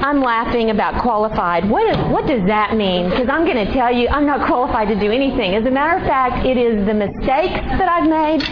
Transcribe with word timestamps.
I'm 0.00 0.20
laughing 0.20 0.70
about 0.70 1.02
qualified. 1.02 1.68
What, 1.68 1.84
is, 1.90 1.96
what 2.12 2.26
does 2.26 2.46
that 2.46 2.76
mean? 2.76 3.10
Because 3.10 3.28
I'm 3.28 3.44
going 3.44 3.66
to 3.66 3.72
tell 3.72 3.92
you, 3.92 4.08
I'm 4.08 4.26
not 4.26 4.46
qualified 4.46 4.88
to 4.88 4.98
do 4.98 5.10
anything. 5.10 5.54
As 5.54 5.66
a 5.66 5.70
matter 5.70 5.98
of 5.98 6.06
fact, 6.06 6.46
it 6.46 6.56
is 6.56 6.86
the 6.86 6.94
mistakes 6.94 7.60
that 7.78 7.88
I've 7.88 8.08
made 8.08 8.42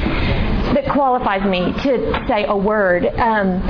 that 0.74 0.90
qualifies 0.93 1.47
me 1.49 1.72
to 1.85 2.24
say 2.29 2.47
a 2.47 2.56
word. 2.56 3.06
Um, 3.06 3.63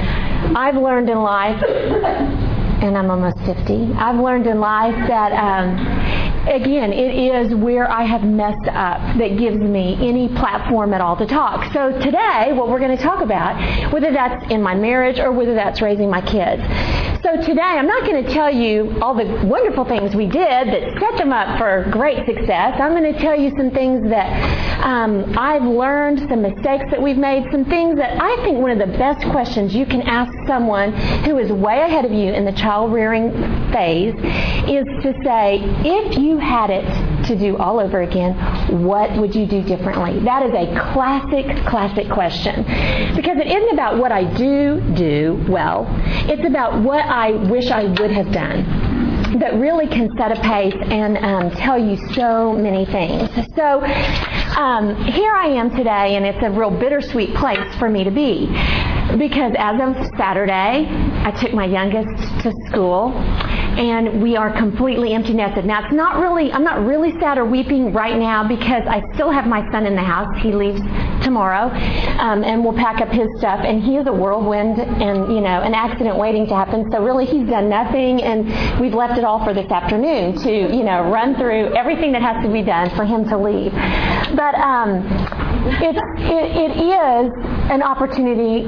I've 0.57 0.77
learned 0.77 1.11
in 1.11 1.19
life, 1.19 1.63
and 1.63 2.97
I'm 2.97 3.11
almost 3.11 3.39
50, 3.45 3.93
I've 3.95 4.19
learned 4.19 4.47
in 4.47 4.59
life 4.59 4.95
that. 5.09 5.33
Um, 5.33 6.26
again, 6.49 6.93
it 6.93 7.15
is 7.15 7.55
where 7.55 7.91
I 7.91 8.05
have 8.05 8.23
messed 8.23 8.69
up 8.69 9.19
that 9.19 9.37
gives 9.39 9.59
me 9.59 9.97
any 10.01 10.29
platform 10.29 10.95
at 10.95 11.01
all 11.01 11.17
to 11.17 11.27
talk. 11.27 11.73
So 11.73 11.93
today, 12.01 12.53
what 12.53 12.69
we're 12.69 12.79
going 12.79 12.97
to 12.97 13.03
talk 13.03 13.23
about, 13.23 13.93
whether 13.93 14.13
that's 14.13 14.51
in 14.51 14.63
my 14.63 14.75
marriage 14.75 15.19
or 15.19 15.33
whether 15.33 15.55
that's 15.55 15.83
raising 15.83 16.11
my 16.11 16.21
kids. 16.21 16.63
So 17.23 17.35
today, 17.43 17.61
I'm 17.61 17.89
not 17.89 18.05
going 18.05 18.25
to 18.25 18.33
tell 18.33 18.55
you 18.55 18.97
all 19.03 19.15
the 19.15 19.25
wonderful 19.45 19.85
things 19.85 20.15
we 20.15 20.27
did 20.27 20.69
that 20.69 21.01
set 21.01 21.19
them 21.19 21.33
up 21.33 21.59
for 21.59 21.89
great 21.91 22.25
success. 22.25 22.79
I'm 22.81 22.93
going 22.93 23.13
to 23.13 23.19
tell 23.19 23.39
you 23.39 23.51
some 23.57 23.73
things 23.73 24.09
that 24.11 24.85
um, 24.85 25.37
I've 25.37 25.65
learned, 25.65 26.21
some 26.29 26.43
mistakes 26.43 26.85
that 26.91 27.03
we've 27.03 27.17
made, 27.17 27.51
some 27.51 27.65
things 27.65 27.97
that 27.97 28.23
I 28.23 28.37
think 28.45 28.59
one 28.59 28.71
of 28.71 28.79
the 28.79 28.97
best 28.97 29.27
questions 29.31 29.75
you 29.75 29.87
can 29.87 30.03
ask 30.03 30.33
someone 30.47 30.93
who 31.25 31.39
is 31.39 31.51
way 31.51 31.81
ahead 31.81 32.05
of 32.05 32.13
you 32.13 32.33
in 32.33 32.45
the 32.45 32.53
child 32.53 32.93
rearing 32.93 33.33
phase 33.73 34.15
is 34.69 34.87
to 35.03 35.13
say, 35.25 35.59
if 35.85 36.17
you 36.19 36.36
had 36.39 36.71
it 36.71 36.85
to 37.27 37.37
do 37.37 37.57
all 37.57 37.81
over 37.81 38.03
again, 38.03 38.35
what 38.83 39.17
would 39.19 39.35
you 39.35 39.47
do 39.47 39.63
differently? 39.63 40.21
That 40.21 40.45
is 40.47 40.53
a 40.53 40.93
classic, 40.93 41.67
classic 41.67 42.11
question. 42.11 42.63
Because 43.15 43.39
it 43.39 43.47
isn't 43.47 43.73
about 43.73 43.99
what 43.99 44.13
I 44.13 44.25
do 44.37 44.81
do 44.95 45.45
well, 45.49 45.87
it's 46.29 46.47
about 46.47 46.83
what 46.83 47.05
I 47.05 47.33
wish 47.33 47.71
I 47.71 47.85
would 47.85 48.11
have 48.11 48.33
done 48.33 48.87
that 49.39 49.55
really 49.55 49.87
can 49.87 50.17
set 50.17 50.33
a 50.33 50.41
pace 50.41 50.77
and 50.91 51.19
um, 51.19 51.51
tell 51.51 51.79
you 51.79 51.97
so 52.15 52.53
many 52.53 52.87
things. 52.87 53.29
So 53.55 53.83
um, 54.57 54.97
here 55.05 55.33
I 55.35 55.49
am 55.49 55.71
today, 55.71 56.17
and 56.17 56.25
it's 56.25 56.43
a 56.43 56.51
real 56.51 56.71
bittersweet 56.71 57.35
place 57.35 57.75
for 57.77 57.91
me 57.91 58.05
to 58.05 58.11
be 58.11 58.47
because 59.19 59.53
as 59.57 59.81
of 59.81 59.95
Saturday, 60.17 60.89
I 61.25 61.31
took 61.31 61.53
my 61.53 61.67
youngest 61.67 62.43
to 62.43 62.53
school, 62.67 63.13
and 63.13 64.23
we 64.23 64.37
are 64.37 64.51
completely 64.51 65.13
empty 65.13 65.35
nested. 65.35 65.65
Now, 65.65 65.85
it's 65.85 65.95
not 65.95 66.21
really, 66.21 66.51
I'm 66.53 66.65
not 66.65 66.85
really 66.85 67.13
sad 67.21 67.39
or 67.39 67.45
weeping 67.45 67.93
right 67.93 68.19
now 68.19 68.47
because 68.47 68.83
I 68.89 69.03
still 69.15 69.31
have 69.31 69.47
my 69.47 69.71
son 69.71 69.87
in 69.87 69.95
the 69.95 70.03
house. 70.03 70.35
He 70.43 70.53
leaves 70.53 70.81
tomorrow, 71.23 71.69
um, 72.19 72.43
and 72.43 72.65
we'll 72.65 72.73
pack 72.73 73.01
up 73.01 73.09
his 73.09 73.29
stuff, 73.39 73.61
and 73.63 73.83
he 73.83 73.97
is 73.97 74.07
a 74.07 74.13
whirlwind 74.13 74.81
and, 74.81 75.33
you 75.33 75.41
know, 75.41 75.61
an 75.63 75.75
accident 75.75 76.17
waiting 76.17 76.47
to 76.49 76.55
happen. 76.55 76.91
So 76.91 77.05
really, 77.05 77.27
he's 77.27 77.49
done 77.49 77.69
nothing, 77.69 78.23
and 78.23 78.81
we've 78.81 78.95
left 78.95 79.19
it 79.19 79.25
all 79.25 79.45
for 79.45 79.53
this 79.53 79.71
afternoon 79.71 80.39
to, 80.43 80.51
you 80.51 80.83
know, 80.83 81.11
run 81.11 81.37
through 81.37 81.75
everything 81.75 82.13
that 82.13 82.23
has 82.23 82.43
to 82.45 82.51
be 82.51 82.63
done 82.63 82.91
for 82.97 83.05
him 83.05 83.29
to 83.29 83.37
leave. 83.37 83.73
But 84.35 84.46
um, 84.55 85.05
it, 85.83 85.97
it, 86.19 86.57
it 86.57 86.77
is 86.77 87.33
an 87.71 87.83
opportunity 87.83 88.65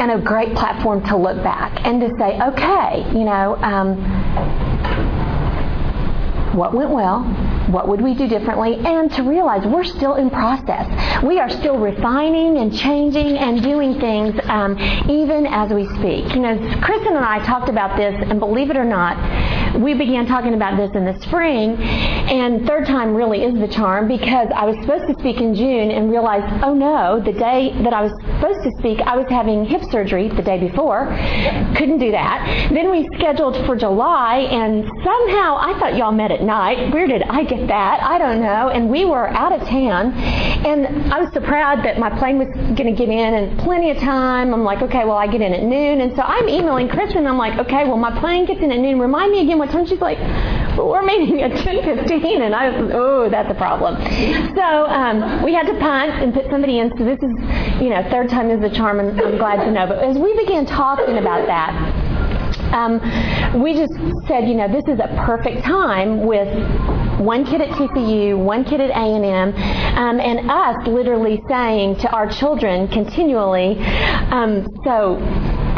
and 0.00 0.10
a 0.10 0.18
great 0.18 0.54
platform 0.54 1.04
to 1.06 1.16
look 1.16 1.42
back 1.42 1.84
and 1.84 2.00
to 2.00 2.08
say, 2.18 2.40
okay, 2.40 3.04
you 3.16 3.24
know, 3.24 3.56
um, 3.62 3.96
what 6.54 6.74
went 6.74 6.90
well, 6.90 7.22
what 7.72 7.88
would 7.88 8.00
we 8.00 8.14
do 8.14 8.28
differently, 8.28 8.76
and 8.76 9.10
to 9.12 9.22
realize 9.22 9.66
we're 9.66 9.84
still 9.84 10.14
in 10.14 10.30
process. 10.30 10.86
We 11.22 11.40
are 11.40 11.50
still 11.50 11.78
refining 11.78 12.58
and 12.58 12.76
changing 12.76 13.38
and 13.38 13.62
doing 13.62 13.98
things 13.98 14.38
um, 14.44 14.78
even 15.08 15.46
as 15.46 15.72
we 15.72 15.86
speak. 15.96 16.34
You 16.34 16.40
know, 16.40 16.80
Kristen 16.82 17.16
and 17.16 17.24
I 17.24 17.44
talked 17.44 17.68
about 17.68 17.96
this, 17.96 18.14
and 18.28 18.38
believe 18.38 18.70
it 18.70 18.76
or 18.76 18.84
not, 18.84 19.16
we 19.80 19.94
began 19.94 20.26
talking 20.26 20.54
about 20.54 20.76
this 20.76 20.90
in 20.94 21.04
the 21.04 21.18
spring, 21.20 21.76
and 21.80 22.66
third 22.66 22.86
time 22.86 23.14
really 23.14 23.42
is 23.42 23.58
the 23.58 23.68
charm 23.68 24.06
because 24.06 24.48
I 24.54 24.66
was 24.66 24.76
supposed 24.82 25.06
to 25.08 25.14
speak 25.18 25.40
in 25.40 25.54
June 25.54 25.90
and 25.90 26.10
realized, 26.10 26.62
oh 26.62 26.74
no, 26.74 27.20
the 27.20 27.32
day 27.32 27.72
that 27.82 27.92
I 27.94 28.02
was 28.02 28.12
supposed 28.20 28.62
to 28.64 28.70
speak, 28.78 29.00
I 29.00 29.16
was 29.16 29.26
having 29.30 29.64
hip 29.64 29.82
surgery 29.90 30.28
the 30.28 30.42
day 30.42 30.58
before. 30.58 31.06
Couldn't 31.76 31.98
do 31.98 32.10
that. 32.10 32.70
Then 32.72 32.90
we 32.90 33.08
scheduled 33.14 33.64
for 33.64 33.76
July, 33.76 34.38
and 34.50 34.84
somehow 34.84 35.56
I 35.56 35.76
thought 35.78 35.96
y'all 35.96 36.12
met 36.12 36.30
at 36.30 36.42
night. 36.42 36.92
Where 36.92 37.06
did 37.06 37.22
I 37.22 37.44
get 37.44 37.61
that? 37.68 38.02
I 38.02 38.18
don't 38.18 38.40
know. 38.40 38.68
And 38.68 38.90
we 38.90 39.04
were 39.04 39.28
out 39.28 39.52
of 39.52 39.66
town, 39.68 40.12
and 40.12 41.12
I 41.12 41.20
was 41.20 41.32
so 41.32 41.40
proud 41.40 41.84
that 41.84 41.98
my 41.98 42.10
plane 42.18 42.38
was 42.38 42.48
going 42.76 42.86
to 42.86 42.92
get 42.92 43.08
in 43.08 43.34
and 43.34 43.58
plenty 43.58 43.90
of 43.90 43.98
time. 43.98 44.54
I'm 44.54 44.64
like, 44.64 44.82
okay, 44.82 45.04
well, 45.04 45.16
I 45.16 45.26
get 45.26 45.40
in 45.40 45.52
at 45.52 45.62
noon. 45.62 46.00
And 46.00 46.14
so 46.14 46.22
I'm 46.22 46.48
emailing 46.48 46.88
Kristen. 46.88 47.26
I'm 47.26 47.38
like, 47.38 47.58
okay, 47.58 47.84
well, 47.84 47.96
my 47.96 48.18
plane 48.20 48.46
gets 48.46 48.60
in 48.60 48.70
at 48.72 48.78
noon. 48.78 48.98
Remind 48.98 49.32
me 49.32 49.40
again 49.40 49.58
what 49.58 49.70
time? 49.70 49.86
She's 49.86 50.00
like, 50.00 50.18
but 50.76 50.86
we're 50.88 51.02
meeting 51.02 51.42
at 51.42 51.52
10:15, 51.52 52.40
and 52.40 52.54
I, 52.54 52.70
was, 52.70 52.90
oh, 52.94 53.28
that's 53.28 53.50
a 53.50 53.54
problem. 53.54 53.96
So 54.54 54.86
um, 54.86 55.42
we 55.42 55.54
had 55.54 55.66
to 55.66 55.78
punt 55.78 56.12
and 56.22 56.32
put 56.32 56.48
somebody 56.50 56.78
in. 56.78 56.90
So 56.96 57.04
this 57.04 57.18
is, 57.18 57.32
you 57.80 57.90
know, 57.90 58.06
third 58.10 58.28
time 58.28 58.50
is 58.50 58.60
the 58.60 58.70
charm, 58.70 59.00
and 59.00 59.20
I'm 59.20 59.36
glad 59.36 59.64
to 59.64 59.70
know. 59.70 59.86
But 59.86 59.98
as 59.98 60.18
we 60.18 60.34
began 60.36 60.66
talking 60.66 61.18
about 61.18 61.46
that. 61.46 62.12
Um, 62.72 63.00
we 63.62 63.74
just 63.74 63.92
said, 64.26 64.48
you 64.48 64.54
know, 64.54 64.66
this 64.66 64.84
is 64.88 64.98
a 64.98 65.08
perfect 65.26 65.62
time 65.62 66.24
with 66.24 66.48
one 67.20 67.44
kid 67.44 67.60
at 67.60 67.68
TCU, 67.70 68.36
one 68.38 68.64
kid 68.64 68.80
at 68.80 68.90
A&M, 68.90 69.54
um, 69.98 70.20
and 70.20 70.50
us 70.50 70.86
literally 70.86 71.42
saying 71.48 71.96
to 71.96 72.10
our 72.10 72.28
children 72.30 72.88
continually, 72.88 73.78
um, 74.30 74.66
so 74.84 75.16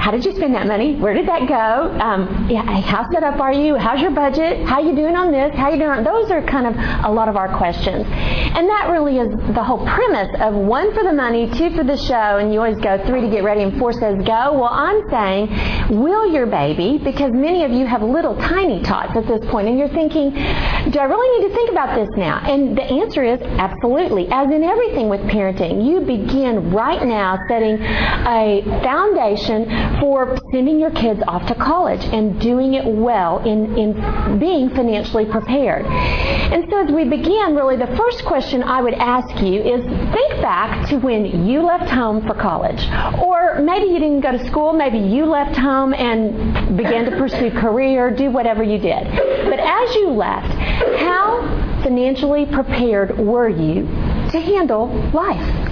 how 0.05 0.11
did 0.11 0.23
you 0.23 0.33
spend 0.37 0.55
that 0.55 0.67
money? 0.67 0.97
Where 0.97 1.15
did 1.15 1.27
that 1.29 1.49
go? 1.49 1.99
Um, 1.99 2.47
yeah, 2.51 2.61
how 2.83 3.11
set 3.11 3.23
up 3.23 3.41
are 3.41 3.55
you? 3.55 3.75
How's 3.77 4.03
your 4.03 4.11
budget? 4.11 4.69
How 4.69 4.79
you 4.79 4.95
doing 4.95 5.17
on 5.17 5.33
this? 5.33 5.57
How 5.57 5.71
you 5.71 5.79
doing 5.79 5.89
on 5.89 6.05
those 6.05 6.31
are 6.31 6.43
kind 6.43 6.67
of 6.67 6.75
a 7.07 7.11
lot 7.11 7.27
of 7.27 7.37
our 7.37 7.49
questions. 7.57 8.05
And 8.05 8.69
that 8.69 8.91
really 8.91 9.17
is 9.17 9.33
the 9.55 9.65
whole 9.65 9.83
premise 9.87 10.29
of 10.43 10.53
one 10.53 10.93
for 10.93 11.05
the 11.05 11.13
money, 11.15 11.51
two 11.57 11.75
for 11.75 11.85
the 11.85 11.97
show, 11.97 12.37
and 12.37 12.53
you 12.53 12.61
always 12.61 12.77
go 12.81 13.03
three 13.07 13.23
to 13.23 13.31
get 13.31 13.45
ready 13.45 13.63
and 13.63 13.79
four 13.79 13.95
says 13.95 14.19
go. 14.27 14.53
Well, 14.53 14.69
I'm 14.71 15.09
saying, 15.09 15.99
will 15.99 16.31
your 16.31 16.45
baby, 16.45 17.01
because 17.03 17.33
many 17.33 17.65
of 17.65 17.73
you 17.73 17.87
have 17.87 18.03
little 18.03 18.37
tiny 18.37 18.83
tots 18.83 19.17
at 19.17 19.27
this 19.27 19.41
point, 19.51 19.69
and 19.69 19.79
you're 19.79 19.89
thinking, 19.89 20.33
do 20.35 20.99
I 21.01 21.05
really 21.05 21.41
need 21.41 21.49
to 21.49 21.55
think 21.55 21.71
about 21.71 21.97
this 21.97 22.11
now? 22.19 22.45
And 22.45 22.77
the 22.77 22.85
answer 22.85 23.25
is 23.25 23.41
absolutely. 23.41 24.29
As 24.29 24.51
in 24.51 24.65
everything 24.65 25.09
with 25.09 25.23
parenting, 25.23 25.81
you 25.81 26.01
begin 26.01 26.73
right 26.73 27.03
now 27.07 27.39
setting 27.49 27.81
a 27.81 28.61
foundation 28.85 29.94
for 30.01 30.39
sending 30.53 30.79
your 30.79 30.91
kids 30.91 31.23
off 31.27 31.47
to 31.47 31.55
college 31.55 32.05
and 32.05 32.41
doing 32.41 32.75
it 32.75 32.85
well 32.85 33.39
in, 33.47 33.77
in 33.77 34.39
being 34.39 34.71
financially 34.71 35.27
prepared. 35.27 35.85
And 35.87 36.67
so 36.71 36.85
as 36.85 36.93
we 36.93 37.05
begin, 37.05 37.55
really 37.55 37.77
the 37.77 37.95
first 37.97 38.25
question 38.25 38.63
I 38.63 38.83
would 38.83 38.95
ask 38.95 39.43
you 39.43 39.61
is 39.61 39.85
think 39.85 40.43
back 40.43 40.89
to 40.91 40.99
when 40.99 41.47
you 41.47 41.63
left 41.63 41.91
home 41.91 42.27
for 42.27 42.35
college. 42.35 42.87
Or 43.23 43.61
maybe 43.61 43.87
you 43.87 43.99
didn't 43.99 44.21
go 44.21 44.33
to 44.33 44.47
school, 44.47 44.73
maybe 44.73 44.99
you 44.99 45.27
left 45.27 45.57
home 45.57 45.95
and 45.95 46.77
began 46.77 47.05
to 47.11 47.17
pursue 47.17 47.51
career, 47.51 48.11
do 48.15 48.31
whatever 48.31 48.63
you 48.63 48.79
did. 48.79 49.05
But 49.45 49.61
as 49.61 49.95
you 49.95 50.11
left, 50.11 50.53
how 51.01 51.81
financially 51.83 52.47
prepared 52.47 53.19
were 53.19 53.49
you 53.49 53.83
to 54.31 54.41
handle 54.41 54.87
life? 55.13 55.64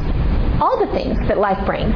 All 0.61 0.79
the 0.85 0.93
things 0.93 1.19
that 1.29 1.39
life 1.39 1.65
brings. 1.67 1.95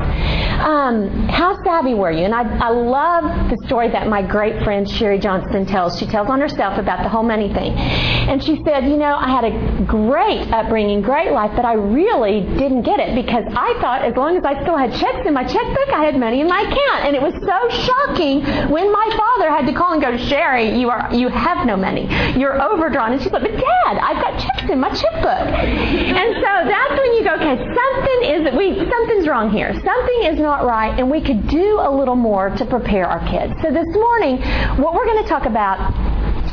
Um, 0.61 1.29
how 1.29 1.63
savvy 1.63 1.95
were 1.95 2.11
you? 2.11 2.25
And 2.25 2.35
I, 2.35 2.43
I 2.59 2.71
love 2.71 3.51
the 3.51 3.59
story 3.67 3.91
that 3.91 4.09
my 4.09 4.23
great 4.23 4.63
friend 4.65 4.89
Sherry 4.89 5.19
Johnston 5.19 5.67
tells. 5.67 5.99
She 5.99 6.07
tells 6.07 6.29
on 6.29 6.41
herself 6.41 6.79
about 6.79 7.03
the 7.03 7.09
whole 7.09 7.23
money 7.23 7.53
thing. 7.53 7.73
And 7.73 8.43
she 8.43 8.63
said, 8.65 8.85
You 8.85 8.97
know, 8.97 9.17
I 9.17 9.29
had 9.29 9.45
a 9.45 9.85
great 9.85 10.51
upbringing, 10.53 11.03
great 11.03 11.33
life, 11.33 11.53
but 11.55 11.65
I 11.65 11.75
really 11.75 12.41
didn't 12.57 12.83
get 12.83 13.01
it 13.01 13.15
because 13.15 13.45
I 13.55 13.79
thought 13.81 14.03
as 14.03 14.17
long 14.17 14.37
as 14.37 14.45
I 14.45 14.61
still 14.63 14.77
had 14.77 14.93
checks 14.95 15.27
in 15.27 15.35
my 15.35 15.45
checkbook, 15.45 15.89
I 15.93 16.05
had 16.05 16.19
money 16.19 16.41
in 16.41 16.49
my 16.49 16.63
account. 16.63 17.05
And 17.07 17.15
it 17.15 17.23
was 17.23 17.35
so 17.35 17.59
shocking 17.85 18.43
when 18.71 18.91
my 18.91 19.09
father 19.17 19.51
had 19.51 19.67
to 19.67 19.73
call 19.73 19.93
and 19.93 20.03
go, 20.03 20.17
Sherry, 20.17 20.79
you 20.79 20.91
are 20.91 21.13
you 21.13 21.29
have 21.29 21.67
no 21.67 21.77
money. 21.77 22.09
You're 22.39 22.61
overdrawn. 22.61 23.13
And 23.13 23.23
she's 23.23 23.33
like, 23.33 23.43
But 23.43 23.53
Dad, 23.53 23.99
I've 23.99 24.23
got 24.23 24.41
checks 24.41 24.71
in 24.71 24.81
my 24.81 24.91
checkbook. 24.91 25.47
And 25.53 26.35
so 26.35 26.51
that's 26.65 26.95
when 26.99 27.13
you 27.15 27.25
go, 27.25 27.35
Okay, 27.37 27.57
something 27.61 28.21
is 28.31 28.46
we 28.55 28.77
something's 28.89 29.27
wrong 29.27 29.51
here. 29.51 29.73
Something 29.73 30.23
is 30.25 30.39
not 30.39 30.65
right, 30.65 30.99
and 30.99 31.11
we 31.11 31.21
could 31.21 31.49
do 31.49 31.81
a 31.81 31.91
little 31.91 32.17
more 32.17 32.51
to 32.51 32.65
prepare 32.67 33.07
our 33.07 33.21
kids. 33.29 33.55
So 33.63 33.73
this 33.73 33.89
morning, 33.89 34.41
what 34.81 34.95
we're 34.95 35.07
going 35.07 35.23
to 35.23 35.29
talk 35.29 35.47
about 35.47 35.79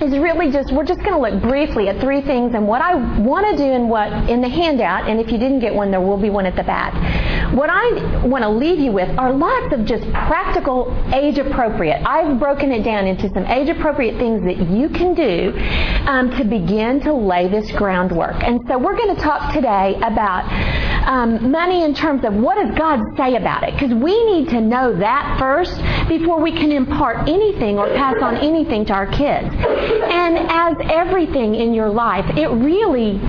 is 0.03 0.17
really 0.17 0.51
just 0.51 0.71
we're 0.73 0.85
just 0.85 1.01
going 1.01 1.13
to 1.13 1.19
look 1.19 1.41
briefly 1.41 1.87
at 1.87 1.99
three 2.01 2.21
things 2.21 2.53
and 2.53 2.67
what 2.67 2.81
I 2.81 2.95
want 3.19 3.49
to 3.51 3.57
do 3.57 3.71
and 3.71 3.89
what 3.89 4.11
in 4.29 4.41
the 4.41 4.49
handout 4.49 5.09
and 5.09 5.19
if 5.19 5.31
you 5.31 5.37
didn't 5.37 5.59
get 5.59 5.73
one 5.73 5.91
there 5.91 6.01
will 6.01 6.17
be 6.17 6.29
one 6.29 6.45
at 6.45 6.55
the 6.55 6.63
back. 6.63 6.93
What 7.53 7.69
I 7.69 8.25
want 8.25 8.43
to 8.43 8.49
leave 8.49 8.79
you 8.79 8.91
with 8.91 9.09
are 9.17 9.31
lots 9.31 9.73
of 9.73 9.85
just 9.85 10.03
practical 10.11 10.91
age 11.13 11.37
appropriate. 11.37 12.01
I've 12.05 12.39
broken 12.39 12.71
it 12.71 12.83
down 12.83 13.05
into 13.05 13.29
some 13.29 13.45
age 13.45 13.69
appropriate 13.69 14.17
things 14.17 14.43
that 14.43 14.57
you 14.69 14.89
can 14.89 15.13
do 15.13 15.53
um, 16.09 16.31
to 16.31 16.43
begin 16.43 16.99
to 17.01 17.13
lay 17.13 17.47
this 17.47 17.71
groundwork. 17.71 18.43
And 18.43 18.59
so 18.67 18.77
we're 18.77 18.97
going 18.97 19.15
to 19.15 19.21
talk 19.21 19.53
today 19.53 19.95
about 20.01 20.49
um, 21.07 21.51
money 21.51 21.83
in 21.83 21.93
terms 21.93 22.25
of 22.25 22.33
what 22.33 22.55
does 22.55 22.75
God 22.77 23.01
say 23.17 23.35
about 23.35 23.63
it? 23.63 23.73
Because 23.73 23.93
we 23.93 24.23
need 24.25 24.49
to 24.49 24.61
know 24.61 24.97
that 24.97 25.37
first 25.39 25.77
before 26.07 26.41
we 26.41 26.51
can 26.51 26.71
impart 26.71 27.29
anything 27.29 27.77
or 27.77 27.87
pass 27.89 28.15
on 28.21 28.37
anything 28.37 28.85
to 28.85 28.93
our 28.93 29.07
kids. 29.07 29.53
And 30.01 30.37
as 30.49 30.75
everything 30.89 31.55
in 31.55 31.73
your 31.73 31.89
life, 31.89 32.25
it 32.37 32.47
really 32.47 33.19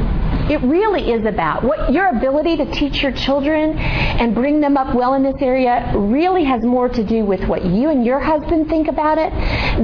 it 0.51 0.61
really 0.61 1.11
is 1.11 1.25
about 1.25 1.65
what 1.65 1.91
your 1.91 2.09
ability 2.09 2.59
to 2.59 2.71
teach 2.71 3.03
your 3.03 3.13
children 3.13 3.79
and 3.79 4.35
bring 4.35 4.61
them 4.61 4.77
up 4.77 4.95
well 4.95 5.15
in 5.15 5.23
this 5.23 5.41
area 5.41 5.91
really 5.97 6.45
has 6.45 6.63
more 6.63 6.87
to 6.87 7.03
do 7.03 7.25
with 7.25 7.43
what 7.49 7.65
you 7.65 7.89
and 7.89 8.05
your 8.05 8.21
husband 8.21 8.69
think 8.69 8.89
about 8.89 9.17
it 9.17 9.33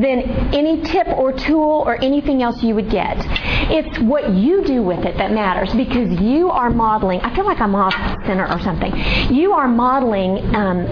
than 0.02 0.20
any 0.54 0.82
tip 0.82 1.06
or 1.08 1.32
tool 1.32 1.82
or 1.86 1.96
anything 2.02 2.42
else 2.42 2.62
you 2.62 2.74
would 2.74 2.90
get. 2.90 3.16
It's 3.70 4.00
what 4.00 4.34
you 4.34 4.62
do 4.62 4.82
with 4.82 4.98
it 5.06 5.16
that 5.16 5.32
matters 5.32 5.72
because 5.74 6.20
you 6.20 6.50
are 6.50 6.68
modeling. 6.68 7.20
I 7.20 7.34
feel 7.34 7.46
like 7.46 7.60
I'm 7.60 7.74
off 7.74 7.94
center 8.26 8.46
or 8.46 8.60
something. 8.60 8.94
You 9.34 9.52
are 9.52 9.66
modeling 9.66 10.54
um, 10.54 10.84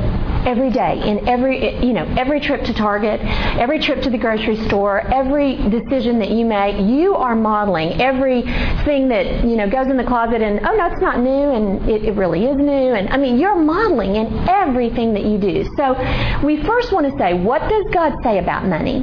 every 0.49 0.71
day 0.71 1.01
in 1.05 1.29
every 1.29 1.77
you 1.85 1.93
know 1.93 2.05
every 2.17 2.41
trip 2.41 2.65
to 2.65 2.73
Target, 2.73 3.21
every 3.61 3.79
trip 3.79 4.01
to 4.03 4.11
the 4.11 4.17
grocery 4.17 4.57
store, 4.67 5.01
every 5.13 5.57
decision 5.69 6.19
that 6.21 6.31
you 6.31 6.47
make. 6.47 6.81
You 6.81 7.15
are 7.15 7.37
modeling 7.37 8.01
everything 8.01 9.09
that 9.09 9.45
you 9.45 9.57
know 9.57 9.69
goes 9.69 9.89
in 9.89 9.99
the 9.99 10.05
closet 10.05 10.41
and 10.41 10.61
oh 10.67 10.75
no, 10.75 10.87
it's 10.87 11.03
not 11.03 11.21
new 11.21 11.51
and 11.53 11.89
it, 11.89 12.05
it 12.05 12.13
really 12.13 12.47
is 12.47 12.57
new. 12.57 12.95
And 12.95 13.11
I 13.11 13.19
mean, 13.19 13.39
you're 13.39 13.57
modeling 13.57 14.17
in 14.17 14.49
everything 14.49 15.13
that 15.15 15.25
you 15.25 15.37
do. 15.37 15.65
So 15.77 15.95
we 16.43 16.63
first 16.65 16.93
want 16.93 17.11
to 17.11 17.19
say, 17.19 17.35
what 17.35 17.61
does 17.69 17.85
God 17.93 18.15
say 18.23 18.39
about 18.39 18.67
money? 18.67 19.03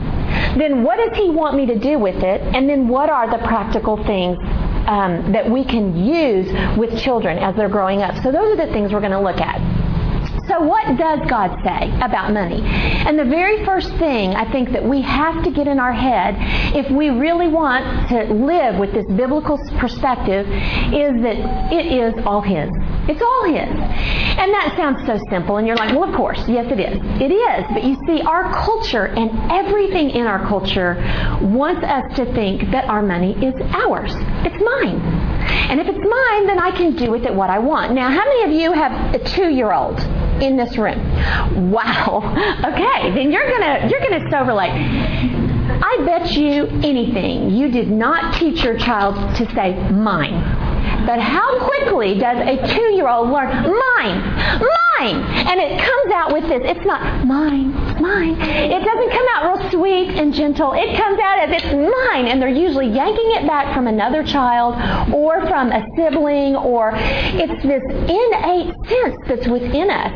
Then 0.57 0.83
what 0.83 0.97
does 0.97 1.15
He 1.15 1.29
want 1.29 1.55
me 1.55 1.67
to 1.67 1.77
do 1.77 1.99
with 1.99 2.23
it? 2.23 2.41
And 2.41 2.67
then 2.67 2.87
what 2.87 3.09
are 3.09 3.29
the 3.29 3.45
practical 3.45 4.03
things 4.05 4.37
um, 4.87 5.31
that 5.31 5.49
we 5.49 5.63
can 5.63 5.95
use 6.05 6.47
with 6.77 6.97
children 6.99 7.37
as 7.37 7.55
they're 7.55 7.69
growing 7.69 8.01
up? 8.01 8.15
So 8.23 8.31
those 8.31 8.57
are 8.57 8.65
the 8.65 8.71
things 8.73 8.91
we're 8.91 8.99
going 8.99 9.11
to 9.11 9.19
look 9.19 9.39
at. 9.39 9.74
So, 10.47 10.61
what 10.61 10.97
does 10.97 11.19
God 11.27 11.59
say 11.63 11.91
about 12.01 12.31
money? 12.31 12.61
And 12.61 13.17
the 13.17 13.25
very 13.25 13.65
first 13.65 13.89
thing 13.97 14.35
I 14.35 14.49
think 14.51 14.71
that 14.73 14.83
we 14.83 15.01
have 15.01 15.43
to 15.43 15.49
get 15.49 15.67
in 15.67 15.79
our 15.79 15.93
head 15.93 16.35
if 16.75 16.89
we 16.91 17.09
really 17.09 17.47
want 17.47 18.09
to 18.09 18.31
live 18.31 18.77
with 18.77 18.93
this 18.93 19.05
biblical 19.07 19.57
perspective 19.79 20.47
is 20.93 21.19
that 21.23 21.71
it 21.73 21.87
is 21.87 22.13
all 22.25 22.41
His. 22.41 22.69
It's 23.09 23.21
all 23.21 23.43
His. 23.45 23.69
And 24.37 24.53
that 24.53 24.73
sounds 24.77 25.05
so 25.07 25.19
simple, 25.29 25.57
and 25.57 25.65
you're 25.65 25.77
like, 25.77 25.95
well, 25.95 26.03
of 26.07 26.15
course, 26.15 26.43
yes, 26.47 26.71
it 26.71 26.79
is. 26.79 26.99
It 27.19 27.31
is. 27.31 27.65
But 27.73 27.83
you 27.83 27.97
see, 28.05 28.21
our 28.21 28.51
culture 28.53 29.05
and 29.05 29.51
everything 29.51 30.11
in 30.11 30.27
our 30.27 30.45
culture 30.47 30.95
wants 31.41 31.83
us 31.83 32.15
to 32.17 32.25
think 32.33 32.69
that 32.71 32.85
our 32.85 33.01
money 33.01 33.33
is 33.43 33.55
ours. 33.73 34.11
It's 34.45 34.61
mine. 34.63 35.34
And 35.45 35.79
if 35.79 35.87
it's 35.87 35.97
mine, 35.97 36.47
then 36.47 36.59
I 36.59 36.71
can 36.71 36.95
do 36.95 37.11
with 37.11 37.23
it 37.23 37.33
what 37.33 37.49
I 37.49 37.59
want. 37.59 37.93
Now, 37.93 38.09
how 38.09 38.25
many 38.25 38.43
of 38.43 38.51
you 38.51 38.73
have 38.73 39.15
a 39.15 39.19
two 39.19 39.49
year 39.49 39.71
old? 39.71 39.99
in 40.41 40.57
this 40.57 40.77
room. 40.77 40.99
Wow. 41.71 42.33
Okay, 42.65 43.13
then 43.13 43.31
you're 43.31 43.47
gonna 43.49 43.87
you're 43.89 43.99
gonna 43.99 44.29
sober 44.31 44.53
like 44.53 44.71
I 44.71 46.03
bet 46.05 46.31
you 46.31 46.65
anything 46.83 47.51
you 47.51 47.69
did 47.69 47.89
not 47.91 48.33
teach 48.33 48.63
your 48.63 48.77
child 48.77 49.15
to 49.37 49.45
say 49.53 49.73
mine. 49.91 50.64
But 51.05 51.19
how 51.19 51.59
quickly 51.67 52.17
does 52.17 52.37
a 52.37 52.73
two 52.73 52.93
year 52.93 53.07
old 53.07 53.29
learn 53.29 53.49
mine, 53.49 54.19
mine? 54.97 55.21
And 55.47 55.59
it 55.59 55.79
comes 55.79 56.11
out 56.13 56.33
with 56.33 56.43
this. 56.47 56.61
It's 56.63 56.85
not 56.85 57.25
mine, 57.25 57.73
mine. 58.01 58.39
It 58.41 58.83
doesn't 58.83 59.11
come 59.11 59.25
out 59.35 59.45
real 59.45 59.71
sweet 59.71 60.09
and 60.17 60.33
gentle. 60.33 60.73
It 60.73 60.97
comes 60.97 61.19
out 61.19 61.47
as 61.47 61.61
it's 61.61 61.73
mine. 61.73 62.27
And 62.27 62.41
they're 62.41 62.49
usually 62.49 62.87
yanking 62.87 63.31
it 63.35 63.47
back 63.47 63.73
from 63.75 63.87
another 63.87 64.23
child 64.23 64.75
or 65.13 65.45
from 65.47 65.71
a 65.71 65.85
sibling 65.95 66.55
or 66.55 66.91
it's 66.95 67.63
this 67.63 67.83
innate 67.91 68.73
sense 68.87 69.15
that's 69.27 69.47
within 69.47 69.89
us 69.89 70.11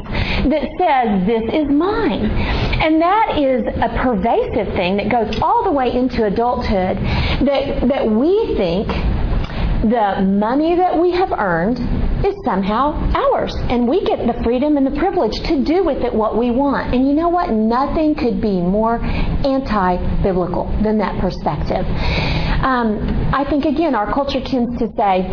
that 0.49 0.69
says 0.77 1.27
this 1.27 1.53
is 1.53 1.69
mine. 1.69 2.25
And 2.81 3.01
that 3.01 3.37
is 3.37 3.65
a 3.67 3.89
pervasive 4.01 4.73
thing 4.73 4.97
that 4.97 5.09
goes 5.09 5.39
all 5.41 5.63
the 5.63 5.71
way 5.71 5.93
into 5.93 6.25
adulthood 6.25 6.97
that, 6.97 7.87
that 7.87 8.09
we 8.09 8.55
think 8.55 8.87
the 9.83 10.21
money 10.21 10.75
that 10.75 10.97
we 10.99 11.11
have 11.11 11.31
earned 11.31 11.79
is 12.25 12.35
somehow 12.43 12.91
ours. 13.15 13.55
And 13.69 13.87
we 13.87 14.03
get 14.03 14.25
the 14.27 14.41
freedom 14.43 14.75
and 14.77 14.85
the 14.85 14.97
privilege 14.99 15.39
to 15.47 15.63
do 15.63 15.83
with 15.83 16.03
it 16.03 16.13
what 16.13 16.37
we 16.37 16.51
want. 16.51 16.93
And 16.93 17.07
you 17.07 17.13
know 17.13 17.29
what? 17.29 17.49
Nothing 17.51 18.15
could 18.15 18.41
be 18.41 18.59
more 18.61 18.99
anti 18.99 19.97
biblical 20.21 20.65
than 20.83 20.97
that 20.97 21.19
perspective. 21.21 21.85
Um, 22.61 23.31
I 23.33 23.45
think, 23.49 23.65
again, 23.65 23.95
our 23.95 24.11
culture 24.11 24.41
tends 24.41 24.77
to 24.79 24.91
say, 24.97 25.23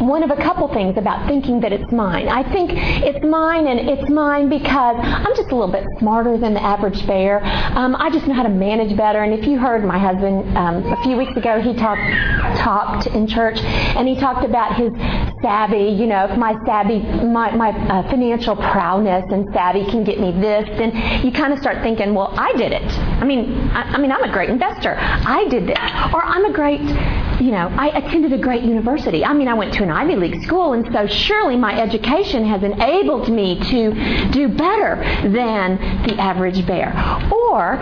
one 0.00 0.22
of 0.22 0.30
a 0.30 0.36
couple 0.36 0.68
things 0.72 0.96
about 0.96 1.26
thinking 1.26 1.60
that 1.60 1.72
it's 1.72 1.90
mine. 1.92 2.28
I 2.28 2.42
think 2.52 2.70
it's 2.74 3.24
mine 3.24 3.66
and 3.66 3.88
it's 3.88 4.08
mine 4.10 4.48
because 4.48 4.96
I'm 4.98 5.34
just 5.34 5.50
a 5.50 5.56
little 5.56 5.72
bit 5.72 5.84
smarter 5.98 6.38
than 6.38 6.54
the 6.54 6.62
average 6.62 7.06
bear. 7.06 7.44
Um, 7.76 7.96
I 7.96 8.10
just 8.10 8.26
know 8.26 8.34
how 8.34 8.42
to 8.42 8.48
manage 8.48 8.96
better. 8.96 9.22
And 9.22 9.32
if 9.34 9.46
you 9.46 9.58
heard 9.58 9.84
my 9.84 9.98
husband 9.98 10.56
um, 10.56 10.84
a 10.84 11.02
few 11.02 11.16
weeks 11.16 11.36
ago, 11.36 11.60
he 11.60 11.74
talked 11.74 12.00
talked 12.58 13.06
in 13.08 13.26
church 13.26 13.58
and 13.60 14.06
he 14.06 14.14
talked 14.16 14.44
about 14.44 14.76
his 14.76 14.92
savvy. 15.42 15.90
You 15.90 16.06
know, 16.06 16.26
if 16.26 16.38
my 16.38 16.54
savvy, 16.64 17.00
my 17.00 17.54
my 17.54 17.70
uh, 17.70 18.08
financial 18.10 18.56
prowess 18.56 19.24
and 19.30 19.48
savvy 19.52 19.84
can 19.86 20.04
get 20.04 20.20
me 20.20 20.32
this, 20.32 20.68
then 20.78 21.24
you 21.24 21.32
kind 21.32 21.52
of 21.52 21.58
start 21.58 21.82
thinking, 21.82 22.14
well, 22.14 22.32
I 22.36 22.52
did 22.54 22.72
it. 22.72 22.90
I 23.20 23.24
mean, 23.24 23.52
I, 23.70 23.82
I 23.94 23.98
mean, 23.98 24.12
I'm 24.12 24.24
a 24.24 24.32
great 24.32 24.50
investor. 24.50 24.96
I 24.98 25.46
did 25.48 25.66
this, 25.66 25.78
or 26.12 26.22
I'm 26.22 26.44
a 26.44 26.52
great 26.52 26.80
you 27.40 27.50
know, 27.50 27.68
I 27.76 27.88
attended 27.98 28.32
a 28.32 28.38
great 28.38 28.62
university. 28.62 29.24
I 29.24 29.32
mean, 29.32 29.48
I 29.48 29.54
went 29.54 29.72
to 29.74 29.82
an 29.82 29.90
Ivy 29.90 30.16
League 30.16 30.42
school, 30.42 30.72
and 30.72 30.86
so 30.92 31.06
surely 31.06 31.56
my 31.56 31.78
education 31.80 32.44
has 32.44 32.62
enabled 32.62 33.30
me 33.30 33.58
to 33.70 34.30
do 34.30 34.48
better 34.48 34.96
than 35.28 35.76
the 36.06 36.16
average 36.18 36.66
bear. 36.66 36.92
Or 37.50 37.78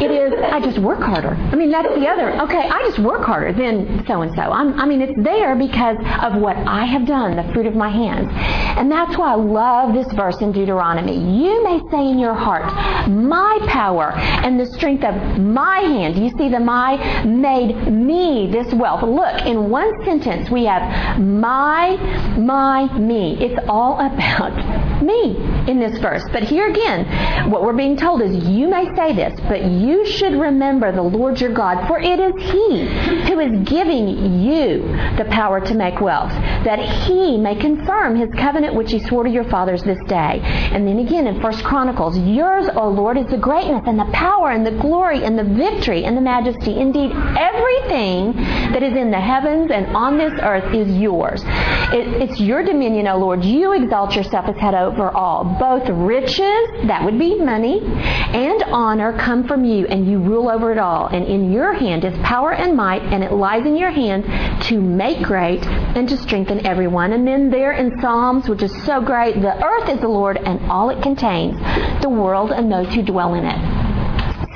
it 0.00 0.10
is, 0.10 0.32
I 0.50 0.60
just 0.60 0.78
work 0.78 0.98
harder. 0.98 1.34
I 1.34 1.54
mean, 1.54 1.70
that's 1.70 1.94
the 1.94 2.06
other. 2.08 2.40
Okay, 2.42 2.68
I 2.68 2.82
just 2.82 2.98
work 2.98 3.24
harder 3.24 3.52
than 3.52 4.04
so 4.06 4.22
and 4.22 4.34
so. 4.34 4.42
I 4.42 4.86
mean, 4.86 5.00
it's 5.00 5.14
there 5.22 5.54
because 5.54 5.96
of 6.20 6.40
what 6.40 6.56
I 6.56 6.84
have 6.84 7.06
done, 7.06 7.36
the 7.36 7.52
fruit 7.52 7.66
of 7.66 7.76
my 7.76 7.90
hands. 7.90 8.28
And 8.76 8.90
that's 8.90 9.16
why 9.16 9.32
I 9.32 9.36
love 9.36 9.94
this 9.94 10.12
verse 10.14 10.40
in 10.40 10.50
Deuteronomy. 10.50 11.14
You 11.14 11.62
may 11.62 11.80
say 11.90 12.08
in 12.08 12.18
your 12.18 12.34
heart, 12.34 12.64
My 13.08 13.58
power 13.68 14.12
and 14.14 14.58
the 14.58 14.66
strength 14.66 15.04
of 15.04 15.14
my 15.38 15.78
hand. 15.78 16.18
You 16.18 16.30
see, 16.36 16.48
the 16.48 16.60
my 16.60 17.24
made 17.24 17.92
me 17.92 18.50
this 18.50 18.72
wealth. 18.74 19.02
Look, 19.02 19.46
in 19.46 19.70
one 19.70 20.04
sentence, 20.04 20.50
we 20.50 20.64
have 20.64 21.20
my, 21.20 21.96
my, 22.36 22.92
me. 22.98 23.36
It's 23.40 23.64
all 23.68 23.94
about 24.00 25.02
me 25.02 25.36
in 25.68 25.78
this 25.78 25.98
verse. 25.98 26.24
But 26.32 26.42
here 26.42 26.68
again, 26.68 27.50
what 27.50 27.62
we're 27.62 27.74
being 27.76 27.96
told 27.96 28.22
is 28.22 28.34
you 28.48 28.68
may 28.68 28.86
say 28.96 29.03
this, 29.12 29.38
but 29.48 29.64
you 29.64 30.06
should 30.06 30.34
remember 30.34 30.92
the 30.92 31.02
Lord 31.02 31.40
your 31.40 31.52
God, 31.52 31.86
for 31.86 31.98
it 31.98 32.18
is 32.18 32.34
He 32.50 32.86
who 33.28 33.40
is 33.40 33.68
giving 33.68 34.40
you 34.42 34.82
the 35.16 35.26
power 35.30 35.60
to 35.60 35.74
make 35.74 36.00
wealth, 36.00 36.32
that 36.64 36.78
He 36.78 37.36
may 37.36 37.54
confirm 37.54 38.16
His 38.16 38.30
covenant 38.34 38.74
which 38.74 38.90
He 38.90 38.98
swore 39.00 39.24
to 39.24 39.30
your 39.30 39.44
fathers 39.44 39.82
this 39.82 39.98
day. 40.06 40.40
And 40.42 40.86
then 40.86 40.98
again 40.98 41.26
in 41.26 41.40
First 41.40 41.64
Chronicles, 41.64 42.18
yours, 42.18 42.68
O 42.74 42.88
Lord, 42.88 43.18
is 43.18 43.26
the 43.26 43.38
greatness 43.38 43.82
and 43.86 43.98
the 43.98 44.10
power 44.12 44.50
and 44.50 44.66
the 44.66 44.72
glory 44.72 45.24
and 45.24 45.38
the 45.38 45.44
victory 45.44 46.04
and 46.04 46.16
the 46.16 46.20
majesty. 46.20 46.78
Indeed, 46.78 47.12
everything 47.12 48.32
that 48.72 48.82
is 48.82 48.96
in 48.96 49.10
the 49.10 49.20
heavens 49.20 49.70
and 49.70 49.94
on 49.94 50.16
this 50.18 50.32
earth 50.42 50.74
is 50.74 50.88
yours. 50.96 51.42
It, 51.44 52.22
it's 52.22 52.40
your 52.40 52.64
dominion, 52.64 53.06
O 53.08 53.18
Lord. 53.18 53.44
You 53.44 53.72
exalt 53.72 54.16
yourself 54.16 54.48
as 54.48 54.56
head 54.56 54.74
over 54.74 55.10
all. 55.10 55.44
Both 55.58 55.88
riches, 55.88 56.86
that 56.86 57.04
would 57.04 57.18
be 57.18 57.38
money, 57.38 57.80
and 57.84 58.62
honor 58.64 58.93
come 59.18 59.46
from 59.46 59.64
you, 59.64 59.86
and 59.86 60.08
you 60.08 60.18
rule 60.18 60.48
over 60.48 60.72
it 60.72 60.78
all. 60.78 61.06
And 61.06 61.24
in 61.24 61.52
your 61.52 61.72
hand 61.72 62.04
is 62.04 62.16
power 62.18 62.52
and 62.52 62.76
might, 62.76 63.02
and 63.02 63.22
it 63.22 63.32
lies 63.32 63.66
in 63.66 63.76
your 63.76 63.90
hand 63.90 64.24
to 64.64 64.80
make 64.80 65.22
great 65.22 65.64
and 65.66 66.08
to 66.08 66.16
strengthen 66.16 66.66
everyone. 66.66 67.12
And 67.12 67.26
then 67.26 67.50
there 67.50 67.72
in 67.72 68.00
Psalms, 68.00 68.48
which 68.48 68.62
is 68.62 68.72
so 68.84 69.00
great, 69.00 69.40
the 69.40 69.62
earth 69.64 69.88
is 69.88 70.00
the 70.00 70.08
Lord 70.08 70.36
and 70.36 70.60
all 70.70 70.90
it 70.90 71.02
contains, 71.02 71.58
the 72.02 72.08
world 72.08 72.52
and 72.52 72.70
those 72.70 72.92
who 72.94 73.02
dwell 73.02 73.34
in 73.34 73.44
it. 73.44 73.84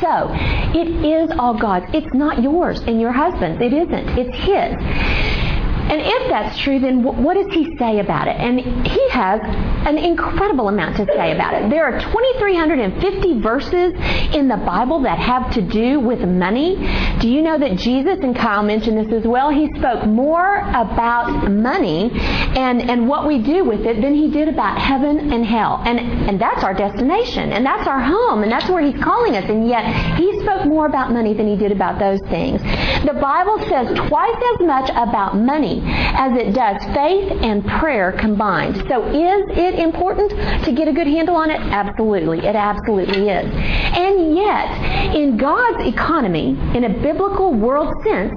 So, 0.00 0.30
it 0.78 0.88
is 1.04 1.30
all 1.38 1.54
God's. 1.58 1.86
It's 1.92 2.14
not 2.14 2.40
yours 2.42 2.80
and 2.82 3.00
your 3.00 3.10
husband's. 3.10 3.60
It 3.60 3.72
isn't. 3.72 4.08
It's 4.16 4.36
His. 4.36 5.47
And 5.88 6.02
if 6.04 6.28
that's 6.28 6.58
true, 6.58 6.78
then 6.78 7.02
what 7.02 7.34
does 7.34 7.52
he 7.52 7.76
say 7.78 8.00
about 8.00 8.28
it? 8.28 8.36
And 8.36 8.60
he 8.86 9.08
has 9.10 9.40
an 9.86 9.96
incredible 9.96 10.68
amount 10.68 10.96
to 10.96 11.06
say 11.06 11.32
about 11.34 11.54
it. 11.54 11.70
There 11.70 11.84
are 11.84 11.98
2,350 11.98 13.40
verses 13.40 13.94
in 14.34 14.48
the 14.48 14.58
Bible 14.58 15.00
that 15.02 15.18
have 15.18 15.50
to 15.54 15.62
do 15.62 15.98
with 15.98 16.20
money. 16.20 16.76
Do 17.20 17.28
you 17.28 17.40
know 17.40 17.58
that 17.58 17.76
Jesus, 17.78 18.18
and 18.20 18.36
Kyle 18.36 18.62
mentioned 18.62 18.98
this 18.98 19.12
as 19.12 19.26
well, 19.26 19.50
he 19.50 19.72
spoke 19.78 20.04
more 20.06 20.58
about 20.74 21.50
money 21.50 22.10
and, 22.12 22.82
and 22.90 23.08
what 23.08 23.26
we 23.26 23.38
do 23.38 23.64
with 23.64 23.86
it 23.86 24.02
than 24.02 24.14
he 24.14 24.30
did 24.30 24.48
about 24.48 24.78
heaven 24.78 25.32
and 25.32 25.44
hell. 25.44 25.82
And, 25.86 25.98
and 25.98 26.38
that's 26.38 26.62
our 26.64 26.74
destination, 26.74 27.52
and 27.52 27.64
that's 27.64 27.88
our 27.88 28.00
home, 28.00 28.42
and 28.42 28.52
that's 28.52 28.68
where 28.68 28.82
he's 28.82 29.02
calling 29.02 29.36
us. 29.36 29.48
And 29.48 29.66
yet, 29.66 30.18
he 30.18 30.38
spoke 30.40 30.66
more 30.66 30.86
about 30.86 31.12
money 31.12 31.32
than 31.32 31.48
he 31.48 31.56
did 31.56 31.72
about 31.72 31.98
those 31.98 32.20
things. 32.28 32.60
The 33.06 33.18
Bible 33.18 33.58
says 33.68 33.96
twice 34.08 34.42
as 34.54 34.66
much 34.66 34.90
about 34.90 35.36
money 35.36 35.77
as 35.84 36.36
it 36.36 36.52
does 36.52 36.82
faith 36.94 37.32
and 37.42 37.64
prayer 37.66 38.12
combined. 38.12 38.76
So 38.88 39.04
is 39.06 39.44
it 39.56 39.78
important 39.78 40.30
to 40.64 40.72
get 40.72 40.88
a 40.88 40.92
good 40.92 41.06
handle 41.06 41.36
on 41.36 41.50
it? 41.50 41.60
Absolutely. 41.60 42.38
It 42.40 42.56
absolutely 42.56 43.28
is. 43.28 43.50
And 43.54 44.34
yet, 44.36 45.14
in 45.14 45.36
God's 45.36 45.86
economy, 45.86 46.58
in 46.74 46.84
a 46.84 46.88
biblical 46.88 47.54
world 47.54 47.92
sense, 48.04 48.32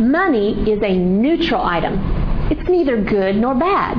money 0.00 0.70
is 0.70 0.82
a 0.82 0.96
neutral 0.96 1.62
item. 1.62 2.25
It's 2.50 2.68
neither 2.68 3.02
good 3.02 3.36
nor 3.36 3.54
bad. 3.54 3.96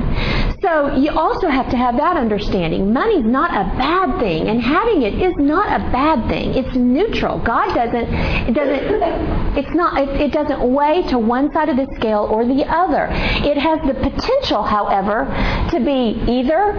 So 0.60 0.96
you 0.96 1.10
also 1.10 1.48
have 1.48 1.70
to 1.70 1.76
have 1.76 1.96
that 1.98 2.16
understanding. 2.16 2.92
Money's 2.92 3.24
not 3.24 3.50
a 3.50 3.64
bad 3.78 4.18
thing, 4.18 4.48
and 4.48 4.60
having 4.60 5.02
it 5.02 5.14
is 5.14 5.34
not 5.36 5.68
a 5.68 5.84
bad 5.92 6.28
thing. 6.28 6.54
It's 6.54 6.74
neutral. 6.74 7.38
God 7.38 7.74
doesn't 7.74 8.12
it 8.48 8.54
doesn't 8.54 9.56
it's 9.56 9.74
not 9.74 10.02
it, 10.02 10.20
it 10.20 10.32
doesn't 10.32 10.60
weigh 10.72 11.02
to 11.08 11.18
one 11.18 11.52
side 11.52 11.68
of 11.68 11.76
the 11.76 11.86
scale 11.94 12.26
or 12.30 12.44
the 12.44 12.64
other. 12.64 13.08
It 13.46 13.56
has 13.56 13.78
the 13.86 13.94
potential, 13.94 14.62
however, 14.64 15.26
to 15.70 15.78
be 15.78 16.20
either 16.26 16.72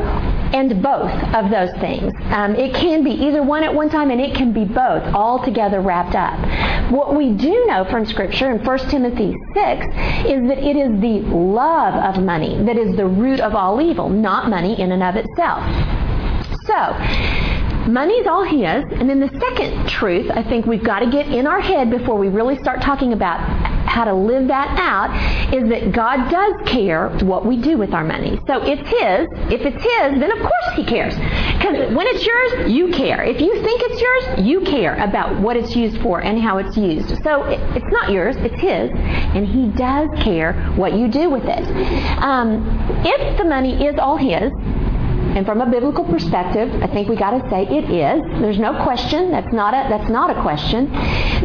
and 0.54 0.82
both 0.82 1.12
of 1.34 1.50
those 1.50 1.72
things. 1.80 2.12
Um, 2.32 2.56
it 2.56 2.74
can 2.74 3.04
be 3.04 3.12
either 3.12 3.44
one 3.44 3.64
at 3.64 3.74
one 3.74 3.90
time, 3.90 4.12
and 4.12 4.20
it 4.20 4.36
can 4.36 4.52
be 4.52 4.66
both, 4.66 5.04
all 5.14 5.44
together 5.44 5.80
wrapped 5.80 6.16
up. 6.16 6.38
What 6.90 7.16
we 7.16 7.34
do 7.34 7.68
know 7.68 7.86
from 7.86 8.04
Scripture 8.08 8.50
in 8.50 8.66
1 8.66 8.78
Timothy 8.90 9.36
6 9.54 9.86
is 10.26 10.48
that 10.48 10.58
it 10.58 10.76
is 10.76 11.00
the 11.00 11.20
love 11.30 11.94
of 11.94 12.24
money 12.24 12.58
that 12.64 12.78
is 12.78 12.96
the 12.96 13.06
root 13.06 13.40
of 13.40 13.54
all 13.54 13.80
evil, 13.80 14.10
not 14.10 14.50
money 14.50 14.80
in 14.80 14.92
and 14.92 15.04
of 15.04 15.16
itself. 15.16 15.64
So, 16.66 16.94
money's 17.88 18.26
all 18.26 18.44
his. 18.44 18.84
And 19.00 19.08
then 19.08 19.20
the 19.20 19.30
second 19.40 19.88
truth 19.88 20.32
I 20.32 20.42
think 20.42 20.66
we've 20.66 20.84
got 20.84 21.00
to 21.00 21.12
get 21.12 21.28
in 21.28 21.46
our 21.46 21.62
head 21.62 21.92
before 21.92 22.18
we 22.18 22.28
really 22.28 22.58
start 22.58 22.82
talking 22.82 23.14
about 23.14 23.69
how 23.90 24.06
to 24.06 24.14
live 24.14 24.48
that 24.48 24.78
out 24.80 25.10
is 25.54 25.68
that 25.70 25.92
God 25.92 26.30
does 26.30 26.54
care 26.68 27.10
what 27.26 27.46
we 27.46 27.58
do 27.58 27.78
with 27.78 27.94
our 27.94 28.04
money. 28.04 28.40
So 28.46 28.62
it's 28.62 28.88
His. 28.88 29.28
If 29.52 29.62
it's 29.62 29.82
His, 29.82 30.20
then 30.20 30.32
of 30.32 30.40
course 30.40 30.76
He 30.76 30.86
cares. 30.86 31.16
Because 31.16 31.94
when 31.94 32.06
it's 32.08 32.26
yours, 32.26 32.72
you 32.72 32.90
care. 32.90 33.24
If 33.24 33.42
you 33.42 33.54
think 33.64 33.82
it's 33.84 34.02
yours, 34.02 34.48
you 34.48 34.62
care 34.62 34.96
about 35.04 35.40
what 35.40 35.58
it's 35.58 35.76
used 35.76 36.02
for 36.02 36.22
and 36.22 36.40
how 36.40 36.60
it's 36.60 36.78
used. 36.78 37.10
So 37.24 37.44
it's 37.46 37.92
not 37.92 38.12
yours, 38.12 38.36
it's 38.38 38.62
His, 38.62 38.92
and 39.36 39.48
He 39.48 39.68
does 39.70 40.10
care 40.24 40.54
what 40.76 40.94
you 40.94 41.08
do 41.08 41.30
with 41.30 41.46
it. 41.46 41.66
Um, 42.22 42.64
if 43.04 43.38
the 43.38 43.46
money 43.46 43.86
is 43.86 43.98
all 43.98 44.18
His, 44.18 44.52
and 45.36 45.46
from 45.46 45.62
a 45.62 45.70
biblical 45.70 46.04
perspective, 46.06 46.70
I 46.82 46.88
think 46.88 47.08
we 47.08 47.16
got 47.16 47.32
to 47.32 47.50
say 47.50 47.64
it 47.64 47.90
is. 47.92 48.42
There's 48.42 48.58
no 48.58 48.84
question. 48.84 49.30
That's 49.32 49.54
not 49.54 49.74
a 49.76 49.88
that's 49.88 50.10
not 50.10 50.36
a 50.36 50.42
question. 50.42 50.92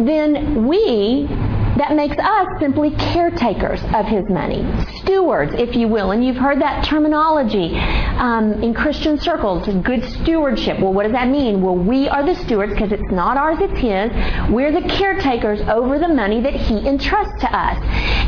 Then 0.07 0.67
we 0.67 1.29
that 1.77 1.95
makes 1.95 2.17
us 2.19 2.47
simply 2.61 2.91
caretakers 2.93 3.81
of 3.95 4.07
his 4.07 4.29
money, 4.29 4.65
stewards, 5.01 5.53
if 5.55 5.75
you 5.75 5.89
will. 5.89 6.13
And 6.13 6.25
you've 6.25 6.37
heard 6.37 6.61
that 6.61 6.85
terminology 6.85 7.77
um, 7.77 8.63
in 8.63 8.75
Christian 8.75 9.19
circles, 9.19 9.67
good 9.83 10.05
stewardship. 10.05 10.81
Well, 10.81 10.93
what 10.93 11.03
does 11.03 11.13
that 11.13 11.29
mean? 11.29 11.61
Well, 11.61 11.77
we 11.77 12.09
are 12.09 12.25
the 12.25 12.35
stewards 12.45 12.73
because 12.73 12.93
it's 12.93 13.11
not 13.11 13.37
ours, 13.37 13.59
it's 13.61 13.79
his. 13.79 14.53
We're 14.53 14.73
the 14.73 14.87
caretakers 14.89 15.61
over 15.63 15.99
the 15.99 16.09
money 16.09 16.41
that 16.43 16.55
he 16.55 16.87
entrusts 16.87 17.41
to 17.41 17.57
us. 17.57 17.79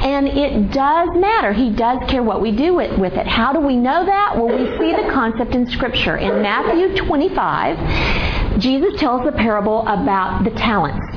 And 0.02 0.28
it 0.28 0.72
does 0.72 1.08
matter. 1.16 1.52
He 1.52 1.70
does 1.70 1.98
care 2.08 2.22
what 2.22 2.40
we 2.40 2.52
do 2.52 2.74
with, 2.74 2.98
with 2.98 3.14
it. 3.14 3.26
How 3.26 3.52
do 3.52 3.60
we 3.60 3.76
know 3.76 4.04
that? 4.04 4.36
Well, 4.36 4.48
we 4.48 4.66
see 4.78 4.92
the 4.92 5.08
concept 5.12 5.54
in 5.54 5.66
Scripture. 5.70 6.16
In 6.16 6.42
Matthew 6.42 6.96
25, 6.96 8.60
Jesus 8.60 8.98
tells 8.98 9.24
the 9.24 9.32
parable 9.32 9.86
about 9.86 10.44
the 10.44 10.50
talents. 10.50 11.15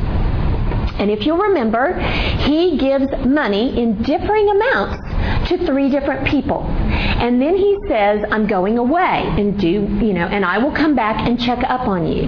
And 1.00 1.10
if 1.10 1.26
you'll 1.26 1.38
remember, 1.38 1.98
he 2.40 2.78
gives 2.78 3.08
money 3.26 3.82
in 3.82 4.04
differing 4.04 4.50
amounts 4.50 5.50
to 5.50 5.66
three 5.66 5.90
different 5.90 6.28
people. 6.28 6.64
And 6.90 7.42
then 7.42 7.56
he 7.56 7.78
says, 7.88 8.24
I'm 8.32 8.48
going 8.48 8.78
away 8.78 9.34
and 9.38 9.60
do, 9.60 9.68
you 9.68 10.14
know, 10.14 10.28
and 10.28 10.46
I 10.46 10.58
will 10.58 10.72
come 10.72 10.96
back 10.96 11.28
and 11.28 11.40
check 11.40 11.60
up 11.64 11.82
on 11.82 12.08
you. 12.08 12.28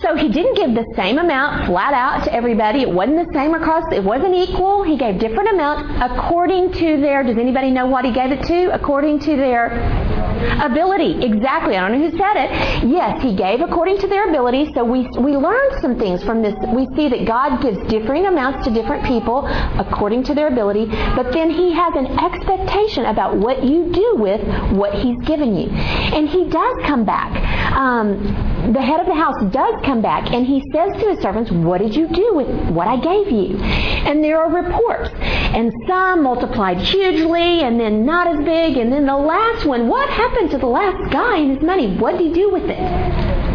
So 0.00 0.16
he 0.16 0.28
didn't 0.28 0.56
give 0.56 0.74
the 0.74 0.86
same 0.96 1.18
amount 1.18 1.66
flat 1.66 1.94
out 1.94 2.24
to 2.24 2.34
everybody. 2.34 2.82
It 2.82 2.90
wasn't 2.90 3.26
the 3.26 3.32
same 3.32 3.54
across, 3.54 3.84
it 3.92 4.02
wasn't 4.02 4.34
equal. 4.34 4.82
He 4.82 4.96
gave 4.96 5.18
different 5.18 5.50
amounts 5.52 5.90
according 6.00 6.72
to 6.72 7.00
their, 7.00 7.22
does 7.22 7.38
anybody 7.38 7.70
know 7.70 7.86
what 7.86 8.04
he 8.04 8.12
gave 8.12 8.32
it 8.32 8.44
to? 8.46 8.74
According 8.74 9.20
to 9.20 9.36
their 9.36 10.22
ability. 10.62 11.24
Exactly. 11.24 11.76
I 11.76 11.88
don't 11.88 11.98
know 11.98 12.08
who 12.08 12.16
said 12.16 12.36
it. 12.36 12.88
Yes, 12.88 13.22
he 13.22 13.34
gave 13.34 13.60
according 13.60 13.98
to 13.98 14.06
their 14.06 14.28
ability. 14.28 14.72
So 14.74 14.84
we, 14.84 15.08
we 15.18 15.36
learned 15.36 15.80
some 15.80 15.98
things 15.98 16.22
from 16.24 16.42
this. 16.42 16.54
We 16.74 16.86
see 16.96 17.08
that 17.08 17.26
God 17.26 17.62
gives 17.62 17.78
differing 17.88 18.26
amounts 18.26 18.66
to 18.66 18.72
different 18.72 19.04
people 19.04 19.46
according 19.78 20.24
to 20.24 20.34
their 20.34 20.48
ability, 20.48 20.86
but 20.86 21.32
then 21.32 21.50
He 21.50 21.72
has 21.72 21.94
an 21.94 22.06
expectation 22.18 23.06
about 23.06 23.36
what 23.36 23.62
you 23.64 23.92
do 23.92 24.11
with 24.16 24.40
what 24.72 24.94
He's 24.94 25.18
given 25.26 25.56
you. 25.56 25.68
And 25.70 26.28
He 26.28 26.48
does 26.48 26.76
come 26.84 27.04
back. 27.04 27.32
Um, 27.72 28.52
the 28.72 28.80
head 28.80 29.00
of 29.00 29.06
the 29.06 29.14
house 29.14 29.34
does 29.50 29.74
come 29.84 30.00
back 30.02 30.32
and 30.32 30.46
he 30.46 30.62
says 30.72 30.92
to 30.92 31.08
his 31.08 31.18
servants, 31.20 31.50
What 31.50 31.78
did 31.78 31.96
you 31.96 32.06
do 32.06 32.34
with 32.34 32.48
what 32.70 32.86
I 32.86 32.96
gave 32.96 33.30
you? 33.30 33.58
And 33.58 34.22
there 34.22 34.38
are 34.38 34.50
reports. 34.50 35.10
And 35.18 35.72
some 35.88 36.22
multiplied 36.22 36.78
hugely 36.78 37.62
and 37.62 37.80
then 37.80 38.06
not 38.06 38.28
as 38.28 38.44
big. 38.44 38.76
And 38.76 38.92
then 38.92 39.06
the 39.06 39.16
last 39.16 39.66
one, 39.66 39.88
what 39.88 40.08
happened 40.10 40.50
to 40.52 40.58
the 40.58 40.66
last 40.66 41.10
guy 41.10 41.38
and 41.38 41.50
his 41.50 41.62
money? 41.62 41.96
What 41.96 42.18
did 42.18 42.28
he 42.28 42.32
do 42.32 42.52
with 42.52 42.64
it? 42.64 43.51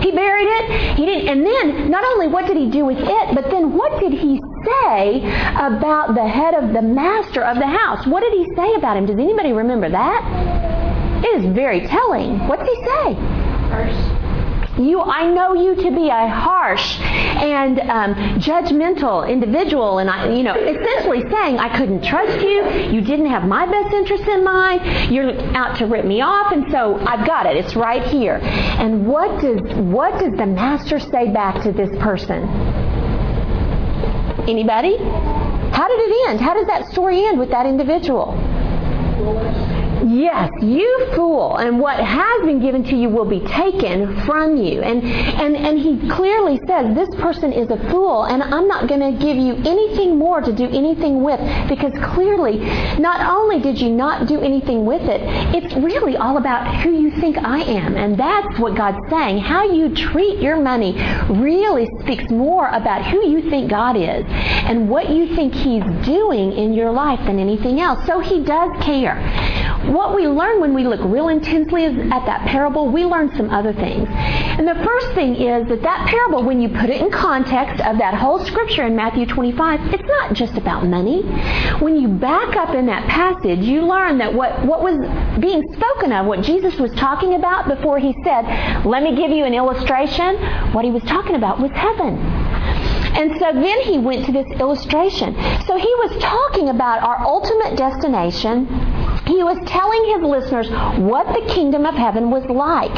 He 0.00 0.10
buried 0.12 0.48
it. 0.48 0.96
He 0.96 1.06
didn't. 1.06 1.28
And 1.28 1.46
then, 1.46 1.90
not 1.90 2.04
only 2.04 2.28
what 2.28 2.46
did 2.46 2.56
he 2.56 2.70
do 2.70 2.84
with 2.84 2.98
it, 2.98 3.34
but 3.34 3.50
then 3.50 3.76
what 3.76 4.00
did 4.00 4.12
he 4.12 4.40
say 4.64 5.20
about 5.56 6.14
the 6.14 6.26
head 6.26 6.54
of 6.54 6.72
the 6.72 6.82
master 6.82 7.42
of 7.42 7.56
the 7.58 7.66
house? 7.66 8.06
What 8.06 8.20
did 8.20 8.32
he 8.32 8.54
say 8.54 8.74
about 8.74 8.96
him? 8.96 9.06
Does 9.06 9.18
anybody 9.18 9.52
remember 9.52 9.88
that? 9.90 11.24
It 11.24 11.44
is 11.44 11.54
very 11.54 11.86
telling. 11.86 12.38
What 12.48 12.58
did 12.60 12.68
he 12.68 12.76
say? 12.76 13.14
First. 13.70 13.99
You, 14.80 15.02
I 15.02 15.30
know 15.30 15.54
you 15.54 15.74
to 15.74 15.90
be 15.90 16.08
a 16.08 16.28
harsh 16.28 16.98
and 17.00 17.80
um, 17.80 18.14
judgmental 18.40 19.28
individual, 19.28 19.98
and 19.98 20.08
I, 20.08 20.32
you 20.32 20.42
know, 20.42 20.54
essentially 20.54 21.20
saying 21.30 21.58
I 21.58 21.76
couldn't 21.76 22.02
trust 22.02 22.40
you. 22.42 22.64
You 22.90 23.00
didn't 23.00 23.26
have 23.26 23.44
my 23.44 23.66
best 23.66 23.92
interest 23.92 24.24
in 24.24 24.42
mind. 24.42 25.12
You're 25.12 25.38
out 25.56 25.76
to 25.78 25.86
rip 25.86 26.04
me 26.04 26.20
off, 26.22 26.52
and 26.52 26.70
so 26.70 26.96
I've 27.06 27.26
got 27.26 27.46
it. 27.46 27.56
It's 27.56 27.76
right 27.76 28.02
here. 28.06 28.40
And 28.42 29.06
what 29.06 29.40
does 29.40 29.60
what 29.76 30.18
does 30.18 30.32
the 30.36 30.46
master 30.46 30.98
say 30.98 31.30
back 31.30 31.62
to 31.64 31.72
this 31.72 31.90
person? 31.98 32.44
Anybody? 34.48 34.96
How 34.96 35.86
did 35.88 36.00
it 36.00 36.30
end? 36.30 36.40
How 36.40 36.54
does 36.54 36.66
that 36.66 36.86
story 36.86 37.24
end 37.24 37.38
with 37.38 37.50
that 37.50 37.66
individual? 37.66 38.32
Yes, 40.10 40.50
you 40.60 41.12
fool, 41.14 41.56
and 41.58 41.78
what 41.78 42.00
has 42.00 42.42
been 42.44 42.60
given 42.60 42.82
to 42.82 42.96
you 42.96 43.08
will 43.08 43.24
be 43.24 43.38
taken 43.46 44.20
from 44.24 44.56
you. 44.56 44.82
And 44.82 45.04
and 45.04 45.54
and 45.54 45.78
he 45.78 46.08
clearly 46.10 46.58
says 46.66 46.96
this 46.96 47.14
person 47.20 47.52
is 47.52 47.70
a 47.70 47.76
fool, 47.90 48.24
and 48.24 48.42
I'm 48.42 48.66
not 48.66 48.88
going 48.88 49.00
to 49.00 49.24
give 49.24 49.36
you 49.36 49.54
anything 49.54 50.18
more 50.18 50.40
to 50.40 50.52
do 50.52 50.64
anything 50.64 51.22
with 51.22 51.38
because 51.68 51.92
clearly, 52.02 52.58
not 52.98 53.20
only 53.20 53.60
did 53.60 53.80
you 53.80 53.88
not 53.88 54.26
do 54.26 54.40
anything 54.40 54.84
with 54.84 55.02
it, 55.02 55.20
it's 55.54 55.76
really 55.76 56.16
all 56.16 56.38
about 56.38 56.82
who 56.82 56.90
you 56.90 57.12
think 57.20 57.38
I 57.38 57.60
am, 57.60 57.96
and 57.96 58.18
that's 58.18 58.58
what 58.58 58.74
God's 58.74 59.08
saying. 59.10 59.38
How 59.38 59.62
you 59.62 59.94
treat 59.94 60.40
your 60.40 60.56
money 60.60 60.92
really 61.28 61.86
speaks 62.00 62.28
more 62.32 62.68
about 62.70 63.04
who 63.04 63.24
you 63.28 63.48
think 63.48 63.70
God 63.70 63.96
is 63.96 64.24
and 64.26 64.90
what 64.90 65.08
you 65.10 65.36
think 65.36 65.54
He's 65.54 65.84
doing 66.04 66.50
in 66.50 66.74
your 66.74 66.90
life 66.90 67.20
than 67.26 67.38
anything 67.38 67.78
else. 67.78 68.04
So 68.06 68.18
He 68.18 68.42
does 68.42 68.70
care 68.82 69.14
we 70.08 70.26
learn 70.26 70.60
when 70.60 70.74
we 70.74 70.84
look 70.84 71.00
real 71.04 71.28
intensely 71.28 71.84
at 71.84 72.26
that 72.26 72.46
parable, 72.48 72.88
we 72.88 73.04
learn 73.04 73.34
some 73.36 73.50
other 73.50 73.72
things. 73.72 74.08
And 74.10 74.66
the 74.66 74.74
first 74.84 75.14
thing 75.14 75.36
is 75.36 75.68
that 75.68 75.82
that 75.82 76.08
parable, 76.08 76.42
when 76.42 76.60
you 76.60 76.68
put 76.68 76.90
it 76.90 77.00
in 77.00 77.10
context 77.10 77.80
of 77.84 77.98
that 77.98 78.14
whole 78.14 78.44
scripture 78.44 78.86
in 78.86 78.96
Matthew 78.96 79.26
25, 79.26 79.94
it's 79.94 80.02
not 80.02 80.34
just 80.34 80.56
about 80.56 80.86
money. 80.86 81.22
When 81.80 81.96
you 81.96 82.08
back 82.08 82.56
up 82.56 82.74
in 82.74 82.86
that 82.86 83.08
passage, 83.08 83.60
you 83.60 83.82
learn 83.82 84.18
that 84.18 84.32
what, 84.32 84.64
what 84.64 84.82
was 84.82 84.98
being 85.40 85.62
spoken 85.72 86.12
of, 86.12 86.26
what 86.26 86.42
Jesus 86.42 86.78
was 86.78 86.92
talking 86.94 87.34
about 87.34 87.68
before 87.68 87.98
he 87.98 88.14
said, 88.24 88.84
Let 88.84 89.02
me 89.02 89.14
give 89.14 89.30
you 89.30 89.44
an 89.44 89.54
illustration, 89.54 90.36
what 90.72 90.84
he 90.84 90.90
was 90.90 91.02
talking 91.04 91.36
about 91.36 91.60
was 91.60 91.70
heaven. 91.72 92.18
And 93.12 93.38
so 93.40 93.52
then 93.52 93.80
he 93.82 93.98
went 93.98 94.24
to 94.26 94.32
this 94.32 94.46
illustration. 94.60 95.34
So 95.66 95.76
he 95.76 95.92
was 95.98 96.22
talking 96.22 96.68
about 96.68 97.02
our 97.02 97.26
ultimate 97.26 97.76
destination 97.76 98.66
he 99.30 99.42
was 99.42 99.58
telling 99.66 100.02
his 100.14 100.22
listeners 100.22 100.68
what 101.00 101.26
the 101.34 101.52
kingdom 101.54 101.86
of 101.86 101.94
heaven 101.94 102.30
was 102.30 102.44
like. 102.46 102.90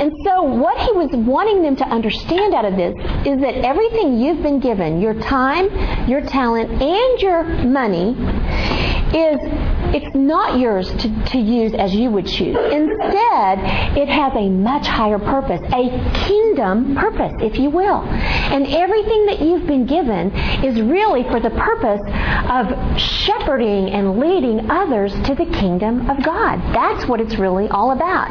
And 0.00 0.12
so, 0.24 0.42
what 0.42 0.76
he 0.78 0.92
was 0.92 1.10
wanting 1.12 1.62
them 1.62 1.76
to 1.76 1.84
understand 1.84 2.54
out 2.54 2.64
of 2.64 2.76
this 2.76 2.94
is 3.26 3.40
that 3.40 3.64
everything 3.64 4.18
you've 4.18 4.42
been 4.42 4.60
given, 4.60 5.00
your 5.00 5.14
time, 5.14 5.68
your 6.08 6.20
talent, 6.20 6.70
and 6.82 7.20
your 7.20 7.44
money, 7.64 8.16
is 9.14 9.38
it's 9.96 10.14
not 10.14 10.58
yours 10.58 10.90
to, 10.90 11.24
to 11.32 11.38
use 11.38 11.72
as 11.72 11.94
you 11.94 12.10
would 12.10 12.26
choose. 12.26 12.54
Instead, 12.54 13.58
it 13.96 14.08
has 14.08 14.32
a 14.34 14.48
much 14.50 14.86
higher 14.86 15.18
purpose, 15.18 15.60
a 15.72 15.88
kingdom 16.26 16.94
purpose, 16.94 17.32
if 17.40 17.58
you 17.58 17.70
will. 17.70 18.02
And 18.04 18.66
everything 18.66 19.26
that 19.26 19.40
you've 19.40 19.66
been 19.66 19.86
given 19.86 20.32
is 20.62 20.80
really 20.82 21.22
for 21.24 21.40
the 21.40 21.50
purpose 21.50 22.02
of 22.50 23.00
shepherding 23.00 23.88
and 23.90 24.18
leading 24.20 24.70
others 24.70 25.12
to 25.24 25.34
the 25.34 25.46
kingdom 25.46 26.10
of 26.10 26.22
God. 26.22 26.60
That's 26.74 27.06
what 27.08 27.22
it's 27.22 27.36
really 27.36 27.68
all 27.68 27.92
about. 27.92 28.28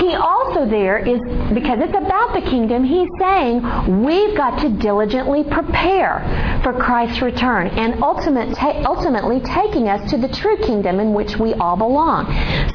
He 0.00 0.14
also 0.14 0.66
there 0.68 0.98
is, 0.98 1.20
because 1.54 1.78
it's 1.80 1.96
about 1.96 2.34
the 2.34 2.42
kingdom, 2.42 2.84
he's 2.84 3.08
saying 3.18 4.04
we've 4.04 4.36
got 4.36 4.60
to 4.60 4.68
diligently 4.68 5.44
prepare 5.44 6.60
for 6.62 6.74
Christ's 6.74 7.22
return 7.22 7.68
and 7.68 8.02
ultimate, 8.02 8.54
ta- 8.54 8.82
ultimately 8.84 9.40
taking 9.40 9.88
us 9.88 10.10
to 10.10 10.18
the 10.18 10.28
true 10.28 10.58
kingdom 10.58 10.89
in 10.98 11.14
which 11.14 11.36
we 11.36 11.54
all 11.54 11.76
belong. 11.76 12.26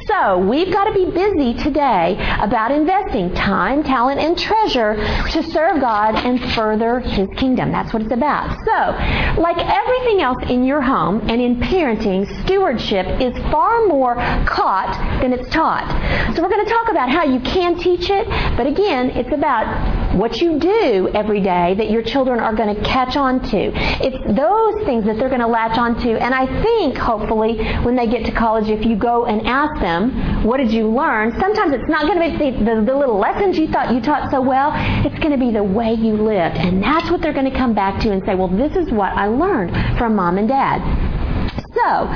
So 0.06 0.38
we've 0.38 0.72
got 0.72 0.84
to 0.84 0.94
be 0.94 1.10
busy 1.10 1.54
today 1.54 2.16
about 2.40 2.70
investing 2.70 3.34
time, 3.34 3.82
talent, 3.82 4.20
and 4.20 4.38
treasure 4.38 4.94
to 5.32 5.42
serve 5.50 5.80
God 5.80 6.14
and 6.14 6.40
further 6.54 7.00
His 7.00 7.28
kingdom. 7.36 7.72
That's 7.72 7.92
what 7.92 8.02
it's 8.02 8.12
about. 8.12 8.56
So, 8.64 9.40
like 9.40 9.58
everything 9.58 10.22
else 10.22 10.38
in 10.48 10.64
your 10.64 10.80
home 10.80 11.28
and 11.28 11.40
in 11.40 11.56
parenting, 11.56 12.26
stewardship 12.44 13.20
is 13.20 13.36
far 13.50 13.86
more 13.86 14.14
caught 14.46 15.20
than 15.20 15.32
it's 15.32 15.48
taught. 15.50 15.86
So 16.34 16.42
we're 16.42 16.48
going 16.48 16.64
to 16.64 16.70
talk 16.70 16.88
about 16.90 17.10
how 17.10 17.24
you 17.24 17.40
can 17.40 17.78
teach 17.78 18.08
it, 18.08 18.28
but 18.56 18.66
again, 18.66 19.10
it's 19.10 19.32
about 19.32 20.14
what 20.14 20.40
you 20.40 20.58
do 20.58 21.10
every 21.14 21.40
day 21.40 21.74
that 21.74 21.90
your 21.90 22.02
children 22.02 22.40
are 22.40 22.54
going 22.54 22.74
to 22.74 22.82
catch 22.82 23.16
on 23.16 23.40
to. 23.50 23.72
It's 24.04 24.16
those 24.36 24.84
things 24.86 25.04
that 25.04 25.16
they're 25.18 25.28
going 25.28 25.40
to 25.40 25.46
latch 25.46 25.76
on 25.78 26.00
to. 26.02 26.22
And 26.22 26.34
I 26.34 26.46
think, 26.62 26.96
hopefully, 26.96 27.56
when 27.82 27.95
they 27.96 28.06
get 28.06 28.24
to 28.26 28.32
college, 28.32 28.68
if 28.68 28.84
you 28.84 28.96
go 28.96 29.26
and 29.26 29.46
ask 29.46 29.80
them, 29.80 30.44
what 30.44 30.58
did 30.58 30.72
you 30.72 30.88
learn? 30.88 31.32
Sometimes 31.40 31.72
it's 31.72 31.88
not 31.88 32.02
going 32.02 32.18
to 32.18 32.38
be 32.38 32.50
the, 32.50 32.64
the, 32.64 32.82
the 32.82 32.96
little 32.96 33.18
lessons 33.18 33.58
you 33.58 33.68
thought 33.68 33.92
you 33.92 34.00
taught 34.00 34.30
so 34.30 34.40
well. 34.40 34.72
It's 35.04 35.18
going 35.18 35.32
to 35.32 35.38
be 35.38 35.50
the 35.50 35.64
way 35.64 35.92
you 35.94 36.14
lived. 36.14 36.56
And 36.56 36.82
that's 36.82 37.10
what 37.10 37.20
they're 37.20 37.32
going 37.32 37.50
to 37.50 37.56
come 37.56 37.74
back 37.74 38.00
to 38.02 38.12
and 38.12 38.24
say, 38.24 38.34
well, 38.34 38.48
this 38.48 38.76
is 38.76 38.90
what 38.92 39.12
I 39.12 39.26
learned 39.26 39.98
from 39.98 40.14
mom 40.14 40.38
and 40.38 40.48
dad. 40.48 40.80
So, 41.74 42.08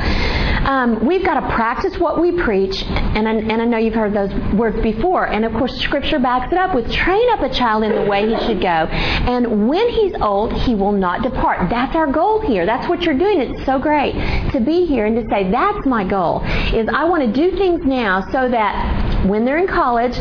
um, 0.65 1.05
we've 1.07 1.25
got 1.25 1.41
to 1.41 1.55
practice 1.55 1.99
what 1.99 2.21
we 2.21 2.33
preach, 2.33 2.83
and 2.85 3.29
I, 3.29 3.33
and 3.33 3.63
I 3.63 3.65
know 3.65 3.79
you've 3.79 3.95
heard 3.95 4.13
those 4.13 4.33
words 4.55 4.81
before. 4.83 5.27
And 5.27 5.45
of 5.45 5.53
course, 5.53 5.79
Scripture 5.81 6.19
backs 6.19 6.53
it 6.53 6.59
up 6.59 6.75
with 6.75 6.91
train 6.93 7.29
up 7.31 7.41
a 7.41 7.49
child 7.49 7.85
in 7.85 7.95
the 7.95 8.05
way 8.09 8.29
he 8.29 8.47
should 8.47 8.61
go, 8.61 8.69
and 8.69 9.69
when 9.69 9.89
he's 9.91 10.15
old, 10.21 10.53
he 10.53 10.75
will 10.75 10.93
not 10.93 11.23
depart. 11.23 11.71
That's 11.71 11.97
our 11.97 12.07
goal 12.11 12.41
here. 12.41 12.67
That's 12.67 12.89
what 12.89 13.03
you're 13.03 13.19
doing. 13.19 13.41
It's 13.41 13.65
so 13.65 13.79
great 13.79 14.13
to 14.53 14.61
be 14.61 14.87
here 14.87 15.07
and 15.07 15.17
to 15.17 15.29
say, 15.31 15.51
that's 15.51 15.87
my 15.87 16.05
goal, 16.05 16.43
is 16.75 16.89
I 16.93 17.05
want 17.05 17.23
to 17.25 17.33
do 17.33 17.57
things 17.57 17.85
now 17.85 18.21
so 18.31 18.49
that 18.49 19.27
when 19.27 19.45
they're 19.45 19.59
in 19.59 19.67
college, 19.67 20.17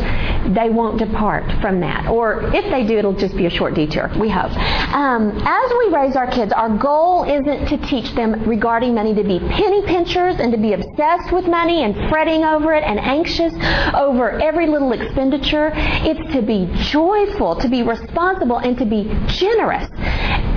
they 0.54 0.68
won't 0.68 0.98
depart 0.98 1.44
from 1.60 1.80
that. 1.80 2.08
Or 2.08 2.42
if 2.54 2.64
they 2.70 2.86
do, 2.86 2.98
it'll 2.98 3.12
just 3.12 3.36
be 3.36 3.46
a 3.46 3.50
short 3.50 3.74
detour, 3.74 4.10
we 4.18 4.28
hope. 4.28 4.52
Um, 4.94 5.30
as 5.44 5.72
we 5.78 5.94
raise 5.94 6.16
our 6.16 6.30
kids, 6.30 6.52
our 6.52 6.76
goal 6.76 7.24
isn't 7.24 7.66
to 7.68 7.76
teach 7.86 8.12
them 8.14 8.42
regarding 8.48 8.94
money 8.94 9.14
to 9.14 9.22
be 9.22 9.38
penny 9.38 9.82
pinchers 9.86 10.39
and 10.40 10.52
to 10.52 10.58
be 10.58 10.72
obsessed 10.72 11.32
with 11.32 11.46
money 11.46 11.84
and 11.84 11.94
fretting 12.10 12.44
over 12.44 12.74
it 12.74 12.82
and 12.84 12.98
anxious 12.98 13.52
over 13.94 14.40
every 14.40 14.66
little 14.66 14.92
expenditure. 14.92 15.72
It's 15.74 16.32
to 16.34 16.42
be 16.42 16.70
joyful, 16.90 17.56
to 17.56 17.68
be 17.68 17.82
responsible, 17.82 18.58
and 18.58 18.76
to 18.78 18.84
be 18.84 19.04
generous 19.26 19.88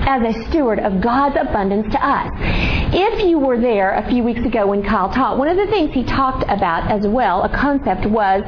as 0.06 0.36
a 0.36 0.48
steward 0.48 0.78
of 0.80 1.00
God's 1.00 1.36
abundance 1.40 1.92
to 1.92 2.06
us. 2.06 2.30
If 2.92 3.24
you 3.24 3.38
were 3.38 3.60
there 3.60 3.92
a 3.94 4.08
few 4.08 4.22
weeks 4.22 4.44
ago 4.44 4.66
when 4.66 4.82
Kyle 4.82 5.10
taught, 5.10 5.38
one 5.38 5.48
of 5.48 5.56
the 5.56 5.66
things 5.66 5.92
he 5.92 6.04
talked 6.04 6.44
about 6.44 6.90
as 6.90 7.06
well, 7.06 7.42
a 7.42 7.48
concept 7.48 8.06
was 8.06 8.42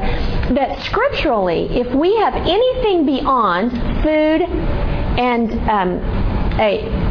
that 0.54 0.80
scripturally, 0.82 1.64
if 1.76 1.92
we 1.94 2.14
have 2.16 2.34
anything 2.34 3.06
beyond 3.06 3.72
food 4.02 4.42
and 5.18 5.52
um, 5.68 5.98
a 6.60 7.05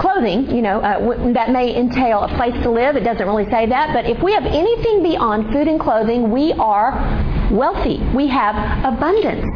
clothing, 0.00 0.54
you 0.54 0.62
know, 0.62 0.80
uh, 0.80 1.32
that 1.32 1.50
may 1.50 1.74
entail 1.76 2.22
a 2.22 2.28
place 2.36 2.54
to 2.62 2.70
live. 2.70 2.96
It 2.96 3.04
doesn't 3.04 3.26
really 3.26 3.48
say 3.50 3.66
that. 3.66 3.92
But 3.92 4.06
if 4.06 4.22
we 4.22 4.32
have 4.32 4.46
anything 4.46 5.02
beyond 5.02 5.52
food 5.52 5.68
and 5.68 5.78
clothing, 5.78 6.30
we 6.30 6.52
are 6.54 6.92
wealthy. 7.50 8.02
We 8.14 8.28
have 8.28 8.54
abundance. 8.84 9.46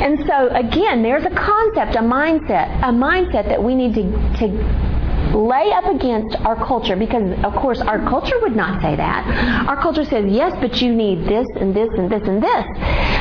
And 0.00 0.24
so, 0.26 0.48
again, 0.48 1.02
there's 1.02 1.24
a 1.24 1.30
concept, 1.30 1.96
a 1.96 2.00
mindset, 2.00 2.78
a 2.80 2.92
mindset 2.92 3.48
that 3.48 3.62
we 3.62 3.74
need 3.74 3.94
to, 3.94 4.02
to 4.38 5.36
lay 5.36 5.72
up 5.72 5.86
against 5.86 6.36
our 6.46 6.56
culture 6.56 6.96
because, 6.96 7.32
of 7.44 7.54
course, 7.54 7.80
our 7.80 7.98
culture 8.08 8.38
would 8.40 8.54
not 8.54 8.80
say 8.82 8.96
that. 8.96 9.66
Our 9.68 9.76
culture 9.76 10.04
says, 10.04 10.26
yes, 10.28 10.56
but 10.60 10.80
you 10.80 10.94
need 10.94 11.24
this 11.26 11.46
and 11.56 11.74
this 11.74 11.88
and 11.96 12.10
this 12.10 12.22
and 12.26 12.42
this. 12.42 12.66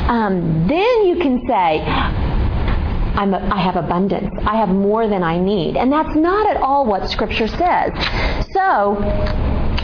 Um, 0.08 0.68
then 0.68 1.06
you 1.06 1.18
can 1.18 1.42
say, 1.48 1.82
I'm 3.18 3.34
a, 3.34 3.40
I 3.54 3.60
have 3.60 3.76
abundance. 3.76 4.34
I 4.46 4.56
have 4.58 4.70
more 4.70 5.08
than 5.08 5.24
I 5.24 5.40
need. 5.40 5.78
And 5.78 5.92
that's 5.92 6.16
not 6.16 6.50
at 6.56 6.62
all 6.62 6.86
what 6.86 7.10
Scripture 7.10 7.48
says. 7.48 7.92
So, 8.52 8.96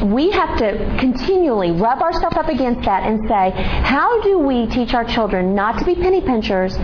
we 0.04 0.32
have 0.32 0.58
to 0.58 0.98
continually 1.00 1.72
rub 1.72 2.02
ourselves 2.02 2.38
up 2.38 2.48
against 2.48 2.82
that 2.86 3.04
and 3.04 3.20
say, 3.28 3.52
how 3.84 4.22
do 4.22 4.40
we 4.40 4.68
teach 4.68 4.94
our 4.94 5.06
children 5.06 5.54
not 5.54 5.78
to 5.80 5.86
be 5.86 5.96
penny 5.96 6.22
pinchers, 6.22 6.76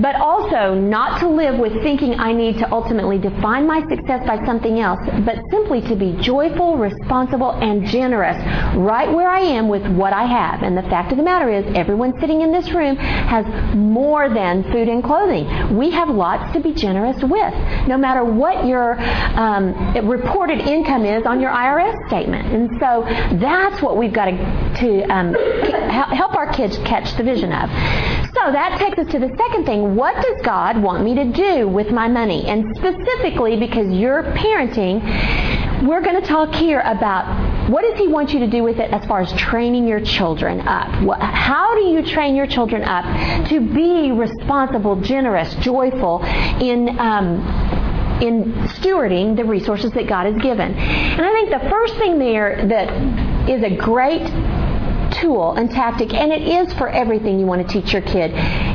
but 0.00 0.16
also 0.16 0.74
not 0.74 1.20
to 1.20 1.28
live 1.28 1.58
with 1.58 1.72
thinking 1.82 2.18
I 2.18 2.32
need 2.32 2.58
to 2.58 2.70
ultimately 2.72 3.18
define 3.18 3.66
my 3.66 3.80
success 3.88 4.26
by 4.26 4.44
something 4.44 4.80
else, 4.80 5.00
but 5.24 5.38
simply 5.50 5.80
to 5.82 5.96
be 5.96 6.16
joyful, 6.20 6.76
responsible, 6.76 7.52
and 7.52 7.86
generous 7.86 8.36
right 8.76 9.10
where 9.10 9.28
I 9.28 9.40
am 9.40 9.68
with 9.68 9.86
what 9.92 10.12
I 10.12 10.24
have. 10.24 10.62
And 10.62 10.76
the 10.76 10.82
fact 10.82 11.12
of 11.12 11.18
the 11.18 11.24
matter 11.24 11.50
is, 11.50 11.64
everyone 11.74 12.18
sitting 12.20 12.42
in 12.42 12.52
this 12.52 12.70
room 12.72 12.96
has 12.96 13.46
more 13.74 14.28
than 14.28 14.62
food 14.64 14.88
and 14.88 15.02
clothing. 15.02 15.76
We 15.76 15.90
have 15.90 16.08
lots 16.08 16.52
to 16.52 16.60
be 16.60 16.72
generous 16.72 17.22
with, 17.22 17.54
no 17.88 17.96
matter 17.96 18.24
what 18.24 18.66
your 18.66 19.00
um, 19.00 19.94
reported 20.06 20.60
income 20.60 21.04
is 21.04 21.24
on 21.26 21.40
your 21.40 21.50
IRS 21.50 21.94
statement. 22.08 22.57
And 22.58 22.80
so 22.80 23.04
that's 23.38 23.80
what 23.80 23.96
we've 23.96 24.12
got 24.12 24.24
to, 24.24 24.36
to 24.80 25.02
um, 25.04 25.32
help 25.90 26.34
our 26.34 26.52
kids 26.52 26.76
catch 26.78 27.16
the 27.16 27.22
vision 27.22 27.52
of. 27.52 27.70
So 28.34 28.52
that 28.52 28.78
takes 28.78 28.98
us 28.98 29.12
to 29.12 29.20
the 29.20 29.32
second 29.36 29.64
thing. 29.64 29.94
What 29.94 30.16
does 30.16 30.42
God 30.42 30.82
want 30.82 31.04
me 31.04 31.14
to 31.14 31.24
do 31.24 31.68
with 31.68 31.92
my 31.92 32.08
money? 32.08 32.46
And 32.46 32.76
specifically, 32.76 33.58
because 33.58 33.92
you're 33.92 34.24
parenting, 34.24 35.86
we're 35.86 36.00
going 36.00 36.20
to 36.20 36.26
talk 36.26 36.52
here 36.54 36.80
about 36.80 37.70
what 37.70 37.82
does 37.82 37.98
He 37.98 38.08
want 38.08 38.32
you 38.32 38.40
to 38.40 38.48
do 38.48 38.64
with 38.64 38.78
it 38.78 38.90
as 38.92 39.04
far 39.06 39.20
as 39.20 39.32
training 39.34 39.86
your 39.86 40.00
children 40.00 40.60
up? 40.60 40.88
How 41.20 41.74
do 41.74 41.82
you 41.82 42.04
train 42.04 42.34
your 42.34 42.46
children 42.46 42.82
up 42.82 43.04
to 43.48 43.60
be 43.60 44.10
responsible, 44.10 45.00
generous, 45.00 45.54
joyful 45.56 46.24
in 46.60 46.98
um, 46.98 47.38
in 48.22 48.52
stewarding 48.68 49.36
the 49.36 49.44
resources 49.44 49.92
that 49.92 50.06
God 50.06 50.26
has 50.26 50.40
given. 50.42 50.74
And 50.74 51.20
I 51.20 51.32
think 51.32 51.50
the 51.50 51.68
first 51.70 51.96
thing 51.96 52.18
there 52.18 52.66
that 52.68 53.48
is 53.48 53.62
a 53.62 53.76
great 53.76 54.22
tool 55.20 55.52
and 55.54 55.70
tactic, 55.70 56.12
and 56.14 56.32
it 56.32 56.42
is 56.42 56.72
for 56.74 56.88
everything 56.88 57.38
you 57.38 57.46
want 57.46 57.66
to 57.66 57.80
teach 57.80 57.92
your 57.92 58.02
kid, 58.02 58.32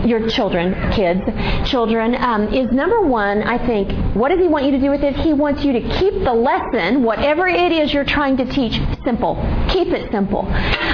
your 0.07 0.27
children, 0.29 0.73
kids, 0.91 1.21
children, 1.69 2.15
um, 2.15 2.53
is 2.53 2.71
number 2.71 3.01
one, 3.01 3.43
I 3.43 3.63
think, 3.65 3.91
what 4.15 4.29
does 4.29 4.39
he 4.39 4.47
want 4.47 4.65
you 4.65 4.71
to 4.71 4.79
do 4.79 4.89
with 4.89 5.03
it? 5.03 5.15
He 5.15 5.33
wants 5.33 5.63
you 5.63 5.73
to 5.73 5.81
keep 5.81 6.13
the 6.13 6.33
lesson, 6.33 7.03
whatever 7.03 7.47
it 7.47 7.71
is 7.71 7.93
you're 7.93 8.05
trying 8.05 8.37
to 8.37 8.45
teach, 8.45 8.79
simple. 9.03 9.35
Keep 9.69 9.89
it 9.89 10.11
simple. 10.11 10.45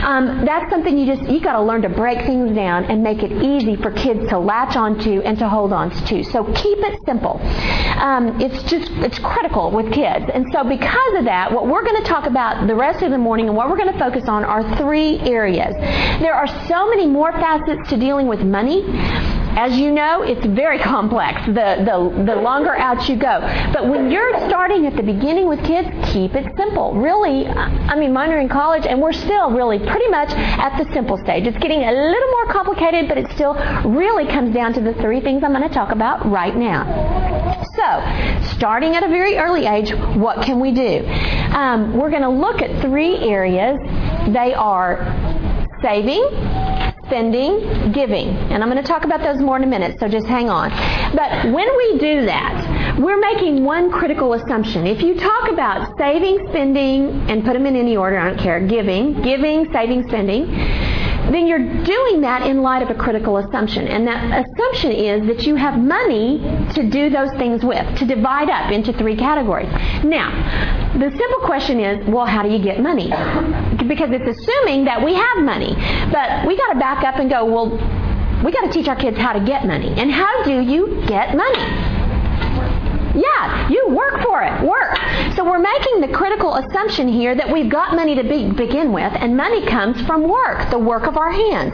Um, 0.04 0.45
that's 0.45 0.69
something 0.69 0.98
you 0.98 1.06
just, 1.06 1.30
you 1.30 1.39
got 1.39 1.54
to 1.54 1.62
learn 1.62 1.82
to 1.84 1.89
break 1.89 2.26
things 2.26 2.56
down 2.56 2.86
and 2.86 3.04
make 3.04 3.24
it 3.24 3.32
easy 3.43 3.76
for 3.76 3.91
kids 3.91 4.28
to 4.30 4.39
latch 4.39 4.76
onto 4.76 5.22
and 5.22 5.38
to 5.39 5.50
hold 5.50 5.74
on 5.74 5.89
to. 6.08 6.24
So 6.24 6.43
keep 6.54 6.80
it 6.80 7.00
simple. 7.06 7.39
Um, 8.00 8.39
it's 8.41 8.63
just, 8.63 8.91
it's 9.04 9.19
critical 9.19 9.72
with 9.72 9.91
kids. 9.93 10.26
And 10.34 10.45
so 10.52 10.63
because 10.63 11.17
of 11.17 11.26
that, 11.26 11.52
what 11.52 11.67
we're 11.67 11.84
going 11.84 12.02
to 12.02 12.08
talk 12.08 12.26
about 12.26 12.67
the 12.67 12.76
rest 12.76 13.04
of 13.04 13.12
the 13.12 13.17
morning 13.17 13.48
and 13.48 13.56
what 13.56 13.69
we're 13.69 13.78
going 13.78 13.91
to 13.91 14.00
focus 14.00 14.28
on 14.28 14.43
are 14.43 14.78
three 14.78 15.19
areas. 15.19 15.74
There 16.22 16.34
are 16.34 16.48
so 16.67 16.89
many 16.89 17.08
more 17.08 17.32
facets 17.34 17.89
to 17.89 17.98
dealing 17.98 18.28
with 18.28 18.41
money. 18.41 18.84
As 19.60 19.78
you 19.78 19.91
know, 19.91 20.22
it's 20.22 20.45
very 20.45 20.80
complex 20.80 21.45
the, 21.48 21.84
the, 21.84 22.24
the 22.24 22.36
longer 22.39 22.74
out 22.78 23.10
you 23.10 23.17
go. 23.17 23.41
But 23.74 23.89
when 23.89 24.10
you're 24.10 24.39
starting 24.48 24.86
at 24.88 24.95
the 24.95 25.04
beginning 25.04 25.50
with 25.50 25.62
kids, 25.65 25.89
keep 26.13 26.34
it 26.34 26.48
simple. 26.56 26.93
Really, 26.93 27.45
I 27.45 28.00
mean, 28.00 28.13
mine 28.13 28.32
are 28.32 28.39
in 28.39 28.48
college, 28.48 28.86
and 28.86 29.02
we're 29.02 29.12
still 29.12 29.52
really 29.52 29.78
pretty 29.78 30.08
much 30.08 30.30
at 30.32 30.82
the 30.82 30.89
simple 30.93 31.17
stage. 31.17 31.45
It's 31.45 31.58
getting 31.58 31.84
a 31.84 31.91
little 31.91 32.30
more 32.30 32.54
complicated, 32.54 33.10
but 33.10 33.17
it 33.17 33.30
still 33.32 33.54
really 33.84 34.26
comes 34.28 34.54
down 34.54 34.72
to 34.76 34.80
the 34.80 34.93
three 34.93 35.19
things 35.19 35.43
I'm 35.43 35.52
going 35.52 35.67
to 35.67 35.76
talk 35.76 35.91
about 35.91 36.26
right 36.32 36.56
now. 36.56 36.88
So, 37.76 38.48
starting 38.56 38.95
at 38.95 39.04
a 39.04 39.10
very 39.10 39.36
early 39.36 39.65
age, 39.65 39.91
what 40.15 40.41
can 40.41 40.62
we 40.62 40.72
do? 40.72 41.06
Um, 41.54 41.98
we're 41.98 42.12
going 42.12 42.22
to 42.22 42.30
look 42.30 42.62
at 42.62 42.82
three 42.82 43.17
areas. 43.17 43.78
They 44.32 44.54
are 44.54 45.04
saving, 45.82 46.24
spending, 47.10 47.91
giving. 47.91 48.30
And 48.54 48.63
I'm 48.63 48.69
going 48.69 48.82
to 48.82 48.88
talk 48.88 49.04
about 49.04 49.22
those 49.22 49.41
more 49.41 49.58
in 49.58 49.63
a 49.63 49.67
minute, 49.67 50.00
so 50.00 50.08
just 50.08 50.28
hang 50.28 50.48
on. 50.50 50.69
But 51.15 51.52
when 51.52 51.67
we 51.76 51.98
do 51.98 52.26
that, 52.26 52.98
we're 53.00 53.19
making 53.19 53.65
one 53.65 53.91
critical 53.91 54.34
assumption. 54.34 54.86
If 54.86 55.02
you 55.02 55.15
talk 55.15 55.50
about 55.52 55.98
saving, 55.98 56.48
spending, 56.50 57.10
and 57.30 57.43
put 57.43 57.54
them 57.54 57.65
in 57.65 57.76
any 57.76 57.98
order, 57.98 58.19
I 58.19 58.30
don't 58.30 58.39
care, 58.39 58.65
giving, 58.65 59.22
giving, 59.24 59.72
saving, 59.74 60.08
spending, 60.08 60.45
then 61.34 61.48
you're 61.48 61.84
doing 61.84 62.22
that 62.22 62.44
in 62.44 62.62
light 62.62 62.82
of 62.82 62.89
a 62.89 62.96
critical 62.96 63.38
assumption. 63.38 63.88
And 63.88 64.08
that 64.08 64.46
assumption 64.46 64.92
is 64.92 65.28
that 65.28 65.46
you 65.46 65.56
have 65.56 65.78
money 65.80 66.39
to 66.74 66.89
do 66.89 67.10
those 67.10 67.32
things 67.34 67.63
with, 67.63 67.86
to 68.00 68.06
divide 68.06 68.50
up 68.50 68.72
into 68.72 68.94
three 68.94 69.15
categories. 69.15 69.70
Now, 70.04 70.32
the 70.98 71.10
simple 71.10 71.39
question 71.46 71.80
is, 71.80 72.08
well, 72.08 72.26
how 72.26 72.44
do 72.44 72.50
you 72.50 72.62
get 72.62 72.82
money? 72.82 73.10
Because 73.88 74.10
it's 74.12 74.39
assuming 74.39 74.86
that 74.86 75.04
we 75.04 75.13
have 75.13 75.38
money. 75.39 75.76
But 76.12 76.48
we 76.48 76.58
got 76.58 76.74
to 76.74 76.80
back 76.80 77.04
up 77.04 77.15
and 77.15 77.30
go, 77.30 77.46
well, 77.46 77.70
we 78.44 78.52
got 78.52 78.62
to 78.62 78.72
teach 78.72 78.88
our 78.88 78.96
kids 78.96 79.18
how 79.18 79.34
to 79.34 79.44
get 79.46 79.65
money. 79.65 79.94
And 79.98 80.12
how 80.12 80.44
do 80.44 80.62
you 80.62 81.04
get 81.08 81.36
money? 81.36 81.99
Yeah, 83.15 83.69
you 83.69 83.89
work 83.89 84.22
for 84.24 84.43
it. 84.43 84.62
Work. 84.63 84.98
So 85.36 85.43
we're 85.43 85.60
making 85.60 86.02
the 86.02 86.10
critical 86.10 86.56
assumption 86.56 87.08
here 87.08 87.36
that 87.36 87.52
we've 87.52 87.69
got 87.69 87.95
money 87.95 88.15
to 88.15 88.24
be, 88.24 88.52
begin 88.52 88.91
with, 88.93 89.12
and 89.13 89.36
money 89.36 89.65
comes 89.65 90.02
from 90.04 90.28
work, 90.28 90.69
the 90.69 90.78
work 90.78 91.08
of 91.08 91.17
our 91.17 91.32
hands. 91.32 91.74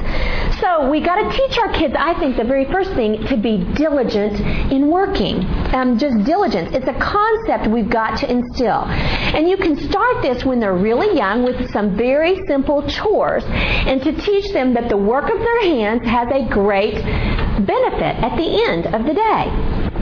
So 0.62 0.90
we 0.90 1.02
got 1.02 1.16
to 1.16 1.38
teach 1.38 1.58
our 1.58 1.72
kids, 1.74 1.94
I 1.98 2.18
think, 2.20 2.38
the 2.38 2.44
very 2.44 2.66
first 2.72 2.92
thing, 2.94 3.26
to 3.28 3.38
be 3.38 3.58
diligent 3.74 4.40
in 4.72 4.88
working. 4.88 5.44
Um, 5.74 5.98
just 5.98 6.24
diligence. 6.24 6.70
It's 6.74 6.88
a 6.88 6.94
concept 6.94 7.68
we've 7.68 7.90
got 7.90 8.18
to 8.20 8.32
instill. 8.32 8.86
And 8.86 9.50
you 9.50 9.58
can 9.58 9.78
start 9.78 10.22
this 10.22 10.46
when 10.46 10.60
they're 10.60 10.74
really 10.74 11.16
young 11.16 11.44
with 11.44 11.70
some 11.72 11.98
very 11.98 12.46
simple 12.48 12.88
chores 12.88 13.44
and 13.46 14.02
to 14.04 14.14
teach 14.14 14.54
them 14.54 14.74
that 14.74 14.88
the 14.90 14.98
work 14.98 15.30
of 15.30 15.38
their 15.38 15.62
hands 15.64 16.04
has 16.08 16.30
a 16.32 16.48
great 16.48 16.96
benefit 17.66 18.16
at 18.24 18.38
the 18.38 18.64
end 18.68 18.88
of 18.88 19.06
the 19.06 19.14
day. 19.14 19.95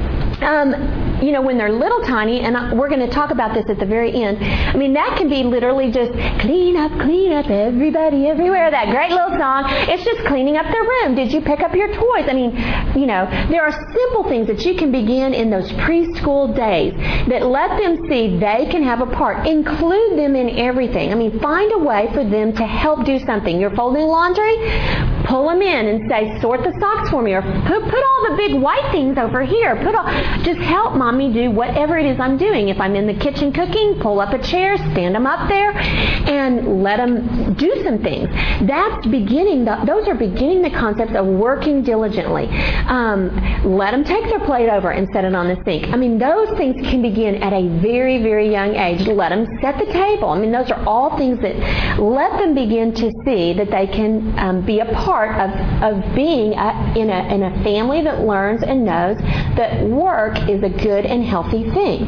Um, 0.43 1.03
you 1.23 1.31
know, 1.31 1.41
when 1.41 1.57
they're 1.57 1.71
little 1.71 2.01
tiny, 2.01 2.41
and 2.41 2.77
we're 2.77 2.89
going 2.89 2.99
to 2.99 3.09
talk 3.09 3.31
about 3.31 3.53
this 3.53 3.65
at 3.69 3.79
the 3.79 3.85
very 3.85 4.11
end, 4.11 4.43
I 4.43 4.75
mean, 4.75 4.93
that 4.93 5.17
can 5.17 5.29
be 5.29 5.41
literally 5.43 5.89
just 5.89 6.11
clean 6.41 6.75
up, 6.75 6.91
clean 6.99 7.31
up, 7.31 7.49
everybody, 7.49 8.27
everywhere, 8.27 8.69
that 8.69 8.89
great 8.89 9.09
little 9.09 9.37
song. 9.39 9.63
It's 9.87 10.03
just 10.03 10.25
cleaning 10.27 10.57
up 10.57 10.65
their 10.65 10.83
room. 10.83 11.15
Did 11.15 11.31
you 11.31 11.39
pick 11.39 11.61
up 11.61 11.73
your 11.73 11.87
toys? 11.87 12.25
I 12.27 12.33
mean, 12.33 12.51
you 12.99 13.05
know, 13.05 13.25
there 13.49 13.63
are 13.63 13.71
simple 13.71 14.27
things 14.27 14.47
that 14.47 14.65
you 14.65 14.75
can 14.75 14.91
begin 14.91 15.33
in 15.33 15.49
those 15.49 15.71
preschool 15.73 16.53
days 16.53 16.93
that 17.29 17.45
let 17.45 17.79
them 17.79 18.05
see 18.09 18.37
they 18.37 18.67
can 18.69 18.83
have 18.83 18.99
a 18.99 19.07
part. 19.07 19.47
Include 19.47 20.19
them 20.19 20.35
in 20.35 20.59
everything. 20.59 21.13
I 21.13 21.15
mean, 21.15 21.39
find 21.39 21.71
a 21.71 21.79
way 21.79 22.09
for 22.13 22.25
them 22.25 22.53
to 22.53 22.65
help 22.65 23.05
do 23.05 23.17
something. 23.19 23.59
You're 23.59 23.75
folding 23.75 24.07
laundry? 24.07 25.12
Pull 25.25 25.49
them 25.49 25.61
in 25.61 25.87
and 25.87 26.09
say, 26.09 26.39
sort 26.41 26.63
the 26.63 26.73
socks 26.79 27.09
for 27.09 27.21
me, 27.21 27.33
or 27.33 27.41
put, 27.41 27.83
put 27.83 28.03
all 28.03 28.29
the 28.29 28.35
big 28.37 28.61
white 28.61 28.91
things 28.91 29.17
over 29.17 29.43
here. 29.43 29.75
Put 29.83 29.95
all, 29.95 30.05
just 30.43 30.59
help 30.59 30.95
mommy 30.95 31.31
do 31.31 31.51
whatever 31.51 31.97
it 31.97 32.05
is 32.05 32.19
I'm 32.19 32.37
doing. 32.37 32.69
If 32.69 32.79
I'm 32.79 32.95
in 32.95 33.07
the 33.07 33.13
kitchen 33.13 33.51
cooking, 33.53 33.99
pull 33.99 34.19
up 34.19 34.33
a 34.33 34.41
chair, 34.41 34.77
stand 34.77 35.15
them 35.15 35.25
up 35.25 35.47
there, 35.47 35.71
and 35.71 36.83
let 36.83 36.97
them 36.97 37.53
do 37.55 37.81
some 37.83 37.99
things. 37.99 38.29
That's 38.67 39.05
beginning, 39.07 39.65
the, 39.65 39.83
those 39.85 40.07
are 40.07 40.15
beginning 40.15 40.61
the 40.61 40.71
concepts 40.71 41.15
of 41.15 41.25
working 41.25 41.83
diligently. 41.83 42.47
Um, 42.87 43.29
let 43.63 43.91
them 43.91 44.03
take 44.03 44.25
their 44.25 44.39
plate 44.41 44.69
over 44.69 44.91
and 44.91 45.07
set 45.13 45.25
it 45.25 45.35
on 45.35 45.47
the 45.47 45.61
sink. 45.63 45.87
I 45.87 45.95
mean, 45.95 46.17
those 46.17 46.49
things 46.57 46.75
can 46.89 47.01
begin 47.01 47.35
at 47.43 47.53
a 47.53 47.67
very, 47.79 48.21
very 48.21 48.51
young 48.51 48.75
age. 48.75 49.07
Let 49.07 49.29
them 49.29 49.45
set 49.61 49.77
the 49.77 49.91
table. 49.91 50.29
I 50.29 50.39
mean, 50.39 50.51
those 50.51 50.69
are 50.71 50.83
all 50.85 51.17
things 51.17 51.39
that 51.41 51.55
let 51.99 52.39
them 52.39 52.53
begin 52.53 52.93
to 52.95 53.11
see 53.25 53.53
that 53.53 53.71
they 53.71 53.87
can 53.87 54.37
um, 54.37 54.65
be 54.65 54.79
a 54.79 54.85
part 54.85 55.12
of, 55.21 55.51
of 55.83 56.15
being 56.15 56.53
a, 56.53 56.93
in, 56.97 57.09
a, 57.09 57.33
in 57.33 57.43
a 57.43 57.63
family 57.63 58.01
that 58.03 58.21
learns 58.21 58.63
and 58.63 58.85
knows 58.85 59.17
that 59.57 59.83
work 59.83 60.37
is 60.49 60.63
a 60.63 60.69
good 60.69 60.93
good 60.93 61.05
and 61.05 61.23
healthy 61.23 61.63
thing. 61.71 62.05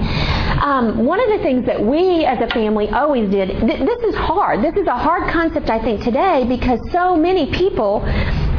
Um, 0.61 1.05
one 1.05 1.19
of 1.19 1.29
the 1.29 1.43
things 1.43 1.65
that 1.65 1.81
we 1.81 2.23
as 2.25 2.39
a 2.39 2.47
family 2.53 2.87
always 2.89 3.29
did, 3.29 3.49
th- 3.49 3.79
this 3.79 4.03
is 4.03 4.15
hard. 4.15 4.63
This 4.63 4.75
is 4.75 4.87
a 4.87 4.97
hard 4.97 5.31
concept, 5.31 5.69
I 5.69 5.81
think, 5.81 6.03
today 6.03 6.45
because 6.47 6.79
so 6.91 7.15
many 7.15 7.51
people 7.51 8.01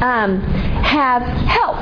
um, 0.01 0.41
have 0.83 1.21
help. 1.47 1.77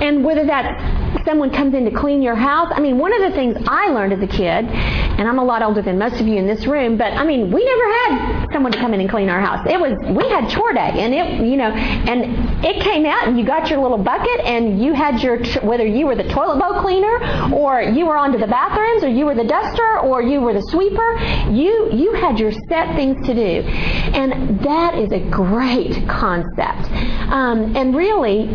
And 0.00 0.24
whether 0.24 0.44
that's 0.46 1.03
someone 1.24 1.50
comes 1.50 1.74
in 1.74 1.84
to 1.84 1.90
clean 1.90 2.22
your 2.22 2.34
house. 2.34 2.72
I 2.74 2.80
mean, 2.80 2.98
one 2.98 3.12
of 3.12 3.30
the 3.30 3.36
things 3.36 3.56
I 3.66 3.88
learned 3.88 4.12
as 4.12 4.22
a 4.22 4.26
kid, 4.26 4.66
and 4.66 5.28
I'm 5.28 5.38
a 5.38 5.44
lot 5.44 5.62
older 5.62 5.82
than 5.82 5.98
most 5.98 6.20
of 6.20 6.26
you 6.26 6.36
in 6.36 6.46
this 6.46 6.66
room, 6.66 6.96
but 6.96 7.12
I 7.12 7.24
mean, 7.24 7.50
we 7.52 7.64
never 7.64 7.84
had 7.84 8.52
someone 8.52 8.72
to 8.72 8.78
come 8.78 8.94
in 8.94 9.00
and 9.00 9.10
clean 9.10 9.28
our 9.28 9.40
house. 9.40 9.66
It 9.68 9.80
was 9.80 9.92
we 10.10 10.28
had 10.28 10.48
chore 10.48 10.72
day, 10.72 10.92
and 11.04 11.14
it 11.14 11.46
you 11.46 11.56
know, 11.56 11.70
and 11.70 12.64
it 12.64 12.82
came 12.82 13.06
out, 13.06 13.28
and 13.28 13.38
you 13.38 13.44
got 13.44 13.70
your 13.70 13.80
little 13.80 13.98
bucket, 13.98 14.40
and 14.44 14.82
you 14.82 14.94
had 14.94 15.22
your 15.22 15.38
whether 15.62 15.86
you 15.86 16.06
were 16.06 16.14
the 16.16 16.28
toilet 16.28 16.58
bowl 16.58 16.80
cleaner, 16.80 17.52
or 17.54 17.82
you 17.82 18.06
were 18.06 18.16
onto 18.16 18.38
the 18.38 18.46
bathrooms, 18.46 19.04
or 19.04 19.08
you 19.08 19.26
were 19.26 19.34
the 19.34 19.44
duster, 19.44 20.00
or 20.00 20.22
you 20.22 20.40
were 20.40 20.52
the 20.52 20.62
sweeper. 20.62 21.18
You 21.50 21.90
you 21.92 22.14
had 22.14 22.38
your 22.38 22.52
set 22.52 22.94
things 22.96 23.24
to 23.26 23.34
do, 23.34 23.68
and 24.14 24.60
that 24.60 24.98
is 24.98 25.12
a 25.12 25.20
great 25.30 26.08
concept. 26.08 26.90
Um, 27.30 27.76
and 27.76 27.94
really, 27.94 28.48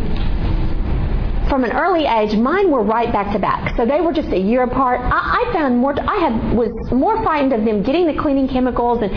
from 1.50 1.64
an 1.64 1.72
early 1.72 2.06
age, 2.06 2.36
mine 2.36 2.70
were 2.70 2.82
right 2.82 3.12
back 3.12 3.32
to 3.32 3.38
back. 3.38 3.76
So 3.76 3.84
they 3.84 4.00
were 4.00 4.12
just 4.12 4.28
a 4.28 4.38
year 4.38 4.62
apart. 4.62 5.00
I, 5.00 5.42
I 5.42 5.52
found 5.52 5.76
more, 5.76 5.92
I 6.08 6.16
had, 6.16 6.56
was 6.56 6.70
more 6.92 7.20
frightened 7.24 7.52
of 7.52 7.64
them 7.64 7.82
getting 7.82 8.06
the 8.06 8.14
cleaning 8.14 8.48
chemicals. 8.48 9.02
And 9.02 9.10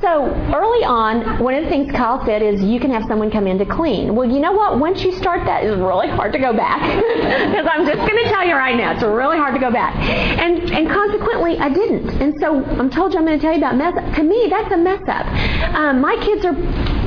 so 0.00 0.24
early 0.56 0.82
on, 0.84 1.38
one 1.44 1.54
of 1.54 1.62
the 1.62 1.70
things 1.70 1.92
Kyle 1.92 2.24
said 2.24 2.42
is 2.42 2.62
you 2.62 2.80
can 2.80 2.90
have 2.90 3.04
someone 3.04 3.30
come 3.30 3.46
in 3.46 3.58
to 3.58 3.66
clean. 3.66 4.16
Well, 4.16 4.28
you 4.28 4.40
know 4.40 4.52
what? 4.52 4.78
Once 4.80 5.04
you 5.04 5.12
start 5.12 5.44
that, 5.44 5.62
it's 5.62 5.76
really 5.76 6.08
hard 6.08 6.32
to 6.32 6.38
go 6.38 6.52
back. 6.52 6.80
Because 7.54 7.68
I'm 7.70 7.86
just 7.86 7.98
going 7.98 8.24
to 8.24 8.30
tell 8.30 8.46
you 8.46 8.54
right 8.54 8.76
now, 8.76 8.92
it's 8.92 9.02
really 9.02 9.36
hard 9.36 9.54
to 9.54 9.60
go 9.60 9.70
back. 9.70 9.94
And, 9.96 10.70
and 10.72 10.88
consequently, 10.88 11.58
I 11.58 11.68
didn't. 11.68 12.08
And 12.20 12.34
so 12.40 12.64
I'm 12.64 12.90
told 12.90 13.12
you 13.12 13.18
I'm 13.18 13.26
going 13.26 13.38
to 13.38 13.42
tell 13.42 13.52
you 13.52 13.58
about 13.58 13.76
mess. 13.76 13.94
To 14.16 14.22
me, 14.22 14.46
that's 14.48 14.72
a 14.72 14.76
mess 14.76 15.02
up. 15.08 15.26
Um, 15.74 16.00
my 16.00 16.16
kids 16.24 16.44
are, 16.44 16.56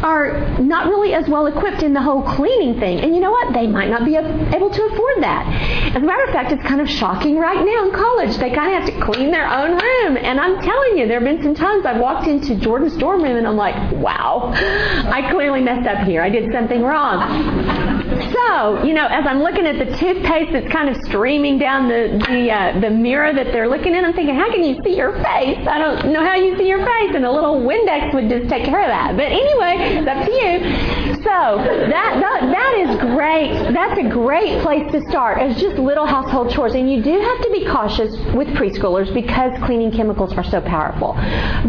are 0.05 0.59
not 0.59 0.87
really 0.87 1.13
as 1.13 1.27
well 1.27 1.47
equipped 1.47 1.83
in 1.83 1.93
the 1.93 2.01
whole 2.01 2.21
cleaning 2.21 2.79
thing. 2.79 2.99
And 2.99 3.15
you 3.15 3.19
know 3.19 3.31
what? 3.31 3.53
They 3.53 3.67
might 3.67 3.89
not 3.89 4.05
be 4.05 4.15
able 4.15 4.66
able 4.67 4.75
to 4.75 4.93
afford 4.93 5.23
that. 5.23 5.95
As 5.95 6.03
a 6.03 6.05
matter 6.05 6.23
of 6.23 6.31
fact, 6.31 6.51
it's 6.51 6.63
kind 6.63 6.81
of 6.81 6.89
shocking 6.89 7.37
right 7.37 7.63
now 7.63 7.85
in 7.85 7.91
college. 7.93 8.37
They 8.37 8.51
kind 8.51 8.73
of 8.73 8.83
have 8.83 8.93
to 8.93 9.05
clean 9.05 9.31
their 9.31 9.47
own 9.47 9.71
room. 9.71 10.17
And 10.17 10.39
I'm 10.39 10.61
telling 10.61 10.97
you, 10.97 11.07
there 11.07 11.19
have 11.19 11.23
been 11.23 11.43
some 11.43 11.55
times 11.55 11.85
I've 11.85 12.01
walked 12.01 12.27
into 12.27 12.55
Jordan's 12.55 12.97
dorm 12.97 13.23
room 13.23 13.37
and 13.37 13.47
I'm 13.47 13.57
like, 13.57 13.75
wow, 13.93 14.51
I 14.53 15.29
clearly 15.31 15.61
messed 15.61 15.87
up 15.87 16.05
here. 16.05 16.21
I 16.21 16.29
did 16.29 16.51
something 16.51 16.81
wrong. 16.81 17.97
So, 18.33 18.83
you 18.83 18.93
know, 18.93 19.05
as 19.07 19.25
I'm 19.27 19.41
looking 19.41 19.65
at 19.65 19.77
the 19.77 19.97
toothpaste 19.97 20.51
that's 20.51 20.71
kind 20.71 20.89
of 20.89 20.95
streaming 21.05 21.59
down 21.59 21.87
the 21.87 22.23
the, 22.27 22.51
uh, 22.51 22.79
the 22.79 22.89
mirror 22.89 23.33
that 23.33 23.47
they're 23.47 23.67
looking 23.69 23.95
in, 23.95 24.05
I'm 24.05 24.13
thinking, 24.13 24.35
how 24.35 24.51
can 24.51 24.63
you 24.63 24.81
see 24.83 24.95
your 24.95 25.13
face? 25.23 25.59
I 25.67 25.77
don't 25.77 26.11
know 26.11 26.23
how 26.23 26.35
you 26.35 26.57
see 26.57 26.67
your 26.67 26.83
face, 26.85 27.11
and 27.13 27.25
a 27.25 27.31
little 27.31 27.61
Windex 27.61 28.13
would 28.13 28.29
just 28.29 28.49
take 28.49 28.65
care 28.65 28.81
of 28.81 28.87
that. 28.87 29.15
But 29.15 29.27
anyway, 29.31 29.99
it's 29.99 30.07
up 30.07 30.25
to 30.25 30.31
you. 30.31 31.17
So 31.23 31.57
that, 31.91 32.19
that 32.21 32.39
that 32.51 32.73
is 32.77 32.95
great. 33.13 33.73
That's 33.73 33.99
a 33.99 34.09
great 34.09 34.56
place 34.61 34.91
to 34.91 35.01
start. 35.09 35.41
It's 35.41 35.59
just 35.59 35.77
little 35.77 36.05
household 36.05 36.51
chores, 36.51 36.73
and 36.73 36.91
you 36.91 37.01
do 37.01 37.19
have 37.19 37.41
to 37.41 37.49
be 37.51 37.65
cautious 37.65 38.11
with 38.33 38.47
preschoolers 38.49 39.13
because 39.13 39.57
cleaning 39.63 39.91
chemicals 39.91 40.33
are 40.33 40.43
so 40.43 40.61
powerful. 40.61 41.13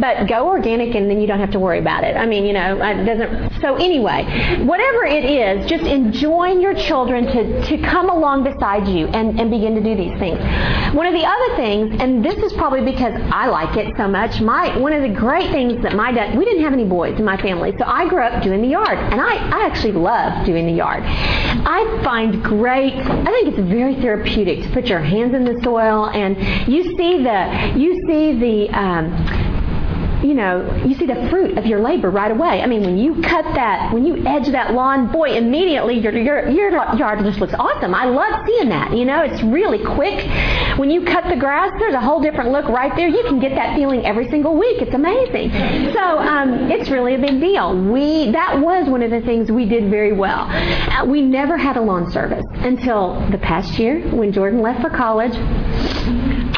But 0.00 0.28
go 0.28 0.48
organic, 0.48 0.94
and 0.94 1.10
then 1.10 1.20
you 1.20 1.26
don't 1.26 1.40
have 1.40 1.52
to 1.52 1.58
worry 1.58 1.78
about 1.78 2.04
it. 2.04 2.16
I 2.16 2.26
mean, 2.26 2.44
you 2.44 2.52
know, 2.52 2.76
it 2.82 3.04
doesn't. 3.04 3.60
So 3.60 3.76
anyway, 3.76 4.24
whatever 4.64 5.04
it 5.04 5.24
is, 5.24 5.68
just 5.68 5.84
enjoying 5.84 6.60
your 6.60 6.74
children 6.74 7.26
to 7.26 7.62
to 7.66 7.78
come 7.78 8.10
along 8.10 8.44
beside 8.44 8.88
you 8.88 9.06
and 9.08 9.40
and 9.40 9.50
begin 9.50 9.74
to 9.74 9.82
do 9.82 9.96
these 9.96 10.18
things. 10.18 10.38
One 10.94 11.06
of 11.06 11.12
the 11.12 11.24
other 11.24 11.56
things, 11.56 11.96
and 12.00 12.24
this 12.24 12.36
is 12.36 12.52
probably 12.54 12.82
because 12.82 13.14
I 13.32 13.46
like 13.46 13.76
it 13.76 13.96
so 13.96 14.08
much. 14.08 14.40
My 14.40 14.76
one 14.78 14.92
of 14.92 15.02
the 15.02 15.14
great 15.14 15.50
things 15.50 15.82
that 15.82 15.94
my 15.94 16.12
dad 16.12 16.36
we 16.36 16.44
didn't 16.44 16.62
have 16.62 16.72
any 16.72 16.84
boys 16.84 17.18
in 17.18 17.24
my 17.24 17.36
family, 17.40 17.74
so 17.78 17.84
I 17.84 18.08
grew 18.08 18.22
up 18.22 18.42
doing 18.42 18.62
the 18.62 18.68
yard, 18.68 18.98
and 18.98 19.20
I 19.20 19.34
I 19.36 19.66
actually 19.66 19.92
love 19.92 20.46
doing 20.46 20.66
the 20.66 20.72
yard. 20.72 21.02
I 21.06 22.00
find 22.04 22.42
great, 22.42 22.67
I 22.70 23.24
think 23.24 23.48
it's 23.48 23.68
very 23.68 23.94
therapeutic 23.96 24.62
to 24.64 24.70
put 24.70 24.86
your 24.86 25.00
hands 25.00 25.34
in 25.34 25.44
the 25.44 25.60
soil 25.62 26.06
and 26.10 26.36
you 26.68 26.96
see 26.96 27.22
the, 27.22 27.72
you 27.76 27.94
see 28.06 28.38
the, 28.38 28.70
um, 28.78 29.57
you 30.22 30.34
know, 30.34 30.82
you 30.84 30.94
see 30.94 31.06
the 31.06 31.28
fruit 31.30 31.56
of 31.58 31.66
your 31.66 31.80
labor 31.80 32.10
right 32.10 32.30
away. 32.30 32.60
I 32.60 32.66
mean, 32.66 32.82
when 32.82 32.98
you 32.98 33.20
cut 33.22 33.44
that, 33.54 33.92
when 33.92 34.04
you 34.04 34.16
edge 34.26 34.48
that 34.48 34.74
lawn, 34.74 35.12
boy, 35.12 35.36
immediately 35.36 35.98
your, 35.98 36.16
your, 36.16 36.48
your 36.48 36.70
yard 36.96 37.20
just 37.20 37.38
looks 37.38 37.54
awesome. 37.54 37.94
I 37.94 38.06
love 38.06 38.44
seeing 38.46 38.68
that. 38.70 38.96
You 38.96 39.04
know, 39.04 39.22
it's 39.22 39.42
really 39.42 39.84
quick. 39.84 40.26
When 40.78 40.90
you 40.90 41.04
cut 41.04 41.24
the 41.28 41.36
grass, 41.36 41.72
there's 41.78 41.94
a 41.94 42.00
whole 42.00 42.20
different 42.20 42.50
look 42.50 42.66
right 42.66 42.94
there. 42.96 43.08
You 43.08 43.22
can 43.24 43.38
get 43.38 43.54
that 43.54 43.76
feeling 43.76 44.04
every 44.04 44.28
single 44.28 44.56
week. 44.56 44.82
It's 44.82 44.94
amazing. 44.94 45.50
So 45.92 46.00
um, 46.00 46.70
it's 46.70 46.90
really 46.90 47.14
a 47.14 47.18
big 47.18 47.40
deal. 47.40 47.76
We 47.90 48.30
that 48.32 48.58
was 48.60 48.88
one 48.88 49.02
of 49.02 49.10
the 49.10 49.20
things 49.22 49.50
we 49.50 49.66
did 49.66 49.90
very 49.90 50.12
well. 50.12 50.46
Uh, 50.48 51.04
we 51.04 51.22
never 51.22 51.56
had 51.56 51.76
a 51.76 51.80
lawn 51.80 52.10
service 52.10 52.44
until 52.54 53.14
the 53.30 53.38
past 53.38 53.78
year 53.78 54.00
when 54.10 54.32
Jordan 54.32 54.60
left 54.60 54.82
for 54.82 54.90
college. 54.90 55.34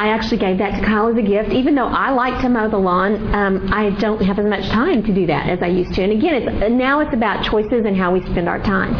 I 0.01 0.09
actually 0.09 0.39
gave 0.39 0.57
that 0.57 0.81
to 0.81 0.83
Kyle 0.83 1.09
as 1.09 1.17
a 1.19 1.23
gift. 1.23 1.51
Even 1.51 1.75
though 1.75 1.89
I 1.89 2.09
like 2.09 2.41
to 2.41 2.49
mow 2.49 2.71
the 2.71 2.79
lawn, 2.79 3.35
um, 3.35 3.71
I 3.71 3.91
don't 4.01 4.23
have 4.23 4.39
as 4.39 4.47
much 4.47 4.67
time 4.71 5.03
to 5.03 5.13
do 5.13 5.27
that 5.27 5.51
as 5.51 5.61
I 5.61 5.67
used 5.67 5.93
to. 5.93 6.03
And 6.03 6.13
again, 6.13 6.43
it's, 6.43 6.73
now 6.73 7.01
it's 7.01 7.13
about 7.13 7.45
choices 7.45 7.85
and 7.85 7.95
how 7.95 8.11
we 8.11 8.23
spend 8.23 8.49
our 8.49 8.59
time. 8.63 8.95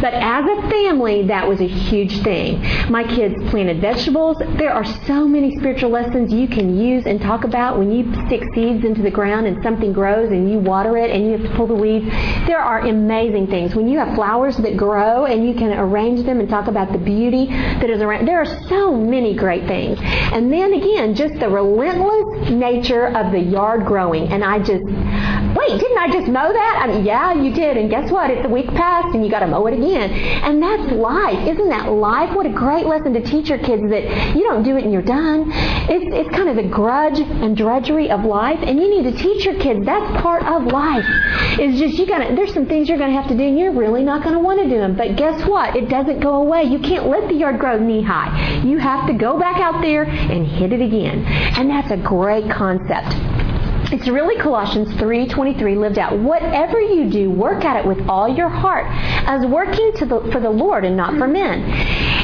But 0.00 0.12
as 0.12 0.44
a 0.46 0.68
family, 0.68 1.24
that 1.28 1.46
was 1.46 1.60
a 1.60 1.68
huge 1.68 2.22
thing. 2.22 2.60
My 2.90 3.04
kids 3.04 3.36
planted 3.48 3.80
vegetables. 3.80 4.38
There 4.56 4.72
are 4.72 4.84
so 5.06 5.28
many 5.28 5.54
spiritual 5.56 5.90
lessons 5.90 6.32
you 6.32 6.48
can 6.48 6.76
use 6.76 7.06
and 7.06 7.20
talk 7.20 7.44
about 7.44 7.78
when 7.78 7.92
you 7.92 8.12
stick 8.26 8.42
seeds 8.52 8.84
into 8.84 9.02
the 9.02 9.10
ground 9.10 9.46
and 9.46 9.62
something 9.62 9.92
grows 9.92 10.32
and 10.32 10.50
you 10.50 10.58
water 10.58 10.96
it 10.96 11.12
and 11.12 11.26
you 11.26 11.38
have 11.38 11.42
to 11.42 11.54
pull 11.54 11.68
the 11.68 11.74
weeds. 11.74 12.06
There 12.48 12.58
are 12.58 12.80
amazing 12.80 13.46
things. 13.46 13.76
When 13.76 13.86
you 13.86 13.98
have 13.98 14.16
flowers 14.16 14.56
that 14.56 14.76
grow 14.76 15.26
and 15.26 15.46
you 15.46 15.54
can 15.54 15.78
arrange 15.78 16.26
them 16.26 16.40
and 16.40 16.48
talk 16.48 16.66
about 16.66 16.90
the 16.90 16.98
beauty 16.98 17.46
that 17.46 17.88
is 17.88 18.02
around, 18.02 18.26
there 18.26 18.40
are 18.40 18.68
so 18.68 18.96
many 18.96 19.36
great 19.36 19.68
things. 19.68 19.98
And 20.00 20.39
then 20.48 20.72
again, 20.74 21.16
just 21.16 21.34
the 21.40 21.48
relentless 21.48 22.50
nature 22.50 23.08
of 23.08 23.32
the 23.32 23.40
yard 23.40 23.84
growing. 23.84 24.28
And 24.28 24.44
I 24.44 24.60
just, 24.60 24.84
wait, 24.84 25.80
didn't 25.80 25.98
I 25.98 26.08
just 26.12 26.28
mow 26.28 26.52
that? 26.52 26.78
I 26.82 26.86
mean, 26.86 27.04
yeah, 27.04 27.34
you 27.34 27.52
did. 27.52 27.76
And 27.76 27.90
guess 27.90 28.10
what? 28.12 28.30
It's 28.30 28.46
a 28.46 28.48
week 28.48 28.68
past 28.68 29.12
and 29.14 29.24
you 29.24 29.30
got 29.30 29.40
to 29.40 29.48
mow 29.48 29.66
it 29.66 29.74
again. 29.74 30.10
And 30.10 30.62
that's 30.62 30.92
life. 30.92 31.48
Isn't 31.48 31.68
that 31.68 31.90
life? 31.90 32.34
What 32.34 32.46
a 32.46 32.50
great 32.52 32.86
lesson 32.86 33.12
to 33.14 33.22
teach 33.22 33.48
your 33.48 33.58
kids 33.58 33.82
that 33.90 34.36
you 34.36 34.44
don't 34.44 34.62
do 34.62 34.76
it 34.76 34.84
and 34.84 34.92
you're 34.92 35.02
done. 35.02 35.50
It's, 35.90 36.06
it's 36.14 36.30
kind 36.36 36.48
of 36.48 36.56
the 36.56 36.68
grudge 36.68 37.18
and 37.18 37.56
drudgery 37.56 38.10
of 38.10 38.24
life. 38.24 38.60
And 38.62 38.78
you 38.78 38.88
need 38.88 39.10
to 39.10 39.16
teach 39.20 39.44
your 39.44 39.58
kids 39.58 39.84
that's 39.84 40.22
part 40.22 40.44
of 40.44 40.64
life. 40.66 41.04
It's 41.58 41.78
just 41.78 41.98
you 41.98 42.06
got 42.06 42.26
to, 42.26 42.34
there's 42.36 42.54
some 42.54 42.66
things 42.66 42.88
you're 42.88 42.98
going 42.98 43.10
to 43.10 43.20
have 43.20 43.28
to 43.28 43.36
do 43.36 43.42
and 43.42 43.58
you're 43.58 43.72
really 43.72 44.04
not 44.04 44.22
going 44.22 44.34
to 44.34 44.40
want 44.40 44.60
to 44.60 44.68
do 44.68 44.78
them. 44.78 44.96
But 44.96 45.16
guess 45.16 45.44
what? 45.46 45.74
It 45.74 45.88
doesn't 45.88 46.20
go 46.20 46.36
away. 46.36 46.64
You 46.64 46.78
can't 46.78 47.06
let 47.08 47.28
the 47.28 47.34
yard 47.34 47.58
grow 47.58 47.78
knee 47.78 48.02
high. 48.02 48.62
You 48.62 48.78
have 48.78 49.06
to 49.08 49.14
go 49.14 49.38
back 49.38 49.60
out 49.60 49.80
there 49.82 50.04
and 50.30 50.46
hit 50.46 50.72
it 50.72 50.80
again. 50.80 51.24
And 51.26 51.68
that's 51.68 51.90
a 51.90 51.96
great 51.96 52.50
concept. 52.50 53.49
It's 53.92 54.06
really 54.08 54.40
Colossians 54.40 54.88
3:23 54.94 55.76
lived 55.76 55.98
out. 55.98 56.16
Whatever 56.16 56.80
you 56.80 57.10
do, 57.10 57.30
work 57.30 57.64
at 57.64 57.76
it 57.76 57.84
with 57.84 58.08
all 58.08 58.28
your 58.28 58.48
heart, 58.48 58.86
as 59.26 59.44
working 59.46 59.90
the, 59.98 60.28
for 60.32 60.40
the 60.40 60.50
Lord 60.50 60.84
and 60.84 60.96
not 60.96 61.16
for 61.18 61.26
men. 61.26 61.62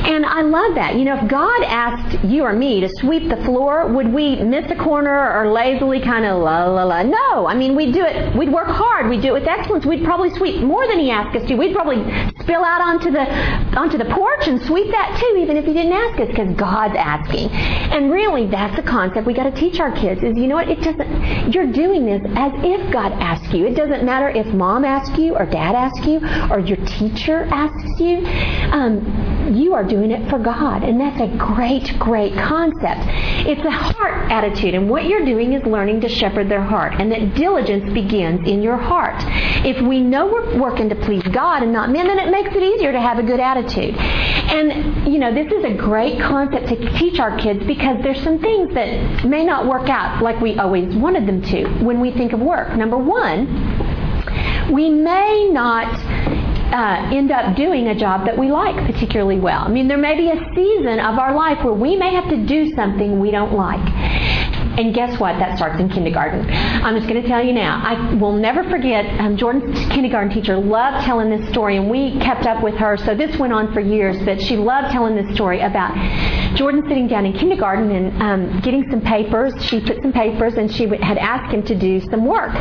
And 0.07 0.24
I 0.24 0.42
love 0.42 0.76
that. 0.76 0.94
You 0.94 1.05
know, 1.05 1.16
if 1.16 1.29
God 1.29 1.62
asked 1.64 2.24
you 2.24 2.44
or 2.44 2.52
me 2.52 2.81
to 2.81 2.88
sweep 2.88 3.29
the 3.29 3.37
floor, 3.44 3.88
would 3.88 4.12
we 4.12 4.37
miss 4.37 4.70
a 4.70 4.76
corner 4.76 5.33
or 5.37 5.50
lazily 5.50 6.00
kind 6.00 6.24
of 6.24 6.40
la 6.40 6.66
la 6.66 6.85
la? 6.85 7.02
No. 7.02 7.46
I 7.46 7.55
mean, 7.55 7.74
we'd 7.74 7.92
do 7.92 8.05
it. 8.05 8.37
We'd 8.37 8.52
work 8.52 8.68
hard. 8.68 9.09
We'd 9.09 9.22
do 9.22 9.29
it 9.29 9.40
with 9.40 9.48
excellence. 9.48 9.85
We'd 9.85 10.05
probably 10.05 10.31
sweep 10.31 10.62
more 10.62 10.87
than 10.87 11.00
He 11.00 11.11
asked 11.11 11.37
us 11.37 11.48
to. 11.48 11.57
We'd 11.57 11.74
probably 11.74 11.98
spill 12.40 12.64
out 12.64 12.81
onto 12.81 13.11
the 13.11 13.26
onto 13.76 13.98
the 13.98 14.05
porch 14.05 14.46
and 14.46 14.62
sweep 14.62 14.90
that 14.92 15.18
too, 15.18 15.40
even 15.40 15.57
if 15.57 15.64
He 15.64 15.72
didn't 15.72 15.92
ask 15.92 16.20
us, 16.20 16.29
because 16.29 16.55
God's 16.55 16.94
asking. 16.96 17.50
And 17.50 18.12
really, 18.12 18.46
that's 18.46 18.76
the 18.76 18.83
concept 18.83 19.26
we 19.26 19.35
got 19.35 19.52
to 19.52 19.61
teach 19.61 19.81
our 19.81 19.90
kids. 19.90 20.22
Is 20.22 20.37
you 20.37 20.46
know 20.46 20.55
what? 20.55 20.68
It 20.68 20.81
doesn't 20.83 21.50
you're 21.56 21.72
doing 21.72 22.04
this 22.04 22.20
as 22.36 22.52
if 22.56 22.92
God 22.92 23.12
asks 23.12 23.50
you. 23.54 23.66
It 23.66 23.74
doesn't 23.74 24.04
matter 24.04 24.28
if 24.28 24.46
mom 24.48 24.84
asks 24.84 25.18
you 25.18 25.34
or 25.34 25.46
dad 25.46 25.74
asks 25.74 26.06
you 26.06 26.20
or 26.50 26.60
your 26.60 26.76
teacher 26.84 27.48
asks 27.50 27.98
you. 27.98 28.18
Um, 28.72 29.46
you 29.54 29.74
are 29.74 29.84
doing 29.84 30.10
it 30.10 30.28
for 30.28 30.38
God. 30.38 30.82
And 30.82 31.00
that's 31.00 31.20
a 31.20 31.34
great, 31.38 31.98
great 31.98 32.34
concept. 32.34 33.00
It's 33.48 33.64
a 33.64 33.70
heart 33.70 34.30
attitude. 34.30 34.74
And 34.74 34.90
what 34.90 35.06
you're 35.06 35.24
doing 35.24 35.52
is 35.54 35.64
learning 35.64 36.00
to 36.02 36.08
shepherd 36.08 36.48
their 36.48 36.62
heart. 36.62 36.94
And 37.00 37.10
that 37.12 37.34
diligence 37.34 37.92
begins 37.94 38.46
in 38.46 38.62
your 38.62 38.76
heart. 38.76 39.22
If 39.64 39.80
we 39.86 40.00
know 40.00 40.26
we're 40.26 40.60
working 40.60 40.88
to 40.90 40.96
please 40.96 41.22
God 41.32 41.62
and 41.62 41.72
not 41.72 41.90
men, 41.90 42.06
then 42.08 42.18
it 42.18 42.30
makes 42.30 42.54
it 42.54 42.62
easier 42.62 42.92
to 42.92 43.00
have 43.00 43.18
a 43.18 43.22
good 43.22 43.40
attitude. 43.40 43.96
And, 43.96 45.06
you 45.10 45.18
know, 45.18 45.32
this 45.32 45.50
is 45.52 45.64
a 45.64 45.74
great 45.74 46.20
concept 46.20 46.68
to 46.68 46.98
teach 46.98 47.18
our 47.18 47.38
kids 47.38 47.64
because 47.66 48.02
there's 48.02 48.22
some 48.22 48.40
things 48.40 48.74
that 48.74 49.24
may 49.24 49.44
not 49.44 49.66
work 49.66 49.88
out 49.88 50.22
like 50.22 50.40
we 50.40 50.58
always 50.58 50.94
wanted 50.96 51.26
them 51.26 51.42
to 51.50 51.66
when 51.85 52.00
we 52.00 52.11
think 52.12 52.32
of 52.32 52.40
work. 52.40 52.76
Number 52.76 52.96
one, 52.98 53.46
we 54.72 54.90
may 54.90 55.48
not 55.52 55.92
uh, 56.72 57.11
end 57.14 57.30
up 57.30 57.56
doing 57.56 57.88
a 57.88 57.94
job 57.94 58.26
that 58.26 58.37
we 58.37 58.50
like 58.50 58.76
particularly 58.87 59.38
well. 59.38 59.62
I 59.62 59.68
mean, 59.68 59.88
there 59.88 59.98
may 59.98 60.16
be 60.16 60.30
a 60.30 60.54
season 60.54 60.98
of 60.98 61.18
our 61.18 61.35
life 61.35 61.64
where 61.64 61.74
we 61.74 61.96
may 61.96 62.12
have 62.14 62.28
to 62.30 62.37
do 62.46 62.72
something 62.74 63.20
we 63.20 63.30
don't 63.30 63.54
like. 63.54 63.87
And 64.78 64.94
guess 64.94 65.18
what? 65.18 65.38
That 65.38 65.56
starts 65.56 65.80
in 65.80 65.88
kindergarten. 65.88 66.46
I'm 66.50 66.94
just 66.96 67.08
going 67.08 67.22
to 67.22 67.26
tell 67.26 67.42
you 67.42 67.52
now. 67.54 67.80
I 67.82 68.14
will 68.14 68.32
never 68.32 68.62
forget. 68.64 69.06
Um, 69.20 69.36
Jordan's 69.36 69.78
kindergarten 69.88 70.30
teacher 70.30 70.56
loved 70.58 71.04
telling 71.04 71.30
this 71.30 71.48
story, 71.48 71.78
and 71.78 71.88
we 71.88 72.18
kept 72.20 72.44
up 72.44 72.62
with 72.62 72.74
her. 72.74 72.98
So 72.98 73.14
this 73.14 73.38
went 73.38 73.54
on 73.54 73.72
for 73.72 73.80
years. 73.80 74.22
But 74.24 74.40
she 74.40 74.56
loved 74.56 74.92
telling 74.92 75.16
this 75.16 75.34
story 75.34 75.60
about 75.60 75.94
Jordan 76.56 76.82
sitting 76.88 77.08
down 77.08 77.24
in 77.24 77.32
kindergarten 77.32 77.90
and 77.90 78.22
um, 78.22 78.60
getting 78.60 78.90
some 78.90 79.00
papers. 79.00 79.54
She 79.64 79.80
put 79.80 80.02
some 80.02 80.12
papers, 80.12 80.54
and 80.54 80.70
she 80.70 80.86
had 80.86 81.16
asked 81.16 81.54
him 81.54 81.62
to 81.64 81.74
do 81.74 82.00
some 82.10 82.26
work, 82.26 82.52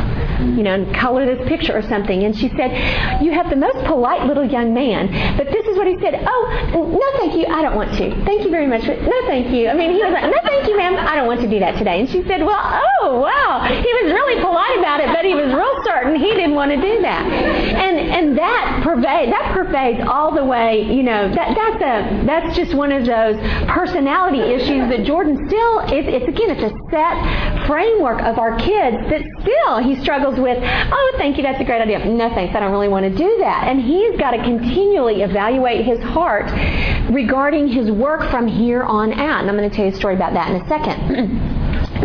you 0.56 0.62
know, 0.62 0.72
and 0.72 0.94
color 0.94 1.26
this 1.26 1.46
picture 1.46 1.76
or 1.76 1.82
something. 1.82 2.24
And 2.24 2.34
she 2.34 2.48
said, 2.56 3.22
"You 3.22 3.32
have 3.32 3.50
the 3.50 3.56
most 3.56 3.84
polite 3.84 4.26
little 4.26 4.44
young 4.44 4.72
man, 4.72 5.36
but 5.36 5.46
this 5.52 5.66
is 5.66 5.76
what 5.76 5.86
he 5.86 5.98
said. 6.00 6.24
Oh, 6.26 6.70
no, 6.72 7.18
thank 7.18 7.36
you. 7.36 7.44
I 7.46 7.60
don't 7.60 7.76
want 7.76 7.92
to. 7.98 8.24
Thank 8.24 8.44
you 8.44 8.50
very 8.50 8.66
much. 8.66 8.86
But 8.86 9.02
no, 9.02 9.20
thank 9.26 9.52
you. 9.52 9.68
I 9.68 9.74
mean, 9.74 9.92
he 9.92 10.02
was 10.02 10.12
like, 10.12 10.24
no, 10.24 10.38
thank 10.44 10.66
you, 10.66 10.76
ma'am. 10.78 10.96
I 10.96 11.14
don't 11.14 11.26
want 11.26 11.40
to 11.42 11.48
do 11.48 11.58
that 11.60 11.76
today." 11.76 12.05
And 12.06 12.12
she 12.12 12.28
said, 12.28 12.46
Well, 12.46 12.60
oh, 13.02 13.18
wow. 13.20 13.66
He 13.66 13.90
was 14.02 14.12
really 14.12 14.40
polite 14.40 14.78
about 14.78 15.00
it, 15.00 15.08
but 15.08 15.24
he 15.24 15.34
was 15.34 15.52
real 15.52 15.82
certain 15.82 16.14
he 16.14 16.30
didn't 16.34 16.54
want 16.54 16.70
to 16.70 16.76
do 16.76 17.02
that. 17.02 17.26
And 17.26 17.98
and 17.98 18.38
that 18.38 18.82
pervades 18.84 19.32
that 19.32 19.52
pervades 19.52 20.06
all 20.06 20.32
the 20.32 20.44
way, 20.44 20.82
you 20.82 21.02
know, 21.02 21.28
that 21.34 21.56
that's 21.56 21.82
a 21.82 22.26
that's 22.26 22.56
just 22.56 22.74
one 22.74 22.92
of 22.92 23.06
those 23.06 23.36
personality 23.66 24.38
issues 24.38 24.88
that 24.90 25.04
Jordan 25.04 25.48
still 25.48 25.80
it, 25.90 26.06
it's 26.06 26.28
again 26.28 26.50
it's 26.50 26.62
a 26.62 26.72
set 26.90 27.66
framework 27.66 28.22
of 28.22 28.38
our 28.38 28.56
kids 28.58 28.96
that 29.10 29.22
still 29.42 29.78
he 29.78 30.00
struggles 30.00 30.38
with, 30.38 30.58
oh 30.62 31.14
thank 31.18 31.36
you, 31.36 31.42
that's 31.42 31.60
a 31.60 31.64
great 31.64 31.82
idea. 31.82 32.04
No 32.04 32.28
thanks, 32.30 32.54
I 32.54 32.60
don't 32.60 32.70
really 32.70 32.88
want 32.88 33.04
to 33.10 33.16
do 33.16 33.36
that. 33.40 33.66
And 33.66 33.80
he's 33.80 34.16
got 34.18 34.30
to 34.30 34.38
continually 34.38 35.22
evaluate 35.22 35.84
his 35.84 35.98
heart 36.00 36.46
regarding 37.10 37.66
his 37.66 37.90
work 37.90 38.30
from 38.30 38.46
here 38.46 38.84
on 38.84 39.12
out. 39.12 39.40
And 39.40 39.50
I'm 39.50 39.56
going 39.56 39.68
to 39.68 39.74
tell 39.74 39.86
you 39.86 39.92
a 39.92 39.96
story 39.96 40.14
about 40.14 40.34
that 40.34 40.50
in 40.50 40.62
a 40.62 40.68
second. 40.68 41.52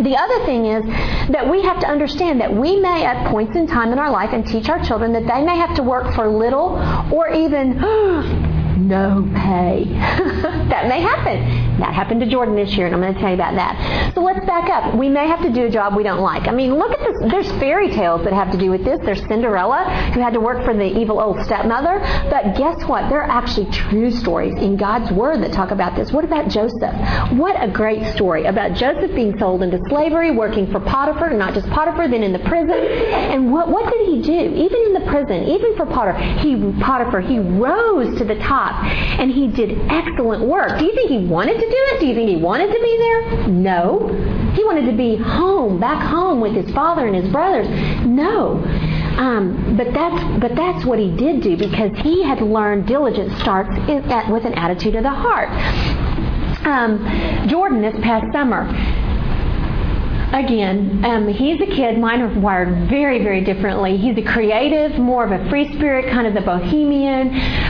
The 0.02 0.16
other 0.16 0.44
thing 0.44 0.66
is 0.66 0.84
that 1.30 1.48
we 1.48 1.62
have 1.62 1.78
to 1.80 1.86
understand 1.86 2.40
that 2.40 2.52
we 2.52 2.78
may, 2.80 3.04
at 3.04 3.30
points 3.30 3.56
in 3.56 3.66
time 3.66 3.92
in 3.92 3.98
our 3.98 4.10
life, 4.10 4.30
and 4.32 4.46
teach 4.46 4.68
our 4.68 4.82
children 4.84 5.12
that 5.12 5.26
they 5.26 5.44
may 5.44 5.56
have 5.56 5.74
to 5.76 5.82
work 5.82 6.14
for 6.14 6.28
little 6.28 6.76
or 7.12 7.30
even 7.30 7.78
oh, 7.82 8.51
no 8.88 9.28
pay. 9.34 9.84
that 9.88 10.88
may 10.88 11.00
happen. 11.00 11.78
That 11.78 11.94
happened 11.94 12.20
to 12.20 12.26
Jordan 12.26 12.54
this 12.54 12.74
year, 12.74 12.86
and 12.86 12.94
I'm 12.94 13.00
going 13.00 13.14
to 13.14 13.20
tell 13.20 13.30
you 13.30 13.34
about 13.34 13.54
that. 13.54 14.12
So 14.14 14.22
let's 14.22 14.44
back 14.46 14.68
up. 14.70 14.94
We 14.94 15.08
may 15.08 15.26
have 15.26 15.40
to 15.42 15.52
do 15.52 15.66
a 15.66 15.70
job 15.70 15.96
we 15.96 16.02
don't 16.02 16.20
like. 16.20 16.48
I 16.48 16.52
mean, 16.52 16.74
look 16.74 16.92
at 16.92 17.00
this. 17.00 17.30
There's 17.30 17.50
fairy 17.60 17.90
tales 17.90 18.24
that 18.24 18.32
have 18.32 18.50
to 18.52 18.58
do 18.58 18.70
with 18.70 18.84
this. 18.84 19.00
There's 19.04 19.20
Cinderella, 19.26 19.84
who 20.14 20.20
had 20.20 20.32
to 20.34 20.40
work 20.40 20.64
for 20.64 20.74
the 20.74 20.84
evil 20.84 21.20
old 21.20 21.42
stepmother. 21.44 22.00
But 22.30 22.56
guess 22.56 22.84
what? 22.86 23.08
There 23.08 23.22
are 23.22 23.30
actually 23.30 23.70
true 23.70 24.10
stories 24.10 24.54
in 24.56 24.76
God's 24.76 25.10
Word 25.12 25.42
that 25.42 25.52
talk 25.52 25.70
about 25.70 25.96
this. 25.96 26.12
What 26.12 26.24
about 26.24 26.48
Joseph? 26.48 26.94
What 27.32 27.56
a 27.62 27.68
great 27.68 28.14
story 28.14 28.44
about 28.44 28.74
Joseph 28.74 29.14
being 29.14 29.38
sold 29.38 29.62
into 29.62 29.78
slavery, 29.88 30.30
working 30.30 30.70
for 30.70 30.80
Potiphar, 30.80 31.30
not 31.34 31.54
just 31.54 31.68
Potiphar, 31.70 32.08
then 32.08 32.22
in 32.22 32.32
the 32.32 32.38
prison. 32.40 32.70
And 32.72 33.52
what, 33.52 33.68
what 33.68 33.92
did 33.92 34.06
he 34.06 34.22
do? 34.22 34.54
Even 34.54 34.82
in 34.86 34.92
the 34.94 35.10
prison, 35.10 35.44
even 35.44 35.76
for 35.76 35.86
Potiphar, 35.86 36.38
he, 36.38 36.56
Potiphar, 36.80 37.20
he 37.20 37.38
rose 37.38 38.16
to 38.18 38.24
the 38.24 38.36
top 38.36 38.71
and 38.72 39.30
he 39.30 39.48
did 39.48 39.78
excellent 39.90 40.44
work. 40.44 40.78
Do 40.78 40.84
you 40.84 40.94
think 40.94 41.10
he 41.10 41.26
wanted 41.26 41.54
to 41.54 41.60
do 41.60 41.76
it? 41.76 42.00
Do 42.00 42.06
you 42.06 42.14
think 42.14 42.28
he 42.30 42.36
wanted 42.36 42.66
to 42.66 42.80
be 42.80 42.96
there? 42.98 43.48
No. 43.48 44.08
He 44.54 44.64
wanted 44.64 44.90
to 44.90 44.96
be 44.96 45.16
home, 45.16 45.80
back 45.80 46.02
home 46.02 46.40
with 46.40 46.52
his 46.52 46.70
father 46.74 47.06
and 47.06 47.16
his 47.16 47.30
brothers. 47.32 47.68
No. 48.06 48.62
Um, 49.16 49.76
but 49.76 49.92
that's 49.92 50.40
but 50.40 50.56
that's 50.56 50.86
what 50.86 50.98
he 50.98 51.14
did 51.14 51.42
do 51.42 51.56
because 51.56 51.90
he 51.98 52.22
had 52.22 52.40
learned 52.40 52.86
diligence 52.86 53.38
starts 53.40 53.70
in, 53.88 54.02
at, 54.10 54.30
with 54.32 54.44
an 54.44 54.54
attitude 54.54 54.94
of 54.94 55.02
the 55.02 55.10
heart. 55.10 55.50
Um, 56.64 57.48
Jordan 57.48 57.82
this 57.82 57.94
past 58.02 58.32
summer 58.32 58.64
again, 60.32 61.04
um, 61.04 61.28
he's 61.28 61.60
a 61.60 61.66
kid. 61.66 61.98
Mine 61.98 62.22
are 62.22 62.40
wired 62.40 62.88
very, 62.88 63.22
very 63.22 63.44
differently. 63.44 63.96
He's 63.96 64.16
a 64.16 64.22
creative, 64.22 64.98
more 64.98 65.24
of 65.24 65.32
a 65.32 65.48
free 65.48 65.72
spirit, 65.74 66.10
kind 66.12 66.26
of 66.26 66.34
the 66.34 66.40
bohemian. 66.40 67.28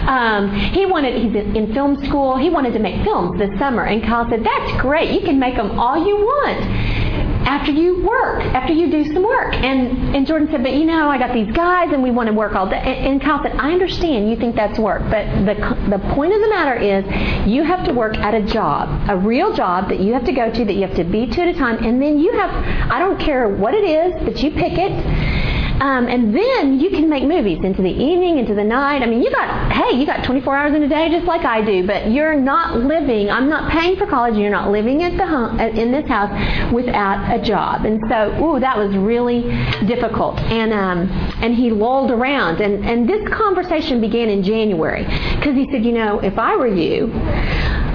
Um, 0.09 0.55
he 0.73 0.87
wanted, 0.87 1.21
he's 1.21 1.35
in 1.35 1.73
film 1.75 2.05
school. 2.05 2.37
He 2.37 2.51
wanted 2.51 2.73
to 2.75 2.79
make 2.79 3.05
films 3.05 3.39
this 3.39 3.51
summer. 3.59 3.85
And 3.85 4.03
Kyle 4.03 4.29
said, 4.29 4.45
That's 4.45 4.81
great. 4.81 5.13
You 5.13 5.21
can 5.21 5.39
make 5.39 5.57
them 5.57 5.79
all 5.79 6.07
you 6.07 6.17
want 6.17 7.02
after 7.47 7.73
you 7.73 8.05
work, 8.05 8.41
after 8.55 8.73
you 8.73 8.91
do 8.91 9.05
some 9.13 9.23
work. 9.23 9.55
And 9.55 10.15
and 10.15 10.27
Jordan 10.27 10.49
said, 10.51 10.63
but 10.63 10.73
you 10.73 10.85
know, 10.85 11.09
I 11.09 11.19
got 11.19 11.33
these 11.33 11.53
guys 11.55 11.93
and 11.93 12.03
we 12.03 12.11
want 12.11 12.29
to 12.29 12.35
work 12.35 12.55
all 12.55 12.69
day. 12.69 12.77
And, 12.77 13.13
and 13.13 13.23
Kyle 13.23 13.43
said, 13.43 13.53
I 13.57 13.73
understand 13.73 14.31
you 14.31 14.37
think 14.37 14.55
that's 14.55 14.79
work, 14.79 15.03
but 15.11 15.27
the 15.45 15.55
the 15.91 15.99
point 16.15 16.33
of 16.33 16.41
the 16.41 16.49
matter 16.49 16.75
is, 16.75 17.05
you 17.47 17.63
have 17.65 17.85
to 17.87 17.93
work 17.93 18.17
at 18.19 18.35
a 18.35 18.43
job, 18.43 19.09
a 19.09 19.17
real 19.17 19.53
job 19.55 19.89
that 19.89 20.01
you 20.01 20.13
have 20.13 20.25
to 20.25 20.33
go 20.33 20.51
to, 20.51 20.65
that 20.65 20.75
you 20.75 20.87
have 20.87 20.97
to 20.97 21.05
be 21.05 21.27
to 21.27 21.43
at 21.43 21.49
a 21.49 21.55
time, 21.55 21.83
and 21.85 22.01
then 22.01 22.19
you 22.19 22.33
have, 22.33 22.51
I 22.91 22.99
don't 22.99 23.19
care 23.19 23.49
what 23.49 23.75
it 23.75 23.85
is, 23.85 24.15
but 24.25 24.43
you 24.43 24.51
pick 24.51 24.75
it 24.79 25.52
Um, 25.83 26.07
and 26.07 26.33
then 26.33 26.79
you 26.79 26.91
can 26.91 27.09
make 27.09 27.25
movies 27.25 27.59
into 27.65 27.83
the 27.83 27.91
evening, 27.91 28.39
into 28.39 28.55
the 28.55 28.63
night. 28.63 29.03
I 29.03 29.07
mean, 29.07 29.21
you 29.21 29.33
got, 29.33 29.73
hey, 29.73 29.99
you 29.99 30.07
got 30.07 30.25
24 30.25 30.57
hours 30.57 30.77
in 30.77 30.83
a 30.85 30.89
day 30.89 31.11
just 31.11 31.27
like 31.27 31.45
I 31.45 31.61
do, 31.61 31.85
but 31.85 32.09
you're 32.09 32.37
not 32.37 32.77
living, 32.77 33.29
I'm 33.29 33.49
not 33.49 33.69
paying 33.73 33.97
for 33.97 34.07
college, 34.07 34.37
you're 34.37 34.49
not 34.49 34.71
living 34.71 35.03
at 35.03 35.17
the 35.17 35.27
home, 35.27 35.59
in 35.59 35.91
this 35.91 36.07
house 36.07 36.31
without 36.73 37.35
a 37.35 37.43
job. 37.43 37.85
And 37.85 38.01
so, 38.09 38.31
ooh, 38.41 38.61
that 38.61 38.79
was 38.79 38.95
really 38.97 39.43
difficult. 39.87 40.39
And, 40.43 40.73
um, 40.73 41.11
and 41.43 41.53
he 41.53 41.73
lolled 41.73 42.13
around. 42.13 42.61
And, 42.61 42.85
and 42.85 43.09
this 43.09 43.29
conversation 43.35 44.01
began 44.01 44.29
in 44.29 44.45
January 44.45 45.03
because 45.35 45.57
he 45.57 45.69
said, 45.73 45.85
you 45.85 45.93
know, 45.93 46.21
if 46.21 46.39
I 46.39 46.55
were 46.55 46.73
you, 46.73 47.11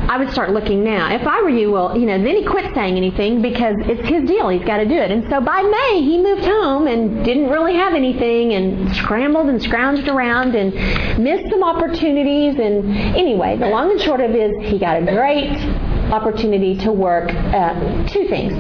I 0.10 0.18
would 0.18 0.32
start 0.32 0.52
looking 0.52 0.84
now. 0.86 1.14
If 1.14 1.28
I 1.28 1.42
were 1.42 1.50
you, 1.50 1.72
well, 1.72 1.98
you 1.98 2.06
know, 2.06 2.18
then 2.18 2.36
he 2.36 2.46
quit 2.46 2.74
saying 2.74 2.96
anything 2.96 3.42
because 3.42 3.76
it's 3.80 4.08
his 4.08 4.24
deal. 4.24 4.48
He's 4.48 4.64
got 4.64 4.78
to 4.78 4.86
do 4.86 4.96
it. 4.96 5.12
And 5.12 5.28
so 5.30 5.42
by 5.42 5.62
May, 5.62 6.02
he 6.02 6.18
moved 6.18 6.46
home 6.46 6.88
and 6.88 7.26
didn't 7.26 7.50
really 7.50 7.76
have 7.76 7.94
anything 7.94 8.54
and 8.54 8.96
scrambled 8.96 9.50
and 9.50 9.60
scrounged 9.60 10.08
around 10.08 10.56
and 10.56 10.74
missed 11.22 11.50
some 11.50 11.62
opportunities. 11.62 12.58
And 12.58 12.90
anyway, 13.18 13.58
the 13.58 13.68
long 13.68 13.92
and 13.92 14.00
short 14.00 14.22
of 14.22 14.32
it 14.32 14.52
is 14.52 14.72
he 14.72 14.80
got 14.80 15.02
a 15.02 15.06
great 15.06 15.97
opportunity 16.12 16.78
to 16.78 16.92
work 16.92 17.30
uh, 17.34 18.08
two 18.08 18.28
things. 18.28 18.54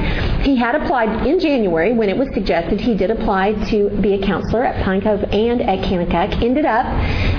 He 0.46 0.56
had 0.56 0.76
applied 0.76 1.28
in 1.28 1.40
January 1.40 1.94
when 1.94 2.10
it 2.10 2.18
was 2.18 2.28
suggested. 2.34 2.80
He 2.80 2.96
did 2.96 3.12
apply 3.12 3.54
to 3.70 3.90
be 4.02 4.14
a 4.14 4.26
counselor 4.26 4.64
at 4.64 4.84
Pine 4.84 5.02
Cove 5.02 5.24
and 5.24 5.62
at 5.62 5.80
Kanakuk. 5.80 6.42
Ended 6.44 6.66
up 6.66 6.86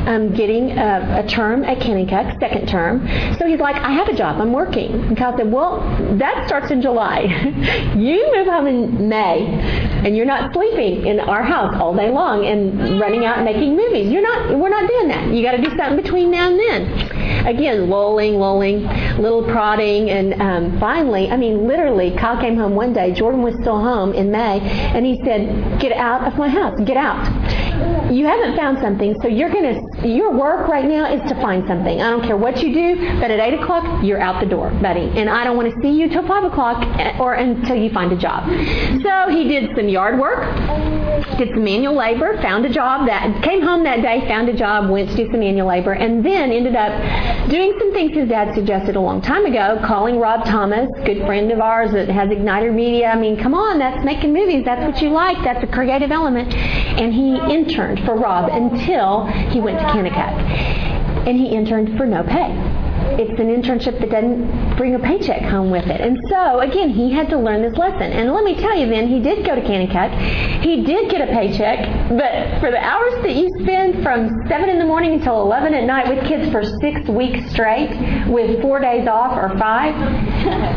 um, 0.07 0.35
getting 0.35 0.73
a, 0.73 1.23
a, 1.25 1.29
term 1.29 1.64
at 1.64 1.79
Kanakuk, 1.79 2.38
second 2.40 2.68
term. 2.68 3.07
So 3.38 3.47
he's 3.47 3.61
like, 3.61 3.77
I 3.77 3.92
have 3.92 4.09
a 4.09 4.16
job. 4.16 4.40
I'm 4.40 4.53
working. 4.53 4.92
And 4.92 5.16
Kyle 5.16 5.37
said, 5.37 5.51
Well, 5.51 5.81
that 6.18 6.47
starts 6.47 6.71
in 6.71 6.83
July. 6.83 7.21
you 7.97 8.31
move 8.35 8.47
home 8.47 8.66
in 8.66 9.09
May, 9.09 9.47
and 10.05 10.16
you're 10.16 10.27
not 10.27 10.53
sleeping 10.53 11.07
in 11.07 11.21
our 11.21 11.42
house 11.42 11.75
all 11.81 11.94
day 11.94 12.11
long 12.11 12.44
and 12.44 13.01
running 13.01 13.25
out 13.25 13.38
and 13.38 13.44
making 13.44 13.77
movies. 13.77 14.11
You're 14.11 14.23
not. 14.23 14.59
We're 14.59 14.68
not 14.68 14.88
doing 14.88 15.09
that. 15.09 15.29
You 15.33 15.42
got 15.42 15.53
to 15.53 15.62
do 15.62 15.71
something 15.77 15.97
between 15.97 16.31
now 16.31 16.51
and 16.51 16.59
then. 16.59 17.47
Again, 17.47 17.88
lolling, 17.88 18.35
lolling, 18.35 18.83
little 19.18 19.44
prodding 19.44 19.97
and 20.06 20.40
um, 20.40 20.78
finally, 20.78 21.30
I 21.30 21.37
mean, 21.37 21.66
literally, 21.66 22.14
Kyle 22.16 22.40
came 22.40 22.56
home 22.56 22.74
one 22.74 22.92
day. 22.92 23.12
Jordan 23.12 23.42
was 23.42 23.54
still 23.61 23.78
home 23.78 24.12
in 24.12 24.30
May, 24.30 24.61
and 24.61 25.04
he 25.04 25.20
said, 25.24 25.80
"Get 25.80 25.92
out 25.92 26.26
of 26.26 26.38
my 26.38 26.48
house! 26.48 26.78
Get 26.84 26.96
out! 26.96 27.26
You 28.12 28.26
haven't 28.26 28.56
found 28.56 28.78
something, 28.78 29.14
so 29.20 29.28
you're 29.28 29.50
gonna. 29.50 29.80
Your 30.06 30.32
work 30.32 30.68
right 30.68 30.84
now 30.84 31.12
is 31.12 31.20
to 31.28 31.34
find 31.37 31.66
something. 31.66 32.00
I 32.00 32.11
don't 32.11 32.22
care 32.22 32.37
what 32.37 32.62
you 32.62 32.72
do, 32.72 33.20
but 33.20 33.30
at 33.30 33.40
eight 33.40 33.54
o'clock, 33.61 34.04
you're 34.04 34.20
out 34.20 34.40
the 34.40 34.48
door, 34.48 34.70
buddy. 34.82 35.11
And 35.16 35.28
I 35.28 35.44
don't 35.44 35.56
want 35.56 35.72
to 35.72 35.80
see 35.82 35.90
you 35.90 36.08
till 36.08 36.26
five 36.26 36.44
o'clock 36.44 36.82
eh, 36.98 37.16
or 37.18 37.34
until 37.34 37.76
you 37.76 37.90
find 37.90 38.12
a 38.12 38.16
job." 38.16 38.48
So 39.02 39.28
he 39.30 39.48
did 39.48 39.74
some 39.76 39.88
yard 39.88 40.18
work, 40.18 40.44
did 41.38 41.50
some 41.50 41.64
manual 41.64 41.96
labor, 41.96 42.40
found 42.42 42.64
a 42.64 42.72
job 42.72 43.06
that 43.06 43.42
came 43.42 43.62
home 43.62 43.84
that 43.84 44.02
day, 44.02 44.26
found 44.28 44.48
a 44.48 44.56
job, 44.56 44.90
went 44.90 45.11
to 45.11 45.16
do 45.16 45.30
some 45.30 45.40
manual 45.40 45.68
labor, 45.68 45.92
and 45.92 46.24
then 46.24 46.52
ended 46.52 46.76
up 46.76 46.92
doing 47.48 47.74
some 47.78 47.92
things 47.92 48.12
his 48.12 48.28
dad 48.28 48.54
suggested 48.54 48.96
a 48.96 49.00
long 49.00 49.20
time 49.22 49.46
ago 49.46 49.80
calling 49.88 50.20
Rob 50.20 50.44
Thomas, 50.44 50.90
good 51.07 51.24
friend 51.24 51.51
of 51.51 51.61
ours 51.61 51.92
that 51.92 52.11
has 52.11 52.29
Igniter 52.29 52.72
Media. 52.72 53.09
I 53.09 53.18
mean, 53.18 53.38
come 53.38 53.55
on, 53.55 53.79
that's 53.79 54.05
making 54.05 54.35
movies. 54.35 54.62
That's 54.66 54.83
what 54.83 55.01
you 55.01 55.09
like. 55.09 55.42
That's 55.42 55.64
a 55.64 55.66
creative 55.66 56.12
element. 56.12 56.53
And 56.55 57.14
he 57.14 57.37
interned 57.51 58.05
for 58.05 58.14
Rob 58.14 58.51
until 58.53 59.24
he 59.51 59.61
went 59.61 59.79
to 59.79 59.87
Kanakuk. 59.87 61.27
And 61.27 61.38
he 61.38 61.46
interned 61.48 61.96
for 61.96 62.05
no 62.05 62.22
pay 62.22 62.88
it's 63.18 63.38
an 63.40 63.49
internship 63.49 64.01
that 64.01 64.11
doesn't 64.11 64.77
bring 64.77 64.94
a 64.94 64.99
paycheck 64.99 65.42
home 65.42 65.71
with 65.71 65.87
it. 65.87 66.01
And 66.01 66.18
so, 66.29 66.61
again, 66.61 66.90
he 66.90 67.12
had 67.12 67.29
to 67.31 67.38
learn 67.38 67.62
this 67.62 67.77
lesson. 67.77 68.12
And 68.12 68.33
let 68.33 68.44
me 68.44 68.55
tell 68.55 68.77
you 68.77 68.87
then, 68.88 69.09
he 69.09 69.21
did 69.21 69.44
go 69.44 69.55
to 69.55 69.61
Kanakuk. 69.61 70.62
He 70.62 70.85
did 70.85 71.11
get 71.11 71.21
a 71.21 71.33
paycheck, 71.33 72.11
but 72.11 72.61
for 72.61 72.71
the 72.71 72.79
hours 72.79 73.23
that 73.23 73.35
you 73.35 73.49
spend 73.61 74.03
from 74.03 74.29
7 74.49 74.68
in 74.68 74.79
the 74.79 74.85
morning 74.85 75.14
until 75.14 75.40
11 75.42 75.75
at 75.75 75.85
night 75.85 76.09
with 76.09 76.27
kids 76.27 76.51
for 76.51 76.64
six 76.81 77.09
weeks 77.09 77.51
straight, 77.51 77.90
with 78.29 78.61
four 78.61 78.81
days 78.81 79.07
off 79.07 79.37
or 79.37 79.57
five, 79.59 79.94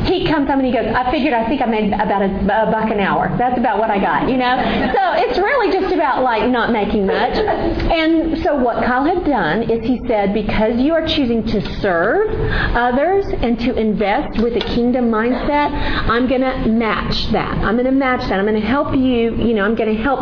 he 0.05 0.25
comes 0.27 0.49
home 0.49 0.59
and 0.59 0.65
he 0.65 0.73
goes, 0.73 0.87
I 0.93 1.09
figured 1.11 1.33
I 1.33 1.47
think 1.47 1.61
I 1.61 1.65
made 1.65 1.93
about 1.93 2.21
a, 2.21 2.31
a 2.41 2.71
buck 2.71 2.89
an 2.91 2.99
hour. 2.99 3.35
That's 3.37 3.57
about 3.57 3.79
what 3.79 3.89
I 3.89 3.99
got, 3.99 4.29
you 4.29 4.37
know? 4.37 4.55
So 4.93 5.01
it's 5.23 5.37
really 5.37 5.71
just 5.71 5.93
about 5.93 6.23
like 6.23 6.49
not 6.49 6.71
making 6.71 7.05
much. 7.07 7.37
And 7.37 8.41
so 8.43 8.55
what 8.55 8.83
Kyle 8.83 9.03
had 9.03 9.25
done 9.25 9.63
is 9.63 9.85
he 9.85 9.99
said, 10.07 10.33
because 10.33 10.79
you 10.79 10.93
are 10.93 11.05
choosing 11.07 11.45
to 11.47 11.61
serve, 11.79 12.20
serve 12.21 12.51
others 12.75 13.25
and 13.41 13.59
to 13.59 13.75
invest 13.75 14.41
with 14.41 14.55
a 14.55 14.59
kingdom 14.59 15.09
mindset, 15.09 15.71
I'm 15.71 16.27
going 16.27 16.41
to 16.41 16.67
match 16.67 17.31
that. 17.31 17.57
I'm 17.59 17.75
going 17.75 17.85
to 17.85 17.91
match 17.91 18.21
that. 18.29 18.39
I'm 18.39 18.45
going 18.45 18.59
to 18.59 18.67
help 18.67 18.95
you. 18.95 19.35
You 19.35 19.53
know, 19.53 19.65
I'm 19.65 19.75
going 19.75 19.95
to 19.95 20.01
help. 20.01 20.21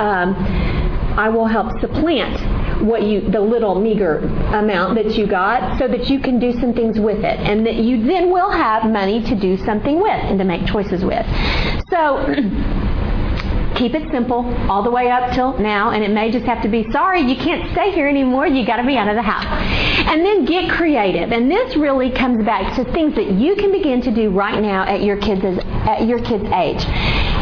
Um, 0.00 0.34
I 1.16 1.28
will 1.28 1.46
help 1.46 1.80
supplant 1.80 2.82
what 2.82 3.04
you 3.04 3.20
the 3.20 3.40
little 3.40 3.80
meager 3.80 4.18
amount 4.18 4.96
that 4.96 5.16
you 5.16 5.28
got 5.28 5.78
so 5.78 5.86
that 5.86 6.10
you 6.10 6.18
can 6.18 6.40
do 6.40 6.52
some 6.52 6.74
things 6.74 6.98
with 6.98 7.18
it 7.18 7.38
and 7.38 7.64
that 7.64 7.76
you 7.76 8.02
then 8.04 8.32
will 8.32 8.50
have 8.50 8.90
money 8.90 9.22
to 9.22 9.36
do 9.36 9.56
something 9.58 10.02
with 10.02 10.10
and 10.10 10.40
to 10.40 10.44
make 10.44 10.66
choices 10.66 11.04
with. 11.04 11.24
So 11.88 12.26
Keep 13.76 13.94
it 13.94 14.10
simple 14.10 14.44
all 14.70 14.82
the 14.82 14.90
way 14.90 15.10
up 15.10 15.32
till 15.34 15.58
now, 15.58 15.90
and 15.90 16.04
it 16.04 16.10
may 16.10 16.30
just 16.30 16.46
have 16.46 16.62
to 16.62 16.68
be 16.68 16.90
sorry, 16.92 17.20
you 17.22 17.36
can't 17.36 17.70
stay 17.72 17.90
here 17.90 18.08
anymore, 18.08 18.46
you 18.46 18.64
got 18.64 18.76
to 18.76 18.86
be 18.86 18.96
out 18.96 19.08
of 19.08 19.16
the 19.16 19.22
house. 19.22 19.44
And 20.08 20.24
then 20.24 20.44
get 20.44 20.70
creative. 20.70 21.32
And 21.32 21.50
this 21.50 21.76
really 21.76 22.10
comes 22.10 22.44
back 22.44 22.76
to 22.76 22.84
things 22.92 23.14
that 23.16 23.32
you 23.32 23.56
can 23.56 23.72
begin 23.72 24.00
to 24.02 24.10
do 24.10 24.30
right 24.30 24.60
now 24.60 24.84
at 24.84 25.02
your 25.02 25.16
kids' 25.16 25.44
at 25.44 26.06
your 26.06 26.20
kids' 26.20 26.44
age 26.52 27.33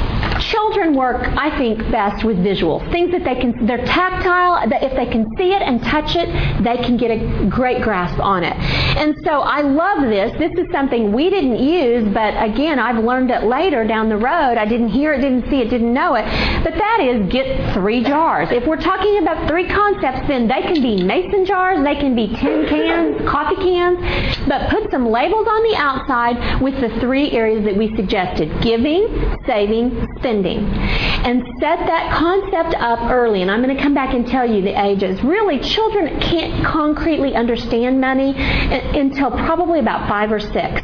children 0.50 0.94
work, 0.94 1.22
I 1.37 1.57
think, 1.57 1.78
best 1.90 2.24
with 2.24 2.37
visuals. 2.38 2.90
Things 2.90 3.12
that 3.12 3.24
they 3.24 3.35
can, 3.35 3.66
they're 3.66 3.85
tactile, 3.85 4.68
that 4.68 4.83
if 4.83 4.94
they 4.96 5.07
can 5.07 5.26
see 5.37 5.52
it 5.52 5.62
and 5.62 5.83
touch 5.83 6.16
it, 6.16 6.28
they 6.62 6.76
can 6.78 6.96
get 6.96 7.11
a 7.11 7.46
great 7.48 7.83
grasp 7.83 8.18
on 8.18 8.44
it. 8.44 8.57
And 8.96 9.16
so 9.24 9.40
I 9.40 9.62
love 9.62 10.02
this. 10.02 10.33
This 10.38 10.52
is 10.59 10.70
something 10.72 11.12
we 11.12 11.31
didn't 11.31 11.59
use, 11.59 12.12
but 12.12 12.35
again, 12.42 12.78
I've 12.78 13.02
learned 13.02 13.31
it 13.31 13.44
later 13.44 13.87
down 13.87 14.09
the 14.09 14.16
road. 14.16 14.59
I 14.59 14.66
didn't 14.66 14.88
hear 14.88 15.12
it, 15.12 15.20
didn't 15.20 15.48
see 15.48 15.61
it, 15.61 15.70
didn't 15.70 15.92
know 15.92 16.14
it. 16.14 16.24
But 16.64 16.74
that 16.74 17.00
is 17.00 17.31
get 17.33 17.74
three 17.74 18.02
jars. 18.02 18.48
If 18.50 18.66
we're 18.66 18.81
talking 18.81 19.18
about 19.18 19.48
three 19.48 19.68
concepts, 19.68 20.26
then 20.28 20.48
they 20.48 20.62
can 20.62 20.83
be 20.83 21.02
mason 21.02 21.44
jars, 21.44 21.83
they 21.85 21.94
can 21.94 22.14
be 22.14 22.28
tin 22.28 22.66
cans, 22.68 23.28
coffee 23.28 23.57
cans, 23.57 23.98
but 24.48 24.68
put 24.70 24.90
some 24.90 25.09
labels 25.09 25.46
on 25.46 25.62
the 25.70 25.76
outside 25.76 26.61
with 26.61 26.81
the 26.81 26.88
three 27.00 27.31
areas 27.33 27.64
that 27.64 27.76
we 27.76 27.94
suggested 27.96 28.50
giving, 28.61 29.07
saving, 29.46 30.07
spending. 30.18 30.31
And 30.40 31.44
set 31.60 31.78
that 31.86 32.16
concept 32.16 32.74
up 32.80 33.10
early. 33.10 33.42
And 33.42 33.50
I'm 33.50 33.62
going 33.62 33.76
to 33.76 33.82
come 33.82 33.94
back 33.94 34.14
and 34.14 34.26
tell 34.26 34.48
you 34.48 34.62
the 34.62 34.80
ages. 34.80 35.22
Really, 35.22 35.60
children 35.60 36.18
can't 36.20 36.64
concretely 36.64 37.34
understand 37.34 38.00
money 38.00 38.34
until 38.36 39.30
probably 39.30 39.78
about 39.78 40.08
five 40.08 40.32
or 40.32 40.40
six. 40.40 40.80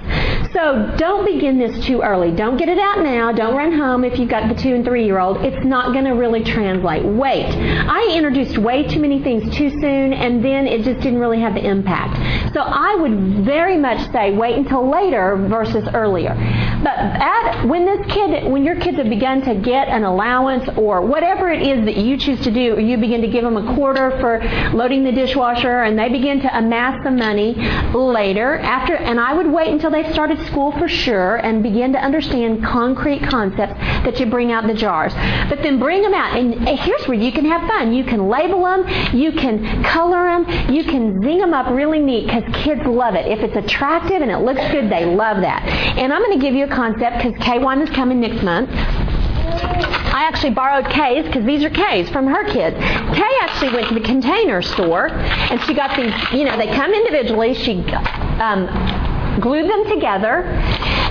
So 0.53 0.95
don't 0.97 1.25
begin 1.27 1.59
this 1.59 1.85
too 1.85 2.01
early. 2.01 2.31
Don't 2.31 2.57
get 2.57 2.69
it 2.69 2.79
out 2.79 3.01
now. 3.01 3.33
Don't 3.33 3.55
run 3.55 3.73
home 3.73 4.05
if 4.05 4.19
you've 4.19 4.31
got 4.31 4.49
the 4.49 4.61
two 4.61 4.75
and 4.75 4.85
three 4.85 5.05
year 5.05 5.19
old. 5.19 5.45
It's 5.45 5.65
not 5.65 5.93
going 5.93 6.05
to 6.05 6.13
really 6.13 6.43
translate. 6.43 7.05
Wait. 7.05 7.47
I 7.47 8.13
introduced 8.15 8.59
way 8.59 8.83
too 8.83 9.01
many 9.01 9.23
things 9.23 9.55
too 9.57 9.71
soon, 9.71 10.13
and 10.13 10.45
then 10.45 10.67
it 10.67 10.85
just 10.85 11.01
didn't 11.01 11.19
really 11.19 11.41
have 11.41 11.55
the 11.55 11.65
impact. 11.65 12.55
So 12.55 12.61
I 12.61 12.95
would 12.95 13.45
very 13.45 13.77
much 13.77 14.11
say 14.11 14.33
wait 14.35 14.57
until 14.57 14.89
later 14.89 15.37
versus 15.49 15.87
earlier. 15.93 16.35
But 16.83 16.97
at, 16.99 17.67
when 17.67 17.85
this 17.85 18.07
kid, 18.07 18.51
when 18.51 18.65
your 18.65 18.77
kids 18.77 18.97
have 18.97 19.09
begun 19.09 19.38
to 19.43 19.55
get 19.55 19.89
an 19.89 20.05
allowance 20.05 20.69
or 20.77 21.01
whatever 21.01 21.51
it 21.51 21.63
is 21.63 21.85
that 21.85 21.97
you 21.97 22.17
choose 22.17 22.41
to 22.43 22.51
do, 22.51 22.75
or 22.75 22.81
you 22.81 22.97
begin 22.97 23.21
to 23.23 23.29
give 23.29 23.45
them 23.45 23.57
a 23.57 23.75
quarter 23.75 24.11
for 24.21 24.41
loading 24.77 25.05
the 25.05 25.13
dishwasher, 25.13 25.83
and 25.83 25.99
they 25.99 26.09
begin 26.09 26.41
to 26.41 26.59
amass 26.59 27.03
some 27.03 27.17
money 27.17 27.55
later 27.95 28.59
after, 28.59 28.95
and 28.97 29.19
I 29.21 29.33
would 29.35 29.47
wait 29.47 29.69
until 29.69 29.91
they 29.91 30.11
started 30.13 30.45
school 30.47 30.73
for 30.73 30.89
sure 30.89 31.37
and 31.37 31.63
begin 31.63 31.93
to 31.93 31.99
understand 31.99 32.65
concrete 32.65 33.23
concepts 33.23 33.75
that 34.05 34.19
you 34.21 34.27
bring 34.27 34.53
out 34.53 34.67
the 34.67 34.75
jars. 34.75 35.13
But 35.49 35.63
then 35.63 35.79
bring 35.79 36.03
them 36.03 36.15
out. 36.15 36.37
And 36.37 36.69
here's 36.69 37.07
where 37.07 37.19
you 37.19 37.33
can 37.33 37.45
have 37.45 37.67
fun. 37.69 37.93
You 37.93 38.05
can 38.05 38.29
label 38.29 38.63
them, 38.63 38.87
you 39.15 39.33
can 39.33 39.83
color 39.85 40.25
them, 40.25 40.73
you 40.73 40.85
can 40.85 41.21
zing 41.23 41.39
them 41.39 41.55
up 41.55 41.71
really 41.71 42.01
neat 42.01 42.27
because 42.27 42.45
kids 42.65 42.85
love 42.87 43.15
it. 43.15 43.27
If 43.27 43.41
it's 43.41 43.57
attractive 43.57 44.23
and 44.23 44.31
it 44.31 44.39
looks 44.39 44.61
good, 44.71 44.91
they 44.91 45.05
love 45.05 45.41
that. 45.41 45.63
And 45.99 46.13
I'm 46.13 46.23
going 46.23 46.39
to 46.39 46.45
give 46.45 46.55
you 46.55 46.65
a 46.65 46.69
concept 46.69 47.19
because 47.23 47.35
K1 47.41 47.83
is 47.83 47.91
coming 47.91 48.21
next 48.21 48.43
month. 48.43 48.71
I 49.49 50.25
actually 50.25 50.55
borrowed 50.55 50.87
Kay's 50.87 51.25
because 51.27 51.45
these 51.45 51.65
are 51.65 51.71
Kay's 51.71 52.09
from 52.11 52.27
her 52.27 52.45
kids. 52.45 52.77
Kay 52.79 53.33
actually 53.43 53.73
went 53.73 53.89
to 53.89 53.95
the 53.95 54.01
container 54.01 54.63
store 54.63 55.09
and 55.09 55.61
she 55.63 55.75
got 55.75 55.97
these, 55.97 56.13
you 56.33 56.45
know, 56.45 56.57
they 56.57 56.69
come 56.69 56.93
individually. 56.93 57.55
She 57.55 57.83
um, 58.41 58.67
glued 59.41 59.71
them 59.71 59.89
together, 59.89 60.43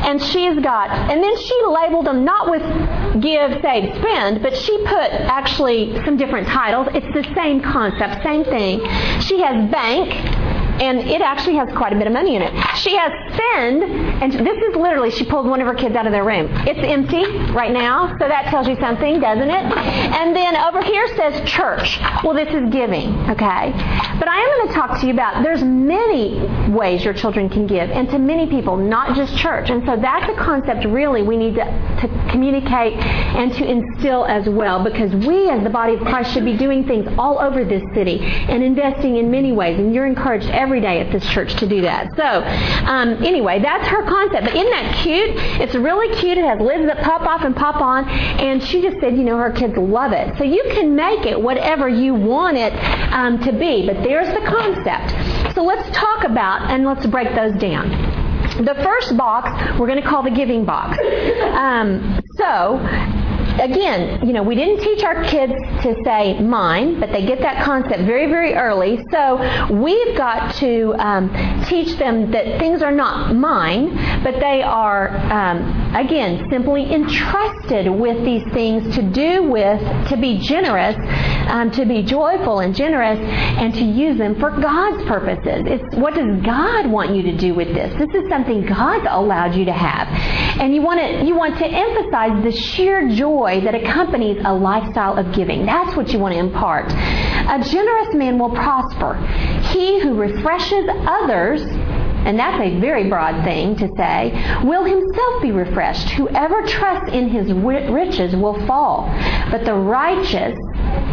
and 0.03 0.21
she's 0.21 0.59
got, 0.59 0.89
and 0.89 1.23
then 1.23 1.37
she 1.37 1.61
labeled 1.67 2.05
them 2.05 2.23
not 2.23 2.49
with 2.49 2.61
give, 3.21 3.61
save, 3.61 3.95
spend, 3.97 4.41
but 4.41 4.55
she 4.55 4.77
put 4.79 5.11
actually 5.11 5.95
some 6.05 6.17
different 6.17 6.47
titles. 6.47 6.87
It's 6.93 7.07
the 7.13 7.33
same 7.35 7.61
concept, 7.61 8.23
same 8.23 8.43
thing. 8.43 8.79
She 9.21 9.41
has 9.41 9.71
bank, 9.71 10.11
and 10.81 10.99
it 10.99 11.21
actually 11.21 11.55
has 11.55 11.69
quite 11.75 11.93
a 11.93 11.95
bit 11.95 12.07
of 12.07 12.13
money 12.13 12.35
in 12.35 12.41
it. 12.41 12.53
She 12.77 12.95
has 12.95 13.11
spend, 13.33 13.83
and 13.83 14.33
this 14.33 14.57
is 14.57 14.75
literally, 14.75 15.11
she 15.11 15.25
pulled 15.25 15.47
one 15.47 15.61
of 15.61 15.67
her 15.67 15.73
kids 15.75 15.95
out 15.95 16.05
of 16.05 16.11
their 16.11 16.23
room. 16.23 16.47
It's 16.67 16.79
empty 16.79 17.25
right 17.53 17.71
now, 17.71 18.17
so 18.19 18.27
that 18.27 18.45
tells 18.49 18.67
you 18.67 18.75
something, 18.79 19.19
doesn't 19.19 19.49
it? 19.49 19.65
And 20.17 20.35
then 20.35 20.55
over 20.55 20.81
here 20.81 21.07
says 21.15 21.49
church. 21.49 21.99
Well, 22.23 22.33
this 22.33 22.53
is 22.53 22.69
giving, 22.71 23.09
okay? 23.29 23.71
But 24.19 24.27
I 24.27 24.39
am 24.39 24.57
going 24.57 24.67
to 24.69 24.73
talk 24.73 24.99
to 25.01 25.07
you 25.07 25.13
about 25.13 25.43
there's 25.43 25.63
many 25.63 26.39
ways 26.71 27.03
your 27.03 27.13
children 27.13 27.49
can 27.49 27.67
give, 27.67 27.89
and 27.89 28.09
to 28.09 28.19
many 28.19 28.47
people, 28.47 28.77
not 28.77 29.15
just 29.15 29.37
church. 29.37 29.69
And 29.69 29.85
so 29.85 29.95
that's 29.95 30.29
a 30.29 30.35
concept 30.35 30.85
really 30.85 31.23
we 31.23 31.37
need 31.37 31.55
to, 31.55 31.65
to 32.01 32.07
communicate 32.31 32.93
and 32.93 33.53
to 33.53 33.65
instill 33.65 34.25
as 34.25 34.47
well, 34.47 34.83
because 34.83 35.13
we 35.25 35.49
as 35.49 35.63
the 35.63 35.69
body 35.69 35.95
of 35.95 36.01
Christ 36.01 36.33
should 36.33 36.45
be 36.45 36.57
doing 36.57 36.85
things 36.85 37.07
all 37.17 37.39
over 37.39 37.63
this 37.63 37.83
city 37.93 38.19
and 38.21 38.63
investing 38.63 39.17
in 39.17 39.31
many 39.31 39.51
ways. 39.51 39.79
And 39.79 39.93
you're 39.93 40.05
encouraged 40.05 40.49
every 40.49 40.66
day 40.75 40.99
at 40.99 41.11
this 41.11 41.25
church 41.29 41.55
to 41.55 41.67
do 41.67 41.81
that. 41.81 42.15
So, 42.15 42.23
um, 42.87 43.23
anyway, 43.23 43.59
that's 43.61 43.87
her 43.87 44.03
concept. 44.03 44.45
But 44.45 44.55
isn't 44.55 44.69
that 44.69 44.95
cute? 45.01 45.31
It's 45.61 45.75
really 45.75 46.15
cute. 46.15 46.37
It 46.37 46.45
has 46.45 46.59
lids 46.59 46.85
that 46.85 47.03
pop 47.03 47.21
off 47.21 47.41
and 47.43 47.55
pop 47.55 47.81
on. 47.81 48.07
And 48.09 48.61
she 48.61 48.81
just 48.81 48.99
said, 48.99 49.17
you 49.17 49.23
know, 49.23 49.37
her 49.37 49.51
kids 49.51 49.75
love 49.77 50.11
it. 50.11 50.37
So 50.37 50.43
you 50.43 50.63
can 50.71 50.95
make 50.95 51.25
it 51.25 51.39
whatever 51.41 51.89
you 51.89 52.13
want 52.13 52.57
it 52.57 52.73
um, 53.13 53.39
to 53.43 53.51
be. 53.51 53.85
But 53.87 54.03
there's 54.03 54.27
the 54.27 54.45
concept. 54.45 55.55
So 55.55 55.63
let's 55.63 55.89
talk 55.97 56.23
about 56.23 56.69
and 56.69 56.85
let's 56.85 57.05
break 57.07 57.33
those 57.35 57.59
down. 57.59 57.89
The 58.63 58.75
first 58.83 59.15
box 59.17 59.49
we're 59.79 59.87
going 59.87 60.01
to 60.01 60.07
call 60.07 60.23
the 60.23 60.31
giving 60.31 60.65
box. 60.65 60.97
Um, 61.53 62.21
so 62.37 62.77
again, 63.59 64.25
you 64.25 64.33
know, 64.33 64.43
we 64.43 64.55
didn't 64.55 64.83
teach 64.83 65.03
our 65.03 65.23
kids 65.23 65.53
to 65.83 65.95
say 66.03 66.39
mine, 66.39 66.99
but 66.99 67.11
they 67.11 67.25
get 67.25 67.39
that 67.41 67.63
concept 67.63 68.03
very, 68.03 68.27
very 68.27 68.53
early. 68.53 69.03
So 69.11 69.37
we've 69.71 70.15
got 70.17 70.55
to 70.55 70.93
um, 70.95 71.29
teach 71.65 71.97
them 71.97 72.31
that 72.31 72.59
things 72.59 72.81
are 72.81 72.91
not 72.91 73.35
mine, 73.35 73.95
but 74.23 74.39
they 74.39 74.61
are, 74.61 75.09
um, 75.31 75.95
again, 75.95 76.47
simply 76.49 76.93
entrusted 76.93 77.89
with 77.91 78.23
these 78.23 78.43
things 78.53 78.95
to 78.95 79.01
do 79.01 79.43
with, 79.43 79.79
to 80.09 80.17
be 80.17 80.37
generous, 80.39 80.95
um, 81.49 81.71
to 81.71 81.85
be 81.85 82.03
joyful 82.03 82.59
and 82.59 82.75
generous, 82.75 83.19
and 83.19 83.73
to 83.73 83.83
use 83.83 84.17
them 84.17 84.39
for 84.39 84.51
God's 84.51 85.03
purposes. 85.05 85.63
It's 85.65 85.95
what 85.95 86.13
does 86.13 86.41
God 86.43 86.89
want 86.89 87.15
you 87.15 87.23
to 87.23 87.37
do 87.37 87.53
with 87.53 87.73
this? 87.73 87.93
This 87.97 88.23
is 88.23 88.29
something 88.29 88.65
God's 88.65 89.07
allowed 89.09 89.55
you 89.55 89.65
to 89.65 89.73
have, 89.73 90.07
and 90.59 90.73
you 90.73 90.81
want 90.81 90.99
to 90.99 91.25
you 91.25 91.35
want 91.35 91.57
to 91.57 91.65
emphasize 91.65 92.43
the 92.43 92.51
sheer 92.51 93.09
joy 93.09 93.46
joy 93.47 93.61
that 93.61 93.75
accompanies 93.75 94.37
a 94.45 94.53
lifestyle 94.53 95.17
of 95.17 95.33
giving. 95.33 95.65
That's 95.65 95.95
what 95.95 96.11
you 96.11 96.19
want 96.19 96.33
to 96.33 96.39
impart. 96.39 96.91
A 96.91 97.63
generous 97.63 98.13
man 98.13 98.37
will 98.37 98.51
prosper. 98.51 99.15
He 99.71 99.99
who 100.01 100.15
refreshes 100.15 100.87
others 101.07 101.61
and 102.25 102.37
that's 102.37 102.61
a 102.61 102.77
very 102.81 103.07
broad 103.07 103.45
thing 103.45 103.77
to 103.77 103.87
say, 103.95 104.33
will 104.65 104.83
himself 104.83 105.41
be 105.41 105.51
refreshed. 105.51 106.09
Whoever 106.09 106.61
trusts 106.63 107.13
in 107.13 107.29
his 107.29 107.53
riches 107.53 108.35
will 108.35 108.65
fall. 108.65 109.05
But 109.49 109.63
the 109.63 109.73
righteous, 109.73 110.57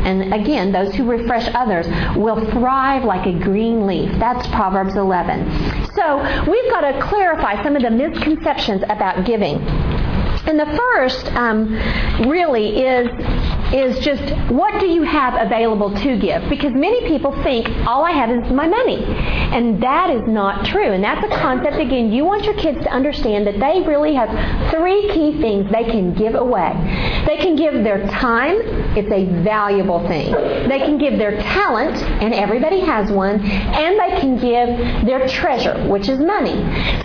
and 0.03 0.35
again, 0.35 0.72
those 0.72 0.93
who 0.93 1.09
refresh 1.09 1.49
others, 1.55 1.87
will 2.16 2.45
thrive 2.51 3.05
like 3.05 3.26
a 3.26 3.39
green 3.39 3.87
leaf. 3.87 4.11
That's 4.18 4.45
Proverbs 4.49 4.97
11. 4.97 5.87
So 5.95 6.16
we've 6.51 6.70
got 6.72 6.80
to 6.80 7.01
clarify 7.01 7.62
some 7.62 7.76
of 7.76 7.82
the 7.82 7.91
misconceptions 7.91 8.82
about 8.89 9.24
giving. 9.24 9.94
And 10.47 10.61
the 10.61 10.67
first 10.67 11.27
um, 11.35 11.73
really 12.29 12.85
is 12.85 13.09
is 13.73 13.99
just 14.05 14.23
what 14.51 14.79
do 14.81 14.87
you 14.87 15.03
have 15.03 15.35
available 15.35 15.91
to 15.91 16.19
give? 16.19 16.49
Because 16.49 16.73
many 16.73 17.07
people 17.09 17.33
think 17.43 17.69
all 17.87 18.05
I 18.05 18.12
have 18.12 18.31
is 18.31 18.51
my 18.53 18.67
money. 18.67 19.05
And 19.05 19.83
that 19.83 20.11
is 20.11 20.23
not 20.27 20.67
true. 20.67 20.93
And 20.93 21.03
that's 21.03 21.25
a 21.25 21.37
concept, 21.37 21.77
again, 21.77 22.12
you 22.12 22.25
want 22.25 22.45
your 22.45 22.55
kids 22.55 22.79
to 22.85 22.91
understand 22.91 23.47
that 23.47 23.59
they 23.59 23.87
really 23.87 24.15
have 24.15 24.29
three 24.71 25.09
key 25.12 25.41
things 25.41 25.71
they 25.73 25.85
can 25.85 26.15
give 26.15 26.35
away. 26.35 26.73
They 27.27 27.39
can 27.39 27.57
give 27.57 27.85
their 27.85 28.07
time, 28.09 28.57
it's 28.97 29.11
a 29.11 29.25
valuable 29.43 30.07
thing. 30.09 30.33
They 30.69 30.79
can 30.79 30.99
give 30.99 31.19
their 31.19 31.41
talent, 31.43 31.97
and 32.23 32.35
everybody 32.35 32.81
has 32.81 33.11
one. 33.11 33.41
And 33.45 33.99
they 33.99 34.21
can 34.21 34.37
give 34.37 35.07
their 35.07 35.27
treasure, 35.29 35.89
which 35.89 36.09
is 36.09 36.19
money. 36.19 36.55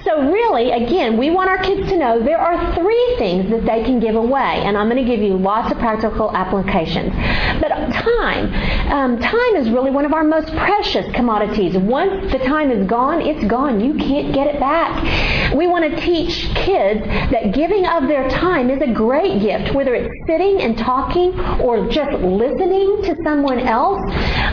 So, 0.03 0.31
really, 0.31 0.71
again, 0.71 1.17
we 1.17 1.29
want 1.29 1.49
our 1.49 1.61
kids 1.63 1.87
to 1.89 1.97
know 1.97 2.21
there 2.21 2.39
are 2.39 2.75
three 2.75 3.15
things 3.17 3.49
that 3.51 3.65
they 3.65 3.83
can 3.83 3.99
give 3.99 4.15
away. 4.15 4.61
And 4.63 4.77
I'm 4.77 4.89
going 4.89 5.03
to 5.03 5.09
give 5.09 5.21
you 5.21 5.37
lots 5.37 5.71
of 5.71 5.77
practical 5.79 6.35
applications 6.35 6.48
applications. 6.49 7.13
But 7.61 7.69
time, 7.93 8.53
um, 8.91 9.19
time 9.19 9.55
is 9.55 9.69
really 9.69 9.91
one 9.91 10.05
of 10.05 10.13
our 10.13 10.23
most 10.23 10.47
precious 10.55 11.05
commodities. 11.13 11.77
Once 11.77 12.31
the 12.31 12.39
time 12.39 12.71
is 12.71 12.87
gone, 12.87 13.21
it's 13.21 13.45
gone. 13.45 13.79
You 13.79 13.93
can't 13.93 14.33
get 14.33 14.47
it 14.47 14.59
back. 14.59 15.53
We 15.55 15.67
want 15.67 15.89
to 15.89 16.01
teach 16.01 16.49
kids 16.55 17.01
that 17.31 17.53
giving 17.53 17.85
of 17.85 18.07
their 18.07 18.29
time 18.29 18.69
is 18.69 18.81
a 18.81 18.93
great 18.93 19.41
gift, 19.41 19.73
whether 19.73 19.93
it's 19.93 20.13
sitting 20.27 20.61
and 20.61 20.77
talking 20.77 21.39
or 21.61 21.87
just 21.89 22.11
listening 22.23 23.03
to 23.03 23.15
someone 23.23 23.59
else, 23.59 24.01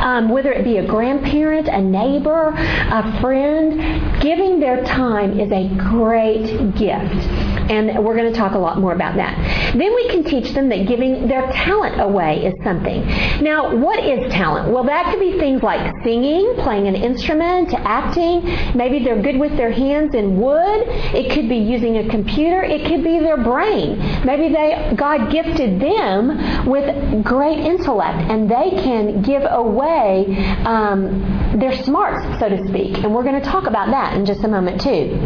um, 0.01 0.29
whether 0.29 0.53
it 0.53 0.65
be 0.65 0.79
a 0.79 0.87
grandparent, 0.87 1.69
a 1.69 1.81
neighbor, 1.81 2.53
a 2.57 3.21
friend. 3.21 4.23
Giving 4.23 4.61
their 4.61 4.85
time 4.85 5.39
is 5.39 5.51
a 5.53 5.69
great 5.77 6.75
gift. 6.75 7.27
And 7.71 8.05
we're 8.05 8.17
going 8.17 8.33
to 8.33 8.39
talk 8.39 8.55
a 8.55 8.59
lot 8.59 8.79
more 8.79 8.93
about 8.93 9.17
that. 9.17 9.37
Then 9.77 9.95
we 9.95 10.09
can 10.09 10.25
teach 10.25 10.53
them 10.55 10.69
that 10.69 10.87
giving 10.87 11.27
their 11.27 11.51
talent 11.53 11.86
away 11.99 12.45
is 12.47 12.55
something. 12.65 13.07
Now, 13.43 13.75
what 13.77 14.03
is 14.03 14.33
talent? 14.33 14.73
Well, 14.73 14.85
that 14.85 15.11
could 15.11 15.21
be 15.21 15.39
things 15.39 15.63
like 15.63 15.93
singing, 16.03 16.55
playing 16.59 16.87
an 16.87 16.95
instrument, 16.95 17.73
acting. 17.75 18.45
Maybe 18.77 19.05
they're 19.05 19.21
good 19.21 19.39
with 19.39 19.57
their 19.57 19.71
hands 19.71 20.15
in 20.15 20.41
wood. 20.41 20.85
It 21.15 21.33
could 21.33 21.49
be 21.49 21.57
using 21.57 21.99
a 21.99 22.09
computer. 22.09 22.63
It 22.63 22.87
could 22.87 23.03
be 23.03 23.19
their 23.21 23.37
brain. 23.37 23.99
Maybe 24.25 24.53
they 24.53 24.95
God 24.97 25.31
gifted 25.31 25.81
them 25.81 26.67
with 26.67 27.25
great 27.25 27.59
intellect, 27.59 28.31
and 28.31 28.51
they 28.51 28.71
can 28.83 29.23
give 29.23 29.43
away 29.49 30.37
um, 30.65 31.59
their 31.59 31.77
smarts, 31.83 32.39
so 32.39 32.49
to 32.49 32.67
speak. 32.69 32.99
And 32.99 33.15
we're 33.15 33.25
going 33.25 33.41
to 33.41 33.47
talk 33.47 33.67
about 33.67 33.91
that 33.91 34.17
in 34.17 34.27
just 34.27 34.45
a 34.45 34.49
moment 34.49 34.81
too. 34.81 35.19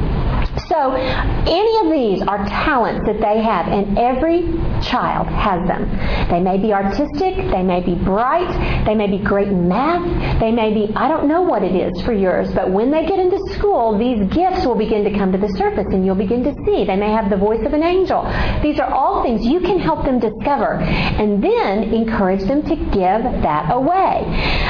So, 0.69 0.93
any 0.93 1.87
of 1.87 1.93
these 1.93 2.23
are 2.27 2.45
talents 2.47 3.07
that 3.07 3.21
they 3.21 3.43
have, 3.43 3.67
and 3.69 3.99
every 3.99 4.43
child 4.83 5.27
has 5.29 5.67
them. 5.67 5.89
They 6.31 6.41
may 6.41 6.59
be 6.59 6.73
artistic, 6.73 7.37
they 7.51 7.63
may 7.63 7.81
be 7.81 7.95
bright, 7.95 8.85
they 8.85 8.95
may 8.95 9.07
be 9.07 9.19
great 9.19 9.49
in 9.49 9.69
math, 9.69 10.41
they 10.41 10.53
may 10.53 10.73
be, 10.73 10.93
I 10.95 11.09
don't 11.09 11.29
know 11.29 11.43
what 11.43 11.63
it 11.63 11.75
is 11.75 12.03
for 12.03 12.13
yours, 12.13 12.53
but 12.55 12.71
when 12.71 12.91
they 12.91 13.07
get 13.07 13.19
into 13.19 13.39
school, 13.55 13.99
these 13.99 14.27
gifts 14.33 14.65
will 14.65 14.77
begin 14.77 15.05
to 15.05 15.17
come 15.17 15.33
to 15.33 15.39
the 15.39 15.49
surface 15.51 15.87
and 15.91 16.05
you'll 16.05 16.15
begin 16.15 16.43
to 16.45 16.55
see. 16.65 16.85
They 16.85 16.97
may 16.97 17.11
have 17.11 17.31
the 17.31 17.37
voice 17.37 17.65
of 17.67 17.73
an 17.73 17.83
angel. 17.83 18.23
These 18.63 18.79
are 18.81 18.91
all 18.93 19.23
things 19.23 19.45
you 19.45 19.61
can 19.61 19.79
help 19.79 20.05
them 20.05 20.19
discover 20.19 20.81
and 20.81 21.43
then 21.43 21.95
encourage 21.95 22.43
them 22.47 22.63
to 22.63 22.77
give 22.77 23.23
that 23.43 23.73
away. 23.73 24.25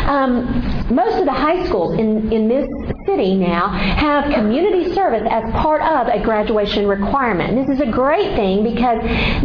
Um, 0.06 0.94
most 0.94 1.18
of 1.18 1.24
the 1.24 1.32
high 1.32 1.64
schools 1.66 1.98
in, 1.98 2.32
in 2.32 2.48
this 2.48 2.68
city 3.06 3.34
now 3.34 3.68
have 3.68 4.32
community 4.34 4.92
service 4.94 5.26
as 5.30 5.50
part 5.52 5.79
of 5.82 6.08
a 6.08 6.22
graduation 6.22 6.86
requirement. 6.86 7.66
This 7.66 7.76
is 7.76 7.80
a 7.80 7.90
great 7.90 8.34
thing 8.36 8.62
because 8.62 9.00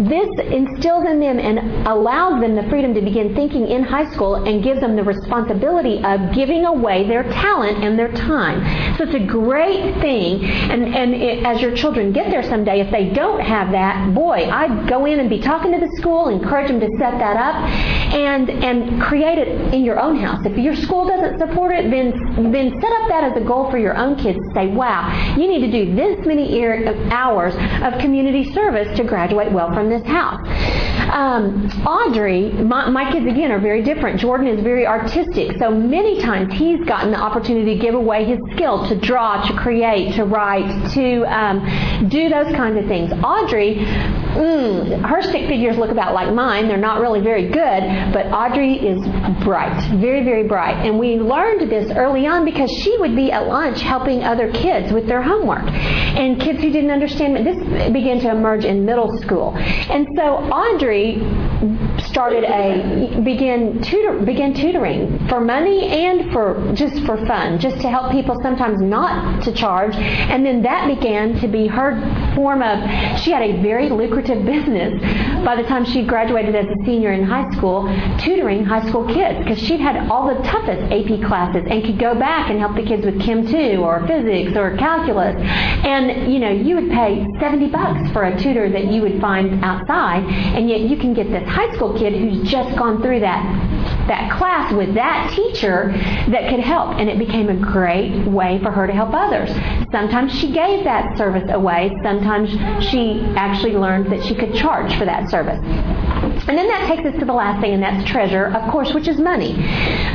this 0.08 0.30
instills 0.52 1.06
in 1.06 1.20
them 1.20 1.40
and 1.40 1.88
allows 1.88 2.42
them 2.42 2.56
the 2.56 2.64
freedom 2.70 2.94
to 2.94 3.02
begin 3.02 3.36
thinking 3.36 3.68
in 3.68 3.84
high 3.84 4.10
school 4.12 4.36
and 4.36 4.64
gives 4.64 4.82
them 4.82 4.96
the 4.96 5.04
responsibility 5.04 6.04
of 6.04 6.34
giving 6.34 6.66
away 6.66 7.08
their 7.08 7.24
talent 7.24 7.84
and 7.84 7.98
their 7.98 8.12
time. 8.12 8.98
So 8.98 9.04
it's 9.04 9.16
a 9.16 9.26
great 9.26 10.00
thing. 10.02 10.44
And, 10.46 10.96
and 10.96 11.14
it, 11.14 11.46
as 11.46 11.62
your 11.62 11.76
children 11.76 12.12
get 12.12 12.30
there 12.30 12.44
someday, 12.44 12.80
if 12.82 12.92
they 12.92 13.10
don't 13.10 13.40
have 13.40 13.72
that, 13.72 14.14
boy, 14.14 14.50
I'd 14.50 14.88
go 14.88 15.06
in 15.06 15.20
and 15.20 15.30
be 15.30 15.40
talking 15.40 15.72
to 15.72 15.80
the 15.80 15.92
school, 15.98 16.30
encourage 16.30 16.68
them 16.68 16.80
to 16.80 16.90
set 16.98 17.18
that 17.20 17.38
up, 17.38 17.56
and 18.14 18.50
and 18.50 19.02
create 19.02 19.38
it 19.38 19.74
in 19.74 19.84
your 19.84 20.00
own 20.00 20.18
house. 20.18 20.46
If 20.46 20.58
your 20.58 20.76
school 20.76 21.08
doesn't 21.08 21.40
support 21.40 21.74
it, 21.76 21.90
then 21.92 22.52
then 22.52 22.72
set 22.82 22.92
up 22.92 23.08
that 23.10 23.24
as 23.24 23.42
a 23.42 23.46
goal 23.46 23.70
for 23.70 23.78
your 23.78 23.96
own 23.98 24.16
kids 24.16 24.38
to 24.40 24.54
say, 24.54 24.68
wow, 24.68 25.36
you 25.38 25.48
need 25.48 25.60
to 25.60 25.72
do 25.72 25.96
this 25.96 26.15
many 26.26 26.64
hours 27.12 27.56
of 27.84 28.00
community 28.00 28.52
service 28.54 28.96
to 28.98 29.04
graduate 29.04 29.52
well 29.52 29.74
from 29.74 29.90
this 29.90 30.04
house. 30.04 30.42
Um, 31.12 31.70
Audrey, 31.86 32.52
my, 32.52 32.90
my, 32.90 33.12
kids 33.12 33.26
again 33.26 33.52
are 33.52 33.60
very 33.60 33.84
different. 33.84 34.20
Jordan 34.20 34.48
is 34.48 34.64
very 34.64 34.88
artistic, 34.88 35.58
so 35.60 35.70
many 35.70 36.20
times 36.20 36.54
he's 36.54 36.84
gotten 36.86 37.12
the 37.12 37.18
opportunity 37.18 37.76
to 37.76 37.80
give 37.80 37.94
away 37.94 38.26
his 38.26 38.40
skill 38.54 38.88
to 38.90 38.96
draw, 39.00 39.46
to 39.48 39.54
create, 39.56 40.16
to 40.16 40.26
write, 40.26 40.92
to 40.94 41.24
um, 41.26 42.10
do 42.10 42.28
those 42.28 42.52
kinds 42.56 42.78
of 42.78 42.86
things. 42.88 43.12
Audrey, 43.24 43.76
mm, 43.76 45.08
her 45.08 45.22
stick 45.22 45.48
figures 45.48 45.78
look 45.78 45.92
about 45.92 46.14
like 46.14 46.34
mine. 46.34 46.68
They're 46.68 46.78
not 46.78 47.00
really 47.00 47.22
very 47.22 47.50
good, 47.50 48.12
but 48.12 48.26
Audrey 48.28 48.76
is 48.76 49.00
bright, 49.44 49.80
very, 50.02 50.24
very 50.24 50.48
bright. 50.48 50.86
And 50.86 50.98
we 50.98 51.16
learned 51.16 51.70
this 51.70 51.92
early 51.96 52.26
on 52.26 52.46
because 52.46 52.72
she 52.72 52.98
would 52.98 53.16
be 53.16 53.32
at 53.32 53.48
lunch 53.48 53.82
helping 53.82 54.24
other 54.24 54.52
kids 54.52 54.92
with 54.92 55.08
their 55.08 55.22
homework. 55.22 55.66
And 56.18 56.40
kids 56.40 56.62
who 56.62 56.72
didn't 56.72 56.92
understand, 56.92 57.46
this 57.46 57.58
began 57.92 58.20
to 58.22 58.32
emerge 58.32 58.66
in 58.66 58.86
middle 58.86 59.18
school. 59.22 59.56
And 59.58 60.08
so 60.16 60.38
Audrey 60.52 61.22
started 62.06 62.44
a 62.44 63.22
began 63.22 63.82
tutor 63.82 64.20
began 64.20 64.54
tutoring 64.54 65.28
for 65.28 65.40
money 65.42 65.88
and 65.88 66.32
for 66.32 66.72
just 66.74 67.06
for 67.06 67.18
fun, 67.26 67.60
just 67.60 67.82
to 67.82 67.90
help 67.90 68.12
people 68.12 68.36
sometimes 68.42 68.82
not 68.82 69.44
to 69.44 69.52
charge. 69.52 69.96
And 69.96 70.46
then 70.46 70.62
that 70.64 70.88
began 70.88 71.40
to 71.42 71.48
be 71.48 71.68
her 71.68 71.92
form 72.36 72.62
of. 72.62 72.78
She 73.20 73.32
had 73.32 73.42
a 73.42 73.62
very 73.62 73.90
lucrative 73.90 74.46
business 74.46 74.94
by 75.44 75.56
the 75.56 75.64
time 75.64 75.86
she 75.86 76.06
graduated 76.06 76.56
as 76.56 76.66
a 76.66 76.86
senior 76.86 77.14
in 77.14 77.24
high 77.24 77.50
school, 77.52 77.84
tutoring 78.20 78.66
high 78.66 78.88
school 78.90 79.06
kids 79.08 79.40
because 79.40 79.60
she'd 79.60 79.80
had 79.80 80.10
all 80.10 80.28
the 80.28 80.42
toughest 80.44 80.82
AP 80.92 81.28
classes 81.28 81.64
and 81.70 81.84
could 81.84 82.00
go 82.00 82.16
back 82.16 82.50
and 82.50 82.60
help 82.60 82.76
the 82.76 82.84
kids 82.84 83.06
with 83.06 83.22
Chem 83.22 83.48
2 83.48 83.84
or 83.84 84.06
physics 84.08 84.56
or 84.56 84.76
calculus. 84.78 85.36
And 85.38 85.95
you 86.32 86.40
know, 86.40 86.50
you 86.52 86.76
would 86.76 86.90
pay 86.92 87.26
70 87.40 87.70
bucks 87.70 88.12
for 88.12 88.24
a 88.26 88.42
tutor 88.42 88.70
that 88.70 88.92
you 88.92 89.02
would 89.02 89.22
find 89.22 89.64
outside, 89.64 90.24
and 90.56 90.70
yet 90.70 90.82
you 90.82 90.98
can 90.98 91.14
get 91.14 91.32
this 91.32 91.48
high 91.48 91.74
school 91.76 91.98
kid 91.98 92.14
who's 92.14 92.50
just 92.50 92.78
gone 92.78 93.02
through 93.02 93.22
that 93.22 93.75
that 94.08 94.32
class 94.38 94.74
with 94.74 94.94
that 94.94 95.32
teacher 95.36 95.92
that 96.30 96.50
could 96.50 96.60
help 96.60 96.98
and 96.98 97.10
it 97.10 97.18
became 97.20 97.50
a 97.50 97.56
great 97.56 98.26
way 98.28 98.60
for 98.62 98.72
her 98.72 98.88
to 98.88 98.94
help 98.94 99.14
others 99.14 99.50
sometimes 99.92 100.32
she 100.34 100.52
gave 100.52 100.84
that 100.84 101.18
service 101.18 101.50
away 101.50 101.92
sometimes 102.04 102.50
she 102.86 103.22
actually 103.36 103.74
learned 103.74 104.12
that 104.12 104.24
she 104.26 104.36
could 104.36 104.54
charge 104.54 104.96
for 104.96 105.06
that 105.06 105.30
service 105.30 105.60
and 106.48 106.58
then 106.58 106.68
that 106.68 106.88
takes 106.88 107.08
us 107.08 107.20
to 107.20 107.26
the 107.26 107.34
last 107.34 107.62
thing, 107.62 107.74
and 107.74 107.82
that's 107.82 108.08
treasure, 108.10 108.46
of 108.46 108.72
course, 108.72 108.94
which 108.94 109.08
is 109.08 109.18
money. 109.18 109.54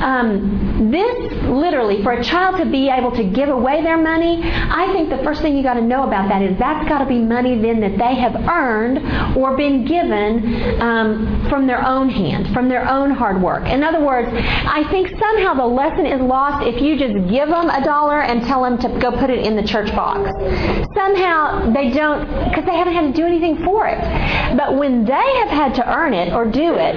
Um, 0.00 0.90
this, 0.90 1.32
literally, 1.44 2.02
for 2.02 2.12
a 2.12 2.22
child 2.22 2.58
to 2.58 2.70
be 2.70 2.88
able 2.88 3.10
to 3.12 3.24
give 3.24 3.48
away 3.48 3.82
their 3.82 4.00
money, 4.00 4.40
I 4.44 4.92
think 4.92 5.10
the 5.10 5.22
first 5.24 5.42
thing 5.42 5.56
you 5.56 5.62
got 5.62 5.74
to 5.74 5.82
know 5.82 6.04
about 6.04 6.28
that 6.28 6.42
is 6.42 6.58
that's 6.58 6.88
got 6.88 6.98
to 6.98 7.06
be 7.06 7.18
money 7.18 7.60
then 7.60 7.80
that 7.80 7.98
they 7.98 8.14
have 8.14 8.34
earned 8.48 9.36
or 9.36 9.56
been 9.56 9.84
given 9.84 10.80
um, 10.80 11.46
from 11.48 11.66
their 11.66 11.84
own 11.84 12.08
hand, 12.08 12.52
from 12.54 12.68
their 12.68 12.88
own 12.88 13.10
hard 13.10 13.42
work. 13.42 13.59
In 13.66 13.82
other 13.82 14.00
words, 14.00 14.28
I 14.32 14.86
think 14.90 15.08
somehow 15.18 15.54
the 15.54 15.66
lesson 15.66 16.06
is 16.06 16.20
lost 16.20 16.66
if 16.66 16.80
you 16.80 16.98
just 16.98 17.14
give 17.30 17.48
them 17.48 17.70
a 17.70 17.84
dollar 17.84 18.22
and 18.22 18.42
tell 18.44 18.62
them 18.62 18.78
to 18.78 18.88
go 19.00 19.10
put 19.12 19.30
it 19.30 19.44
in 19.44 19.56
the 19.56 19.62
church 19.62 19.90
box. 19.94 20.30
Somehow 20.94 21.72
they 21.72 21.90
don't, 21.90 22.26
because 22.48 22.64
they 22.64 22.76
haven't 22.76 22.94
had 22.94 23.06
to 23.06 23.12
do 23.12 23.26
anything 23.26 23.64
for 23.64 23.86
it. 23.86 23.98
But 24.56 24.76
when 24.76 25.04
they 25.04 25.30
have 25.40 25.48
had 25.48 25.74
to 25.76 25.88
earn 25.88 26.14
it 26.14 26.32
or 26.32 26.44
do 26.44 26.74
it, 26.74 26.96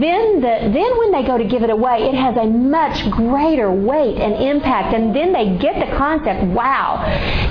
then 0.00 0.40
the, 0.40 0.70
then 0.72 0.98
when 0.98 1.12
they 1.12 1.22
go 1.22 1.38
to 1.38 1.44
give 1.44 1.62
it 1.62 1.70
away, 1.70 2.02
it 2.02 2.14
has 2.14 2.36
a 2.36 2.44
much 2.44 3.10
greater 3.10 3.72
weight 3.72 4.16
and 4.18 4.34
impact. 4.34 4.94
And 4.94 5.14
then 5.14 5.32
they 5.32 5.56
get 5.58 5.78
the 5.78 5.96
concept, 5.96 6.44
wow, 6.44 7.04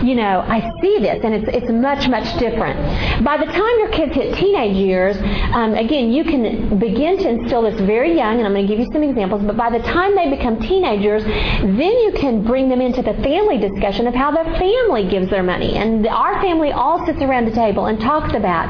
you 0.03 0.15
know, 0.15 0.41
I 0.47 0.71
see 0.81 0.99
this, 0.99 1.23
and 1.23 1.33
it's 1.33 1.49
it's 1.49 1.71
much 1.71 2.07
much 2.07 2.37
different. 2.39 2.79
By 3.23 3.37
the 3.37 3.45
time 3.45 3.79
your 3.79 3.89
kids 3.89 4.13
hit 4.13 4.35
teenage 4.35 4.75
years, 4.77 5.17
um, 5.53 5.73
again, 5.73 6.11
you 6.11 6.23
can 6.23 6.77
begin 6.79 7.17
to 7.17 7.29
instill 7.29 7.63
this 7.63 7.79
very 7.81 8.15
young, 8.15 8.39
and 8.39 8.47
I'm 8.49 8.55
going 8.55 8.67
to 8.67 8.73
give 8.73 8.79
you 8.79 8.91
some 8.91 9.03
examples. 9.03 9.43
But 9.43 9.57
by 9.57 9.69
the 9.69 9.79
time 9.79 10.15
they 10.15 10.29
become 10.29 10.59
teenagers, 10.59 11.23
then 11.23 11.77
you 11.77 12.11
can 12.15 12.43
bring 12.43 12.67
them 12.67 12.81
into 12.81 13.03
the 13.03 13.13
family 13.21 13.59
discussion 13.59 14.07
of 14.07 14.15
how 14.15 14.31
the 14.31 14.43
family 14.57 15.07
gives 15.07 15.29
their 15.29 15.43
money, 15.43 15.75
and 15.75 16.07
our 16.07 16.41
family 16.41 16.71
all 16.71 17.05
sits 17.05 17.21
around 17.21 17.45
the 17.45 17.51
table 17.51 17.85
and 17.85 17.99
talks 17.99 18.33
about 18.33 18.67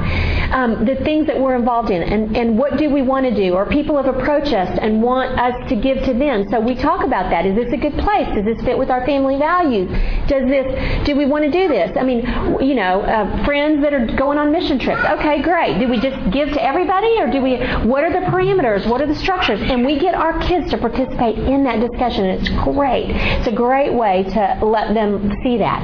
um, 0.53 0.85
the 0.85 0.95
things 1.03 1.27
that 1.27 1.39
we're 1.39 1.55
involved 1.55 1.91
in, 1.91 2.01
and 2.01 2.35
and 2.35 2.57
what 2.57 2.77
do 2.77 2.89
we 2.89 3.01
want 3.01 3.25
to 3.25 3.33
do? 3.33 3.53
Or 3.53 3.65
people 3.65 3.95
have 3.95 4.13
approached 4.13 4.53
us 4.53 4.77
and 4.81 5.01
want 5.01 5.39
us 5.39 5.69
to 5.69 5.75
give 5.75 6.03
to 6.03 6.13
them. 6.13 6.49
So 6.49 6.59
we 6.59 6.75
talk 6.75 7.05
about 7.05 7.29
that. 7.29 7.45
Is 7.45 7.55
this 7.55 7.71
a 7.71 7.77
good 7.77 7.97
place? 7.99 8.27
Does 8.35 8.45
this 8.45 8.61
fit 8.65 8.77
with 8.77 8.89
our 8.89 9.05
family 9.05 9.37
values? 9.37 9.89
Does 10.27 10.47
this? 10.49 11.05
Do 11.05 11.15
we 11.15 11.25
want 11.25 11.45
to 11.45 11.51
do 11.51 11.67
this? 11.67 11.95
I 11.95 12.03
mean, 12.03 12.21
you 12.59 12.75
know, 12.75 13.01
uh, 13.01 13.45
friends 13.45 13.81
that 13.83 13.93
are 13.93 14.05
going 14.17 14.37
on 14.37 14.51
mission 14.51 14.77
trips. 14.77 15.03
Okay, 15.05 15.41
great. 15.41 15.79
Do 15.79 15.87
we 15.87 15.99
just 15.99 16.19
give 16.31 16.49
to 16.49 16.63
everybody, 16.63 17.15
or 17.19 17.31
do 17.31 17.41
we? 17.41 17.57
What 17.87 18.03
are 18.03 18.11
the 18.11 18.25
parameters? 18.27 18.89
What 18.89 19.01
are 19.01 19.07
the 19.07 19.15
structures? 19.15 19.61
And 19.69 19.85
we 19.85 19.99
get 19.99 20.15
our 20.15 20.39
kids 20.41 20.71
to 20.71 20.77
participate 20.77 21.37
in 21.37 21.63
that 21.63 21.79
discussion. 21.79 22.25
It's 22.25 22.49
great. 22.49 23.11
It's 23.11 23.47
a 23.47 23.51
great 23.51 23.93
way 23.93 24.23
to 24.23 24.59
let 24.63 24.95
them 24.95 25.31
see 25.43 25.57
that. 25.59 25.83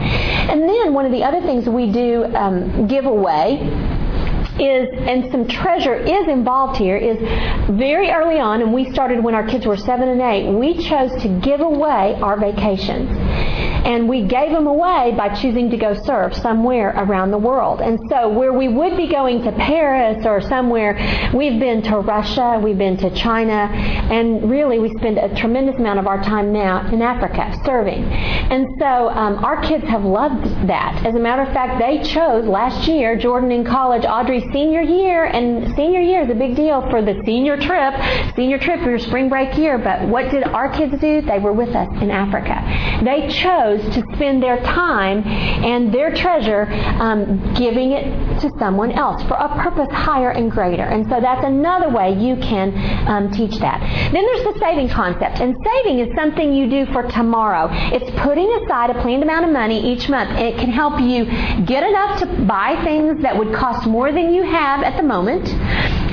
And 0.50 0.68
then 0.68 0.94
one 0.94 1.06
of 1.06 1.12
the 1.12 1.24
other 1.24 1.40
things 1.42 1.70
we 1.70 1.92
do 1.92 2.26
um, 2.36 2.88
give 2.88 3.06
away 3.06 3.70
is, 4.60 4.89
and 4.93 5.32
some 5.32 5.47
treasure 5.47 5.95
is 5.95 6.28
involved 6.28 6.78
here, 6.78 6.97
is 6.97 7.18
very 7.76 8.10
early 8.10 8.39
on, 8.39 8.62
and 8.62 8.74
we 8.74 8.91
started 8.91 9.24
when 9.24 9.36
our 9.36 9.45
kids 9.47 9.66
were 9.66 9.78
seven 9.78 10.10
and 10.10 10.22
eight, 10.22 10.49
we 10.51 10.78
chose 10.78 11.12
to 11.22 11.28
give 11.41 11.62
away 11.62 12.16
our 12.22 12.39
vacations. 12.39 13.10
And 13.86 14.10
we 14.10 14.24
gave 14.24 14.51
them 14.51 14.66
away 14.66 15.14
by 15.16 15.36
choosing 15.36 15.70
to 15.70 15.78
go 15.78 15.93
serve 15.93 16.34
somewhere 16.34 16.89
around 16.97 17.30
the 17.30 17.38
world. 17.38 17.82
And 17.82 17.99
so, 18.10 18.30
where 18.30 18.51
we 18.51 18.68
would 18.68 18.97
be 18.97 19.08
going 19.08 19.43
to 19.43 19.51
Paris 19.51 20.26
or 20.26 20.41
somewhere, 20.41 20.95
we've 21.36 21.60
been 21.60 21.84
to 21.84 21.99
Russia, 21.99 22.60
we've 22.64 22.80
been 22.80 22.97
to 22.97 23.14
China, 23.14 23.70
and 23.72 24.49
really 24.49 24.80
we 24.80 24.89
spend 24.97 25.20
a 25.20 25.34
tremendous 25.36 25.76
amount 25.76 25.99
of 25.99 26.08
our 26.08 26.22
time 26.24 26.51
now 26.51 26.88
in 26.91 27.03
Africa 27.03 27.56
serving. 27.64 28.03
And 28.06 28.68
so, 28.80 29.10
um, 29.10 29.43
our 29.45 29.62
kids 29.62 29.84
have 29.86 30.03
loved 30.03 30.45
that. 30.68 31.06
As 31.06 31.14
a 31.14 31.20
matter 31.20 31.43
of 31.43 31.53
fact, 31.53 31.78
they 31.78 32.01
chose 32.01 32.45
last 32.45 32.88
year, 32.88 33.16
Jordan 33.16 33.51
in 33.51 33.64
college, 33.64 34.03
Audrey 34.03 34.45
senior 34.52 34.82
year, 34.82 35.26
and 35.26 35.76
senior 35.76 36.02
year 36.02 36.22
is 36.22 36.30
a 36.30 36.36
big 36.36 36.56
deal 36.56 36.82
for 36.89 37.02
the 37.02 37.22
senior 37.26 37.58
trip, 37.58 37.93
senior 38.36 38.58
trip 38.60 38.82
for 38.82 38.89
your 38.89 39.00
spring 39.00 39.30
break 39.30 39.58
year. 39.58 39.78
But 39.78 40.08
what 40.08 40.32
did 40.32 40.43
our 40.43 40.72
kids 40.72 41.00
do? 41.00 41.22
They 41.22 41.39
were 41.39 41.54
with 41.54 41.70
us 41.70 41.89
in 42.02 42.12
Africa. 42.12 42.56
They 43.04 43.28
chose 43.30 43.82
to 43.96 44.04
spend 44.16 44.41
their 44.41 44.58
time 44.64 45.24
and 45.26 45.93
their 45.93 46.14
treasure 46.14 46.68
um, 47.00 47.54
giving 47.56 47.91
it 47.91 48.06
to 48.41 48.50
someone 48.60 48.91
else 48.91 49.22
for 49.24 49.36
a 49.36 49.50
purpose 49.62 49.91
higher 49.91 50.32
and 50.32 50.52
greater. 50.52 50.84
And 50.84 51.08
so 51.10 51.20
that's 51.20 51.46
another 51.46 51.89
way 51.89 52.14
you 52.14 52.36
can 52.38 52.74
um, 53.08 53.32
teach 53.32 53.58
that. 53.60 53.80
Then 54.12 54.26
there's 54.26 54.54
the 54.54 54.60
saving 54.60 54.89
concept. 54.89 55.39
And 55.39 55.56
saving 55.64 56.00
is 56.00 56.16
something 56.16 56.54
you 56.54 56.70
do 56.70 56.86
for 56.91 57.04
tomorrow. 57.04 57.70
It's 57.72 58.10
putting 58.22 58.50
aside 58.64 58.89
a 58.89 59.02
planned 59.02 59.24
amount 59.24 59.46
of 59.46 59.52
money 59.52 59.91
each 59.91 60.10
month. 60.10 60.32
It 60.39 60.58
can 60.58 60.72
help 60.72 61.00
you 61.00 61.26
get 61.66 61.84
enough 61.84 62.20
to 62.20 62.26
buy 62.46 62.82
things 62.84 63.22
that 63.22 63.38
would 63.38 63.54
cost 63.54 63.88
more 63.88 64.12
than 64.12 64.34
you 64.34 64.35
have 64.44 64.84
at 64.84 64.98
the 64.98 65.04
moment. 65.04 65.48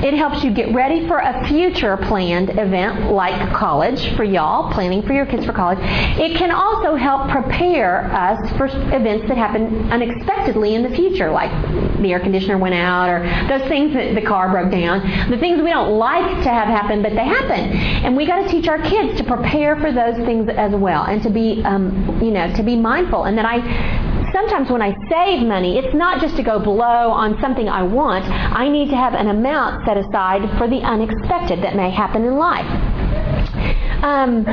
It 0.03 0.13
helps 0.15 0.43
you 0.43 0.51
get 0.51 0.73
ready 0.73 1.07
for 1.07 1.19
a 1.19 1.47
future 1.47 1.95
planned 1.95 2.49
event 2.49 3.11
like 3.11 3.53
college 3.53 4.13
for 4.17 4.25
y'all, 4.25 4.69
planning 4.73 5.01
for 5.01 5.13
your 5.13 5.25
kids 5.25 5.45
for 5.45 5.53
college. 5.53 5.79
It 5.81 6.37
can 6.37 6.51
also 6.51 6.95
help 6.95 7.29
prepare 7.29 8.11
us 8.13 8.37
for 8.57 8.65
events 8.65 9.29
that 9.29 9.37
happen 9.37 9.89
unexpectedly 9.91 10.75
in 10.75 10.83
the 10.83 10.89
future, 10.89 11.31
like 11.31 11.51
the 12.01 12.11
air 12.11 12.19
conditioner 12.19 12.57
went 12.57 12.75
out 12.75 13.07
or 13.09 13.23
those 13.47 13.65
things 13.69 13.93
that 13.93 14.13
the 14.13 14.21
car 14.21 14.49
broke 14.51 14.71
down. 14.71 15.31
The 15.31 15.37
things 15.37 15.61
we 15.61 15.69
don't 15.69 15.97
like 15.97 16.43
to 16.43 16.49
have 16.49 16.67
happen, 16.67 17.01
but 17.01 17.13
they 17.13 17.25
happen. 17.25 17.71
And 18.03 18.17
we 18.17 18.25
got 18.25 18.43
to 18.43 18.49
teach 18.49 18.67
our 18.67 18.81
kids 18.81 19.17
to 19.19 19.23
prepare 19.23 19.77
for 19.77 19.93
those 19.93 20.17
things 20.25 20.49
as 20.49 20.73
well 20.73 21.03
and 21.03 21.23
to 21.23 21.29
be, 21.29 21.63
um, 21.63 22.19
you 22.21 22.31
know, 22.31 22.53
to 22.55 22.63
be 22.63 22.75
mindful. 22.75 23.23
And 23.23 23.37
that 23.37 23.45
I 23.45 24.11
sometimes 24.33 24.69
when 24.69 24.81
I 24.81 24.95
save 25.09 25.47
money, 25.47 25.77
it's 25.77 25.95
not 25.95 26.19
just 26.19 26.35
to 26.35 26.43
go 26.43 26.59
blow 26.59 27.11
on 27.11 27.39
something 27.39 27.69
I 27.69 27.83
want. 27.83 28.25
I 28.25 28.67
need 28.67 28.89
to 28.89 28.95
have 28.97 29.13
an 29.13 29.27
amount 29.27 29.85
set 29.85 29.95
aside 29.95 30.41
for 30.57 30.67
the 30.67 30.81
unexpected 30.81 31.63
that 31.63 31.75
may 31.75 31.91
happen 31.91 32.23
in 32.25 32.35
life. 32.35 32.67
Um, 34.03 34.43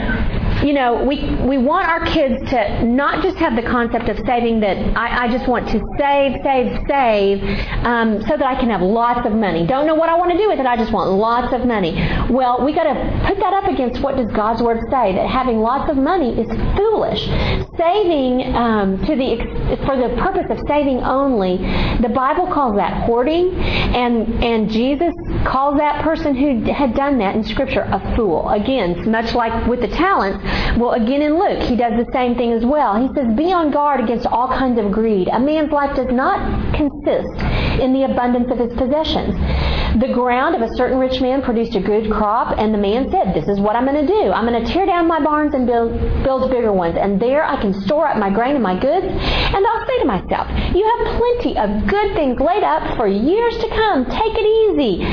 you 0.65 0.73
know, 0.73 1.05
we, 1.05 1.25
we 1.37 1.59
want 1.59 1.89
our 1.89 2.05
kids 2.07 2.51
to 2.51 2.85
not 2.85 3.23
just 3.23 3.37
have 3.39 3.57
the 3.57 3.63
concept 3.63 4.09
of 4.09 4.19
saving 4.27 4.61
that 4.61 4.77
I, 4.97 5.25
I 5.25 5.29
just 5.29 5.49
want 5.49 5.69
to 5.69 5.81
save, 5.99 6.41
save, 6.43 6.87
save 6.89 7.43
um, 7.85 8.21
so 8.23 8.37
that 8.37 8.43
I 8.43 8.59
can 8.59 8.69
have 8.71 8.83
lots 8.83 9.27
of 9.27 9.33
money. 9.33 9.67
Don't 9.67 9.87
know 9.87 9.95
what 9.95 10.09
I 10.09 10.17
want 10.17 10.33
to 10.33 10.39
do 10.39 10.49
with 10.49 10.61
it, 10.61 10.67
I 10.67 10.77
just 10.77 10.93
want 10.93 11.11
lots 11.11 11.53
of 11.55 11.67
money. 11.67 11.93
Well, 12.31 12.65
we 12.65 12.73
got 12.75 12.85
to 12.85 12.95
put 13.27 13.39
that 13.39 13.53
up 13.53 13.65
against 13.65 14.03
what 14.03 14.17
does 14.17 14.31
God's 14.33 14.63
Word 14.63 14.81
say, 14.91 15.15
that 15.15 15.29
having 15.29 15.61
lots 15.61 15.91
of 15.91 15.97
money 15.97 16.39
is 16.39 16.49
foolish. 16.77 17.27
Saving 17.77 18.55
um, 18.55 18.99
to 19.07 19.17
the 19.17 19.77
for 19.87 19.97
the 19.97 20.15
purpose 20.21 20.47
of 20.51 20.59
saving 20.69 20.99
only, 20.99 21.57
the 22.01 22.11
Bible 22.15 22.47
calls 22.53 22.77
that 22.77 23.05
hoarding, 23.05 23.55
and, 23.55 24.45
and 24.45 24.71
Jesus 24.71 25.15
calls 25.47 25.79
that 25.79 26.03
person 26.05 26.35
who 26.35 26.71
had 26.71 26.95
done 26.95 27.19
that 27.19 27.35
in 27.35 27.45
Scripture 27.45 27.83
a 27.83 28.15
fool. 28.17 28.49
Again, 28.49 29.11
much 29.11 29.35
like 29.35 29.67
with 29.67 29.81
the 29.81 29.89
talents, 29.89 30.45
well, 30.79 30.93
again 30.93 31.23
in 31.23 31.39
Luke, 31.39 31.63
he 31.63 31.77
does 31.77 31.93
the 31.93 32.11
same 32.13 32.37
thing 32.37 32.53
as 32.53 32.65
well. 32.65 32.97
He 32.97 33.13
says, 33.15 33.37
Be 33.37 33.53
on 33.53 33.71
guard 33.71 34.01
against 34.01 34.27
all 34.27 34.49
kinds 34.49 34.79
of 34.79 34.91
greed. 34.91 35.29
A 35.29 35.39
man's 35.39 35.73
life 35.73 35.97
does 35.97 36.11
not 36.11 36.39
consist 36.75 37.37
in 37.81 37.93
the 37.93 38.05
abundance 38.05 38.51
of 38.51 38.59
his 38.59 38.73
possessions. 38.79 39.35
The 40.01 40.13
ground 40.15 40.55
of 40.55 40.63
a 40.63 40.73
certain 40.77 40.99
rich 40.99 41.21
man 41.21 41.43
produced 41.43 41.75
a 41.75 41.81
good 41.81 42.11
crop, 42.13 42.57
and 42.59 42.73
the 42.73 42.79
man 42.79 43.11
said, 43.11 43.35
This 43.35 43.49
is 43.49 43.59
what 43.59 43.75
I'm 43.75 43.85
going 43.85 44.07
to 44.07 44.13
do. 44.13 44.31
I'm 44.31 44.47
going 44.47 44.65
to 44.65 44.73
tear 44.73 44.87
down 44.87 45.09
my 45.09 45.23
barns 45.23 45.55
and 45.55 45.67
build, 45.67 45.93
build 46.23 46.51
bigger 46.51 46.73
ones, 46.73 46.97
and 46.97 47.21
there 47.21 47.45
I 47.45 47.61
can 47.61 47.75
store 47.83 48.07
up 48.07 48.17
my 48.17 48.31
grain 48.31 48.55
and 48.55 48.63
my 48.63 48.79
goods. 48.79 49.07
And 49.07 49.67
I'll 49.67 49.87
say 49.87 49.99
to 49.99 50.05
myself, 50.05 50.47
You 50.75 50.87
have 50.87 51.19
plenty 51.19 51.59
of 51.59 51.89
good 51.89 52.15
things 52.15 52.39
laid 52.39 52.63
up 52.63 52.97
for 52.97 53.09
years 53.09 53.57
to 53.59 53.69
come. 53.69 54.05
Take 54.05 54.35
it 54.37 54.47
easy. 54.47 55.05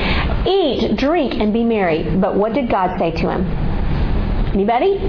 Eat, 0.49 0.95
drink, 0.95 1.33
and 1.41 1.51
be 1.51 1.63
merry. 1.63 2.03
But 2.17 2.35
what 2.35 2.53
did 2.53 2.69
God 2.69 2.99
say 2.99 3.11
to 3.11 3.29
him? 3.31 3.66
Anybody? 4.53 4.99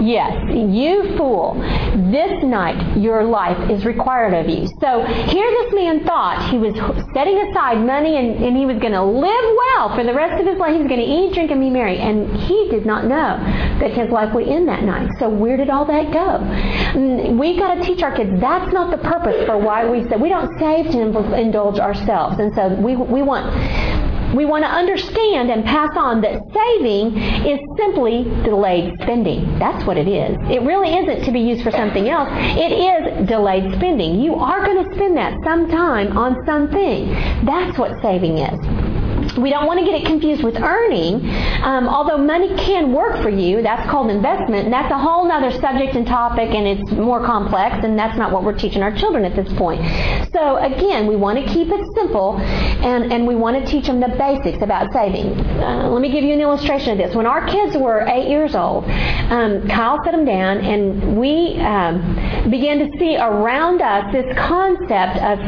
Yes, 0.00 0.50
you 0.50 1.16
fool. 1.16 1.54
This 2.10 2.42
night 2.42 2.96
your 2.96 3.24
life 3.24 3.70
is 3.70 3.84
required 3.84 4.34
of 4.34 4.48
you. 4.48 4.66
So 4.80 5.04
here 5.04 5.48
this 5.62 5.74
man 5.74 6.04
thought 6.04 6.50
he 6.50 6.58
was 6.58 6.74
setting 7.14 7.38
aside 7.38 7.84
money 7.84 8.16
and, 8.16 8.42
and 8.42 8.56
he 8.56 8.66
was 8.66 8.78
going 8.78 8.94
to 8.94 9.04
live 9.04 9.44
well 9.56 9.94
for 9.94 10.02
the 10.02 10.14
rest 10.14 10.40
of 10.40 10.46
his 10.46 10.58
life. 10.58 10.72
He 10.72 10.78
was 10.78 10.88
going 10.88 11.00
to 11.00 11.06
eat, 11.06 11.34
drink, 11.34 11.50
and 11.50 11.60
be 11.60 11.70
merry. 11.70 11.98
And 11.98 12.34
he 12.36 12.68
did 12.70 12.84
not 12.86 13.04
know 13.04 13.38
that 13.78 13.92
his 13.92 14.10
life 14.10 14.34
would 14.34 14.48
end 14.48 14.66
that 14.68 14.82
night. 14.82 15.10
So 15.18 15.28
where 15.28 15.56
did 15.56 15.70
all 15.70 15.84
that 15.84 16.10
go? 16.12 16.38
Mm, 16.98 17.38
We've 17.38 17.58
got 17.58 17.74
to 17.74 17.82
teach 17.84 18.02
our 18.02 18.16
kids 18.16 18.40
that's 18.40 18.72
not 18.72 18.90
the 18.90 18.98
purpose 18.98 19.46
for 19.46 19.58
why 19.58 19.88
we 19.88 20.08
say 20.08 20.16
we 20.16 20.30
don't 20.30 20.58
save 20.58 20.90
to 20.92 21.38
indulge 21.38 21.78
ourselves. 21.78 22.38
And 22.40 22.52
so 22.54 22.74
we, 22.80 22.96
we 22.96 23.22
want 23.22 23.46
we 24.34 24.44
want 24.44 24.64
to 24.64 24.70
understand 24.70 25.50
and 25.50 25.64
pass 25.64 25.90
on 25.96 26.20
that 26.22 26.40
saving 26.52 27.16
is 27.46 27.60
simply 27.76 28.24
delayed 28.44 28.94
spending. 29.02 29.58
That's 29.58 29.84
what 29.86 29.96
it 29.96 30.08
is. 30.08 30.36
It 30.50 30.62
really 30.62 30.96
isn't 30.96 31.24
to 31.24 31.32
be 31.32 31.40
used 31.40 31.62
for 31.62 31.70
something 31.70 32.08
else. 32.08 32.28
It 32.32 32.72
is 32.72 33.28
delayed 33.28 33.74
spending. 33.74 34.20
You 34.20 34.34
are 34.34 34.64
going 34.64 34.84
to 34.84 34.94
spend 34.94 35.16
that 35.16 35.36
sometime 35.44 36.16
on 36.16 36.36
something. 36.46 37.10
That's 37.44 37.78
what 37.78 38.00
saving 38.02 38.38
is 38.38 38.91
we 39.38 39.50
don't 39.50 39.66
want 39.66 39.78
to 39.80 39.84
get 39.84 40.00
it 40.00 40.06
confused 40.06 40.42
with 40.42 40.56
earning. 40.56 41.24
Um, 41.62 41.88
although 41.88 42.18
money 42.18 42.54
can 42.56 42.92
work 42.92 43.22
for 43.22 43.30
you, 43.30 43.62
that's 43.62 43.88
called 43.90 44.10
investment, 44.10 44.64
and 44.64 44.72
that's 44.72 44.92
a 44.92 44.98
whole 44.98 45.30
other 45.30 45.50
subject 45.60 45.94
and 45.94 46.06
topic, 46.06 46.50
and 46.50 46.66
it's 46.66 46.90
more 46.92 47.24
complex, 47.24 47.84
and 47.84 47.98
that's 47.98 48.18
not 48.18 48.32
what 48.32 48.44
we're 48.44 48.58
teaching 48.58 48.82
our 48.82 48.94
children 48.94 49.24
at 49.24 49.34
this 49.36 49.52
point. 49.54 49.80
So 50.32 50.56
again, 50.56 51.06
we 51.06 51.16
want 51.16 51.38
to 51.38 51.52
keep 51.52 51.68
it 51.68 51.80
simple, 51.94 52.36
and, 52.38 53.12
and 53.12 53.26
we 53.26 53.34
want 53.34 53.64
to 53.64 53.70
teach 53.70 53.86
them 53.86 54.00
the 54.00 54.08
basics 54.08 54.62
about 54.62 54.92
saving. 54.92 55.38
Uh, 55.60 55.88
let 55.88 56.02
me 56.02 56.10
give 56.10 56.24
you 56.24 56.32
an 56.32 56.40
illustration 56.40 56.92
of 56.92 56.98
this. 56.98 57.14
When 57.14 57.26
our 57.26 57.46
kids 57.46 57.76
were 57.76 58.06
eight 58.08 58.28
years 58.28 58.54
old, 58.54 58.84
um, 58.84 59.66
Kyle 59.68 59.98
set 60.04 60.12
them 60.12 60.24
down, 60.24 60.58
and 60.58 61.16
we 61.16 61.58
um, 61.60 62.50
began 62.50 62.78
to 62.78 62.98
see 62.98 63.16
around 63.16 63.80
us 63.80 64.12
this 64.12 64.36
concept 64.36 65.18
of 65.18 65.38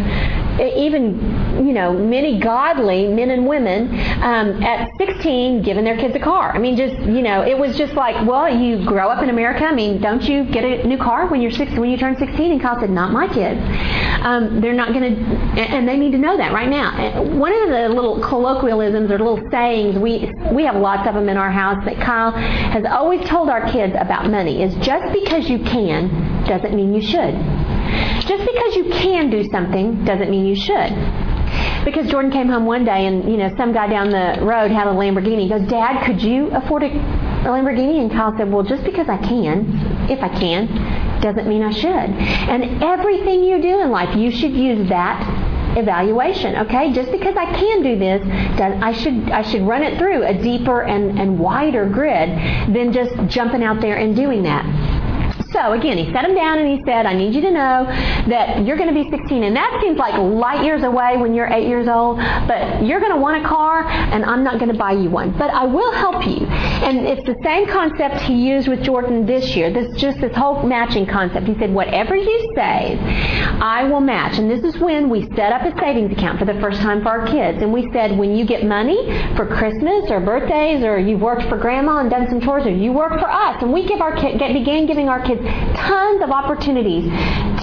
even 0.60 1.43
you 1.56 1.72
know, 1.72 1.92
many 1.92 2.38
godly 2.38 3.08
men 3.08 3.30
and 3.30 3.46
women 3.46 3.88
um, 4.22 4.62
at 4.62 4.88
16 4.98 5.62
giving 5.62 5.84
their 5.84 5.96
kids 5.96 6.14
a 6.14 6.20
car. 6.20 6.52
I 6.52 6.58
mean, 6.58 6.76
just 6.76 6.94
you 7.02 7.22
know, 7.22 7.42
it 7.42 7.58
was 7.58 7.76
just 7.76 7.94
like, 7.94 8.26
well, 8.26 8.54
you 8.54 8.84
grow 8.84 9.08
up 9.08 9.22
in 9.22 9.30
America. 9.30 9.64
I 9.64 9.74
mean, 9.74 10.00
don't 10.00 10.22
you 10.22 10.44
get 10.44 10.64
a 10.64 10.86
new 10.86 10.98
car 10.98 11.26
when 11.28 11.40
you're 11.40 11.50
six 11.50 11.72
when 11.72 11.90
you 11.90 11.96
turn 11.96 12.16
16? 12.16 12.52
And 12.52 12.60
Kyle 12.60 12.78
said, 12.80 12.90
not 12.90 13.12
my 13.12 13.28
kids. 13.28 13.60
Um, 14.24 14.60
they're 14.60 14.72
not 14.72 14.92
going 14.92 15.14
to, 15.14 15.20
and 15.60 15.88
they 15.88 15.96
need 15.96 16.12
to 16.12 16.18
know 16.18 16.36
that 16.36 16.52
right 16.52 16.68
now. 16.68 17.22
One 17.22 17.52
of 17.52 17.68
the 17.68 17.88
little 17.88 18.20
colloquialisms 18.20 19.10
or 19.10 19.18
little 19.18 19.48
sayings 19.50 19.98
we 19.98 20.32
we 20.52 20.64
have 20.64 20.76
lots 20.76 21.06
of 21.08 21.14
them 21.14 21.28
in 21.28 21.36
our 21.36 21.50
house 21.50 21.84
that 21.84 22.00
Kyle 22.00 22.30
has 22.32 22.84
always 22.84 23.26
told 23.28 23.48
our 23.48 23.70
kids 23.70 23.94
about 23.98 24.30
money 24.30 24.62
is 24.62 24.74
just 24.76 25.12
because 25.12 25.48
you 25.48 25.58
can 25.58 26.44
doesn't 26.44 26.74
mean 26.74 26.94
you 26.94 27.02
should. 27.02 27.34
Just 28.26 28.44
because 28.44 28.76
you 28.76 28.90
can 28.92 29.30
do 29.30 29.48
something 29.50 30.04
doesn't 30.04 30.30
mean 30.30 30.46
you 30.46 30.56
should. 30.56 31.33
Because 31.84 32.10
Jordan 32.10 32.30
came 32.30 32.48
home 32.48 32.66
one 32.66 32.84
day 32.84 33.06
and, 33.06 33.30
you 33.30 33.36
know, 33.36 33.54
some 33.56 33.72
guy 33.72 33.86
down 33.86 34.10
the 34.10 34.38
road 34.42 34.70
had 34.70 34.86
a 34.86 34.90
Lamborghini. 34.90 35.42
He 35.42 35.48
goes, 35.48 35.68
Dad, 35.68 36.04
could 36.06 36.22
you 36.22 36.50
afford 36.52 36.82
a, 36.82 36.86
a 36.86 37.48
Lamborghini? 37.48 38.00
And 38.00 38.10
Kyle 38.10 38.36
said, 38.36 38.50
Well, 38.50 38.62
just 38.62 38.84
because 38.84 39.08
I 39.08 39.18
can, 39.18 40.10
if 40.10 40.22
I 40.22 40.28
can, 40.28 41.20
doesn't 41.20 41.48
mean 41.48 41.62
I 41.62 41.70
should. 41.72 41.88
And 41.90 42.82
everything 42.82 43.44
you 43.44 43.60
do 43.60 43.80
in 43.80 43.90
life, 43.90 44.16
you 44.16 44.30
should 44.30 44.52
use 44.52 44.88
that 44.88 45.22
evaluation. 45.76 46.56
Okay, 46.56 46.92
just 46.92 47.10
because 47.10 47.36
I 47.36 47.46
can 47.46 47.82
do 47.82 47.98
this, 47.98 48.22
I 48.60 48.92
should 48.92 49.30
I 49.30 49.42
should 49.42 49.62
run 49.62 49.82
it 49.82 49.98
through 49.98 50.24
a 50.24 50.34
deeper 50.34 50.82
and, 50.82 51.18
and 51.18 51.38
wider 51.38 51.88
grid 51.88 52.28
than 52.74 52.92
just 52.92 53.14
jumping 53.26 53.62
out 53.62 53.80
there 53.80 53.96
and 53.96 54.14
doing 54.14 54.42
that. 54.44 54.64
So 55.54 55.72
again, 55.72 55.96
he 55.96 56.12
set 56.12 56.24
him 56.24 56.34
down 56.34 56.58
and 56.58 56.68
he 56.68 56.82
said, 56.84 57.06
I 57.06 57.14
need 57.14 57.32
you 57.32 57.40
to 57.42 57.50
know 57.52 57.84
that 58.28 58.66
you're 58.66 58.76
going 58.76 58.92
to 58.92 59.04
be 59.04 59.08
16. 59.08 59.44
And 59.44 59.54
that 59.54 59.78
seems 59.80 59.96
like 59.96 60.18
light 60.18 60.64
years 60.64 60.82
away 60.82 61.16
when 61.16 61.32
you're 61.32 61.46
8 61.46 61.68
years 61.68 61.86
old, 61.86 62.18
but 62.18 62.84
you're 62.84 62.98
going 62.98 63.12
to 63.12 63.20
want 63.20 63.44
a 63.44 63.48
car 63.48 63.86
and 63.86 64.24
I'm 64.24 64.42
not 64.42 64.58
going 64.58 64.72
to 64.72 64.76
buy 64.76 64.90
you 64.90 65.10
one. 65.10 65.30
But 65.38 65.50
I 65.50 65.64
will 65.64 65.92
help 65.92 66.26
you. 66.26 66.44
And 66.46 67.06
it's 67.06 67.24
the 67.24 67.36
same 67.44 67.68
concept 67.68 68.22
he 68.22 68.34
used 68.34 68.66
with 68.66 68.82
Jordan 68.82 69.26
this 69.26 69.54
year. 69.54 69.72
This 69.72 69.96
just 69.96 70.20
this 70.20 70.34
whole 70.34 70.64
matching 70.64 71.06
concept. 71.06 71.46
He 71.46 71.56
said, 71.58 71.72
whatever 71.72 72.16
you 72.16 72.52
save, 72.56 72.98
I 73.62 73.84
will 73.84 74.00
match. 74.00 74.38
And 74.38 74.50
this 74.50 74.64
is 74.64 74.80
when 74.80 75.08
we 75.08 75.28
set 75.36 75.52
up 75.52 75.62
a 75.62 75.78
savings 75.78 76.10
account 76.10 76.40
for 76.40 76.46
the 76.46 76.54
first 76.54 76.80
time 76.80 77.00
for 77.02 77.10
our 77.10 77.26
kids. 77.28 77.62
And 77.62 77.72
we 77.72 77.88
said, 77.92 78.18
when 78.18 78.34
you 78.36 78.44
get 78.44 78.66
money 78.66 79.06
for 79.36 79.46
Christmas 79.46 80.10
or 80.10 80.18
birthdays 80.18 80.82
or 80.82 80.98
you've 80.98 81.20
worked 81.20 81.44
for 81.48 81.56
grandma 81.56 81.98
and 81.98 82.10
done 82.10 82.28
some 82.28 82.40
chores 82.40 82.66
or 82.66 82.70
you 82.70 82.92
work 82.92 83.20
for 83.20 83.30
us, 83.30 83.62
and 83.62 83.72
we 83.72 83.86
give 83.86 84.00
our 84.00 84.16
kid, 84.16 84.38
began 84.38 84.86
giving 84.86 85.08
our 85.08 85.24
kids 85.24 85.43
tons 85.76 86.22
of 86.22 86.30
opportunities 86.30 87.04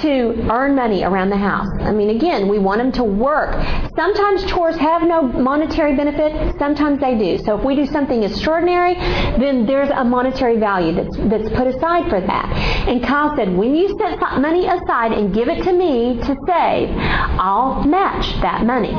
to 0.02 0.48
earn 0.50 0.76
money 0.76 1.04
around 1.04 1.30
the 1.30 1.38
house. 1.38 1.70
I 1.82 1.92
mean, 1.92 2.10
again, 2.10 2.48
we 2.48 2.60
want 2.60 2.80
them 2.80 2.92
to 2.94 3.04
work. 3.04 3.54
Sometimes 3.96 4.44
chores 4.46 4.76
have 4.78 5.04
no 5.04 5.22
monetary 5.22 5.96
benefit, 5.96 6.58
sometimes 6.58 7.00
they 7.00 7.18
do. 7.18 7.38
So 7.44 7.58
if 7.58 7.66
we 7.66 7.76
do 7.76 7.86
something 7.86 8.24
extraordinary, 8.24 8.96
then 8.96 9.66
there's 9.66 9.90
a 9.90 10.04
monetary 10.04 10.58
value 10.58 10.94
that's, 10.94 11.18
that's 11.18 11.50
put 11.56 11.68
aside 11.68 12.10
for 12.10 12.22
that. 12.22 12.88
And 12.88 13.04
Kyle 13.04 13.36
said, 13.36 13.56
when 13.56 13.76
you 13.76 13.90
set 13.98 14.20
money 14.40 14.66
aside 14.68 15.12
and 15.12 15.34
give 15.34 15.48
it 15.48 15.64
to 15.64 15.74
me 15.74 16.18
to 16.18 16.36
save, 16.48 16.90
I'll 16.98 17.84
match 17.84 18.42
that 18.42 18.66
money. 18.66 18.94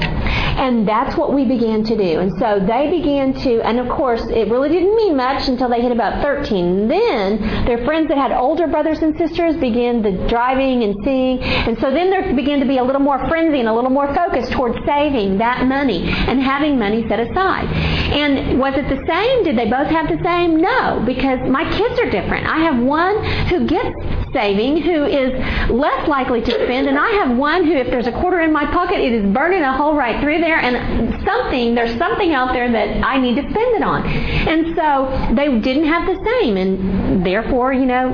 And 0.52 0.86
that's 0.86 1.16
what 1.16 1.32
we 1.32 1.44
began 1.44 1.82
to 1.84 1.96
do. 1.96 2.20
And 2.20 2.32
so 2.38 2.60
they 2.60 2.90
began 2.90 3.32
to, 3.40 3.60
and 3.62 3.80
of 3.80 3.88
course, 3.88 4.22
it 4.26 4.50
really 4.50 4.68
didn't 4.68 4.94
mean 4.94 5.16
much 5.16 5.48
until 5.48 5.68
they 5.68 5.80
hit 5.80 5.92
about 5.92 6.22
13. 6.22 6.88
Then 6.88 7.40
their 7.64 7.84
friends 7.84 8.08
that 8.08 8.18
had 8.18 8.32
older 8.32 8.66
brothers 8.72 8.98
and 9.02 9.16
sisters 9.16 9.56
began 9.58 10.02
the 10.02 10.10
driving 10.28 10.82
and 10.82 10.96
seeing. 11.04 11.38
And 11.40 11.78
so 11.78 11.92
then 11.92 12.10
there 12.10 12.34
began 12.34 12.58
to 12.58 12.66
be 12.66 12.78
a 12.78 12.84
little 12.84 13.00
more 13.00 13.18
frenzy 13.28 13.60
and 13.60 13.68
a 13.68 13.72
little 13.72 13.90
more 13.90 14.12
focus 14.14 14.48
towards 14.50 14.76
saving 14.84 15.38
that 15.38 15.66
money 15.66 16.02
and 16.08 16.42
having 16.42 16.78
money 16.78 17.06
set 17.06 17.20
aside. 17.20 17.68
And 18.12 18.58
was 18.58 18.74
it 18.74 18.88
the 18.88 19.04
same? 19.06 19.44
Did 19.44 19.56
they 19.56 19.70
both 19.70 19.86
have 19.88 20.08
the 20.08 20.20
same? 20.24 20.60
No, 20.60 21.02
because 21.06 21.38
my 21.48 21.70
kids 21.76 22.00
are 22.00 22.10
different. 22.10 22.46
I 22.48 22.58
have 22.58 22.82
one 22.82 23.22
who 23.46 23.66
gets 23.66 23.94
saving 24.32 24.80
who 24.80 25.04
is 25.04 25.32
less 25.70 26.08
likely 26.08 26.40
to 26.40 26.50
spend, 26.50 26.88
and 26.88 26.98
I 26.98 27.10
have 27.20 27.36
one 27.36 27.66
who, 27.66 27.74
if 27.74 27.88
there's 27.88 28.06
a 28.06 28.12
quarter 28.12 28.40
in 28.40 28.52
my 28.52 28.64
pocket, 28.64 28.98
it 28.98 29.12
is 29.12 29.32
burning 29.32 29.62
a 29.62 29.76
hole 29.76 29.94
right 29.94 30.20
through 30.22 30.40
there, 30.40 30.58
and 30.58 31.22
something, 31.24 31.74
there's 31.74 31.96
something 31.98 32.32
out 32.32 32.52
there 32.52 32.70
that 32.72 33.04
I 33.04 33.18
need 33.18 33.34
to 33.36 33.42
spend 33.42 33.76
it 33.76 33.82
on. 33.82 34.06
And 34.06 34.74
so 34.74 35.34
they 35.34 35.58
didn't 35.60 35.84
have 35.84 36.06
the 36.06 36.18
same, 36.24 36.56
and 36.56 37.24
therefore, 37.24 37.72
you 37.72 37.84
know, 37.84 38.10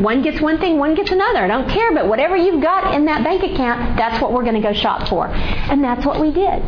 one 0.00 0.22
gets 0.22 0.40
one 0.40 0.58
thing, 0.58 0.78
one 0.78 0.94
gets 0.94 1.10
another. 1.10 1.40
I 1.40 1.46
don't 1.46 1.68
care, 1.68 1.92
but 1.94 2.08
whatever 2.08 2.36
you've 2.36 2.62
got 2.62 2.94
in 2.94 3.04
that 3.04 3.22
bank 3.22 3.42
account, 3.42 3.96
that's 3.96 4.20
what 4.20 4.32
we're 4.32 4.42
going 4.42 4.54
to 4.54 4.60
go 4.60 4.72
shop 4.72 5.08
for. 5.08 5.28
And 5.28 5.84
that's 5.84 6.06
what 6.06 6.20
we 6.20 6.32
did. 6.32 6.62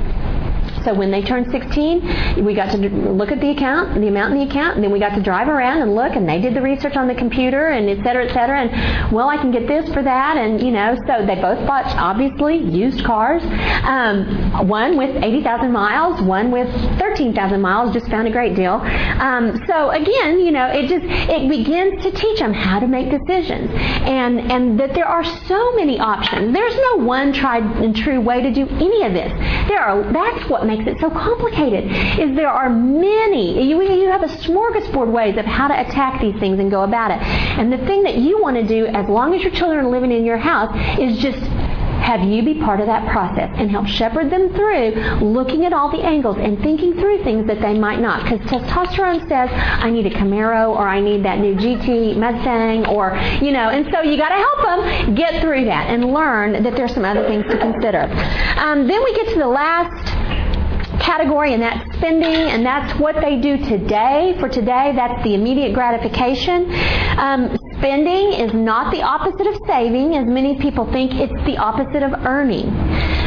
So 0.85 0.95
when 0.95 1.11
they 1.11 1.23
turned 1.23 1.51
16, 1.51 2.45
we 2.45 2.55
got 2.55 2.71
to 2.73 2.79
look 2.79 3.31
at 3.31 3.41
the 3.41 3.51
account, 3.51 3.95
the 4.01 4.09
amount 4.09 4.35
in 4.35 4.41
the 4.41 4.51
account, 4.51 4.77
and 4.77 4.85
then 4.85 4.91
we 4.91 4.99
got 4.99 5.15
to 5.15 5.23
drive 5.23 5.49
around 5.49 5.83
and 5.83 5.95
look, 5.95 6.15
and 6.17 6.29
they 6.29 6.41
did 6.41 6.55
the 6.55 6.63
research 6.63 6.97
on 6.97 7.09
the 7.09 7.15
computer, 7.15 7.69
and 7.69 7.89
et 7.89 8.03
cetera, 8.03 8.27
et 8.27 8.33
cetera. 8.33 8.61
And 8.63 9.13
well, 9.13 9.29
I 9.29 9.37
can 9.37 9.51
get 9.51 9.67
this 9.67 9.93
for 9.93 10.03
that, 10.03 10.37
and 10.37 10.61
you 10.61 10.71
know, 10.71 10.97
so 11.07 11.25
they 11.27 11.37
both 11.37 11.67
bought 11.67 11.87
obviously 11.97 12.57
used 12.57 13.05
cars. 13.05 13.43
Um, 13.85 14.69
one 14.69 14.97
with 14.97 15.23
80,000 15.23 15.73
miles, 15.73 16.21
one 16.23 16.51
with 16.51 16.69
13,000 16.99 17.61
miles. 17.61 17.93
Just 17.93 18.09
found 18.09 18.29
a 18.29 18.31
great 18.31 18.55
deal. 18.55 18.75
Um, 18.75 19.61
so 19.67 19.91
again, 19.91 20.41
you 20.41 20.51
know, 20.51 20.67
it 20.67 20.89
just 20.89 21.05
it 21.05 21.49
begins 21.49 22.03
to 22.03 22.11
teach 22.11 22.39
them 22.39 22.53
how 22.53 22.79
to 22.81 22.87
make 22.87 23.11
decisions, 23.11 23.71
and 23.73 24.51
and 24.51 24.79
that 24.81 24.95
there 24.95 25.07
are 25.07 25.25
so 25.25 25.75
many 25.75 25.99
options. 25.99 26.53
There's 26.53 26.77
no 26.77 27.05
one 27.05 27.33
tried 27.33 27.63
and 27.63 27.95
true 27.95 28.21
way 28.21 28.43
to 28.43 28.53
do 28.53 28.67
any 28.69 29.05
of 29.05 29.13
this. 29.13 29.33
There 29.69 29.81
are. 29.81 30.13
That's 30.13 30.49
what 30.49 30.67
makes 30.77 30.91
it 30.91 31.01
so 31.01 31.11
complicated 31.11 31.85
is 32.19 32.37
there 32.37 32.51
are 32.51 32.71
many, 32.71 33.69
you, 33.69 33.83
you 33.83 34.09
have 34.09 34.23
a 34.23 34.29
smorgasbord 34.29 35.11
ways 35.11 35.37
of 35.37 35.45
how 35.45 35.69
to 35.69 35.81
attack 35.81 36.21
these 36.21 36.39
things 36.41 36.59
and 36.59 36.71
go 36.71 36.83
about 36.83 37.11
it. 37.11 37.19
And 37.59 37.73
the 37.73 37.79
thing 37.87 38.03
that 38.05 38.17
you 38.17 38.41
want 38.41 38.57
to 38.57 38.67
do 38.67 38.87
as 38.87 39.09
long 39.09 39.35
as 39.35 39.43
your 39.43 39.53
children 39.53 39.85
are 39.85 39.89
living 39.89 40.13
in 40.13 40.25
your 40.25 40.39
house 40.39 40.75
is 40.99 41.19
just 41.19 41.39
have 42.03 42.29
you 42.29 42.43
be 42.43 42.55
part 42.55 42.81
of 42.81 42.87
that 42.87 43.09
process 43.11 43.49
and 43.55 43.71
help 43.71 43.87
shepherd 43.87 44.29
them 44.29 44.53
through 44.55 44.91
looking 45.23 45.65
at 45.65 45.73
all 45.73 45.91
the 45.91 46.03
angles 46.03 46.37
and 46.39 46.59
thinking 46.61 46.95
through 46.95 47.23
things 47.23 47.47
that 47.47 47.61
they 47.61 47.79
might 47.79 48.01
not. 48.01 48.25
Because 48.25 48.41
testosterone 48.51 49.21
says, 49.29 49.49
I 49.53 49.89
need 49.89 50.07
a 50.07 50.11
Camaro 50.11 50.71
or 50.71 50.89
I 50.89 51.01
need 51.01 51.25
that 51.25 51.39
new 51.39 51.55
GT 51.55 52.17
Mustang 52.17 52.87
or, 52.87 53.17
you 53.41 53.53
know, 53.53 53.69
and 53.71 53.89
so 53.93 54.01
you 54.03 54.17
got 54.17 54.31
to 54.31 54.35
help 54.35 54.63
them 54.63 55.15
get 55.15 55.41
through 55.41 55.65
that 55.67 55.91
and 55.91 56.13
learn 56.13 56.65
that 56.65 56.75
there's 56.75 56.93
some 56.93 57.05
other 57.05 57.25
things 57.29 57.45
to 57.47 57.57
consider. 57.57 58.03
Um, 58.57 58.89
then 58.89 59.03
we 59.05 59.15
get 59.15 59.29
to 59.35 59.39
the 59.39 59.47
last 59.47 60.32
category, 61.03 61.53
and 61.55 61.63
that's 61.63 61.97
spending, 61.97 62.51
and 62.51 62.65
that's 62.65 62.99
what 62.99 63.17
they 63.21 63.41
do 63.41 63.59
today. 63.59 64.37
For 64.41 64.49
today, 64.49 64.93
that's 64.95 65.23
the 65.25 65.35
immediate 65.35 65.75
gratification. 65.75 66.73
Um, 67.19 67.57
spending 67.83 68.33
is 68.33 68.55
not 68.55 68.93
the 68.93 69.03
opposite 69.03 69.45
of 69.45 69.61
saving, 69.67 70.15
as 70.15 70.25
many 70.25 70.57
people 70.61 70.91
think. 70.93 71.15
It's 71.15 71.45
the 71.45 71.59
opposite 71.59 72.05
of 72.05 72.13
earning. 72.25 72.69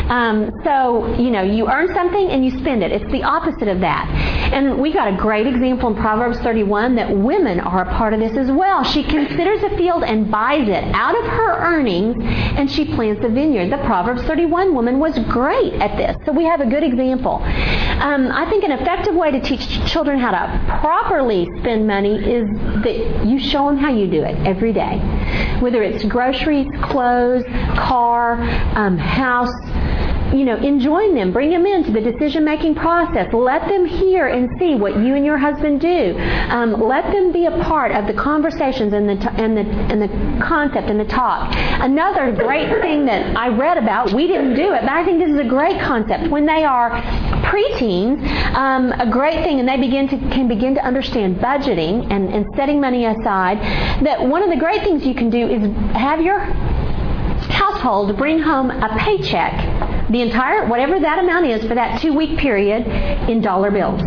Um, 0.09 0.49
so, 0.63 1.13
you 1.17 1.29
know, 1.29 1.41
you 1.41 1.67
earn 1.67 1.93
something 1.93 2.29
and 2.29 2.45
you 2.45 2.51
spend 2.59 2.81
it. 2.81 2.91
It's 2.91 3.11
the 3.11 3.23
opposite 3.23 3.67
of 3.67 3.81
that. 3.81 4.07
And 4.53 4.79
we 4.79 4.93
got 4.93 5.11
a 5.11 5.17
great 5.17 5.45
example 5.47 5.89
in 5.89 5.95
Proverbs 5.95 6.39
31 6.39 6.95
that 6.95 7.09
women 7.09 7.59
are 7.59 7.81
a 7.81 7.97
part 7.97 8.13
of 8.13 8.19
this 8.19 8.37
as 8.37 8.49
well. 8.49 8.83
She 8.83 9.03
considers 9.03 9.61
a 9.63 9.75
field 9.75 10.03
and 10.03 10.31
buys 10.31 10.69
it 10.69 10.83
out 10.93 11.17
of 11.17 11.25
her 11.25 11.57
earnings 11.57 12.15
and 12.21 12.71
she 12.71 12.85
plants 12.85 13.25
a 13.25 13.29
vineyard. 13.29 13.71
The 13.71 13.83
Proverbs 13.85 14.21
31 14.23 14.73
woman 14.73 14.99
was 14.99 15.17
great 15.27 15.73
at 15.73 15.97
this. 15.97 16.15
So 16.25 16.31
we 16.31 16.45
have 16.45 16.61
a 16.61 16.67
good 16.67 16.83
example. 16.83 17.41
Um, 17.43 18.31
I 18.31 18.47
think 18.49 18.63
an 18.63 18.71
effective 18.71 19.15
way 19.15 19.31
to 19.31 19.41
teach 19.41 19.67
children 19.91 20.19
how 20.19 20.31
to 20.31 20.79
properly 20.79 21.49
spend 21.59 21.87
money 21.87 22.15
is 22.15 22.47
that 22.83 23.25
you 23.25 23.39
show 23.39 23.65
them 23.65 23.77
how 23.77 23.89
you 23.89 24.07
do 24.07 24.23
it 24.23 24.44
every 24.45 24.71
day. 24.71 24.99
Whether 25.59 25.83
it's 25.83 26.05
groceries, 26.05 26.67
clothes, 26.81 27.43
car, 27.77 28.41
um, 28.77 28.97
house, 28.97 29.53
you 30.33 30.45
know, 30.45 30.55
enjoin 30.57 31.15
them, 31.15 31.31
bring 31.31 31.49
them 31.49 31.65
into 31.65 31.91
the 31.91 32.01
decision-making 32.01 32.75
process. 32.75 33.31
Let 33.33 33.67
them 33.67 33.85
hear 33.85 34.27
and 34.27 34.49
see 34.59 34.75
what 34.75 34.97
you 34.97 35.15
and 35.15 35.25
your 35.25 35.37
husband 35.37 35.81
do. 35.81 36.15
Um, 36.49 36.73
let 36.81 37.11
them 37.11 37.31
be 37.31 37.45
a 37.45 37.51
part 37.63 37.91
of 37.91 38.07
the 38.07 38.13
conversations 38.13 38.93
and 38.93 39.07
the, 39.07 39.15
t- 39.15 39.29
and 39.33 39.57
the 39.57 39.61
and 39.61 40.01
the 40.01 40.43
concept 40.43 40.89
and 40.89 40.99
the 40.99 41.05
talk. 41.05 41.53
Another 41.55 42.31
great 42.31 42.81
thing 42.81 43.05
that 43.05 43.35
I 43.37 43.49
read 43.49 43.77
about, 43.77 44.13
we 44.13 44.27
didn't 44.27 44.55
do 44.55 44.73
it, 44.73 44.81
but 44.81 44.89
I 44.89 45.05
think 45.05 45.19
this 45.19 45.29
is 45.29 45.39
a 45.39 45.47
great 45.47 45.79
concept. 45.81 46.29
When 46.29 46.45
they 46.45 46.63
are 46.63 46.91
preteens, 47.43 48.25
um, 48.55 48.91
a 48.93 49.09
great 49.09 49.43
thing, 49.43 49.59
and 49.59 49.67
they 49.67 49.77
begin 49.77 50.07
to 50.09 50.17
can 50.29 50.47
begin 50.47 50.75
to 50.75 50.85
understand 50.85 51.37
budgeting 51.37 52.11
and, 52.11 52.33
and 52.33 52.45
setting 52.55 52.81
money 52.81 53.05
aside. 53.05 53.59
That 54.03 54.21
one 54.21 54.43
of 54.43 54.49
the 54.49 54.57
great 54.57 54.81
things 54.81 55.05
you 55.05 55.13
can 55.13 55.29
do 55.29 55.47
is 55.47 55.61
have 55.95 56.21
your 56.21 56.39
household 57.75 58.17
bring 58.17 58.39
home 58.39 58.71
a 58.71 58.97
paycheck, 58.97 59.53
the 60.15 60.21
entire, 60.21 60.65
whatever 60.65 60.97
that 60.97 61.19
amount 61.19 61.45
is 61.45 61.67
for 61.67 61.75
that 61.75 62.01
two 62.01 62.13
week 62.13 62.39
period, 62.39 62.87
in 63.29 63.41
dollar 63.41 63.69
bills. 63.69 64.01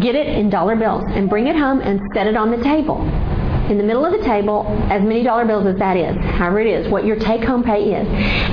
Get 0.00 0.16
it 0.16 0.26
in 0.26 0.50
dollar 0.50 0.74
bills 0.74 1.04
and 1.10 1.30
bring 1.30 1.46
it 1.46 1.54
home 1.54 1.80
and 1.80 2.00
set 2.12 2.26
it 2.26 2.36
on 2.36 2.50
the 2.50 2.60
table 2.64 2.98
in 3.70 3.78
the 3.78 3.84
middle 3.84 4.04
of 4.04 4.12
the 4.12 4.24
table 4.24 4.66
as 4.90 5.02
many 5.02 5.22
dollar 5.22 5.44
bills 5.44 5.64
as 5.66 5.76
that 5.78 5.96
is, 5.96 6.16
however 6.36 6.60
it 6.60 6.66
is, 6.66 6.90
what 6.90 7.04
your 7.04 7.16
take 7.16 7.44
home 7.44 7.62
pay 7.62 7.94
is. 7.94 8.06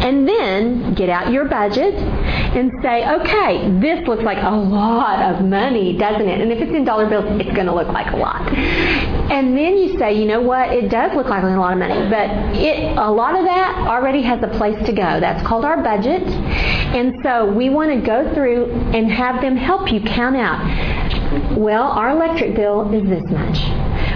And 0.04 0.28
then 0.28 0.94
get 0.94 1.10
out 1.10 1.32
your 1.32 1.46
budget 1.46 1.96
and 1.96 2.72
say, 2.82 3.08
okay, 3.08 3.80
this 3.80 4.08
looks 4.08 4.24
like 4.24 4.38
a 4.38 4.56
lot 4.56 5.22
of 5.34 5.44
money, 5.44 5.98
doesn't 5.98 6.28
it? 6.28 6.42
And 6.42 6.52
if 6.52 6.62
it's 6.62 6.72
in 6.72 6.86
dollar 6.86 7.10
bills, 7.10 7.26
it's 7.42 7.54
going 7.54 7.66
to 7.66 7.74
look 7.74 7.88
like 7.88 8.14
a 8.14 8.18
lot. 8.18 8.48
And 8.52 9.58
then 9.58 9.78
you 9.78 9.98
say, 9.98 10.14
you 10.14 10.26
know 10.26 10.42
what, 10.42 10.72
it 10.72 10.90
does 10.90 11.16
look 11.16 11.28
like 11.28 11.44
a 11.44 11.48
lot 11.48 11.74
of 11.74 11.80
money, 11.80 12.10
but 12.10 12.30
it, 12.56 12.98
a 12.98 13.12
lot 13.12 13.36
of 13.36 13.44
that 13.46 13.88
already 13.88 14.22
has 14.22 14.42
a 14.44 14.48
place 14.58 14.78
to 14.86 14.94
go. 14.94 15.20
That's 15.20 15.46
called 15.46 15.66
our 15.66 15.82
budget. 15.84 16.24
And 16.24 17.16
so 17.24 17.52
we 17.52 17.70
want 17.70 17.92
to 17.92 18.06
go 18.06 18.34
through 18.34 18.72
and 18.94 19.12
have 19.12 19.42
them 19.42 19.58
help 19.58 19.92
you 19.92 20.02
count 20.02 20.38
out, 20.38 21.58
well, 21.58 21.84
our 21.84 22.12
electric 22.12 22.56
bill 22.56 22.94
is 22.94 23.08
this 23.10 23.24
much 23.30 23.60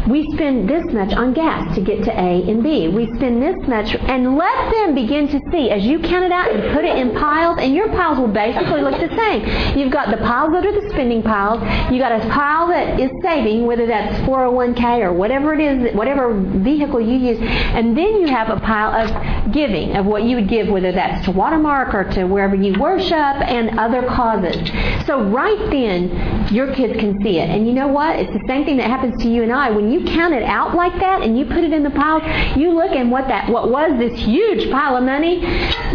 we 0.10 0.28
spend 0.34 0.70
this 0.70 0.86
much 0.94 1.14
on 1.14 1.34
gas 1.34 1.76
to 1.76 1.82
get 1.82 2.04
to 2.06 2.12
A 2.12 2.50
and 2.50 2.64
B. 2.64 2.88
We 2.88 3.06
spend 3.16 3.42
this 3.42 3.56
much, 3.68 3.94
and 3.96 4.36
let 4.36 4.72
them 4.74 4.96
begin 4.96 5.28
to 5.28 5.40
see 5.52 5.70
as 5.70 5.84
you 5.84 6.00
count 6.00 6.26
it 6.26 6.32
out 6.32 6.52
and 6.52 6.74
put 6.74 6.86
it 6.86 6.98
in 6.98 7.12
piles, 7.16 7.58
and 7.60 7.76
your 7.76 7.88
piles 7.90 8.18
will 8.18 8.28
basically 8.28 8.82
look 8.82 9.00
the 9.00 9.16
same. 9.16 9.78
You've 9.78 9.92
got 9.92 10.10
the 10.10 10.18
piles 10.18 10.52
that 10.54 10.66
are 10.66 10.82
the 10.82 10.90
spending 10.90 11.22
piles. 11.22 11.62
You 11.92 12.00
got 12.00 12.12
a 12.12 12.28
pile 12.30 12.68
that 12.70 13.00
is 13.00 13.12
saving, 13.22 13.66
whether 13.66 13.86
that's 13.86 14.16
401k 14.26 15.02
or 15.02 15.14
whatever 15.14 15.54
it 15.54 15.60
is, 15.60 15.96
whatever 15.96 16.34
vehicle 16.34 17.00
you 17.00 17.18
use, 17.18 17.38
and 17.42 17.96
then 17.98 18.22
you 18.22 18.28
have 18.28 18.50
a 18.50 18.60
pile 18.60 18.94
of 18.94 19.54
giving 19.54 19.96
of 19.96 20.06
what 20.06 20.24
you 20.24 20.36
would 20.36 20.50
give, 20.50 20.68
whether 20.68 20.92
that's 20.92 21.26
to 21.26 21.32
Watermark 21.32 21.94
or 21.94 22.06
to 22.12 22.26
wherever 22.26 22.56
you 22.56 22.80
worship 22.80 23.12
and 23.14 23.80
other 23.80 24.04
causes. 24.04 24.56
So 25.06 25.24
right 25.26 25.70
then, 25.70 26.48
your 26.52 26.74
kids 26.74 27.00
can 27.00 27.22
see 27.22 27.40
it, 27.40 27.50
and 27.50 27.68
you 27.68 27.74
know 27.74 27.88
what? 27.88 28.18
It's 28.18 28.32
the 28.32 28.44
same 28.48 28.66
thing 28.66 28.78
that 28.78 28.90
happens 28.90 29.22
to 29.24 29.30
you 29.30 29.44
and 29.44 29.52
I 29.52 29.70
when 29.70 29.91
you 29.92 30.04
count 30.06 30.34
it 30.34 30.44
out 30.44 30.76
like 30.76 30.94
that 31.00 31.22
and 31.22 31.38
you 31.38 31.46
put 31.46 31.64
it 31.64 31.74
in 31.74 31.84
the 31.84 31.90
piles, 31.90 32.24
you 32.58 32.72
look 32.72 32.92
and 32.92 33.12
what 33.12 33.28
that 33.28 33.50
what 33.50 33.70
was 33.70 33.98
this 34.00 34.20
huge 34.20 34.72
pile 34.72 34.98
of 34.98 35.04
money, 35.04 35.42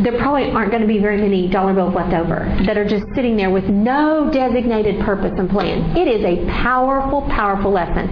there 0.02 0.18
probably 0.18 0.50
aren't 0.50 0.70
going 0.70 0.82
to 0.82 0.88
be 0.88 0.98
very 0.98 1.16
many 1.16 1.48
dollar 1.48 1.74
bills 1.74 1.94
left 1.94 2.12
over 2.12 2.44
that 2.66 2.76
are 2.76 2.86
just 2.86 3.06
sitting 3.14 3.36
there 3.36 3.50
with 3.50 3.64
no 3.64 4.30
designated 4.30 5.00
purpose 5.00 5.32
and 5.38 5.48
plan. 5.50 5.96
It 5.96 6.08
is 6.08 6.24
a 6.24 6.44
powerful, 6.50 7.22
powerful 7.22 7.70
lesson. 7.70 8.08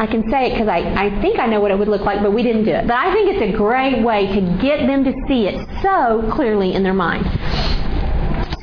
I 0.00 0.06
can 0.06 0.28
say 0.30 0.46
it 0.46 0.50
because 0.50 0.68
I, 0.68 1.06
I 1.06 1.20
think 1.22 1.38
I 1.38 1.46
know 1.46 1.60
what 1.60 1.70
it 1.70 1.78
would 1.78 1.88
look 1.88 2.02
like, 2.02 2.22
but 2.22 2.32
we 2.32 2.42
didn't 2.42 2.64
do 2.64 2.72
it. 2.72 2.86
But 2.86 2.96
I 2.96 3.12
think 3.12 3.34
it's 3.34 3.54
a 3.54 3.56
great 3.56 4.02
way 4.02 4.26
to 4.26 4.40
get 4.60 4.86
them 4.86 5.04
to 5.04 5.12
see 5.26 5.48
it 5.48 5.66
so 5.82 6.28
clearly 6.32 6.74
in 6.74 6.82
their 6.82 6.94
mind. 6.94 7.24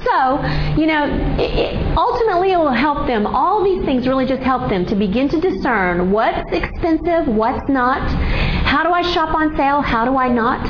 So, 0.03 0.43
you 0.77 0.85
know, 0.85 1.05
it, 1.39 1.97
ultimately 1.97 2.51
it 2.51 2.57
will 2.57 2.71
help 2.71 3.07
them. 3.07 3.25
All 3.25 3.63
these 3.63 3.83
things 3.85 4.07
really 4.07 4.25
just 4.25 4.43
help 4.43 4.69
them 4.69 4.85
to 4.87 4.95
begin 4.95 5.29
to 5.29 5.39
discern 5.39 6.11
what's 6.11 6.51
expensive, 6.51 7.27
what's 7.27 7.69
not. 7.69 8.01
How 8.73 8.81
do 8.81 8.91
I 8.91 9.03
shop 9.03 9.35
on 9.35 9.55
sale? 9.55 9.81
How 9.81 10.03
do 10.03 10.17
I 10.17 10.27
not? 10.29 10.65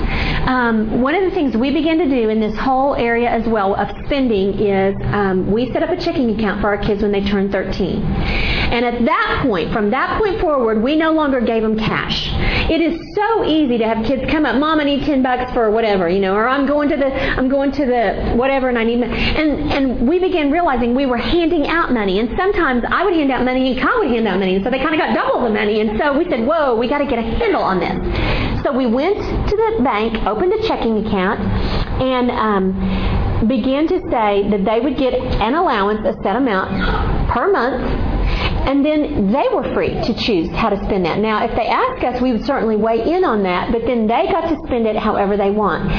Um, 0.46 1.00
one 1.00 1.16
of 1.16 1.24
the 1.24 1.32
things 1.32 1.56
we 1.56 1.72
begin 1.72 1.98
to 2.00 2.10
do 2.10 2.28
in 2.28 2.42
this 2.42 2.54
whole 2.58 2.96
area 2.96 3.30
as 3.30 3.48
well 3.48 3.76
of 3.76 3.88
spending 4.06 4.60
is 4.60 4.94
um, 5.06 5.50
we 5.50 5.72
set 5.72 5.84
up 5.84 5.90
a 5.90 5.96
checking 5.96 6.38
account 6.38 6.60
for 6.60 6.68
our 6.68 6.78
kids 6.78 7.02
when 7.02 7.14
they 7.14 7.24
turn 7.24 7.50
13. 7.50 8.04
And 8.04 8.84
at 8.84 9.06
that 9.06 9.44
point, 9.48 9.72
from 9.72 9.92
that 9.92 10.20
point 10.20 10.42
forward, 10.42 10.84
we 10.84 10.98
no 10.98 11.14
longer 11.14 11.40
gave 11.40 11.62
them 11.62 11.80
cash. 11.80 12.28
It 12.70 12.82
is 12.82 13.00
so 13.16 13.46
easy 13.46 13.78
to 13.78 13.88
have 13.88 14.06
kids 14.06 14.30
come 14.30 14.46
up, 14.46 14.58
Mom, 14.58 14.82
I 14.82 14.84
need 14.84 15.06
10 15.06 15.24
bucks 15.24 15.54
for 15.54 15.72
whatever, 15.72 16.10
you 16.10 16.20
know, 16.20 16.34
or 16.36 16.48
I'm 16.48 16.66
going 16.66 16.90
to 16.90 16.98
the, 16.98 17.14
I'm 17.14 17.48
going 17.48 17.72
to 17.72 17.86
the 17.86 18.34
whatever 18.36 18.68
and 18.68 18.78
I 18.78 18.84
need, 18.84 19.02
and, 19.02 19.72
and 19.72 20.10
we 20.10 20.20
began 20.20 20.52
realizing 20.52 20.94
we 20.94 21.06
were 21.06 21.18
handing 21.18 21.68
out 21.68 21.94
money. 21.94 22.20
And 22.20 22.36
sometimes 22.36 22.84
I 22.86 23.06
would 23.06 23.14
hand 23.14 23.32
out 23.32 23.46
money 23.46 23.72
and 23.72 23.80
Kyle 23.80 24.00
would 24.00 24.10
hand 24.10 24.28
out 24.28 24.40
money. 24.40 24.56
And 24.56 24.64
so 24.66 24.72
they 24.72 24.80
kind 24.80 24.94
of 24.94 25.00
got 25.00 25.14
double 25.14 25.44
the 25.44 25.52
money. 25.52 25.80
And 25.80 25.98
so 25.98 26.18
we 26.18 26.26
said, 26.30 26.46
whoa, 26.46 26.76
we 26.76 26.90
got 26.90 26.98
to 26.98 27.06
get 27.06 27.20
a 27.20 27.22
handle 27.22 27.62
on 27.62 27.80
this. 27.80 27.93
So 28.64 28.72
we 28.72 28.86
went 28.86 29.18
to 29.18 29.56
the 29.56 29.84
bank, 29.84 30.26
opened 30.26 30.54
a 30.54 30.68
checking 30.68 31.06
account, 31.06 31.40
and 32.02 32.32
um, 32.32 33.48
began 33.48 33.88
to 33.88 34.00
say 34.10 34.50
that 34.50 34.64
they 34.66 34.80
would 34.80 34.98
get 34.98 35.14
an 35.14 35.56
allowance, 35.56 36.00
a 36.06 36.14
set 36.24 36.36
amount 36.36 36.70
per 37.30 37.52
month 37.52 37.84
and 38.66 38.86
then 38.86 39.32
they 39.32 39.46
were 39.54 39.74
free 39.74 39.94
to 39.94 40.14
choose 40.14 40.50
how 40.52 40.70
to 40.70 40.78
spend 40.86 41.06
that. 41.06 41.20
Now, 41.20 41.44
if 41.44 41.56
they 41.56 41.68
ask 41.68 42.04
us, 42.04 42.22
we 42.22 42.32
would 42.32 42.46
certainly 42.46 42.76
weigh 42.76 43.02
in 43.02 43.24
on 43.24 43.44
that, 43.44 43.72
but 43.72 43.82
then 43.86 44.08
they 44.08 44.28
got 44.32 44.48
to 44.50 44.58
spend 44.66 44.88
it 44.88 44.96
however 44.96 45.38
they 45.38 45.52
want. 45.52 45.90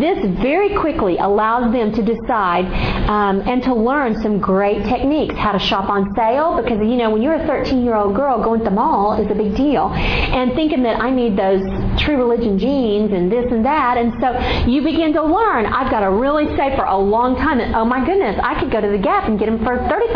This 0.00 0.18
very 0.40 0.76
quickly 0.76 1.18
allows 1.18 1.72
them 1.72 1.92
to 1.92 2.02
decide 2.02 2.66
um, 3.08 3.40
and 3.48 3.62
to 3.64 3.74
learn 3.74 4.20
some 4.22 4.38
great 4.38 4.84
techniques. 4.84 5.34
How 5.36 5.52
to 5.52 5.58
shop 5.58 5.88
on 5.88 6.14
sale, 6.14 6.60
because, 6.62 6.78
you 6.78 6.96
know, 6.96 7.10
when 7.10 7.22
you're 7.22 7.34
a 7.34 7.46
13 7.46 7.84
year 7.84 7.96
old 7.96 8.14
girl, 8.14 8.42
going 8.42 8.60
to 8.60 8.64
the 8.64 8.70
mall 8.70 9.20
is 9.20 9.30
a 9.30 9.34
big 9.34 9.56
deal. 9.56 9.88
And 9.92 10.52
thinking 10.54 10.82
that 10.84 11.00
I 11.00 11.10
need 11.10 11.36
those 11.36 11.62
true 12.04 12.16
religion 12.16 12.58
jeans 12.58 13.12
and 13.12 13.30
this 13.30 13.50
and 13.50 13.64
that. 13.64 13.96
And 13.96 14.12
so 14.20 14.34
you 14.68 14.82
begin 14.82 15.12
to 15.14 15.22
learn, 15.22 15.66
I've 15.66 15.90
got 15.90 16.00
to 16.00 16.10
really 16.10 16.46
save 16.56 16.76
for 16.76 16.84
a 16.84 16.98
long 16.98 17.36
time. 17.36 17.60
And, 17.60 17.74
oh 17.74 17.84
my 17.84 18.04
goodness, 18.04 18.38
I 18.42 18.58
could 18.58 18.70
go 18.70 18.80
to 18.80 18.88
the 18.88 18.98
Gap 18.98 19.28
and 19.28 19.38
get 19.38 19.46
them 19.46 19.58
for 19.64 19.76
$35. 19.76 20.12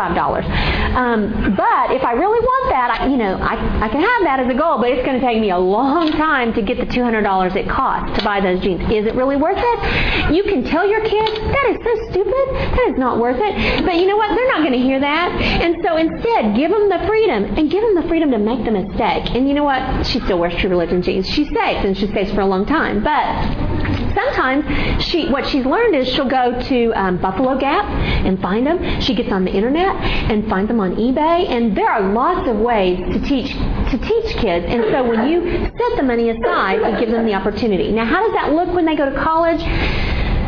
Um, 0.96 1.54
but 1.56 1.92
if 1.92 2.02
I 2.02 2.12
really 2.12 2.40
want 2.40 2.64
that, 2.70 3.00
I, 3.00 3.06
you 3.06 3.16
know, 3.16 3.36
I, 3.36 3.54
I 3.84 3.88
can 3.88 4.00
have 4.00 4.22
that 4.24 4.40
as 4.40 4.48
a 4.48 4.56
goal, 4.56 4.78
but 4.78 4.90
it's 4.90 5.04
going 5.04 5.20
to 5.20 5.24
take 5.26 5.40
me 5.40 5.50
a 5.50 5.58
long 5.58 6.10
time 6.12 6.52
to 6.54 6.62
get 6.62 6.78
the 6.78 6.86
$200 6.86 7.56
it 7.56 7.68
costs 7.68 8.18
to 8.18 8.24
buy 8.24 8.40
those 8.40 8.60
jeans. 8.60 8.80
Is 8.90 9.06
it 9.06 9.14
really 9.14 9.36
worth 9.36 9.58
it? 9.58 10.34
You 10.34 10.42
can 10.44 10.64
tell 10.64 10.88
your 10.88 11.00
kids, 11.02 11.32
that 11.38 11.66
is 11.70 11.78
so 11.82 11.92
stupid. 12.10 12.46
That 12.74 12.90
is 12.92 12.98
not 12.98 13.18
worth 13.18 13.38
it. 13.38 13.84
But 13.84 13.96
you 13.96 14.06
know 14.06 14.16
what? 14.16 14.34
They're 14.34 14.48
not 14.48 14.60
going 14.60 14.72
to 14.72 14.82
hear 14.82 15.00
that. 15.00 15.32
And 15.62 15.76
so 15.84 15.96
instead, 15.96 16.56
give 16.56 16.70
them 16.70 16.88
the 16.88 17.04
freedom 17.06 17.44
and 17.44 17.70
give 17.70 17.82
them 17.82 17.94
the 17.94 18.06
freedom 18.08 18.30
to 18.30 18.38
make 18.38 18.64
the 18.64 18.72
mistake. 18.72 19.34
And 19.34 19.48
you 19.48 19.54
know 19.54 19.64
what? 19.64 20.06
She 20.06 20.20
still 20.20 20.38
wears 20.38 20.54
True 20.56 20.70
Religion 20.70 21.02
jeans. 21.02 21.28
She's 21.28 21.48
safe 21.48 21.75
and 21.84 21.96
she 21.96 22.06
stays 22.08 22.32
for 22.32 22.40
a 22.40 22.46
long 22.46 22.66
time. 22.66 23.02
But 23.02 24.14
sometimes 24.14 25.04
she, 25.04 25.28
what 25.28 25.46
she's 25.46 25.64
learned 25.64 25.94
is 25.94 26.08
she'll 26.08 26.28
go 26.28 26.60
to 26.60 26.92
um, 26.92 27.20
Buffalo 27.20 27.58
Gap 27.58 27.84
and 28.24 28.40
find 28.40 28.66
them. 28.66 29.00
She 29.00 29.14
gets 29.14 29.30
on 29.30 29.44
the 29.44 29.52
internet 29.52 29.94
and 30.30 30.48
finds 30.48 30.68
them 30.68 30.80
on 30.80 30.96
eBay. 30.96 31.48
And 31.48 31.76
there 31.76 31.90
are 31.90 32.12
lots 32.12 32.48
of 32.48 32.56
ways 32.56 32.98
to 32.98 33.20
teach 33.20 33.52
to 33.52 33.98
teach 33.98 34.36
kids. 34.36 34.66
And 34.68 34.84
so 34.90 35.06
when 35.06 35.28
you 35.28 35.66
set 35.66 35.96
the 35.96 36.02
money 36.02 36.30
aside, 36.30 36.80
it 36.80 37.00
gives 37.00 37.12
them 37.12 37.26
the 37.26 37.34
opportunity. 37.34 37.92
Now, 37.92 38.04
how 38.04 38.22
does 38.22 38.32
that 38.32 38.52
look 38.52 38.74
when 38.74 38.84
they 38.84 38.96
go 38.96 39.08
to 39.08 39.16
college? 39.22 39.62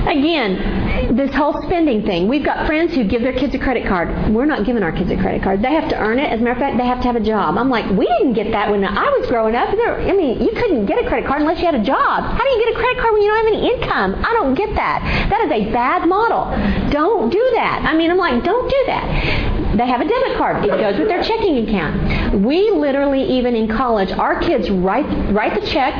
Again, 0.08 1.16
this 1.16 1.34
whole 1.34 1.60
spending 1.62 2.04
thing. 2.04 2.28
We've 2.28 2.44
got 2.44 2.66
friends 2.66 2.94
who 2.94 3.04
give 3.04 3.22
their 3.22 3.32
kids 3.32 3.54
a 3.54 3.58
credit 3.58 3.86
card. 3.86 4.32
We're 4.32 4.46
not 4.46 4.64
giving 4.64 4.82
our 4.82 4.92
kids 4.92 5.10
a 5.10 5.16
credit 5.16 5.42
card. 5.42 5.62
They 5.62 5.72
have 5.72 5.88
to 5.90 5.98
earn 5.98 6.18
it. 6.18 6.32
As 6.32 6.40
a 6.40 6.42
matter 6.42 6.52
of 6.52 6.58
fact, 6.58 6.78
they 6.78 6.86
have 6.86 7.00
to 7.02 7.06
have 7.06 7.16
a 7.16 7.20
job. 7.20 7.58
I'm 7.58 7.68
like, 7.68 7.88
we 7.90 8.06
didn't 8.06 8.32
get 8.32 8.50
that 8.52 8.70
when 8.70 8.84
I 8.84 9.04
was 9.18 9.28
growing 9.28 9.54
up. 9.54 9.70
There, 9.70 10.00
I 10.00 10.12
mean, 10.12 10.40
you 10.40 10.50
couldn't 10.52 10.86
get 10.86 11.04
a 11.04 11.08
credit 11.08 11.26
card 11.28 11.42
unless 11.42 11.58
you 11.58 11.66
had 11.66 11.74
a 11.74 11.84
job. 11.84 12.24
How 12.24 12.42
do 12.42 12.48
you 12.48 12.64
get 12.64 12.74
a 12.74 12.78
credit 12.78 13.00
card 13.00 13.12
when 13.12 13.22
you 13.22 13.28
don't 13.28 13.44
have 13.44 13.54
any 13.54 13.70
income? 13.74 14.14
I 14.24 14.32
don't 14.32 14.54
get 14.54 14.74
that. 14.74 15.28
That 15.30 15.42
is 15.42 15.52
a 15.52 15.72
bad 15.72 16.08
model. 16.08 16.50
Don't 16.90 17.30
do 17.30 17.50
that. 17.54 17.84
I 17.84 17.96
mean, 17.96 18.10
I'm 18.10 18.16
like, 18.16 18.42
don't 18.44 18.68
do 18.68 18.82
that. 18.86 19.58
They 19.76 19.86
have 19.86 20.00
a 20.00 20.08
debit 20.08 20.38
card. 20.38 20.64
It 20.64 20.70
goes 20.70 20.98
with 20.98 21.08
their 21.08 21.22
checking 21.22 21.68
account. 21.68 22.42
We 22.42 22.70
literally, 22.70 23.22
even 23.22 23.54
in 23.54 23.68
college, 23.68 24.10
our 24.12 24.40
kids 24.40 24.70
write 24.70 25.06
write 25.32 25.60
the 25.60 25.66
check 25.66 25.94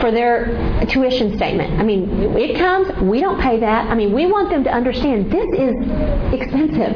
for 0.00 0.10
their 0.10 0.86
tuition 0.86 1.36
statement. 1.36 1.78
I 1.78 1.82
mean, 1.82 2.08
it 2.36 2.56
comes, 2.56 2.88
we 3.02 3.20
don't 3.20 3.40
pay 3.40 3.49
that. 3.58 3.90
I 3.90 3.94
mean, 3.94 4.12
we 4.12 4.26
want 4.26 4.50
them 4.50 4.62
to 4.64 4.70
understand 4.70 5.30
this 5.32 5.48
is 5.58 5.74
expensive. 6.32 6.94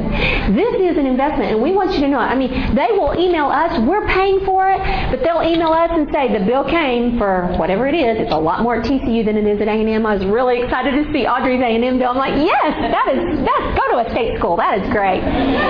This 0.55 0.75
is 0.81 0.97
an 0.97 1.07
investment, 1.07 1.53
and 1.53 1.63
we 1.63 1.73
want 1.73 1.93
you 1.95 2.01
to 2.01 2.09
know 2.09 2.21
it. 2.21 2.31
I 2.31 2.37
mean, 2.37 2.51
they 2.75 2.89
will 2.93 3.15
email 3.19 3.47
us, 3.47 3.79
we're 3.81 4.07
paying 4.09 4.45
for 4.45 4.69
it, 4.71 4.79
but 5.11 5.21
they'll 5.25 5.43
email 5.43 5.73
us 5.73 5.91
and 5.93 6.11
say 6.13 6.33
the 6.37 6.45
bill 6.45 6.65
came 6.65 7.19
for 7.19 7.55
whatever 7.59 7.87
it 7.89 7.95
is. 7.95 8.19
It's 8.21 8.33
a 8.33 8.39
lot 8.39 8.63
more 8.63 8.77
at 8.77 8.85
TCU 8.85 9.25
than 9.25 9.37
it 9.37 9.47
is 9.47 9.61
at 9.61 9.69
A&M. 9.69 10.07
I 10.07 10.15
was 10.15 10.25
really 10.25 10.63
excited 10.63 10.93
to 10.93 11.13
see 11.13 11.27
Audrey's 11.27 11.61
A&M 11.61 11.99
bill. 11.99 12.11
I'm 12.11 12.17
like, 12.17 12.37
yes, 12.37 12.75
that 12.93 13.15
is, 13.15 13.39
that's, 13.45 13.79
go 13.79 13.91
to 13.93 14.07
a 14.07 14.11
state 14.11 14.39
school. 14.39 14.57
That 14.57 14.79
is 14.79 14.89
great. 14.93 15.23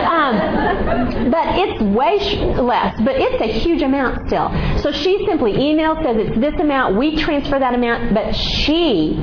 Um, 0.05 1.31
but 1.31 1.59
it's 1.59 1.81
way 1.83 2.19
sh- 2.19 2.59
less, 2.59 2.99
but 3.01 3.15
it's 3.17 3.41
a 3.41 3.47
huge 3.47 3.83
amount 3.83 4.27
still. 4.29 4.51
So 4.83 4.93
she 4.93 5.25
simply 5.27 5.53
emails, 5.55 6.03
says 6.03 6.17
it's 6.19 6.39
this 6.41 6.55
amount, 6.61 6.97
we 6.97 7.17
transfer 7.17 7.59
that 7.59 7.75
amount, 7.75 8.15
but 8.15 8.33
she 8.35 9.15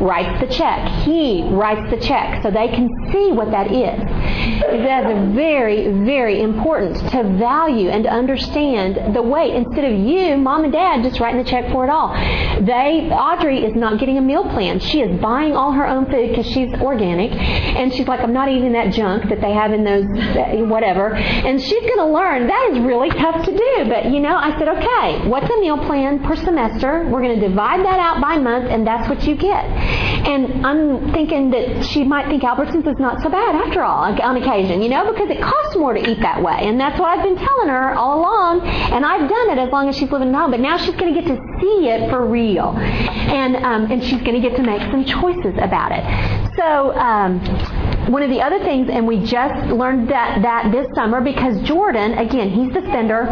writes 0.00 0.40
the 0.40 0.52
check. 0.54 0.86
He 1.04 1.42
writes 1.50 1.90
the 1.90 2.00
check 2.00 2.42
so 2.42 2.50
they 2.50 2.68
can 2.68 2.88
see 3.12 3.32
what 3.32 3.50
that 3.50 3.70
is. 3.70 4.00
That 4.60 5.10
is 5.10 5.34
very, 5.34 5.88
very 6.04 6.42
important 6.42 6.96
to 7.10 7.22
value 7.38 7.88
and 7.88 8.04
to 8.04 8.10
understand 8.10 9.14
the 9.14 9.22
weight 9.22 9.54
instead 9.54 9.84
of 9.84 9.98
you, 9.98 10.36
mom 10.36 10.64
and 10.64 10.72
dad, 10.72 11.02
just 11.02 11.20
writing 11.20 11.42
the 11.42 11.48
check 11.48 11.70
for 11.72 11.84
it 11.84 11.90
all. 11.90 12.14
They, 12.64 13.08
Audrey 13.10 13.64
is 13.64 13.74
not 13.74 13.98
getting 13.98 14.18
a 14.18 14.20
meal 14.20 14.44
plan. 14.44 14.80
She 14.80 15.00
is 15.00 15.20
buying 15.20 15.54
all 15.54 15.72
her 15.72 15.86
own 15.86 16.06
food 16.06 16.30
because 16.30 16.46
she's 16.46 16.72
organic, 16.74 17.32
and 17.32 17.92
she's 17.92 18.06
like, 18.06 18.20
I'm 18.20 18.32
not 18.32 18.48
eating 18.48 18.72
that 18.72 18.92
junk 18.92 19.28
that 19.28 19.40
they 19.40 19.52
have 19.52 19.72
in 19.72 19.84
those 19.84 20.04
uh, 20.04 20.64
whatever. 20.66 21.14
And 21.14 21.60
she's 21.60 21.82
going 21.82 21.98
to 21.98 22.06
learn 22.06 22.46
that 22.46 22.70
is 22.72 22.78
really 22.80 23.10
tough 23.10 23.44
to 23.44 23.50
do. 23.50 23.88
But 23.88 24.10
you 24.10 24.20
know, 24.20 24.36
I 24.36 24.56
said, 24.58 24.68
okay, 24.68 25.28
what's 25.28 25.50
a 25.50 25.60
meal 25.60 25.78
plan 25.78 26.22
per 26.22 26.36
semester? 26.36 27.08
We're 27.08 27.22
going 27.22 27.38
to 27.40 27.48
divide 27.48 27.80
that 27.84 27.98
out 27.98 28.20
by 28.20 28.38
month, 28.38 28.70
and 28.70 28.86
that's 28.86 29.08
what 29.08 29.26
you 29.26 29.36
get. 29.36 29.64
And 30.24 30.66
I'm 30.66 31.12
thinking 31.12 31.50
that 31.50 31.84
she 31.84 32.02
might 32.02 32.26
think 32.28 32.42
Albertsons 32.42 32.86
is 32.90 32.98
not 32.98 33.20
so 33.20 33.28
bad 33.28 33.54
after 33.54 33.82
all 33.82 34.04
on 34.20 34.36
occasion, 34.36 34.82
you 34.82 34.88
know, 34.88 35.12
because 35.12 35.28
it 35.28 35.40
costs 35.40 35.76
more 35.76 35.92
to 35.92 36.10
eat 36.10 36.20
that 36.20 36.42
way. 36.42 36.58
And 36.60 36.80
that's 36.80 36.98
what 36.98 37.10
I've 37.10 37.22
been 37.22 37.36
telling 37.36 37.68
her 37.68 37.94
all 37.94 38.20
along. 38.20 38.62
And 38.66 39.04
I've 39.04 39.28
done 39.28 39.50
it 39.50 39.58
as 39.58 39.70
long 39.70 39.88
as 39.88 39.96
she's 39.96 40.10
living 40.10 40.28
at 40.28 40.34
home. 40.34 40.50
But 40.50 40.60
now 40.60 40.78
she's 40.78 40.94
going 40.94 41.12
to 41.12 41.20
get 41.20 41.28
to 41.28 41.36
see 41.60 41.88
it 41.88 42.10
for 42.10 42.26
real. 42.26 42.74
And, 42.76 43.56
um, 43.56 43.90
and 43.90 44.02
she's 44.02 44.22
going 44.22 44.40
to 44.40 44.40
get 44.40 44.56
to 44.56 44.62
make 44.62 44.80
some 44.90 45.04
choices 45.04 45.54
about 45.60 45.92
it. 45.92 46.04
So, 46.56 46.94
um, 46.96 47.40
one 48.10 48.22
of 48.22 48.30
the 48.30 48.40
other 48.40 48.58
things, 48.58 48.88
and 48.90 49.06
we 49.06 49.24
just 49.24 49.70
learned 49.70 50.08
that, 50.08 50.42
that 50.42 50.70
this 50.72 50.86
summer 50.94 51.20
because 51.20 51.60
Jordan, 51.62 52.18
again, 52.18 52.50
he's 52.50 52.72
the 52.72 52.80
spender, 52.82 53.22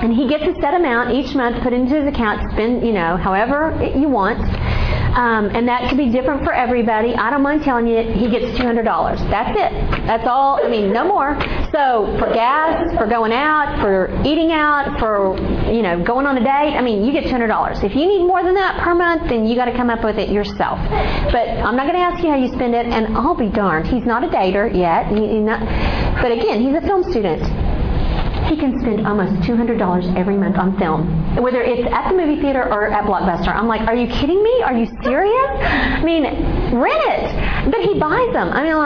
and 0.00 0.14
he 0.14 0.28
gets 0.28 0.44
a 0.44 0.54
set 0.60 0.74
amount 0.74 1.10
each 1.10 1.34
month 1.34 1.62
put 1.62 1.72
into 1.72 2.00
his 2.00 2.06
account 2.06 2.50
spend, 2.52 2.86
you 2.86 2.92
know, 2.92 3.16
however 3.16 3.76
you 3.96 4.08
want. 4.08 4.38
Um, 5.16 5.46
and 5.54 5.66
that 5.68 5.88
could 5.88 5.98
be 5.98 6.10
different 6.10 6.44
for 6.44 6.52
everybody. 6.52 7.14
I 7.14 7.30
don't 7.30 7.42
mind 7.42 7.62
telling 7.62 7.86
you, 7.86 8.02
he 8.12 8.30
gets 8.30 8.58
$200. 8.58 8.84
That's 9.30 9.58
it. 9.58 10.06
That's 10.06 10.26
all. 10.26 10.64
I 10.64 10.68
mean, 10.68 10.92
no 10.92 11.04
more. 11.06 11.38
So 11.72 12.14
for 12.18 12.32
gas, 12.32 12.94
for 12.96 13.06
going 13.06 13.32
out, 13.32 13.80
for 13.80 14.10
eating 14.24 14.52
out, 14.52 14.98
for 14.98 15.36
you 15.70 15.82
know 15.82 16.02
going 16.02 16.26
on 16.26 16.36
a 16.36 16.40
date, 16.40 16.76
I 16.76 16.82
mean, 16.82 17.04
you 17.04 17.12
get 17.12 17.24
$200. 17.24 17.84
If 17.84 17.94
you 17.94 18.06
need 18.06 18.26
more 18.26 18.42
than 18.42 18.54
that 18.54 18.82
per 18.82 18.94
month, 18.94 19.28
then 19.28 19.46
you 19.46 19.54
got 19.54 19.66
to 19.66 19.76
come 19.76 19.90
up 19.90 20.04
with 20.04 20.18
it 20.18 20.30
yourself. 20.30 20.78
But 21.32 21.48
I'm 21.48 21.76
not 21.76 21.86
going 21.86 21.94
to 21.94 22.04
ask 22.04 22.22
you 22.22 22.30
how 22.30 22.36
you 22.36 22.48
spend 22.48 22.74
it, 22.74 22.86
and 22.86 23.16
I'll 23.16 23.34
be 23.34 23.48
darned, 23.48 23.86
he's 23.86 24.04
not 24.04 24.24
a 24.24 24.28
dater 24.28 24.74
yet. 24.74 25.06
He, 25.08 25.40
not, 25.40 25.60
but 26.22 26.32
again, 26.32 26.60
he's 26.60 26.74
a 26.74 26.80
film 26.80 27.04
student 27.10 27.42
he 28.48 28.56
can 28.56 28.78
spend 28.80 29.06
almost 29.06 29.32
$200 29.42 30.16
every 30.16 30.36
month 30.36 30.56
on 30.56 30.78
film, 30.78 31.06
whether 31.36 31.62
it's 31.62 31.86
at 31.92 32.10
the 32.10 32.16
movie 32.16 32.40
theater 32.40 32.64
or 32.64 32.88
at 32.88 33.04
Blockbuster. 33.04 33.54
I'm 33.54 33.68
like, 33.68 33.82
are 33.82 33.94
you 33.94 34.06
kidding 34.08 34.42
me? 34.42 34.62
Are 34.62 34.76
you 34.76 34.86
serious? 35.02 35.50
I 35.60 36.02
mean, 36.02 36.24
rent 36.74 37.02
it. 37.12 37.70
But 37.70 37.80
he 37.80 37.98
buys 37.98 38.32
them. 38.32 38.48
I 38.52 38.62
mean, 38.64 38.76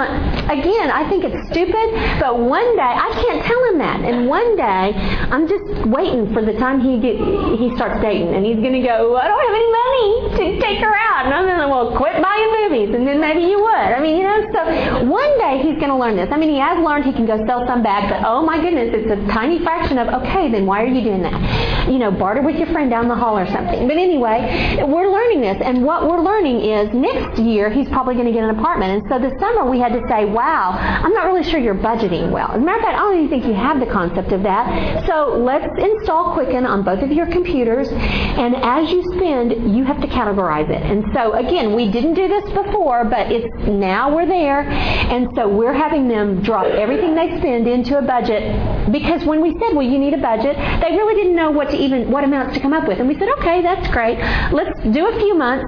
again, 0.50 0.90
I 0.90 1.08
think 1.08 1.24
it's 1.24 1.48
stupid, 1.48 1.86
but 2.18 2.38
one 2.38 2.76
day, 2.76 2.82
I 2.82 3.10
can't 3.22 3.44
tell 3.44 3.62
him 3.70 3.78
that. 3.78 4.00
And 4.02 4.26
one 4.26 4.56
day, 4.56 4.92
I'm 5.30 5.46
just 5.46 5.86
waiting 5.86 6.32
for 6.32 6.42
the 6.44 6.54
time 6.58 6.80
he 6.80 6.98
get, 6.98 7.16
he 7.58 7.74
starts 7.76 8.00
dating, 8.02 8.34
and 8.34 8.44
he's 8.44 8.58
going 8.58 8.74
to 8.74 8.82
go, 8.82 9.16
I 9.16 9.28
don't 9.28 9.42
have 9.46 9.54
any 9.54 9.70
money 9.70 10.06
to 10.36 10.60
take 10.60 10.78
her 10.82 10.94
out. 10.94 11.26
And 11.26 11.34
I'm 11.34 11.46
going 11.46 11.60
to, 11.60 11.68
well, 11.68 11.96
quit 11.96 12.20
buying 12.20 12.50
movies, 12.66 12.94
and 12.94 13.06
then 13.06 13.20
maybe 13.20 13.42
you 13.46 13.60
would. 13.62 13.90
I 13.94 14.00
mean, 14.00 14.16
you 14.18 14.24
know, 14.24 14.42
so 14.50 15.04
one 15.06 15.38
day 15.38 15.62
he's 15.62 15.78
going 15.78 15.92
to 15.92 15.96
learn 15.96 16.16
this. 16.16 16.28
I 16.32 16.36
mean, 16.36 16.50
he 16.50 16.58
has 16.58 16.82
learned 16.82 17.04
he 17.04 17.12
can 17.12 17.26
go 17.26 17.38
sell 17.46 17.66
some 17.66 17.82
bags, 17.82 18.10
but 18.10 18.26
oh 18.26 18.42
my 18.42 18.60
goodness, 18.60 18.90
it's 18.92 19.10
a 19.10 19.20
tiny 19.32 19.51
tiny 19.53 19.64
fraction 19.64 19.98
of, 19.98 20.09
okay, 20.22 20.50
then 20.50 20.66
why 20.66 20.82
are 20.82 20.86
you 20.86 21.03
doing 21.03 21.22
that? 21.22 21.88
You 21.88 21.98
know, 21.98 22.11
barter 22.11 22.42
with 22.42 22.57
your 22.57 22.68
friend 22.68 22.90
down 22.90 23.09
the 23.09 23.14
hall 23.14 23.38
or 23.38 23.46
something. 23.46 23.86
But 23.86 23.96
anyway, 23.96 24.84
we're 24.86 25.11
learning 25.11 25.40
this. 25.40 25.61
And 25.62 25.84
what 25.84 26.09
we're 26.09 26.22
learning 26.22 26.61
is 26.61 26.92
next 26.94 27.40
year 27.40 27.70
he's 27.70 27.88
probably 27.88 28.14
going 28.14 28.26
to 28.26 28.32
get 28.32 28.44
an 28.44 28.50
apartment. 28.59 29.03
And 29.03 29.11
so 29.11 29.18
this 29.18 29.38
summer 29.38 29.68
we 29.68 29.78
had 29.78 29.92
to 29.92 30.03
say, 30.09 30.24
wow, 30.24 30.70
I'm 30.72 31.12
not 31.12 31.26
really 31.26 31.42
sure 31.42 31.61
you're 31.61 31.74
budgeting 31.74 32.30
well. 32.30 32.50
As 32.53 32.57
a 32.57 32.64
matter 32.64 32.78
of 32.78 32.84
fact, 32.84 32.98
I 32.98 33.03
don't 33.03 33.16
even 33.18 33.28
think 33.28 33.44
you 33.44 33.55
have 33.55 33.80
the 33.80 33.86
concept 33.86 34.32
of 34.32 34.42
that. 34.44 35.07
So 35.07 35.36
let's 35.38 35.66
install 35.78 36.32
Quicken 36.32 36.64
on 36.64 36.82
both 36.82 37.03
of 37.03 37.11
your 37.12 37.26
computers. 37.26 37.88
And 37.90 38.57
as 38.57 38.90
you 38.90 39.03
spend, 39.16 39.76
you 39.76 39.84
have 39.84 40.00
to 40.00 40.07
categorize 40.07 40.70
it. 40.70 40.82
And 40.82 41.05
so 41.12 41.34
again, 41.34 41.74
we 41.74 41.90
didn't 41.90 42.14
do 42.14 42.28
this 42.28 42.44
before, 42.53 43.05
but 43.05 43.30
it's 43.30 43.53
now 43.66 44.14
we're 44.14 44.26
there. 44.26 44.62
And 44.62 45.28
so 45.34 45.48
we're 45.48 45.74
having 45.74 46.09
them 46.09 46.42
drop 46.42 46.66
everything 46.66 47.14
they 47.14 47.36
spend 47.38 47.66
into 47.66 47.98
a 47.98 48.03
budget 48.03 48.92
because 48.92 49.24
when 49.24 49.41
we 49.43 49.53
said, 49.53 49.74
well, 49.74 49.86
you 49.86 49.99
need 49.99 50.14
a 50.14 50.22
budget, 50.22 50.57
they 50.57 50.90
really 50.97 51.14
didn't 51.14 51.36
know 51.36 51.51
what 51.51 51.70
to 51.70 51.76
even 51.76 52.11
what 52.11 52.24
amounts 52.24 52.55
to 52.55 52.61
come 52.61 52.72
up 52.72 52.86
with. 52.88 52.99
And 52.99 53.09
we 53.09 53.18
said, 53.18 53.28
okay, 53.38 53.61
that's 53.62 53.88
great. 53.88 54.18
Let's 54.53 54.78
do 54.80 55.09
a 55.09 55.18
few 55.18 55.34
months, 55.34 55.66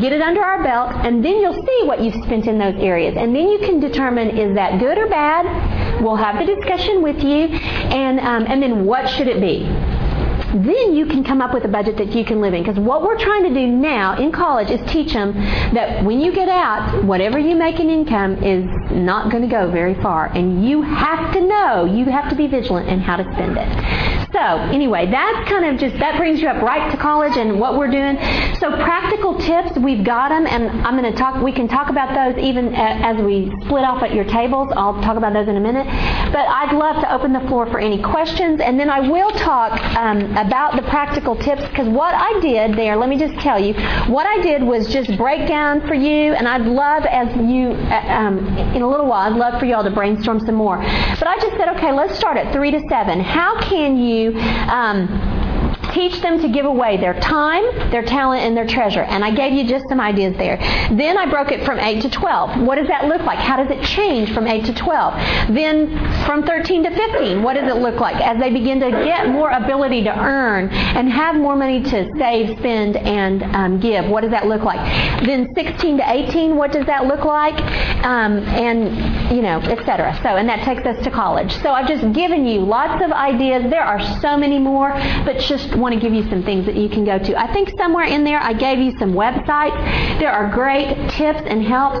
get 0.00 0.12
it 0.12 0.20
under 0.20 0.42
our 0.42 0.62
belt, 0.62 0.92
and 1.04 1.24
then 1.24 1.40
you'll 1.40 1.54
see 1.54 1.80
what 1.84 2.02
you've 2.02 2.22
spent 2.24 2.46
in 2.46 2.58
those 2.58 2.76
areas. 2.76 3.14
And 3.16 3.34
then 3.34 3.48
you 3.48 3.58
can 3.58 3.80
determine 3.80 4.36
is 4.36 4.54
that 4.54 4.78
good 4.78 4.98
or 4.98 5.08
bad. 5.08 6.02
We'll 6.02 6.16
have 6.16 6.38
the 6.38 6.54
discussion 6.54 7.02
with 7.02 7.22
you, 7.22 7.46
and 7.90 8.20
um, 8.20 8.44
and 8.46 8.62
then 8.62 8.84
what 8.84 9.08
should 9.08 9.28
it 9.28 9.40
be 9.40 9.64
then 10.54 10.94
you 10.94 11.06
can 11.06 11.24
come 11.24 11.40
up 11.40 11.52
with 11.52 11.64
a 11.64 11.68
budget 11.68 11.96
that 11.98 12.14
you 12.14 12.24
can 12.24 12.40
live 12.40 12.54
in. 12.54 12.62
Because 12.62 12.78
what 12.78 13.02
we're 13.02 13.18
trying 13.18 13.42
to 13.44 13.54
do 13.54 13.66
now 13.66 14.16
in 14.16 14.30
college 14.30 14.70
is 14.70 14.80
teach 14.90 15.12
them 15.12 15.34
that 15.74 16.04
when 16.04 16.20
you 16.20 16.32
get 16.32 16.48
out, 16.48 17.04
whatever 17.04 17.38
you 17.38 17.56
make 17.56 17.80
in 17.80 17.90
income 17.90 18.42
is 18.42 18.64
not 18.90 19.30
going 19.30 19.42
to 19.42 19.48
go 19.48 19.70
very 19.70 19.94
far. 20.00 20.26
And 20.26 20.66
you 20.66 20.82
have 20.82 21.32
to 21.34 21.40
know, 21.40 21.84
you 21.84 22.06
have 22.06 22.30
to 22.30 22.36
be 22.36 22.46
vigilant 22.46 22.88
in 22.88 23.00
how 23.00 23.16
to 23.16 23.24
spend 23.34 23.56
it. 23.58 24.24
So 24.32 24.40
anyway, 24.40 25.08
that's 25.10 25.48
kind 25.48 25.64
of 25.64 25.80
just, 25.80 25.96
that 26.00 26.16
brings 26.16 26.40
you 26.40 26.48
up 26.48 26.60
right 26.60 26.90
to 26.90 26.96
college 26.96 27.36
and 27.36 27.60
what 27.60 27.78
we're 27.78 27.90
doing. 27.90 28.16
So 28.58 28.68
practical 28.82 29.38
tips, 29.38 29.78
we've 29.78 30.04
got 30.04 30.30
them, 30.30 30.46
and 30.48 30.84
I'm 30.84 30.98
going 30.98 31.10
to 31.10 31.16
talk, 31.16 31.40
we 31.40 31.52
can 31.52 31.68
talk 31.68 31.88
about 31.88 32.14
those 32.14 32.42
even 32.42 32.74
as 32.74 33.16
we 33.22 33.52
split 33.64 33.84
off 33.84 34.02
at 34.02 34.12
your 34.12 34.24
tables. 34.24 34.72
I'll 34.76 35.00
talk 35.02 35.16
about 35.16 35.34
those 35.34 35.46
in 35.46 35.56
a 35.56 35.60
minute. 35.60 35.86
But 36.32 36.48
I'd 36.48 36.74
love 36.74 37.00
to 37.02 37.14
open 37.14 37.32
the 37.32 37.46
floor 37.46 37.66
for 37.66 37.78
any 37.78 38.02
questions, 38.02 38.60
and 38.60 38.78
then 38.78 38.90
I 38.90 39.08
will 39.08 39.30
talk 39.32 39.80
um, 39.96 40.36
about 40.46 40.76
the 40.76 40.82
practical 40.82 41.36
tips 41.36 41.62
because 41.68 41.88
what 41.88 42.14
I 42.14 42.40
did 42.40 42.76
there, 42.76 42.96
let 42.96 43.08
me 43.08 43.18
just 43.18 43.34
tell 43.40 43.62
you, 43.62 43.74
what 44.12 44.26
I 44.26 44.42
did 44.42 44.62
was 44.62 44.92
just 44.92 45.16
break 45.16 45.48
down 45.48 45.80
for 45.86 45.94
you, 45.94 46.34
and 46.34 46.46
I'd 46.46 46.66
love 46.66 47.04
as 47.06 47.34
you, 47.36 47.70
uh, 47.70 48.04
um, 48.08 48.38
in 48.74 48.82
a 48.82 48.88
little 48.88 49.06
while, 49.06 49.32
I'd 49.32 49.38
love 49.38 49.58
for 49.58 49.66
you 49.66 49.74
all 49.74 49.84
to 49.84 49.90
brainstorm 49.90 50.40
some 50.40 50.54
more. 50.54 50.78
But 50.78 51.26
I 51.26 51.38
just 51.40 51.56
said, 51.56 51.68
okay, 51.76 51.92
let's 51.92 52.16
start 52.16 52.36
at 52.36 52.52
3 52.52 52.70
to 52.72 52.80
7. 52.88 53.20
How 53.20 53.60
can 53.60 53.96
you 53.96 54.38
um, 54.68 55.33
teach 55.94 56.20
them 56.20 56.40
to 56.40 56.48
give 56.48 56.66
away 56.66 56.96
their 56.96 57.18
time, 57.20 57.64
their 57.90 58.02
talent, 58.02 58.42
and 58.42 58.56
their 58.56 58.66
treasure. 58.66 59.02
And 59.02 59.24
I 59.24 59.30
gave 59.34 59.52
you 59.52 59.66
just 59.66 59.88
some 59.88 60.00
ideas 60.00 60.36
there. 60.36 60.56
Then 60.90 61.16
I 61.16 61.30
broke 61.30 61.52
it 61.52 61.64
from 61.64 61.78
8 61.78 62.02
to 62.02 62.10
12. 62.10 62.62
What 62.62 62.76
does 62.76 62.88
that 62.88 63.06
look 63.06 63.22
like? 63.22 63.38
How 63.38 63.56
does 63.56 63.70
it 63.70 63.82
change 63.84 64.32
from 64.32 64.46
8 64.46 64.64
to 64.66 64.74
12? 64.74 65.54
Then 65.54 65.96
from 66.26 66.44
13 66.44 66.84
to 66.84 66.90
15, 66.90 67.42
what 67.42 67.54
does 67.54 67.70
it 67.70 67.80
look 67.80 68.00
like? 68.00 68.16
As 68.16 68.38
they 68.40 68.50
begin 68.50 68.80
to 68.80 68.90
get 68.90 69.28
more 69.28 69.50
ability 69.50 70.04
to 70.04 70.18
earn 70.18 70.68
and 70.68 71.08
have 71.10 71.36
more 71.36 71.56
money 71.56 71.82
to 71.82 72.10
save, 72.18 72.58
spend, 72.58 72.96
and 72.96 73.42
um, 73.54 73.80
give, 73.80 74.06
what 74.06 74.22
does 74.22 74.30
that 74.30 74.46
look 74.46 74.62
like? 74.62 74.80
Then 75.24 75.54
16 75.54 75.98
to 75.98 76.10
18, 76.10 76.56
what 76.56 76.72
does 76.72 76.86
that 76.86 77.06
look 77.06 77.24
like? 77.24 77.54
Um, 78.04 78.38
and, 78.48 79.34
you 79.34 79.42
know, 79.42 79.60
etc. 79.60 80.18
So, 80.22 80.36
and 80.36 80.48
that 80.48 80.64
takes 80.64 80.84
us 80.84 81.02
to 81.04 81.10
college. 81.10 81.52
So 81.62 81.70
I've 81.70 81.88
just 81.88 82.12
given 82.12 82.46
you 82.46 82.60
lots 82.60 83.02
of 83.02 83.12
ideas. 83.12 83.70
There 83.70 83.84
are 83.84 84.00
so 84.20 84.36
many 84.36 84.58
more, 84.58 84.90
but 85.24 85.38
just 85.38 85.74
want 85.84 85.94
to 85.94 86.00
give 86.00 86.14
you 86.14 86.26
some 86.30 86.42
things 86.42 86.64
that 86.64 86.76
you 86.76 86.88
can 86.88 87.04
go 87.04 87.18
to. 87.18 87.38
I 87.38 87.52
think 87.52 87.68
somewhere 87.76 88.06
in 88.06 88.24
there 88.24 88.40
I 88.40 88.54
gave 88.54 88.78
you 88.78 88.98
some 88.98 89.12
websites. 89.12 89.76
There 90.18 90.32
are 90.32 90.50
great 90.50 90.96
tips 91.10 91.42
and 91.46 91.62
helps. 91.62 91.98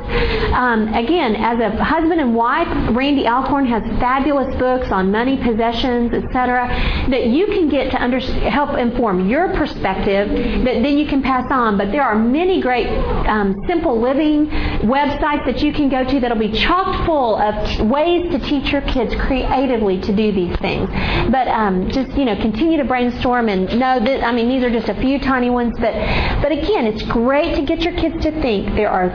Um, 0.54 0.88
again, 0.94 1.36
as 1.36 1.60
a 1.60 1.84
husband 1.84 2.18
and 2.18 2.34
wife, 2.34 2.66
Randy 2.96 3.26
Alcorn 3.26 3.66
has 3.66 3.82
fabulous 4.00 4.56
books 4.56 4.90
on 4.90 5.10
money, 5.10 5.36
possessions, 5.36 6.14
etc., 6.14 6.68
that 7.10 7.26
you 7.26 7.46
can 7.46 7.68
get 7.68 7.90
to 7.90 8.02
under, 8.02 8.20
help 8.20 8.78
inform 8.78 9.28
your 9.28 9.48
perspective 9.48 10.30
that 10.64 10.82
then 10.82 10.96
you 10.98 11.06
can 11.06 11.22
pass 11.22 11.50
on. 11.50 11.76
But 11.76 11.92
there 11.92 12.02
are 12.02 12.14
many 12.14 12.62
great 12.62 12.86
um, 13.28 13.54
simple 13.66 14.00
living 14.00 14.46
websites 14.80 15.44
that 15.44 15.62
you 15.62 15.74
can 15.74 15.90
go 15.90 16.04
to 16.04 16.20
that'll 16.20 16.38
be 16.38 16.52
chock 16.52 17.04
full 17.04 17.36
of 17.36 17.68
t- 17.68 17.82
ways 17.82 18.32
to 18.32 18.38
teach 18.38 18.72
your 18.72 18.82
kids 18.82 19.14
creatively 19.16 20.00
to 20.00 20.16
do 20.16 20.32
these 20.32 20.56
things. 20.56 20.88
But 21.30 21.48
um, 21.48 21.90
just 21.90 22.16
you 22.16 22.24
know, 22.24 22.36
continue 22.36 22.78
to 22.78 22.84
brainstorm 22.84 23.50
and 23.50 23.73
that 23.80 24.24
I 24.24 24.32
mean 24.32 24.48
these 24.48 24.62
are 24.62 24.70
just 24.70 24.88
a 24.88 24.94
few 24.94 25.18
tiny 25.18 25.50
ones, 25.50 25.74
but 25.78 25.94
but 26.42 26.52
again, 26.52 26.86
it's 26.86 27.02
great 27.02 27.54
to 27.56 27.62
get 27.62 27.82
your 27.82 27.94
kids 27.94 28.22
to 28.24 28.30
think 28.42 28.74
there 28.74 28.90
are. 28.90 29.10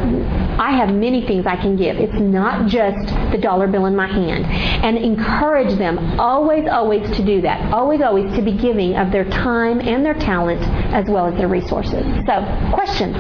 I 0.60 0.72
have 0.72 0.94
many 0.94 1.26
things 1.26 1.46
I 1.46 1.56
can 1.56 1.76
give. 1.76 1.98
It's 1.98 2.20
not 2.20 2.68
just 2.68 3.08
the 3.32 3.38
dollar 3.38 3.68
bill 3.68 3.86
in 3.86 3.96
my 3.96 4.08
hand, 4.08 4.46
and 4.46 4.98
encourage 4.98 5.78
them 5.78 6.20
always, 6.20 6.68
always 6.68 7.10
to 7.16 7.26
do 7.26 7.42
that. 7.42 7.74
Always, 7.74 8.02
always 8.02 8.34
to 8.36 8.42
be 8.42 8.52
giving 8.52 8.96
of 8.96 9.12
their 9.12 9.26
time 9.26 9.80
and 9.80 10.06
their 10.06 10.16
talent 10.16 10.62
as 10.94 11.10
well 11.10 11.28
as 11.28 11.36
their 11.36 11.48
resources. 11.48 12.04
So, 12.26 12.42
question. 12.74 13.14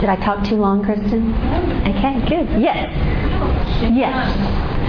Did 0.00 0.08
I 0.08 0.16
talk 0.16 0.44
too 0.44 0.56
long, 0.56 0.82
Kristen? 0.82 1.34
Okay, 1.84 2.20
good. 2.26 2.62
Yes. 2.62 2.88
Yes. 3.92 4.79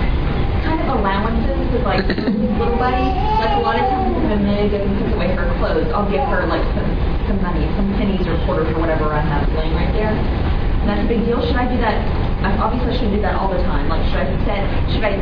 Kind 0.63 0.79
of 0.81 0.87
allowances 0.97 1.57
with 1.71 1.83
like 1.83 2.05
little 2.07 2.77
buddy. 2.77 3.07
Like 3.41 3.57
a 3.57 3.61
lot 3.61 3.75
of 3.75 3.85
times 3.89 4.15
when 4.15 4.43
Meg 4.45 4.71
doesn't 4.71 4.97
put 5.01 5.13
away 5.13 5.33
her 5.35 5.47
clothes, 5.57 5.91
I'll 5.93 6.09
give 6.09 6.21
her 6.29 6.45
like 6.47 6.63
some 6.75 6.89
some 7.27 7.41
money, 7.41 7.65
some 7.75 7.93
pennies 7.97 8.25
or 8.27 8.37
quarters 8.45 8.69
or 8.75 8.79
whatever 8.79 9.05
I 9.13 9.21
have 9.21 9.47
laying 9.53 9.73
right 9.73 9.91
there. 9.93 10.13
And 10.13 10.89
that's 10.89 11.03
a 11.03 11.07
big 11.07 11.25
deal. 11.25 11.41
Should 11.45 11.55
I 11.55 11.67
do 11.69 11.77
that? 11.81 11.97
I 12.45 12.57
obviously 12.57 12.89
I 12.89 12.93
shouldn't 12.93 13.15
do 13.15 13.21
that 13.21 13.35
all 13.35 13.49
the 13.49 13.61
time. 13.63 13.89
Like 13.89 14.05
should 14.09 14.21
I 14.21 14.25
set 14.45 14.61
should 14.93 15.03
I 15.03 15.17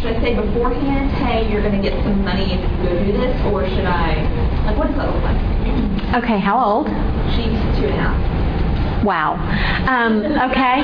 should 0.00 0.16
I 0.16 0.20
say 0.20 0.34
beforehand, 0.34 1.10
hey, 1.24 1.50
you're 1.50 1.62
going 1.62 1.80
to 1.80 1.82
get 1.82 1.96
some 2.04 2.22
money 2.24 2.52
if 2.52 2.60
you 2.60 2.76
go 2.84 3.04
do 3.04 3.12
this, 3.12 3.40
or 3.46 3.66
should 3.66 3.86
I, 3.86 4.20
like, 4.66 4.76
what 4.76 4.88
does 4.88 4.96
that 4.96 5.08
look 5.08 5.22
like? 5.24 6.22
Okay, 6.22 6.38
how 6.38 6.60
old? 6.60 6.88
She's 7.32 7.56
two 7.80 7.88
and 7.88 7.96
a 7.96 8.04
half. 8.04 8.43
Wow. 9.04 9.34
Um, 9.86 10.24
okay. 10.24 10.82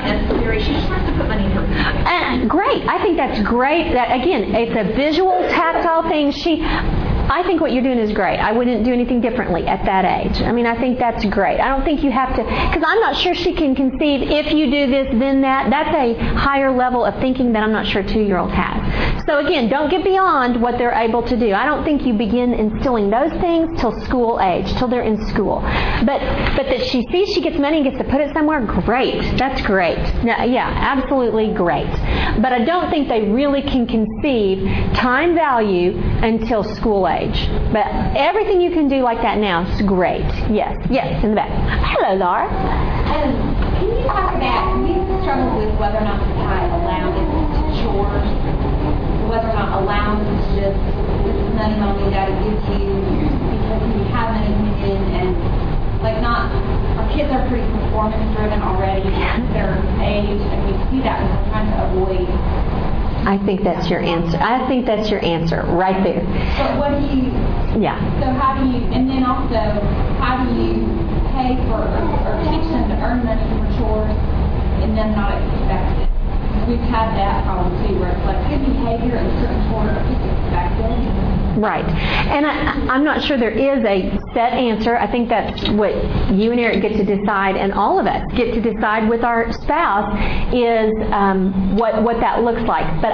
Uh, 2.05 2.45
great. 2.47 2.87
I 2.87 3.03
think 3.03 3.17
that's 3.17 3.41
great. 3.47 3.93
That 3.93 4.13
again, 4.21 4.55
it's 4.55 4.77
a 4.77 4.95
visual, 4.95 5.39
tactile 5.49 6.09
thing. 6.09 6.31
She. 6.31 6.61
I 7.31 7.45
think 7.45 7.61
what 7.61 7.73
you're 7.73 7.85
doing 7.85 7.99
is 7.99 8.13
great. 8.13 8.39
I 8.39 8.51
wouldn't 8.51 8.85
do 8.85 8.93
anything 8.93 9.21
differently 9.21 9.65
at 9.67 9.85
that 9.85 10.05
age. 10.05 10.43
I 10.43 10.51
mean, 10.51 10.67
I 10.67 10.77
think 10.79 10.99
that's 10.99 11.25
great. 11.27 11.61
I 11.61 11.69
don't 11.69 11.85
think 11.85 12.03
you 12.03 12.11
have 12.11 12.35
to, 12.35 12.43
because 12.43 12.83
I'm 12.85 13.01
not 13.01 13.17
sure 13.17 13.35
she 13.37 13.55
can 13.55 13.77
conceive 13.77 14.23
if 14.23 14.53
you 14.53 14.69
do 14.69 14.91
this, 14.91 15.07
then 15.13 15.41
that. 15.43 15.71
That's 15.71 15.95
a 15.95 16.15
higher 16.35 16.73
level 16.73 17.05
of 17.05 17.15
thinking 17.21 17.53
that 17.53 17.63
I'm 17.63 17.71
not 17.71 17.87
sure 17.87 18.01
a 18.01 18.09
two 18.09 18.21
year 18.23 18.39
old 18.39 18.51
has. 18.51 19.25
So 19.27 19.39
again, 19.39 19.69
don't 19.69 19.91
get 19.91 20.03
beyond 20.03 20.61
what 20.61 20.79
they're 20.79 20.93
able 20.93 21.23
to 21.23 21.37
do. 21.37 21.53
I 21.55 21.65
don't 21.65 21.85
think 21.85 22.05
you 22.05 22.15
begin 22.15 22.53
instilling 22.53 23.11
those 23.11 23.31
things 23.41 23.79
till 23.81 23.93
school 24.03 24.41
age, 24.41 24.67
till 24.77 24.89
they're 24.89 25.03
in 25.03 25.25
school. 25.29 25.61
But 25.61 26.21
but 26.57 26.67
that 26.67 26.85
she 26.87 27.07
sees 27.13 27.29
she 27.29 27.41
gets 27.41 27.59
money 27.59 27.79
and 27.79 27.85
gets 27.85 27.99
to 27.99 28.11
put 28.11 28.21
it 28.21 28.33
somewhere, 28.33 28.61
great. 28.61 29.39
That's 29.39 29.63
great. 29.63 29.99
No, 30.25 30.43
yeah, 30.43 30.67
absolutely 30.67 31.53
great. 31.55 31.91
But 32.43 32.53
I 32.53 32.65
don't 32.65 32.91
think 32.91 33.09
they 33.09 33.29
really 33.29 33.63
can 33.63 33.87
conceive 33.87 34.67
time 34.95 35.35
value 35.35 35.93
until 36.23 36.63
school 36.63 37.09
age. 37.09 37.49
But 37.73 37.87
everything 38.17 38.61
you 38.61 38.71
can 38.71 38.89
do 38.89 39.01
like 39.01 39.23
that 39.23 39.39
now 39.39 39.65
is 39.65 39.83
great. 39.83 40.25
Yes, 40.51 40.77
yes, 40.91 41.23
in 41.25 41.31
the 41.31 41.37
back. 41.37 41.51
Hello, 41.97 42.15
Laura. 42.15 42.47
Um, 42.47 43.33
can 43.81 43.89
you 43.89 44.05
talk 44.05 44.37
about, 44.37 44.77
we 44.85 44.93
struggle 45.25 45.57
with 45.59 45.73
whether 45.81 45.99
or 45.99 46.07
not 46.07 46.21
to 46.21 46.31
tie 46.45 46.69
allowance 46.69 47.17
to 47.57 47.63
chores, 47.83 48.29
whether 49.29 49.49
or 49.49 49.57
not 49.57 49.83
allowance 49.83 50.29
is 50.29 50.45
just, 50.61 50.81
this 51.25 51.37
is 51.37 51.51
money 51.57 51.77
mommy 51.81 52.05
and 52.05 52.13
daddy 52.13 52.37
gives 52.45 52.63
you 52.77 53.01
because 53.01 53.83
you 53.97 54.05
have 54.13 54.37
money 54.37 54.53
coming 54.53 54.79
in 54.85 55.03
and 55.25 55.33
like 56.03 56.21
not, 56.23 56.53
our 56.97 57.09
kids 57.13 57.29
are 57.33 57.47
pretty 57.49 57.67
performance 57.73 58.25
driven 58.37 58.61
already 58.63 59.09
at 59.21 59.41
their 59.53 59.77
age 60.01 60.41
and 60.41 60.61
we 60.65 60.73
see 60.89 61.01
that 61.05 61.21
and 61.21 61.29
we're 61.29 61.49
trying 61.53 61.69
to 61.69 61.77
avoid. 61.89 62.80
I 63.27 63.37
think 63.45 63.63
that's 63.63 63.89
your 63.91 64.01
answer. 64.01 64.39
I 64.39 64.67
think 64.69 64.87
that's 64.87 65.11
your 65.11 65.25
answer 65.25 65.63
right 65.69 66.03
there. 66.03 66.25
But 66.57 66.79
what 66.79 66.91
do 66.99 67.05
you, 67.15 67.31
Yeah. 67.81 68.01
so 68.21 68.27
how 68.33 68.57
do 68.59 68.67
you, 68.67 68.81
and 68.93 69.09
then 69.09 69.25
also, 69.25 69.61
how 70.19 70.45
do 70.45 70.55
you 70.57 70.85
pay 71.37 71.57
for, 71.69 71.85
or 71.85 72.35
teach 72.49 72.67
them 72.73 72.89
to 72.89 72.97
earn 73.05 73.25
money 73.25 73.45
for 73.55 73.65
chores 73.79 74.17
and 74.83 74.97
then 74.97 75.13
not 75.15 75.37
expect 75.37 76.01
it? 76.01 76.09
We've 76.67 76.81
had 76.89 77.15
that 77.17 77.45
problem 77.45 77.71
too, 77.87 77.99
where 78.01 78.11
it's 78.11 78.25
like 78.25 78.41
good 78.49 78.65
behavior 78.65 79.17
and 79.17 79.29
certain 79.41 79.63
chores 79.71 79.93
just 80.09 80.25
expected. 80.25 81.40
Right. 81.61 81.85
And 81.85 82.47
I, 82.47 82.95
I'm 82.95 83.05
not 83.05 83.23
sure 83.23 83.37
there 83.37 83.51
is 83.51 83.85
a 83.85 84.19
set 84.33 84.53
answer. 84.55 84.97
I 84.97 85.11
think 85.11 85.29
that's 85.29 85.69
what 85.71 85.93
you 86.33 86.53
and 86.53 86.61
Eric 86.61 86.81
get 86.81 86.93
to 86.93 87.05
decide, 87.05 87.57
and 87.57 87.73
all 87.73 88.01
of 88.01 88.07
us 88.07 88.25
get 88.35 88.55
to 88.55 88.61
decide 88.61 89.09
with 89.11 89.23
our 89.23 89.53
spouse 89.53 90.09
is 90.55 90.93
um, 91.13 91.77
what 91.77 92.03
what 92.03 92.19
that 92.21 92.43
looks 92.43 92.63
like. 92.63 92.87
But 93.03 93.13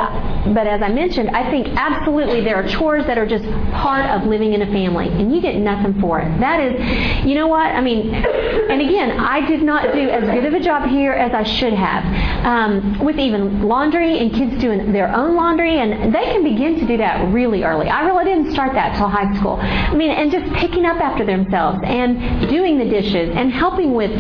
but 0.55 0.67
as 0.67 0.81
I 0.81 0.89
mentioned, 0.89 1.31
I 1.31 1.51
think 1.51 1.67
absolutely 1.77 2.43
there 2.43 2.57
are 2.57 2.69
chores 2.69 3.05
that 3.07 3.19
are 3.19 3.27
just 3.27 3.45
part 3.73 4.07
of 4.07 4.29
living 4.29 4.53
in 4.53 4.63
a 4.63 4.67
family, 4.67 5.09
and 5.09 5.35
you 5.35 5.41
get 5.41 5.57
nothing 5.57 6.01
for 6.01 6.21
it. 6.21 6.41
That 6.41 6.61
is, 6.61 7.27
you 7.27 7.35
know 7.35 7.49
what? 7.49 7.67
I 7.67 7.81
mean, 7.81 8.15
and 8.15 8.81
again, 8.81 9.19
I 9.19 9.45
did 9.47 9.63
not 9.63 9.93
do 9.93 10.09
as 10.09 10.23
good 10.23 10.45
of 10.45 10.55
a 10.55 10.61
job 10.61 10.89
here 10.89 11.13
as 11.13 11.33
I 11.35 11.43
should 11.43 11.73
have 11.73 12.05
um, 12.47 13.05
with 13.05 13.19
even 13.19 13.63
laundry 13.63 14.19
and 14.19 14.33
kids 14.33 14.61
doing 14.61 14.93
their 14.93 15.15
own 15.15 15.35
laundry, 15.35 15.79
and 15.81 16.15
they 16.15 16.25
can 16.25 16.45
begin 16.45 16.79
to 16.79 16.87
do 16.87 16.97
that 16.99 17.33
really 17.33 17.65
early. 17.65 17.89
I 17.89 18.03
really 18.03 18.36
didn't 18.37 18.53
start 18.53 18.73
that 18.75 18.97
till 18.97 19.09
high 19.09 19.35
school. 19.39 19.59
I 19.61 19.95
mean, 19.95 20.11
and 20.11 20.31
just 20.31 20.53
picking 20.55 20.85
up 20.85 21.01
after 21.01 21.25
themselves 21.25 21.81
and 21.85 22.49
doing 22.49 22.79
the 22.79 22.85
dishes 22.85 23.35
and 23.35 23.53
helping 23.53 23.95
with 23.95 24.13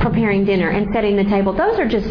preparing 0.00 0.44
dinner 0.44 0.70
and 0.70 0.92
setting 0.92 1.16
the 1.16 1.24
table. 1.24 1.52
Those 1.52 1.78
are 1.78 1.86
just 1.86 2.08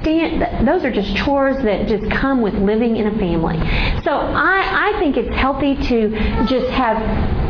stand. 0.00 0.66
Those 0.66 0.84
are 0.84 0.90
just 0.90 1.14
chores 1.16 1.56
that 1.64 1.88
just 1.88 2.10
come 2.10 2.40
with 2.40 2.54
living 2.54 2.96
in 2.96 3.06
a 3.06 3.18
family. 3.18 3.58
So 4.02 4.12
I, 4.12 4.92
I 4.94 4.98
think 4.98 5.16
it's 5.16 5.34
healthy 5.36 5.76
to 5.88 6.10
just 6.46 6.70
have 6.70 7.41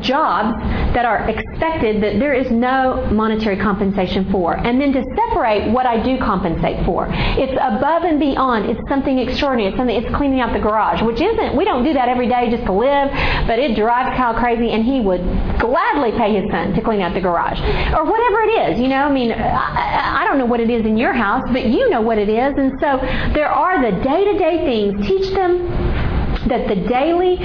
jobs 0.00 0.58
that 0.94 1.04
are 1.04 1.28
expected 1.28 2.02
that 2.02 2.18
there 2.18 2.34
is 2.34 2.50
no 2.50 3.06
monetary 3.12 3.56
compensation 3.56 4.30
for. 4.30 4.56
And 4.56 4.80
then 4.80 4.92
to 4.92 5.02
separate 5.02 5.70
what 5.72 5.86
I 5.86 6.02
do 6.02 6.18
compensate 6.18 6.84
for. 6.84 7.08
It's 7.10 7.52
above 7.52 8.04
and 8.04 8.18
beyond. 8.18 8.70
It's 8.70 8.80
something 8.88 9.18
extraordinary. 9.18 9.70
It's 9.70 9.76
something 9.76 9.96
it's 9.96 10.14
cleaning 10.16 10.40
out 10.40 10.52
the 10.52 10.60
garage, 10.60 11.02
which 11.02 11.20
isn't 11.20 11.56
we 11.56 11.64
don't 11.64 11.84
do 11.84 11.92
that 11.94 12.08
every 12.08 12.28
day 12.28 12.50
just 12.50 12.64
to 12.64 12.72
live, 12.72 13.10
but 13.46 13.58
it 13.58 13.76
drives 13.76 14.16
Kyle 14.16 14.34
crazy 14.34 14.70
and 14.70 14.84
he 14.84 15.00
would 15.00 15.20
gladly 15.58 16.12
pay 16.12 16.40
his 16.40 16.50
son 16.50 16.74
to 16.74 16.80
clean 16.80 17.00
out 17.00 17.14
the 17.14 17.20
garage. 17.20 17.58
Or 17.92 18.04
whatever 18.04 18.40
it 18.42 18.70
is, 18.70 18.80
you 18.80 18.88
know, 18.88 19.04
I 19.04 19.12
mean 19.12 19.32
I, 19.32 20.22
I 20.22 20.24
don't 20.24 20.38
know 20.38 20.46
what 20.46 20.60
it 20.60 20.70
is 20.70 20.84
in 20.86 20.96
your 20.96 21.12
house, 21.12 21.44
but 21.52 21.66
you 21.66 21.88
know 21.90 22.00
what 22.00 22.18
it 22.18 22.28
is. 22.28 22.54
And 22.56 22.72
so 22.80 22.98
there 23.32 23.48
are 23.48 23.82
the 23.82 24.02
day-to-day 24.02 24.64
things. 24.64 25.06
Teach 25.06 25.30
them 25.34 25.66
that 26.48 26.68
the 26.68 26.76
daily 26.88 27.36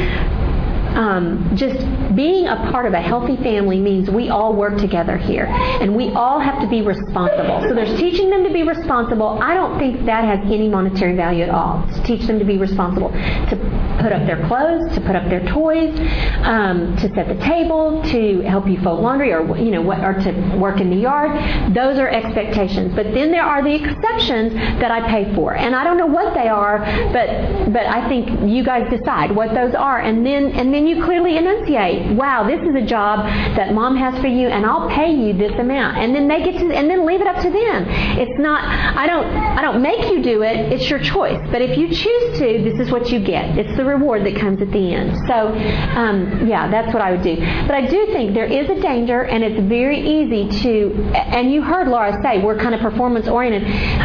um, 0.95 1.51
just 1.55 1.79
being 2.15 2.47
a 2.47 2.55
part 2.71 2.85
of 2.85 2.93
a 2.93 3.01
healthy 3.01 3.37
family 3.37 3.79
means 3.79 4.09
we 4.09 4.29
all 4.29 4.53
work 4.53 4.77
together 4.77 5.17
here 5.17 5.45
and 5.45 5.95
we 5.95 6.09
all 6.09 6.39
have 6.39 6.61
to 6.61 6.67
be 6.67 6.81
responsible. 6.81 7.61
So 7.67 7.73
there's 7.73 7.97
teaching 7.99 8.29
them 8.29 8.43
to 8.43 8.51
be 8.51 8.63
responsible. 8.63 9.39
I 9.41 9.53
don't 9.53 9.77
think 9.79 10.05
that 10.05 10.23
has 10.25 10.39
any 10.51 10.67
monetary 10.67 11.15
value 11.15 11.43
at 11.43 11.49
all. 11.49 11.87
To 11.87 12.03
teach 12.03 12.27
them 12.27 12.39
to 12.39 12.45
be 12.45 12.57
responsible, 12.57 13.09
to 13.09 13.81
put 14.01 14.11
up 14.11 14.25
their 14.25 14.45
clothes, 14.47 14.93
to 14.95 15.01
put 15.01 15.15
up 15.15 15.29
their 15.29 15.45
toys, 15.47 15.97
um, 16.43 16.95
to 16.97 17.13
set 17.13 17.27
the 17.27 17.39
table, 17.43 18.01
to 18.03 18.41
help 18.41 18.67
you 18.67 18.81
fold 18.81 19.01
laundry, 19.01 19.31
or 19.31 19.57
you 19.57 19.71
know, 19.71 19.81
what, 19.81 19.99
or 20.03 20.13
to 20.13 20.57
work 20.57 20.79
in 20.79 20.89
the 20.89 20.95
yard. 20.95 21.31
Those 21.73 21.97
are 21.97 22.09
expectations. 22.09 22.93
But 22.95 23.13
then 23.13 23.31
there 23.31 23.43
are 23.43 23.63
the 23.63 23.73
exceptions 23.73 24.53
that 24.53 24.91
I 24.91 25.07
pay 25.07 25.33
for, 25.35 25.55
and 25.55 25.75
I 25.75 25.83
don't 25.83 25.97
know 25.97 26.07
what 26.07 26.33
they 26.33 26.47
are, 26.47 26.79
but 27.13 27.71
but 27.71 27.85
I 27.85 28.07
think 28.09 28.49
you 28.49 28.63
guys 28.63 28.89
decide 28.89 29.35
what 29.35 29.53
those 29.53 29.73
are, 29.75 29.99
and 29.99 30.25
then 30.25 30.51
and 30.51 30.73
then 30.73 30.80
you 30.87 31.03
clearly 31.03 31.37
enunciate. 31.37 32.15
Wow, 32.15 32.47
this 32.47 32.61
is 32.67 32.75
a 32.75 32.85
job 32.85 33.25
that 33.55 33.73
mom 33.73 33.95
has 33.95 34.19
for 34.21 34.27
you, 34.27 34.47
and 34.47 34.65
I'll 34.65 34.89
pay 34.89 35.13
you 35.13 35.33
this 35.33 35.53
amount, 35.59 35.97
and 35.97 36.15
then 36.15 36.27
they 36.27 36.43
get 36.43 36.59
to, 36.59 36.75
and 36.75 36.89
then 36.89 37.05
leave 37.05 37.21
it 37.21 37.27
up 37.27 37.41
to 37.41 37.49
them. 37.49 37.85
It's 38.17 38.39
not. 38.39 38.63
I 38.63 39.07
don't. 39.07 39.25
I 39.25 39.61
don't 39.61 39.81
make 39.81 40.11
you 40.11 40.21
do 40.21 40.43
it. 40.43 40.71
It's 40.71 40.89
your 40.89 40.99
choice. 40.99 41.39
But 41.51 41.61
if 41.61 41.77
you 41.77 41.87
choose 41.87 42.39
to, 42.39 42.63
this 42.63 42.79
is 42.79 42.91
what 42.91 43.11
you 43.11 43.19
get. 43.19 43.57
It's 43.57 43.75
the 43.77 43.85
reward 43.85 44.25
that 44.25 44.35
comes 44.35 44.61
at 44.61 44.71
the 44.71 44.93
end. 44.93 45.17
So, 45.27 45.49
um, 45.97 46.47
yeah, 46.47 46.69
that's 46.69 46.93
what 46.93 47.01
I 47.01 47.11
would 47.11 47.23
do. 47.23 47.35
But 47.67 47.75
I 47.75 47.87
do 47.87 48.07
think 48.07 48.33
there 48.33 48.45
is 48.45 48.69
a 48.69 48.79
danger, 48.81 49.23
and 49.23 49.43
it's 49.43 49.61
very 49.67 49.99
easy 49.99 50.49
to. 50.63 50.93
And 51.15 51.51
you 51.51 51.61
heard 51.61 51.87
Laura 51.87 52.17
say 52.21 52.41
we're 52.41 52.57
kind 52.57 52.75
of 52.75 52.81
performance 52.81 53.27
oriented. 53.27 53.63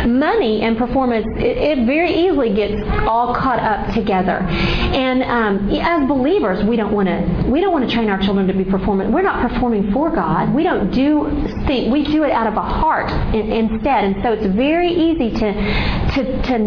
Money 0.09 0.63
and 0.63 0.77
performance, 0.77 1.27
it, 1.37 1.79
it 1.79 1.87
very 1.87 2.13
easily 2.15 2.55
gets 2.55 2.83
all 3.07 3.35
caught 3.35 3.59
up 3.59 3.95
together. 3.95 4.39
And 4.41 5.23
um, 5.23 5.71
as 5.71 6.07
believers, 6.09 6.65
we 6.67 6.77
don't 6.77 6.93
want 6.93 7.09
to. 7.09 7.51
We 7.51 7.61
don't 7.61 7.73
want 7.73 7.89
to 7.89 7.95
train 7.95 8.09
our 8.09 8.21
children 8.21 8.47
to 8.47 8.55
be 8.55 8.65
performant. 8.65 9.13
We're 9.13 9.23
not 9.23 9.51
performing 9.51 9.93
for 9.93 10.11
God. 10.11 10.55
We 10.55 10.63
don't 10.63 10.91
do 10.91 11.31
think. 11.67 11.93
We 11.93 12.05
do 12.05 12.25
it 12.25 12.33
out 12.33 12.47
of 12.47 12.55
a 12.55 12.63
heart 12.63 13.11
in, 13.35 13.51
instead. 13.53 14.05
And 14.05 14.23
so 14.23 14.33
it's 14.33 14.47
very 14.55 14.93
easy 14.93 15.31
to 15.31 15.53
to 16.15 16.43
to 16.43 16.59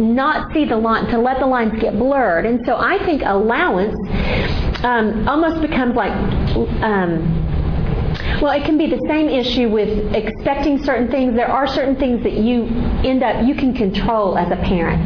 not 0.00 0.52
see 0.52 0.64
the 0.64 0.76
line, 0.76 1.06
to 1.06 1.18
let 1.18 1.38
the 1.40 1.46
lines 1.46 1.80
get 1.80 1.98
blurred. 1.98 2.46
And 2.46 2.64
so 2.66 2.76
I 2.76 3.04
think 3.04 3.22
allowance 3.24 3.96
um, 4.84 5.28
almost 5.28 5.60
becomes 5.60 5.94
like. 5.94 6.12
Um, 6.82 7.56
Well, 8.40 8.52
it 8.52 8.64
can 8.64 8.78
be 8.78 8.86
the 8.86 9.00
same 9.08 9.28
issue 9.28 9.68
with 9.68 10.14
expecting 10.14 10.82
certain 10.84 11.10
things. 11.10 11.34
There 11.34 11.50
are 11.50 11.66
certain 11.66 11.96
things 11.96 12.22
that 12.22 12.34
you 12.34 12.66
end 13.04 13.22
up 13.22 13.46
you 13.46 13.54
can 13.54 13.74
control 13.74 14.38
as 14.38 14.50
a 14.52 14.56
parent, 14.56 15.02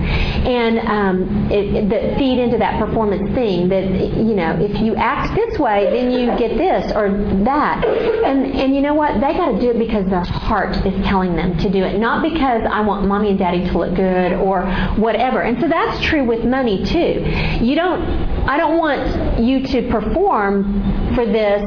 and 0.47 0.79
um, 0.81 1.51
it, 1.51 1.75
it, 1.75 1.89
that 1.89 2.19
feed 2.19 2.39
into 2.39 2.59
that 2.59 2.79
performance 2.85 3.35
thing. 3.35 3.69
That 3.69 3.85
you 3.85 4.35
know, 4.35 4.59
if 4.61 4.81
you 4.81 4.95
act 4.97 5.35
this 5.35 5.59
way, 5.59 5.89
then 5.91 6.13
you 6.13 6.27
get 6.37 6.59
this 6.59 6.93
or 6.93 7.11
that, 7.45 7.85
and 7.85 8.47
and 8.55 8.75
you 8.75 8.83
know 8.83 8.95
what? 8.95 9.15
They 9.15 9.33
got 9.33 9.53
to 9.53 9.61
do 9.61 9.71
it 9.71 9.79
because 9.79 10.05
their 10.11 10.25
heart 10.25 10.77
is 10.85 10.95
telling 11.07 11.35
them 11.35 11.57
to 11.59 11.71
do 11.71 11.85
it, 11.85 11.99
not 11.99 12.23
because 12.23 12.63
I 12.71 12.81
want 12.83 13.07
mommy 13.07 13.31
and 13.31 13.39
daddy 13.39 13.65
to 13.65 13.79
look 13.79 13.95
good 13.95 14.35
or 14.35 14.67
whatever. 14.97 15.43
And 15.43 15.59
so 15.61 15.69
that's 15.69 16.03
true 16.05 16.25
with 16.25 16.45
money 16.45 16.85
too. 16.85 17.25
You 17.65 17.75
don't. 17.75 18.03
I 18.47 18.57
don't 18.57 18.77
want 18.77 19.41
you 19.41 19.67
to 19.69 19.89
perform 19.91 21.15
for 21.15 21.25
this 21.25 21.63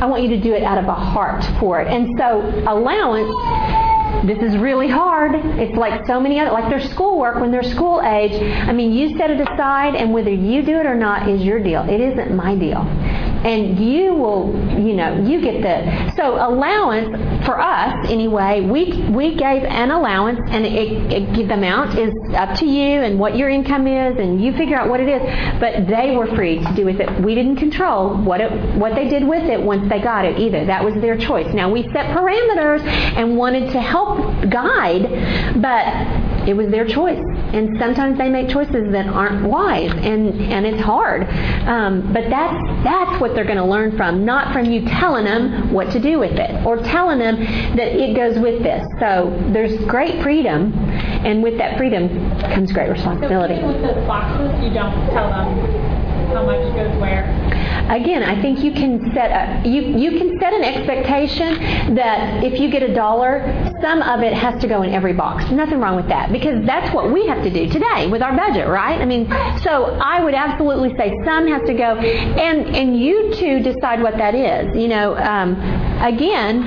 I 0.00 0.06
want 0.06 0.22
you 0.22 0.28
to 0.30 0.40
do 0.40 0.54
it 0.54 0.62
out 0.62 0.78
of 0.78 0.86
a 0.86 0.94
heart 0.94 1.44
for 1.58 1.80
it. 1.80 1.88
And 1.88 2.08
so, 2.18 2.40
allowance, 2.66 3.30
this 4.26 4.38
is 4.38 4.56
really 4.56 4.88
hard. 4.88 5.34
It's 5.34 5.76
like 5.76 6.06
so 6.06 6.20
many 6.20 6.40
other, 6.40 6.50
like 6.50 6.68
their 6.68 6.80
schoolwork 6.80 7.36
when 7.36 7.50
they're 7.50 7.62
school 7.62 8.00
age. 8.02 8.32
I 8.32 8.72
mean, 8.72 8.92
you 8.92 9.16
set 9.16 9.30
it 9.30 9.40
aside, 9.40 9.94
and 9.94 10.12
whether 10.12 10.32
you 10.32 10.62
do 10.62 10.78
it 10.78 10.86
or 10.86 10.94
not 10.94 11.28
is 11.28 11.42
your 11.42 11.62
deal. 11.62 11.88
It 11.88 12.00
isn't 12.00 12.34
my 12.34 12.54
deal 12.56 12.84
and 13.44 13.78
you 13.78 14.14
will, 14.14 14.52
you 14.78 14.94
know, 14.94 15.22
you 15.22 15.40
get 15.40 15.62
the. 15.62 16.12
So 16.16 16.36
allowance 16.36 17.44
for 17.44 17.60
us 17.60 18.08
anyway, 18.08 18.60
we 18.62 19.06
we 19.10 19.34
gave 19.34 19.64
an 19.64 19.90
allowance, 19.90 20.40
and 20.50 20.64
it, 20.64 21.12
it, 21.12 21.48
the 21.48 21.54
amount 21.54 21.98
is 21.98 22.14
up 22.34 22.56
to 22.58 22.66
you 22.66 23.02
and 23.02 23.18
what 23.18 23.36
your 23.36 23.50
income 23.50 23.86
is, 23.86 24.18
and 24.18 24.42
you 24.42 24.52
figure 24.56 24.76
out 24.76 24.88
what 24.88 25.00
it 25.00 25.08
is. 25.08 25.60
But 25.60 25.86
they 25.86 26.16
were 26.16 26.26
free 26.34 26.60
to 26.60 26.74
do 26.74 26.84
with 26.84 27.00
it. 27.00 27.20
We 27.20 27.34
didn't 27.34 27.56
control 27.56 28.16
what 28.16 28.40
it 28.40 28.50
what 28.76 28.94
they 28.94 29.08
did 29.08 29.26
with 29.26 29.44
it 29.44 29.60
once 29.60 29.88
they 29.88 30.00
got 30.00 30.24
it 30.24 30.38
either. 30.38 30.64
That 30.64 30.84
was 30.84 30.94
their 30.94 31.18
choice. 31.18 31.52
Now 31.52 31.70
we 31.70 31.82
set 31.92 32.16
parameters 32.16 32.80
and 32.84 33.36
wanted 33.36 33.72
to 33.72 33.80
help 33.80 34.18
guide, 34.48 35.60
but 35.60 36.48
it 36.48 36.56
was 36.56 36.70
their 36.70 36.86
choice. 36.86 37.22
And 37.52 37.78
sometimes 37.78 38.18
they 38.18 38.28
make 38.28 38.48
choices 38.48 38.90
that 38.92 39.06
aren't 39.06 39.46
wise, 39.46 39.90
and 39.92 40.40
and 40.40 40.66
it's 40.66 40.80
hard. 40.82 41.28
Um, 41.68 42.12
but 42.12 42.28
that's 42.28 42.84
that's 42.84 43.20
what 43.20 43.34
they're 43.34 43.44
going 43.44 43.58
to 43.58 43.64
learn 43.64 43.96
from, 43.96 44.24
not 44.24 44.52
from 44.52 44.64
you 44.66 44.84
telling 44.86 45.24
them 45.24 45.72
what 45.72 45.90
to 45.92 46.00
do 46.00 46.18
with 46.18 46.32
it 46.32 46.66
or 46.66 46.78
telling 46.78 47.18
them 47.18 47.36
that 47.76 47.88
it 47.88 48.16
goes 48.16 48.38
with 48.38 48.62
this. 48.62 48.84
So 48.98 49.36
there's 49.52 49.76
great 49.84 50.22
freedom, 50.22 50.72
and 51.24 51.42
with 51.42 51.58
that 51.58 51.76
freedom 51.76 52.08
comes 52.40 52.72
great 52.72 52.90
responsibility. 52.90 53.60
So 53.60 53.66
with 53.68 53.82
the 53.82 54.00
boxes, 54.06 54.64
you 54.64 54.70
don't 54.70 54.94
tell 55.10 55.30
them 55.30 55.74
how 56.28 56.44
much? 56.44 56.64
Again, 57.90 58.22
I 58.22 58.40
think 58.40 58.64
you 58.64 58.72
can 58.72 59.12
set 59.12 59.30
a 59.30 59.68
you 59.68 59.82
you 59.82 60.18
can 60.18 60.38
set 60.40 60.54
an 60.54 60.64
expectation 60.64 61.94
that 61.94 62.42
if 62.42 62.58
you 62.58 62.70
get 62.70 62.82
a 62.82 62.94
dollar, 62.94 63.44
some 63.82 64.00
of 64.00 64.20
it 64.22 64.32
has 64.32 64.58
to 64.62 64.66
go 64.66 64.82
in 64.82 64.94
every 64.94 65.12
box. 65.12 65.50
Nothing 65.50 65.80
wrong 65.80 65.94
with 65.94 66.08
that 66.08 66.32
because 66.32 66.64
that's 66.64 66.92
what 66.94 67.12
we 67.12 67.26
have 67.26 67.42
to 67.44 67.50
do 67.50 67.68
today 67.68 68.08
with 68.08 68.22
our 68.22 68.34
budget, 68.34 68.68
right? 68.68 68.98
I 68.98 69.04
mean, 69.04 69.28
so 69.62 69.98
I 70.00 70.24
would 70.24 70.34
absolutely 70.34 70.96
say 70.96 71.14
some 71.24 71.46
has 71.48 71.62
to 71.66 71.74
go, 71.74 71.96
and 71.96 72.74
and 72.74 72.98
you 72.98 73.34
two 73.34 73.60
decide 73.60 74.02
what 74.02 74.16
that 74.16 74.34
is. 74.34 74.74
You 74.74 74.88
know, 74.88 75.16
um, 75.18 75.54
again, 76.00 76.62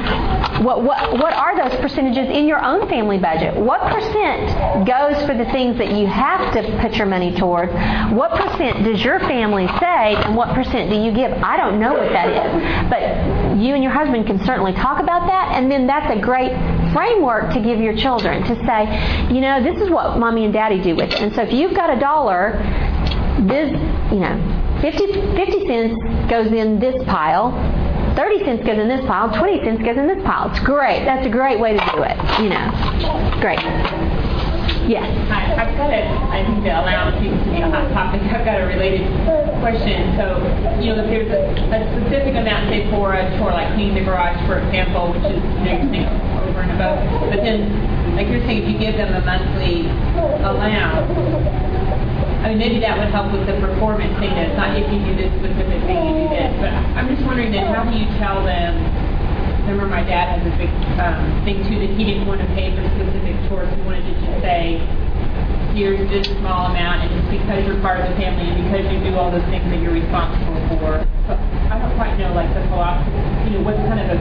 what 0.63 0.83
what 0.83 1.13
what 1.13 1.33
are 1.33 1.55
those 1.55 1.79
percentages 1.79 2.29
in 2.29 2.47
your 2.47 2.63
own 2.63 2.87
family 2.89 3.17
budget? 3.17 3.55
What 3.55 3.81
percent 3.91 4.87
goes 4.87 5.21
for 5.25 5.35
the 5.35 5.45
things 5.51 5.77
that 5.77 5.91
you 5.91 6.07
have 6.07 6.53
to 6.53 6.79
put 6.81 6.95
your 6.95 7.07
money 7.07 7.35
towards? 7.35 7.71
What 8.13 8.31
percent 8.31 8.83
does 8.83 9.03
your 9.03 9.19
family 9.19 9.67
say, 9.79 10.15
and 10.15 10.35
what 10.35 10.53
percent 10.55 10.89
do 10.89 10.97
you 10.97 11.11
give? 11.11 11.31
I 11.31 11.57
don't 11.57 11.79
know 11.79 11.93
what 11.93 12.11
that 12.11 12.29
is. 12.29 12.89
But 12.89 13.57
you 13.57 13.73
and 13.73 13.83
your 13.83 13.93
husband 13.93 14.25
can 14.27 14.43
certainly 14.45 14.73
talk 14.73 15.01
about 15.01 15.27
that, 15.27 15.55
and 15.55 15.71
then 15.71 15.87
that's 15.87 16.11
a 16.11 16.19
great 16.19 16.51
framework 16.93 17.53
to 17.53 17.61
give 17.61 17.79
your 17.79 17.95
children 17.95 18.43
to 18.43 18.55
say, 18.65 19.33
you 19.33 19.41
know, 19.41 19.61
this 19.61 19.81
is 19.81 19.89
what 19.89 20.17
mommy 20.17 20.45
and 20.45 20.53
daddy 20.53 20.81
do 20.81 20.95
with 20.95 21.11
it. 21.11 21.21
And 21.21 21.33
so 21.33 21.41
if 21.41 21.53
you've 21.53 21.75
got 21.75 21.95
a 21.95 21.99
dollar, 21.99 22.53
this, 23.41 23.71
you 24.11 24.19
know, 24.19 24.63
50, 24.81 25.35
50 25.35 25.67
cents 25.67 26.29
goes 26.29 26.51
in 26.51 26.79
this 26.79 27.03
pile, 27.05 27.51
30 28.17 28.45
cents 28.45 28.65
goes 28.65 28.79
in 28.79 28.87
this 28.89 29.05
pile, 29.05 29.29
20 29.29 29.63
cents 29.63 29.83
goes 29.85 29.95
in 29.95 30.07
this 30.07 30.17
pile. 30.25 30.49
It's 30.49 30.59
great. 30.65 31.05
That's 31.05 31.27
a 31.27 31.29
great 31.29 31.59
way 31.59 31.77
to 31.77 31.83
do 31.93 32.01
it, 32.01 32.17
you 32.41 32.49
know. 32.49 32.65
Great. 33.37 33.61
Yes. 34.89 35.05
Hi, 35.29 35.53
I've 35.53 35.77
got 35.77 35.93
a, 35.93 36.01
I 36.33 36.41
think 36.41 36.65
the 36.65 36.73
allowance 36.73 37.21
seems 37.21 37.37
to 37.45 37.49
be 37.53 37.61
a 37.61 37.69
hot 37.69 37.85
topic. 37.93 38.25
I've 38.33 38.41
got 38.41 38.57
a 38.59 38.65
related 38.65 39.05
question. 39.61 40.17
So, 40.17 40.41
you 40.81 40.97
know, 40.97 41.05
if 41.05 41.13
there's 41.13 41.29
a, 41.29 41.45
a 41.69 41.79
specific 41.93 42.33
amount, 42.33 42.73
say, 42.73 42.89
for 42.89 43.13
a 43.13 43.21
chore 43.37 43.53
like 43.53 43.69
cleaning 43.77 43.93
the 43.93 44.05
garage, 44.09 44.41
for 44.49 44.57
example, 44.65 45.13
which 45.13 45.29
is, 45.29 45.37
you 45.61 45.77
know, 45.77 46.09
you're 46.09 46.41
over 46.41 46.65
and 46.65 46.73
above, 46.73 46.97
but 47.29 47.45
then, 47.45 47.69
like 48.17 48.33
you're 48.33 48.41
saying, 48.49 48.65
if 48.65 48.69
you 48.73 48.79
give 48.81 48.97
them 48.97 49.13
a 49.13 49.21
monthly 49.21 49.85
allowance, 50.41 51.76
I 52.43 52.49
mean, 52.49 52.59
maybe 52.59 52.79
that 52.79 52.97
would 52.97 53.09
help 53.09 53.33
with 53.33 53.45
the 53.49 53.57
performance 53.59 54.13
thing. 54.21 54.31
It's 54.37 54.55
not 54.55 54.77
if 54.77 54.85
you 54.87 54.99
do 55.01 55.13
this 55.17 55.31
specific 55.41 55.79
thing, 55.89 55.99
you 56.05 56.13
do 56.21 56.27
this. 56.31 56.53
But 56.61 56.71
I'm 56.95 57.09
just 57.09 57.25
wondering 57.25 57.51
then, 57.51 57.73
how 57.73 57.83
do 57.83 57.91
you 57.91 58.07
tell 58.21 58.45
them? 58.45 58.77
Remember 59.67 59.91
my 59.91 60.05
dad 60.05 60.39
has 60.39 60.47
a 60.47 60.53
big 60.55 60.71
um, 60.95 61.27
thing 61.43 61.59
too 61.67 61.75
that 61.83 61.91
he 61.99 62.07
didn't 62.07 62.23
want 62.23 62.39
to 62.39 62.47
pay 62.55 62.71
for 62.71 62.79
specific 62.95 63.35
chores. 63.51 63.67
He 63.67 63.81
wanted 63.83 64.07
to 64.07 64.13
just 64.15 64.39
say, 64.39 64.79
here's 65.75 66.07
this 66.07 66.25
small 66.39 66.71
amount, 66.71 67.03
and 67.03 67.11
it's 67.11 67.29
because 67.29 67.67
you're 67.67 67.81
part 67.83 67.99
of 67.99 68.07
the 68.07 68.15
family 68.15 68.47
and 68.47 68.63
because 68.63 68.87
you 68.87 68.97
do 69.03 69.13
all 69.19 69.27
those 69.27 69.43
things 69.51 69.67
that 69.67 69.83
you're 69.83 69.93
responsible 69.93 70.57
for. 70.79 71.03
So 71.27 71.35
I 71.67 71.77
don't 71.83 71.93
quite 71.99 72.15
know 72.15 72.31
like 72.31 72.47
the 72.55 72.63
philosophy. 72.71 73.11
You 73.45 73.59
know, 73.59 73.63
what's 73.67 73.83
kind 73.91 73.99
of 73.99 74.07
a 74.07 74.17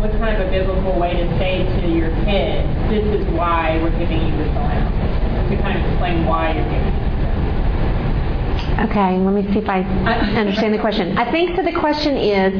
what's 0.00 0.16
kind 0.16 0.40
of 0.40 0.46
a 0.46 0.50
biblical 0.50 0.94
way 0.98 1.12
to 1.18 1.26
say 1.36 1.66
to 1.82 1.86
your 1.90 2.08
kids, 2.24 2.64
this 2.88 3.04
is 3.12 3.26
why 3.34 3.76
we're 3.82 3.92
giving 3.98 4.24
you 4.24 4.32
this 4.40 4.50
allowance, 4.54 4.94
to 5.50 5.56
kind 5.62 5.78
of 5.78 5.84
explain 5.90 6.26
why 6.26 6.52
you're 6.54 6.64
giving. 6.64 7.08
Okay, 8.78 9.18
let 9.18 9.34
me 9.34 9.42
see 9.52 9.58
if 9.58 9.68
I 9.68 9.82
understand 10.38 10.72
the 10.72 10.78
question. 10.78 11.18
I 11.18 11.30
think 11.30 11.56
so. 11.56 11.62
The 11.62 11.72
question 11.72 12.16
is 12.16 12.54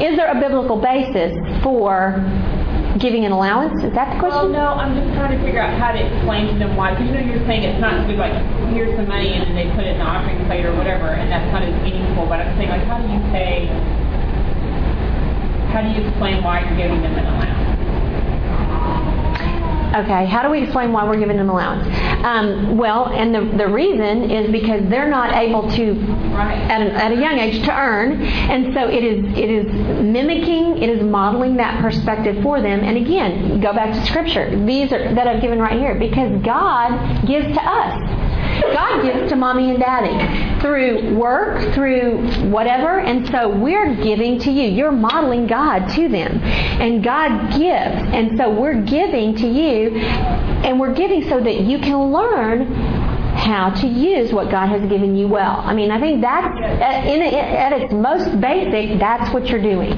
Is 0.00 0.16
there 0.16 0.30
a 0.30 0.38
biblical 0.38 0.76
basis 0.76 1.34
for 1.62 2.22
giving 2.98 3.24
an 3.24 3.32
allowance? 3.32 3.82
Is 3.82 3.92
that 3.94 4.14
the 4.14 4.20
question? 4.20 4.54
Well, 4.54 4.76
no, 4.76 4.78
I'm 4.78 4.94
just 4.94 5.10
trying 5.18 5.36
to 5.36 5.44
figure 5.44 5.60
out 5.60 5.74
how 5.78 5.90
to 5.90 5.98
explain 5.98 6.46
to 6.52 6.58
them 6.58 6.76
why. 6.76 6.94
Because 6.94 7.10
you 7.10 7.14
know, 7.14 7.26
you're 7.26 7.44
saying 7.46 7.64
it's 7.64 7.80
not 7.80 7.98
to 8.00 8.06
be 8.06 8.14
like, 8.14 8.34
here's 8.70 8.94
some 8.94 9.08
money 9.08 9.34
and 9.34 9.50
then 9.50 9.54
they 9.58 9.66
put 9.74 9.82
it 9.82 9.94
in 9.94 9.98
the 9.98 10.06
offering 10.06 10.38
plate 10.46 10.64
or 10.64 10.74
whatever, 10.76 11.10
and 11.10 11.30
that's 11.30 11.50
not 11.50 11.62
as 11.62 11.74
meaningful. 11.82 12.26
But 12.26 12.40
I'm 12.40 12.54
saying, 12.56 12.70
like, 12.70 12.86
how 12.86 13.02
do 13.02 13.10
you 13.10 13.20
say, 13.34 13.66
how 15.74 15.82
do 15.82 15.90
you 15.90 16.06
explain 16.06 16.42
why 16.44 16.62
you're 16.62 16.78
giving 16.78 17.02
them 17.02 17.18
an 17.18 17.26
allowance? 17.26 17.73
Okay, 19.94 20.26
how 20.26 20.42
do 20.42 20.50
we 20.50 20.62
explain 20.64 20.90
why 20.90 21.04
we're 21.04 21.18
giving 21.18 21.36
them 21.36 21.48
allowance? 21.48 21.86
Um, 22.24 22.76
well, 22.76 23.10
and 23.10 23.32
the, 23.32 23.56
the 23.56 23.68
reason 23.68 24.28
is 24.28 24.50
because 24.50 24.82
they're 24.90 25.08
not 25.08 25.32
able 25.34 25.70
to, 25.70 26.00
at, 26.34 26.82
a, 26.82 26.92
at 26.94 27.12
a 27.12 27.14
young 27.14 27.38
age, 27.38 27.64
to 27.64 27.72
earn, 27.72 28.20
and 28.22 28.74
so 28.74 28.88
it 28.88 29.04
is 29.04 29.24
it 29.38 29.50
is 29.50 29.66
mimicking, 30.02 30.82
it 30.82 30.88
is 30.88 31.00
modeling 31.02 31.56
that 31.58 31.80
perspective 31.80 32.42
for 32.42 32.60
them. 32.60 32.80
And 32.80 32.96
again, 32.96 33.60
go 33.60 33.72
back 33.72 33.94
to 33.94 34.04
Scripture. 34.06 34.50
These 34.66 34.92
are 34.92 35.14
that 35.14 35.28
I've 35.28 35.40
given 35.40 35.60
right 35.60 35.78
here 35.78 35.94
because 35.94 36.42
God 36.42 37.26
gives 37.26 37.54
to 37.54 37.62
us. 37.62 38.23
God 38.60 39.02
gives 39.02 39.28
to 39.30 39.36
mommy 39.36 39.70
and 39.70 39.78
daddy 39.78 40.60
through 40.60 41.14
work, 41.16 41.74
through 41.74 42.48
whatever, 42.50 43.00
and 43.00 43.26
so 43.28 43.48
we're 43.48 43.94
giving 43.96 44.38
to 44.40 44.50
you. 44.50 44.68
You're 44.68 44.92
modeling 44.92 45.46
God 45.46 45.88
to 45.90 46.08
them. 46.08 46.40
And 46.42 47.02
God 47.02 47.50
gives. 47.52 48.14
And 48.14 48.36
so 48.38 48.50
we're 48.50 48.80
giving 48.82 49.34
to 49.36 49.46
you, 49.46 49.96
and 49.96 50.80
we're 50.80 50.94
giving 50.94 51.28
so 51.28 51.40
that 51.40 51.60
you 51.60 51.78
can 51.78 52.12
learn 52.12 53.03
how 53.34 53.70
to 53.70 53.86
use 53.86 54.32
what 54.32 54.50
God 54.50 54.68
has 54.68 54.88
given 54.88 55.16
you 55.16 55.28
well. 55.28 55.60
I 55.60 55.74
mean, 55.74 55.90
I 55.90 56.00
think 56.00 56.20
that's 56.22 56.56
in, 57.06 57.22
at 57.22 57.72
its 57.72 57.92
most 57.92 58.40
basic, 58.40 58.98
that's 58.98 59.32
what 59.34 59.48
you're 59.48 59.62
doing. 59.62 59.92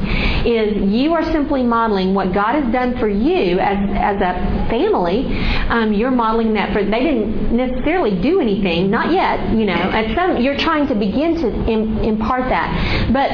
Is 0.47 0.76
you 0.91 1.12
are 1.12 1.24
simply 1.24 1.62
modeling 1.62 2.14
what 2.14 2.32
God 2.32 2.55
has 2.55 2.72
done 2.72 2.99
for 2.99 3.09
you 3.09 3.59
as 3.59 3.78
as 3.95 4.16
a 4.20 4.68
family. 4.68 5.26
Um, 5.68 5.93
you're 5.93 6.11
modeling 6.11 6.55
that 6.55 6.72
for. 6.72 6.84
They 6.84 7.01
didn't 7.01 7.57
necessarily 7.57 8.20
do 8.20 8.41
anything, 8.41 8.91
not 8.91 9.12
yet. 9.12 9.51
You 9.51 9.66
know, 9.66 9.74
at 9.74 10.14
some 10.14 10.41
you're 10.41 10.59
trying 10.59 10.87
to 10.89 10.95
begin 10.95 11.37
to 11.37 11.49
Im, 11.70 11.99
impart 11.99 12.49
that, 12.49 13.12
but 13.12 13.30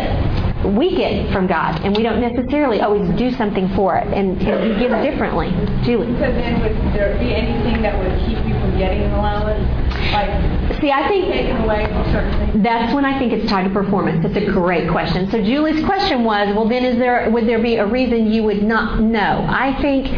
we 0.65 0.97
get 0.97 1.33
from 1.33 1.47
God, 1.47 1.85
and 1.85 1.97
we 1.97 2.03
don't 2.03 2.21
necessarily 2.21 2.81
always 2.81 3.09
do 3.19 3.31
something 3.33 3.69
for 3.75 3.97
it, 3.97 4.07
and, 4.09 4.41
and 4.43 4.73
He 4.73 4.79
gives 4.79 4.95
differently. 5.03 5.51
Julie. 5.85 6.13
So 6.15 6.33
then, 6.33 6.61
would 6.61 6.95
there 6.95 7.19
be 7.19 7.35
anything 7.35 7.83
that 7.83 7.99
would 7.99 8.19
keep 8.27 8.39
you 8.47 8.55
from 8.61 8.79
getting 8.79 9.03
an 9.03 9.13
allowance? 9.13 9.67
Like, 10.13 10.72
See, 10.83 10.91
I 10.91 11.07
think 11.07 11.29
that's 12.61 12.93
when 12.93 13.05
I 13.05 13.17
think 13.17 13.33
it's 13.33 13.49
tied 13.49 13.63
to 13.63 13.71
performance. 13.71 14.21
That's 14.25 14.37
a 14.37 14.51
great 14.51 14.91
question. 14.91 15.31
So 15.31 15.41
Julie's 15.41 15.85
question 15.85 16.25
was, 16.25 16.53
well, 16.57 16.69
then 16.69 16.85
is 16.85 16.99
there 16.99 17.31
would 17.31 17.47
there 17.47 17.63
be 17.63 17.77
a 17.77 17.87
reason 17.87 18.33
you 18.33 18.43
would 18.43 18.65
not 18.65 19.01
know? 19.01 19.47
I 19.49 19.81
think 19.81 20.09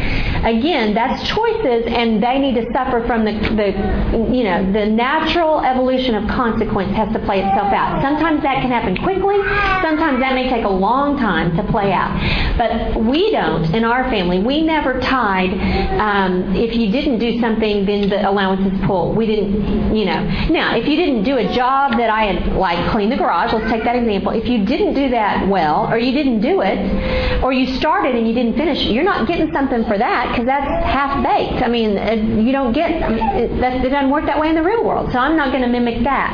again, 0.43 0.95
that's 0.95 1.21
choices, 1.27 1.85
and 1.87 2.21
they 2.21 2.39
need 2.39 2.55
to 2.55 2.71
suffer 2.73 3.05
from 3.05 3.25
the, 3.25 3.33
the 3.53 4.33
you 4.33 4.43
know, 4.43 4.71
the 4.73 4.87
natural 4.87 5.61
evolution 5.61 6.15
of 6.15 6.27
consequence 6.27 6.95
has 6.95 7.13
to 7.13 7.19
play 7.19 7.45
itself 7.45 7.71
out. 7.71 8.01
Sometimes 8.01 8.41
that 8.41 8.61
can 8.61 8.71
happen 8.71 8.97
quickly. 8.97 9.37
Sometimes 9.83 10.19
that 10.19 10.33
may 10.33 10.49
take 10.49 10.65
a 10.65 10.69
long 10.69 11.17
time 11.19 11.55
to 11.57 11.63
play 11.71 11.93
out. 11.93 12.09
But 12.57 12.99
we 13.03 13.29
don't 13.29 13.71
in 13.75 13.83
our 13.83 14.09
family. 14.09 14.39
We 14.39 14.63
never 14.63 14.99
tied. 14.99 15.51
Um, 15.99 16.55
if 16.55 16.75
you 16.75 16.91
didn't 16.91 17.19
do 17.19 17.39
something, 17.39 17.85
then 17.85 18.09
the 18.09 18.27
allowance 18.27 18.73
is 18.73 18.85
pulled. 18.87 19.15
We 19.15 19.27
didn't, 19.27 19.95
you 19.95 20.05
know. 20.05 20.23
Now, 20.55 20.73
if 20.77 20.87
you 20.87 20.95
didn't 20.95 21.23
do 21.23 21.35
a 21.37 21.53
job 21.53 21.97
that 21.97 22.09
I 22.09 22.31
had, 22.31 22.53
like 22.55 22.89
clean 22.91 23.09
the 23.09 23.17
garage. 23.17 23.51
Let's 23.51 23.69
take 23.69 23.83
that 23.83 23.97
example. 23.97 24.31
If 24.31 24.47
you 24.47 24.63
didn't 24.63 24.93
do 24.93 25.09
that 25.09 25.49
well, 25.49 25.91
or 25.91 25.97
you 25.97 26.13
didn't 26.13 26.39
do 26.39 26.61
it, 26.61 27.43
or 27.43 27.51
you 27.51 27.75
started 27.75 28.15
and 28.15 28.25
you 28.25 28.33
didn't 28.33 28.55
finish, 28.55 28.85
you're 28.85 29.03
not 29.03 29.27
getting 29.27 29.51
something 29.51 29.83
for 29.83 29.97
that 29.97 30.29
because 30.29 30.45
that's 30.45 30.65
half 30.85 31.21
baked. 31.21 31.61
I 31.61 31.67
mean, 31.67 31.97
uh, 31.97 32.13
you 32.41 32.53
don't 32.53 32.71
get 32.71 33.01
that, 33.01 33.83
it 33.83 33.89
doesn't 33.89 34.09
work 34.09 34.25
that 34.27 34.39
way 34.39 34.47
in 34.47 34.55
the 34.55 34.63
real 34.63 34.81
world. 34.85 35.11
So 35.11 35.19
I'm 35.19 35.35
not 35.35 35.51
going 35.51 35.61
to 35.61 35.67
mimic 35.67 36.05
that. 36.05 36.31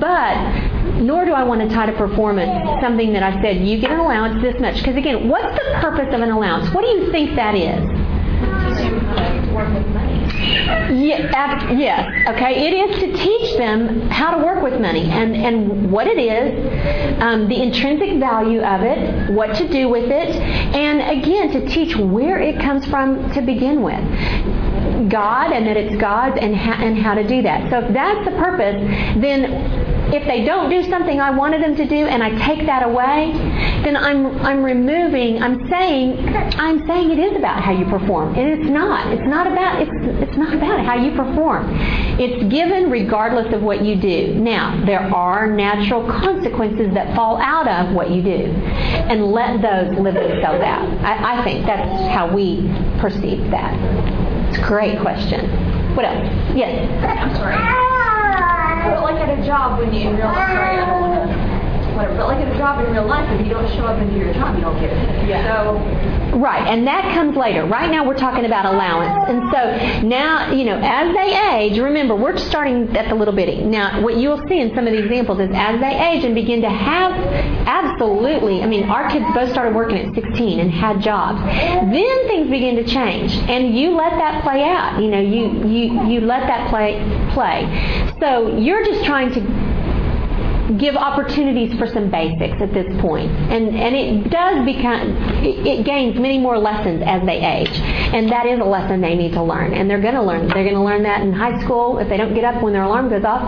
But 0.00 1.02
nor 1.02 1.26
do 1.26 1.32
I 1.32 1.44
want 1.44 1.60
to 1.60 1.68
tie 1.68 1.84
to 1.84 1.92
performance 1.92 2.80
something 2.80 3.12
that 3.12 3.22
I 3.22 3.42
said 3.42 3.58
you 3.58 3.78
get 3.78 3.90
an 3.90 4.00
allowance 4.00 4.40
this 4.40 4.58
much. 4.62 4.78
Because 4.78 4.96
again, 4.96 5.28
what's 5.28 5.52
the 5.52 5.78
purpose 5.82 6.08
of 6.14 6.22
an 6.22 6.30
allowance? 6.30 6.72
What 6.72 6.80
do 6.80 6.88
you 6.88 7.12
think 7.12 7.36
that 7.36 7.54
is? 7.54 7.84
Yeah, 10.48 11.70
yes. 11.72 12.28
Okay. 12.28 12.66
It 12.68 12.90
is 12.90 13.00
to 13.00 13.16
teach 13.16 13.56
them 13.56 14.08
how 14.08 14.36
to 14.36 14.44
work 14.44 14.62
with 14.62 14.80
money 14.80 15.04
and, 15.10 15.34
and 15.36 15.90
what 15.90 16.06
it 16.06 16.18
is, 16.18 17.20
um, 17.20 17.48
the 17.48 17.60
intrinsic 17.60 18.18
value 18.18 18.60
of 18.62 18.82
it, 18.82 19.30
what 19.30 19.54
to 19.56 19.68
do 19.68 19.88
with 19.88 20.10
it, 20.10 20.36
and 20.74 21.00
again, 21.18 21.50
to 21.52 21.66
teach 21.68 21.96
where 21.96 22.40
it 22.40 22.60
comes 22.60 22.86
from 22.86 23.30
to 23.32 23.42
begin 23.42 23.82
with. 23.82 24.00
God 25.10 25.52
and 25.52 25.66
that 25.66 25.76
it's 25.76 25.96
God's 26.00 26.38
and, 26.40 26.54
ha- 26.56 26.78
and 26.82 26.98
how 26.98 27.14
to 27.14 27.26
do 27.26 27.42
that. 27.42 27.70
So 27.70 27.78
if 27.80 27.92
that's 27.94 28.24
the 28.24 28.36
purpose, 28.36 28.76
then 29.20 29.97
if 30.12 30.26
they 30.26 30.44
don't 30.44 30.70
do 30.70 30.82
something 30.88 31.20
I 31.20 31.30
wanted 31.30 31.62
them 31.62 31.76
to 31.76 31.86
do 31.86 32.06
and 32.06 32.22
I 32.22 32.30
take 32.46 32.66
that 32.66 32.82
away, 32.82 33.32
then 33.84 33.96
I'm 33.96 34.38
I'm 34.40 34.64
removing. 34.64 35.42
I'm 35.42 35.68
saying 35.68 36.34
I'm 36.34 36.86
saying 36.86 37.10
it 37.10 37.18
is 37.18 37.36
about 37.36 37.62
how 37.62 37.72
you 37.72 37.84
perform, 37.86 38.34
and 38.34 38.48
it's 38.48 38.70
not. 38.70 39.12
It's 39.12 39.26
not 39.26 39.46
about 39.46 39.82
it's 39.82 39.90
it's 40.22 40.36
not 40.36 40.54
about 40.54 40.84
how 40.84 40.94
you 40.94 41.14
perform. 41.14 41.68
It's 42.18 42.50
given 42.52 42.90
regardless 42.90 43.52
of 43.52 43.62
what 43.62 43.84
you 43.84 43.96
do. 43.96 44.34
Now 44.34 44.82
there 44.84 45.02
are 45.14 45.46
natural 45.46 46.06
consequences 46.08 46.92
that 46.94 47.14
fall 47.14 47.38
out 47.38 47.68
of 47.68 47.94
what 47.94 48.10
you 48.10 48.22
do, 48.22 48.52
and 49.10 49.26
let 49.26 49.60
those 49.60 49.98
live 49.98 50.14
themselves 50.14 50.62
out. 50.64 50.88
I, 51.04 51.40
I 51.40 51.44
think 51.44 51.66
that's 51.66 52.12
how 52.12 52.32
we 52.32 52.62
perceive 52.98 53.50
that. 53.50 53.74
It's 54.48 54.58
a 54.58 54.62
great 54.62 54.98
question. 55.00 55.48
What 55.94 56.06
else? 56.06 56.28
Yes. 56.54 56.88
I'm 57.04 57.34
sorry. 57.36 57.97
Like 58.96 59.20
at 59.20 59.38
a 59.38 59.42
job 59.44 59.78
when 59.78 59.92
you 59.92 60.08
in 60.10 60.16
real 60.16 60.26
life, 60.26 61.57
sorry, 61.98 62.14
I 62.14 62.16
don't 62.16 62.18
want 62.18 62.18
to 62.18 62.18
whatever. 62.18 62.18
But 62.18 62.28
like 62.28 62.46
at 62.46 62.54
a 62.54 62.58
job 62.58 62.84
in 62.84 62.92
real 62.92 63.06
life, 63.06 63.28
if 63.38 63.46
you 63.46 63.52
don't 63.52 63.68
show 63.74 63.84
up 63.84 64.00
and 64.00 64.10
do 64.10 64.18
your 64.18 64.32
job, 64.34 64.54
you 64.54 64.62
don't 64.62 64.78
get 64.80 64.90
it. 64.90 65.28
Yeah. 65.28 65.46
So. 65.46 66.38
Right, 66.38 66.66
and 66.68 66.86
that 66.86 67.14
comes 67.14 67.36
later. 67.36 67.64
Right 67.64 67.90
now, 67.90 68.06
we're 68.06 68.16
talking 68.16 68.44
about 68.44 68.66
allowance, 68.66 69.28
and 69.28 69.50
so 69.50 70.06
now, 70.06 70.52
you 70.52 70.64
know, 70.64 70.78
as 70.78 71.12
they 71.14 71.56
age, 71.56 71.78
remember, 71.78 72.14
we're 72.14 72.36
starting 72.36 72.94
at 72.96 73.08
the 73.08 73.14
little 73.14 73.34
bitty. 73.34 73.64
Now, 73.64 74.02
what 74.02 74.18
you'll 74.18 74.46
see 74.46 74.60
in 74.60 74.72
some 74.74 74.86
of 74.86 74.92
the 74.92 75.02
examples 75.02 75.40
is 75.40 75.48
as 75.54 75.80
they 75.80 75.98
age 75.98 76.24
and 76.24 76.34
begin 76.34 76.60
to 76.62 76.68
have, 76.68 77.12
absolutely. 77.66 78.62
I 78.62 78.66
mean, 78.66 78.84
our 78.84 79.10
kids 79.10 79.24
both 79.34 79.50
started 79.50 79.74
working 79.74 79.96
at 79.96 80.14
16 80.14 80.60
and 80.60 80.70
had 80.70 81.00
jobs. 81.00 81.40
Then 81.42 82.28
things 82.28 82.50
begin 82.50 82.76
to 82.76 82.84
change, 82.84 83.32
and 83.48 83.74
you 83.76 83.96
let 83.96 84.10
that 84.10 84.42
play 84.44 84.62
out. 84.62 85.00
You 85.00 85.08
know, 85.08 85.20
you 85.20 85.66
you 85.66 86.06
you 86.08 86.20
let 86.20 86.46
that 86.46 86.68
play 86.68 87.00
play. 87.32 87.66
So 88.20 88.58
you're 88.58 88.84
just 88.84 89.04
trying 89.04 89.32
to 89.32 89.67
give 90.76 90.96
opportunities 90.96 91.78
for 91.78 91.86
some 91.86 92.10
basics 92.10 92.60
at 92.60 92.74
this 92.74 92.86
point. 93.00 93.30
And, 93.30 93.74
and 93.74 93.96
it 93.96 94.30
does 94.30 94.64
become, 94.66 95.16
it, 95.42 95.66
it 95.66 95.84
gains 95.86 96.18
many 96.18 96.38
more 96.38 96.58
lessons 96.58 97.02
as 97.06 97.24
they 97.24 97.40
age. 97.40 97.70
And 98.12 98.30
that 98.30 98.46
is 98.46 98.60
a 98.60 98.64
lesson 98.64 99.00
they 99.00 99.14
need 99.14 99.32
to 99.32 99.42
learn. 99.42 99.72
And 99.72 99.88
they're 99.88 100.00
going 100.00 100.14
to 100.14 100.22
learn. 100.22 100.48
They're 100.48 100.64
going 100.64 100.74
to 100.74 100.82
learn 100.82 101.02
that 101.04 101.22
in 101.22 101.32
high 101.32 101.62
school. 101.64 101.98
If 101.98 102.08
they 102.08 102.16
don't 102.16 102.34
get 102.34 102.44
up 102.44 102.62
when 102.62 102.72
their 102.72 102.82
alarm 102.82 103.08
goes 103.08 103.24
off, 103.24 103.42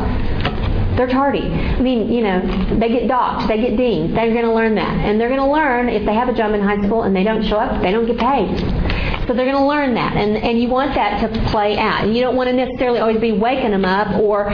they're 1.00 1.08
tardy. 1.08 1.48
I 1.48 1.80
mean, 1.80 2.12
you 2.12 2.20
know, 2.20 2.40
they 2.78 2.90
get 2.90 3.08
docked, 3.08 3.48
they 3.48 3.58
get 3.58 3.78
dinged. 3.78 4.14
They're 4.14 4.34
going 4.34 4.44
to 4.44 4.52
learn 4.52 4.74
that. 4.74 4.98
And 4.98 5.18
they're 5.18 5.30
going 5.30 5.40
to 5.40 5.50
learn 5.50 5.88
if 5.88 6.04
they 6.04 6.12
have 6.12 6.28
a 6.28 6.34
job 6.34 6.52
in 6.52 6.60
high 6.60 6.76
school 6.84 7.04
and 7.04 7.16
they 7.16 7.24
don't 7.24 7.42
show 7.42 7.56
up, 7.56 7.80
they 7.80 7.90
don't 7.90 8.04
get 8.04 8.18
paid. 8.18 8.58
So 9.26 9.32
they're 9.32 9.50
going 9.50 9.56
to 9.56 9.66
learn 9.66 9.94
that. 9.94 10.16
And, 10.16 10.36
and 10.36 10.60
you 10.60 10.68
want 10.68 10.94
that 10.96 11.20
to 11.20 11.50
play 11.50 11.78
out. 11.78 12.04
And 12.04 12.14
you 12.14 12.20
don't 12.20 12.36
want 12.36 12.50
to 12.50 12.52
necessarily 12.52 12.98
always 12.98 13.18
be 13.18 13.32
waking 13.32 13.70
them 13.70 13.86
up 13.86 14.20
or, 14.20 14.52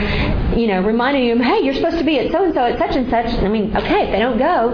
you 0.56 0.68
know, 0.68 0.82
reminding 0.82 1.28
them, 1.30 1.40
hey, 1.40 1.64
you're 1.64 1.74
supposed 1.74 1.98
to 1.98 2.04
be 2.04 2.20
at 2.20 2.30
so 2.30 2.44
and 2.44 2.54
so 2.54 2.60
at 2.60 2.78
such 2.78 2.94
and 2.94 3.10
such. 3.10 3.26
I 3.42 3.48
mean, 3.48 3.76
okay, 3.76 4.06
if 4.06 4.12
they 4.12 4.20
don't 4.20 4.38
go, 4.38 4.70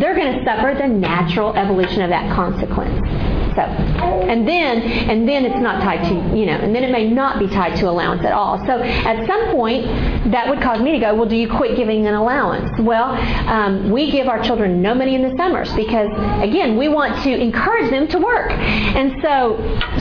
they're 0.00 0.16
going 0.16 0.32
to 0.32 0.44
suffer 0.46 0.74
the 0.80 0.88
natural 0.88 1.54
evolution 1.56 2.00
of 2.00 2.08
that 2.08 2.34
consequence. 2.34 3.21
So, 3.54 3.60
and 3.62 4.48
then, 4.48 4.80
and 4.82 5.28
then 5.28 5.44
it's 5.44 5.60
not 5.60 5.82
tied 5.82 6.02
to, 6.08 6.36
you 6.36 6.46
know, 6.46 6.56
and 6.56 6.74
then 6.74 6.84
it 6.84 6.90
may 6.90 7.08
not 7.08 7.38
be 7.38 7.46
tied 7.48 7.76
to 7.78 7.88
allowance 7.88 8.24
at 8.24 8.32
all. 8.32 8.58
So, 8.66 8.80
at 8.80 9.26
some 9.26 9.50
point, 9.50 9.84
that 10.32 10.48
would 10.48 10.62
cause 10.62 10.80
me 10.80 10.92
to 10.92 10.98
go, 10.98 11.14
well, 11.14 11.28
do 11.28 11.36
you 11.36 11.50
quit 11.50 11.76
giving 11.76 12.06
an 12.06 12.14
allowance? 12.14 12.70
Well, 12.80 13.10
um, 13.48 13.90
we 13.90 14.10
give 14.10 14.28
our 14.28 14.42
children 14.42 14.80
no 14.80 14.94
money 14.94 15.14
in 15.14 15.22
the 15.22 15.36
summers 15.36 15.72
because, 15.74 16.08
again, 16.42 16.76
we 16.78 16.88
want 16.88 17.22
to 17.24 17.30
encourage 17.30 17.90
them 17.90 18.08
to 18.08 18.18
work. 18.18 18.50
And 18.52 19.20
so, 19.22 19.58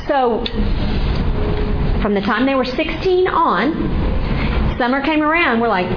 so 0.07 0.45
from 2.01 2.13
the 2.13 2.21
time 2.21 2.45
they 2.45 2.55
were 2.55 2.65
16 2.65 3.27
on, 3.27 4.77
summer 4.77 5.01
came 5.03 5.21
around, 5.21 5.59
we're 5.59 5.67
like, 5.67 5.89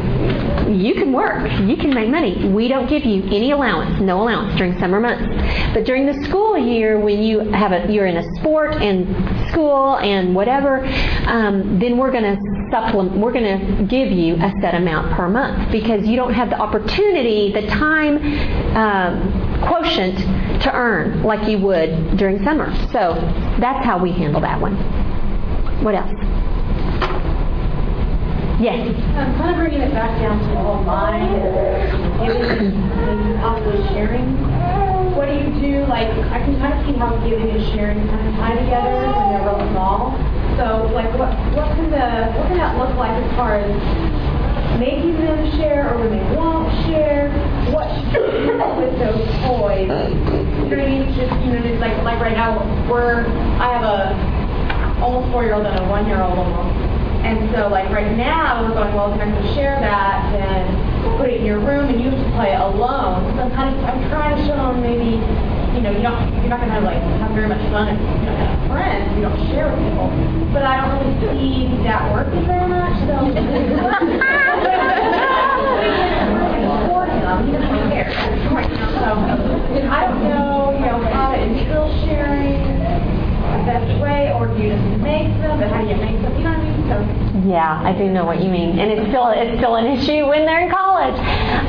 you 0.69 0.95
can 0.95 1.13
work, 1.13 1.51
you 1.63 1.77
can 1.77 1.93
make 1.95 2.09
money. 2.09 2.49
We 2.49 2.69
don't 2.69 2.89
give 2.89 3.05
you 3.05 3.23
any 3.25 3.51
allowance, 3.51 4.01
no 4.01 4.23
allowance 4.23 4.57
during 4.57 4.79
summer 4.79 5.01
months. 5.01 5.25
But 5.75 5.85
during 5.85 6.07
the 6.07 6.15
school 6.25 6.57
year, 6.57 6.99
when 6.99 7.23
you 7.23 7.41
have 7.51 7.73
a, 7.73 7.91
you're 7.93 8.07
in 8.07 8.17
a 8.17 8.35
sport 8.37 8.75
and 8.75 9.51
school 9.51 9.97
and 9.99 10.35
whatever, 10.35 10.85
um, 11.27 11.79
then 11.79 11.97
we're 11.97 12.11
going 12.11 12.37
to 12.37 12.71
supplement. 12.71 13.17
We're 13.17 13.33
going 13.33 13.79
to 13.79 13.85
give 13.85 14.11
you 14.11 14.35
a 14.37 14.53
set 14.61 14.75
amount 14.75 15.15
per 15.15 15.29
month 15.29 15.71
because 15.71 16.07
you 16.07 16.17
don't 16.17 16.35
have 16.35 16.51
the 16.51 16.59
opportunity, 16.59 17.53
the 17.53 17.67
time 17.69 18.17
um, 18.77 19.61
quotient 19.67 20.19
to 20.63 20.73
earn 20.75 21.23
like 21.23 21.49
you 21.49 21.59
would 21.59 22.17
during 22.17 22.43
summer. 22.45 22.75
So 22.93 23.15
that's 23.61 23.85
how 23.85 23.99
we 23.99 24.13
handle 24.13 24.41
that 24.41 24.61
one. 24.61 24.75
What 25.85 25.95
else? 25.95 26.34
Yes. 28.61 28.87
I'm 29.19 29.35
kind 29.37 29.51
of 29.51 29.57
bringing 29.57 29.81
it 29.83 29.93
back 29.93 30.15
down 30.21 30.39
to 30.39 30.45
the 30.47 30.63
whole 30.63 30.83
mind 30.85 31.43
and 32.23 33.41
possibly 33.43 33.83
sharing. 33.89 34.37
What 35.15 35.27
do 35.27 35.35
you 35.35 35.51
do? 35.61 35.87
Like, 35.87 36.09
I 36.31 36.39
can 36.39 36.57
kind 36.59 36.73
of 36.79 36.87
see 36.87 36.95
how 36.99 37.17
giving 37.27 37.51
and 37.51 37.65
sharing 37.75 37.99
kind 38.09 38.29
of 38.29 38.35
tie 38.37 38.55
together 38.55 38.95
when 38.95 39.29
they're 39.31 39.43
real 39.43 39.59
small. 39.75 40.15
So, 40.57 40.87
like, 40.95 41.11
what 41.19 41.35
what 41.55 41.67
can 41.75 41.91
the 41.91 42.31
what 42.39 42.47
can 42.47 42.57
that 42.59 42.79
look 42.79 42.95
like 42.97 43.11
as 43.11 43.31
far 43.35 43.59
as 43.59 43.75
making 44.79 45.19
them 45.19 45.51
share 45.59 45.91
or 45.93 45.99
when 45.99 46.11
they 46.15 46.23
won't 46.37 46.71
share? 46.87 47.31
What 47.75 47.91
should 48.13 48.23
you 48.39 48.55
do 48.55 48.59
with 48.79 48.95
those 49.03 49.27
toys? 49.51 49.91
You 49.91 50.71
know 50.71 50.79
what 50.79 50.79
I 50.79 50.87
mean? 50.87 51.11
Just 51.15 51.35
you 51.43 51.51
know, 51.55 51.63
just 51.63 51.81
like 51.83 51.99
like 52.07 52.21
right 52.23 52.37
now, 52.39 52.63
we're 52.89 53.27
I 53.59 53.67
have 53.75 53.83
a 53.83 55.03
almost 55.03 55.33
four 55.33 55.43
year 55.43 55.55
old 55.55 55.67
and 55.67 55.79
a 55.79 55.89
one 55.91 56.07
year 56.07 56.23
old 56.23 56.39
almost. 56.39 56.94
And 57.25 57.51
so, 57.57 57.69
like 57.69 57.89
right 57.89 58.15
now, 58.17 58.61
we're 58.63 58.75
going, 58.75 58.95
well, 58.95 59.11
if 59.11 59.17
you're 59.17 59.25
going 59.25 59.43
to 59.43 59.55
share 59.55 59.81
that, 59.81 60.29
then 60.31 60.69
we'll 61.03 61.17
put 61.17 61.31
it 61.31 61.41
in 61.41 61.47
your 61.47 61.59
room, 61.59 61.89
and 61.89 61.99
you 61.99 62.11
have 62.11 62.21
to 62.21 62.31
play 62.37 62.53
it 62.53 62.61
alone. 62.61 63.25
So 63.37 63.49
I'm 63.49 63.51
kind 63.57 63.75
of, 63.75 63.81
I'm 63.85 64.11
trying 64.11 64.37
to 64.37 64.43
show 64.45 64.57
them 64.61 64.83
maybe, 64.85 65.17
you 65.73 65.81
know, 65.81 65.89
you 65.89 66.05
don't, 66.05 66.21
you're 66.45 66.53
not 66.53 66.61
going 66.61 66.69
to 66.69 66.81
like 66.85 67.01
have 67.25 67.33
very 67.33 67.49
much 67.49 67.65
fun 67.73 67.89
if 67.89 67.97
you 67.97 68.29
don't 68.29 68.37
have 68.37 68.69
friends, 68.69 69.09
you 69.17 69.23
don't 69.25 69.41
share 69.49 69.73
with 69.73 69.81
people. 69.89 70.13
But 70.53 70.69
I 70.69 70.85
don't 70.85 71.01
really 71.01 71.17
see 71.41 71.83
that 71.89 72.13
working 72.13 72.45
very 72.45 72.69
much. 72.69 72.93
So. 73.09 73.17
so 79.01 79.17
I 79.89 80.07
don't 80.09 80.23
know, 80.29 80.77
you 80.77 80.87
know, 80.87 81.01
how 81.09 81.33
to 81.33 81.41
instill 81.41 81.89
sharing 82.05 82.74
the 83.65 83.73
best 83.73 84.01
way, 84.03 84.33
or 84.35 84.47
do 84.47 84.63
you 84.63 84.71
just 84.71 85.01
make 85.01 85.29
them, 85.41 85.59
but 85.59 85.69
how 85.69 85.81
do 85.81 85.89
you 85.89 85.97
make 85.97 86.21
them? 86.21 86.37
You 86.37 86.45
know 86.45 86.51
what 86.51 86.59
I 86.61 87.33
mean? 87.33 87.49
Yeah, 87.49 87.83
I 87.83 87.97
do 87.97 88.11
know 88.11 88.25
what 88.25 88.43
you 88.43 88.51
mean, 88.51 88.79
and 88.79 88.91
it's 88.91 89.09
still 89.09 89.29
it's 89.31 89.59
still 89.59 89.77
an 89.77 89.87
issue 89.87 90.27
when 90.27 90.45
they're 90.45 90.65
in 90.65 90.71
college. 90.71 91.19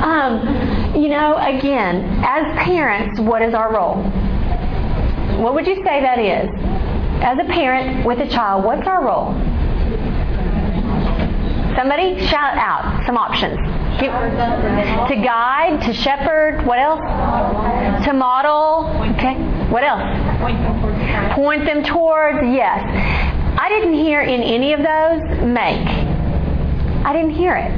Um, 0.02 0.94
you 0.94 1.08
know, 1.08 1.36
again, 1.36 2.04
as 2.24 2.44
parents, 2.64 3.20
what 3.20 3.42
is 3.42 3.54
our 3.54 3.72
role? 3.72 4.02
What 5.40 5.54
would 5.54 5.66
you 5.66 5.76
say 5.76 6.00
that 6.00 6.18
is? 6.18 6.50
As 7.22 7.38
a 7.38 7.44
parent 7.44 8.04
with 8.06 8.18
a 8.20 8.28
child, 8.28 8.64
what's 8.64 8.86
our 8.86 9.04
role? 9.04 9.32
Somebody 11.76 12.18
shout 12.26 12.56
out 12.56 13.04
some 13.06 13.16
options. 13.18 13.56
To 14.00 15.16
guide, 15.16 15.82
to 15.82 15.92
shepherd, 15.92 16.64
what 16.66 16.78
else? 16.78 17.00
To 18.06 18.12
model. 18.12 18.88
Okay. 19.16 19.34
What 19.70 19.82
else? 19.82 20.00
Point 21.34 21.64
them 21.64 21.82
towards, 21.84 22.38
yes. 22.42 22.82
I 23.58 23.68
didn't 23.68 23.94
hear 23.94 24.20
in 24.20 24.42
any 24.42 24.72
of 24.72 24.80
those 24.80 25.22
make. 25.46 25.86
I 27.06 27.12
didn't 27.12 27.30
hear 27.30 27.54
it. 27.54 27.70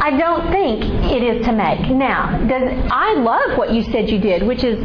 I 0.00 0.16
don't 0.16 0.50
think 0.52 0.84
it 1.10 1.22
is 1.22 1.44
to 1.46 1.52
make. 1.52 1.90
Now, 1.90 2.38
does 2.46 2.72
I 2.90 3.14
love 3.14 3.58
what 3.58 3.72
you 3.72 3.82
said 3.82 4.08
you 4.08 4.18
did, 4.18 4.42
which 4.42 4.62
is 4.62 4.78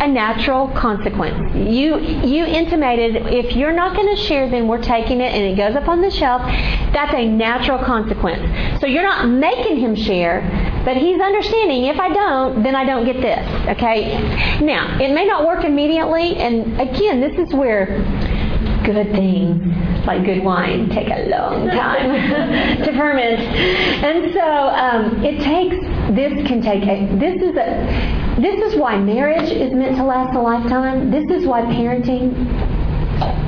a 0.00 0.08
natural 0.08 0.68
consequence. 0.68 1.54
You 1.54 1.98
you 1.98 2.44
intimated 2.44 3.26
if 3.26 3.54
you're 3.54 3.72
not 3.72 3.94
going 3.94 4.08
to 4.16 4.20
share, 4.22 4.48
then 4.50 4.66
we're 4.66 4.82
taking 4.82 5.20
it 5.20 5.34
and 5.34 5.44
it 5.44 5.56
goes 5.56 5.76
up 5.76 5.88
on 5.88 6.00
the 6.00 6.10
shelf. 6.10 6.40
That's 6.92 7.14
a 7.14 7.28
natural 7.28 7.78
consequence. 7.84 8.80
So 8.80 8.86
you're 8.86 9.02
not 9.02 9.28
making 9.28 9.78
him 9.78 9.94
share, 9.94 10.40
but 10.86 10.96
he's 10.96 11.20
understanding. 11.20 11.84
If 11.84 12.00
I 12.00 12.08
don't, 12.12 12.62
then 12.62 12.74
I 12.74 12.84
don't 12.84 13.04
get 13.04 13.20
this. 13.20 13.46
Okay. 13.76 14.18
Now 14.64 14.98
it 14.98 15.12
may 15.12 15.26
not 15.26 15.46
work 15.46 15.64
immediately, 15.64 16.36
and 16.36 16.80
again, 16.80 17.20
this 17.20 17.38
is 17.38 17.52
where 17.54 18.02
good 18.84 19.12
things 19.12 19.60
like 20.06 20.24
good 20.24 20.42
wine 20.42 20.88
take 20.88 21.08
a 21.08 21.28
long 21.28 21.68
time 21.68 22.10
to 22.84 22.92
ferment 22.96 23.38
and 23.38 24.32
so 24.32 24.40
um, 24.40 25.22
it 25.22 25.38
takes 25.42 25.76
this 26.16 26.32
can 26.48 26.62
take 26.62 26.82
a, 26.84 27.16
this 27.18 27.42
is 27.42 27.56
a 27.56 28.29
this 28.42 28.72
is 28.72 28.78
why 28.78 28.98
marriage 28.98 29.50
is 29.50 29.72
meant 29.72 29.96
to 29.96 30.04
last 30.04 30.34
a 30.34 30.40
lifetime. 30.40 31.10
This 31.10 31.24
is 31.30 31.46
why 31.46 31.62
parenting 31.62 32.79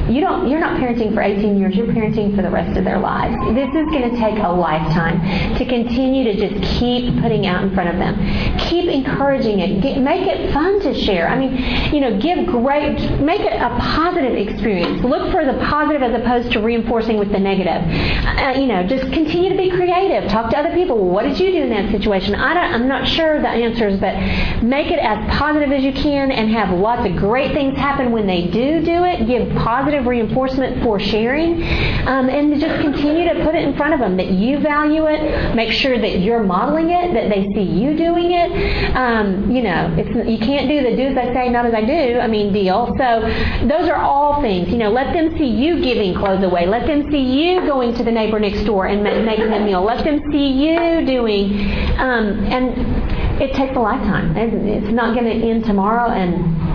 you 0.09 0.20
don't 0.20 0.49
you're 0.49 0.61
not 0.61 0.81
parenting 0.81 1.15
for 1.15 1.23
18 1.23 1.59
years 1.59 1.74
you're 1.74 1.86
parenting 1.86 2.35
for 2.36 2.43
the 2.43 2.51
rest 2.51 2.77
of 2.77 2.85
their 2.85 2.99
lives. 2.99 3.35
This 3.55 3.69
is 3.69 3.86
going 3.90 4.11
to 4.11 4.16
take 4.19 4.39
a 4.43 4.49
lifetime 4.49 5.20
to 5.57 5.65
continue 5.65 6.24
to 6.24 6.35
just 6.35 6.62
keep 6.78 7.20
putting 7.23 7.47
out 7.47 7.62
in 7.62 7.74
front 7.74 7.89
of 7.89 7.97
them. 7.97 8.16
Keep 8.59 8.90
encouraging 8.90 9.61
it. 9.61 9.82
Get, 9.82 10.01
make 10.01 10.27
it 10.27 10.53
fun 10.53 10.81
to 10.81 10.94
share. 10.94 11.28
I 11.28 11.39
mean 11.39 11.94
you 11.94 12.01
know 12.01 12.19
give 12.20 12.47
great 12.47 12.99
make 13.20 13.40
it 13.40 13.53
a 13.53 13.70
positive 13.78 14.35
experience. 14.35 15.03
Look 15.05 15.31
for 15.32 15.44
the 15.44 15.59
positive 15.65 16.03
as 16.03 16.20
opposed 16.20 16.53
to 16.53 16.61
reinforcing 16.61 17.19
with 17.19 17.31
the 17.32 17.39
negative. 17.39 17.82
Uh, 18.27 18.59
you 18.59 18.66
know 18.66 18.86
just 18.86 19.12
continue 19.12 19.51
to 19.51 19.57
be 19.57 19.70
creative. 19.70 20.28
Talk 20.31 20.51
to 20.51 20.59
other 20.59 20.74
people. 20.74 20.99
What 21.09 21.23
did 21.24 21.39
you 21.39 21.53
do 21.53 21.62
in 21.62 21.70
that 21.70 21.90
situation? 21.90 22.35
I 22.35 22.55
don't, 22.55 22.82
i'm 22.82 22.89
not 22.89 23.07
sure 23.07 23.40
the 23.40 23.49
answers 23.49 24.01
but 24.01 24.15
make 24.62 24.90
it 24.90 24.99
as 24.99 25.19
positive 25.39 25.73
as 25.73 25.82
you 25.82 25.93
can 25.93 26.31
and 26.31 26.51
have 26.51 26.77
lots 26.77 27.09
of 27.09 27.16
great 27.16 27.53
things 27.53 27.77
happen 27.78 28.12
when 28.12 28.27
they 28.27 28.49
do 28.49 28.82
do 28.85 29.05
it. 29.05 29.27
Give 29.27 29.55
positive 29.63 30.07
reinforcement 30.07 30.83
for 30.83 30.99
sharing, 30.99 31.63
um, 32.07 32.29
and 32.29 32.61
just 32.61 32.81
continue 32.81 33.33
to 33.33 33.45
put 33.45 33.55
it 33.55 33.65
in 33.65 33.77
front 33.77 33.95
of 33.95 34.01
them 34.01 34.17
that 34.17 34.31
you 34.31 34.59
value 34.59 35.07
it. 35.07 35.55
Make 35.55 35.73
sure 35.73 35.99
that 35.99 36.21
you're 36.21 36.43
modeling 36.43 36.91
it, 36.91 37.15
that 37.15 37.29
they 37.29 37.49
see 37.55 37.63
you 37.63 37.97
doing 37.97 38.33
it. 38.33 38.97
Um, 38.97 39.51
you 39.51 39.63
know, 39.63 39.95
you 40.27 40.39
can't 40.39 40.69
do 40.69 40.83
the 40.83 40.97
do 40.97 41.09
as 41.09 41.17
I 41.17 41.33
say, 41.33 41.49
not 41.49 41.67
as 41.67 41.75
I 41.75 41.85
do. 41.85 42.19
I 42.19 42.27
mean, 42.27 42.53
deal. 42.53 42.95
So 42.99 43.21
those 43.67 43.89
are 43.89 43.97
all 43.97 44.41
things. 44.43 44.69
You 44.69 44.79
know, 44.79 44.91
let 44.91 45.13
them 45.13 45.37
see 45.39 45.47
you 45.47 45.83
giving 45.83 46.15
clothes 46.15 46.45
away. 46.45 46.67
Let 46.67 46.87
them 46.87 47.11
see 47.11 47.21
you 47.21 47.61
going 47.61 47.95
to 47.95 48.05
the 48.05 48.13
neighbor 48.13 48.39
next 48.39 48.65
door 48.65 48.87
and 48.87 49.03
making 49.03 49.53
a 49.53 49.61
meal. 49.61 49.83
Let 49.83 50.05
them 50.05 50.21
see 50.31 50.49
you 50.49 51.07
doing, 51.07 51.53
um, 51.99 52.45
and 52.47 53.41
it 53.41 53.55
takes 53.55 53.77
a 53.77 53.81
lifetime. 53.81 54.37
It's 54.37 54.93
not 54.93 55.15
going 55.15 55.27
to 55.27 55.47
end 55.47 55.65
tomorrow, 55.65 56.11
and 56.11 56.72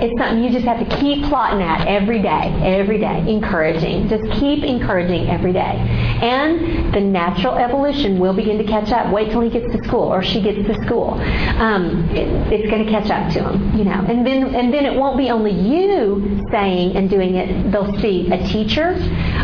it's 0.00 0.18
something 0.18 0.44
you 0.44 0.50
just 0.50 0.66
have 0.66 0.78
to 0.86 0.96
keep 0.96 1.24
plotting 1.24 1.62
at 1.62 1.86
every 1.86 2.20
day, 2.20 2.52
every 2.62 2.98
day, 2.98 3.24
encouraging. 3.26 4.08
Just 4.08 4.24
keep 4.38 4.62
encouraging 4.62 5.28
every 5.28 5.52
day. 5.52 5.60
And 5.60 6.92
the 6.94 7.00
natural 7.00 7.54
evolution 7.54 8.18
will 8.18 8.34
begin 8.34 8.58
to 8.58 8.64
catch 8.64 8.92
up. 8.92 9.12
Wait 9.12 9.30
till 9.30 9.40
he 9.40 9.50
gets 9.50 9.72
to 9.72 9.82
school 9.84 10.12
or 10.12 10.22
she 10.22 10.42
gets 10.42 10.66
to 10.66 10.74
school. 10.84 11.12
Um, 11.58 12.08
it, 12.10 12.28
it's 12.52 12.70
going 12.70 12.84
to 12.84 12.90
catch 12.90 13.10
up 13.10 13.32
to 13.34 13.48
him, 13.48 13.76
you 13.76 13.84
know. 13.84 14.04
And 14.06 14.26
then, 14.26 14.54
and 14.54 14.72
then 14.72 14.84
it 14.84 14.94
won't 14.94 15.16
be 15.16 15.30
only 15.30 15.52
you 15.52 16.44
saying 16.50 16.96
and 16.96 17.08
doing 17.08 17.34
it. 17.36 17.72
They'll 17.72 17.98
see 18.00 18.30
a 18.30 18.46
teacher, 18.46 18.96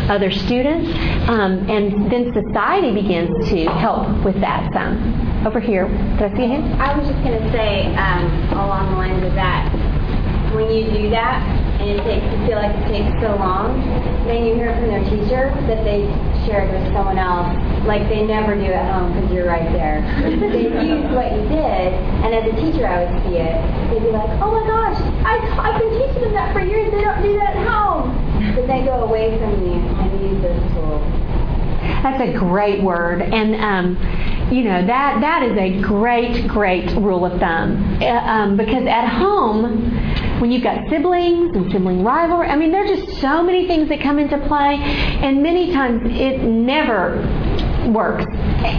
other 0.09 0.31
students, 0.31 0.89
um, 1.29 1.69
and 1.69 2.11
then 2.11 2.31
society 2.33 2.93
begins 2.93 3.49
to 3.49 3.65
help 3.65 4.23
with 4.23 4.39
that 4.41 4.71
some. 4.73 5.21
Over 5.45 5.59
here, 5.59 5.87
did 5.87 6.31
I 6.31 6.35
see 6.37 6.43
a 6.43 6.47
hand? 6.47 6.81
I 6.81 6.97
was 6.97 7.07
just 7.07 7.21
going 7.23 7.41
to 7.41 7.51
say 7.51 7.93
um, 7.95 8.25
along 8.53 8.91
the 8.91 8.97
lines 8.97 9.25
of 9.25 9.33
that 9.33 9.93
when 10.53 10.71
you 10.71 10.83
do 10.91 10.99
that 11.13 11.63
and 11.83 11.99
it 11.99 12.03
takes 12.03 12.23
you 12.23 12.39
feel 12.47 12.57
like 12.57 12.75
it 12.75 12.87
takes 12.87 13.11
so 13.19 13.35
long, 13.35 13.75
then 14.25 14.45
you 14.45 14.55
hear 14.55 14.71
from 14.75 14.87
their 14.87 15.03
teacher 15.03 15.51
that 15.67 15.83
they 15.83 16.07
shared 16.47 16.71
it 16.71 16.79
with 16.79 16.93
someone 16.93 17.17
else, 17.17 17.51
like 17.85 18.07
they 18.07 18.23
never 18.23 18.55
do 18.55 18.71
at 18.71 18.87
home 18.87 19.11
because 19.13 19.31
you're 19.31 19.47
right 19.47 19.67
there. 19.73 19.99
they 20.23 20.71
use 20.71 21.03
what 21.11 21.31
you 21.35 21.43
did, 21.51 21.89
and 22.23 22.31
as 22.31 22.47
a 22.47 22.55
teacher 22.55 22.87
I 22.87 23.03
would 23.03 23.13
see 23.27 23.35
it. 23.35 23.55
They'd 23.91 24.03
be 24.03 24.11
like, 24.15 24.29
oh 24.39 24.51
my 24.51 24.63
gosh, 24.63 24.97
I, 25.27 25.43
I've 25.59 25.79
been 25.79 25.91
teaching 25.99 26.21
them 26.23 26.33
that 26.33 26.53
for 26.53 26.61
years, 26.61 26.91
they 26.91 27.01
don't 27.01 27.21
do 27.21 27.33
that 27.35 27.55
at 27.55 27.67
home. 27.67 28.15
But 28.55 28.67
they 28.67 28.83
go 28.85 29.03
away 29.03 29.37
from 29.39 29.59
you 29.65 29.75
and 29.75 30.09
use 30.21 30.41
those 30.41 30.61
tools. 30.73 31.03
That's 32.03 32.21
a 32.21 32.33
great 32.37 32.81
word, 32.81 33.21
and 33.21 33.55
um, 33.55 33.95
you 34.51 34.63
know 34.63 34.85
that 34.85 35.19
that 35.21 35.43
is 35.43 35.57
a 35.57 35.81
great, 35.81 36.47
great 36.47 36.91
rule 36.91 37.25
of 37.25 37.39
thumb. 37.39 37.97
Uh, 38.01 38.05
um, 38.05 38.57
because 38.57 38.85
at 38.87 39.07
home, 39.07 39.92
when 40.43 40.51
you've 40.51 40.61
got 40.61 40.89
siblings 40.89 41.55
and 41.55 41.71
sibling 41.71 42.03
rivalry, 42.03 42.49
I 42.49 42.57
mean, 42.57 42.69
there 42.69 42.83
are 42.83 42.95
just 42.97 43.21
so 43.21 43.41
many 43.41 43.65
things 43.65 43.87
that 43.87 44.01
come 44.01 44.19
into 44.19 44.37
play, 44.45 44.75
and 44.75 45.41
many 45.41 45.71
times 45.71 46.01
it 46.03 46.41
never 46.43 47.15
works 47.93 48.25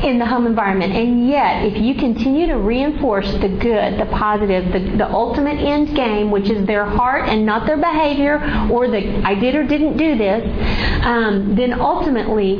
in 0.05 0.19
the 0.19 0.27
home 0.27 0.47
environment. 0.47 0.93
And 0.93 1.27
yet, 1.27 1.65
if 1.65 1.81
you 1.81 1.95
continue 1.95 2.47
to 2.49 2.59
reinforce 2.59 3.32
the 3.32 3.49
good, 3.49 3.99
the 3.99 4.07
positive, 4.12 4.74
the, 4.74 4.99
the 4.99 5.09
ultimate 5.09 5.57
end 5.57 5.97
game, 5.97 6.31
which 6.31 6.51
is 6.51 6.66
their 6.66 6.85
heart 6.85 7.31
and 7.31 7.47
not 7.47 7.66
their 7.66 7.78
behavior, 7.78 8.36
or 8.70 8.86
the 8.86 9.23
I 9.24 9.35
did 9.35 9.55
or 9.55 9.66
didn't 9.66 9.97
do 9.97 10.19
this, 10.19 10.45
um, 11.03 11.55
then 11.57 11.81
ultimately, 11.81 12.57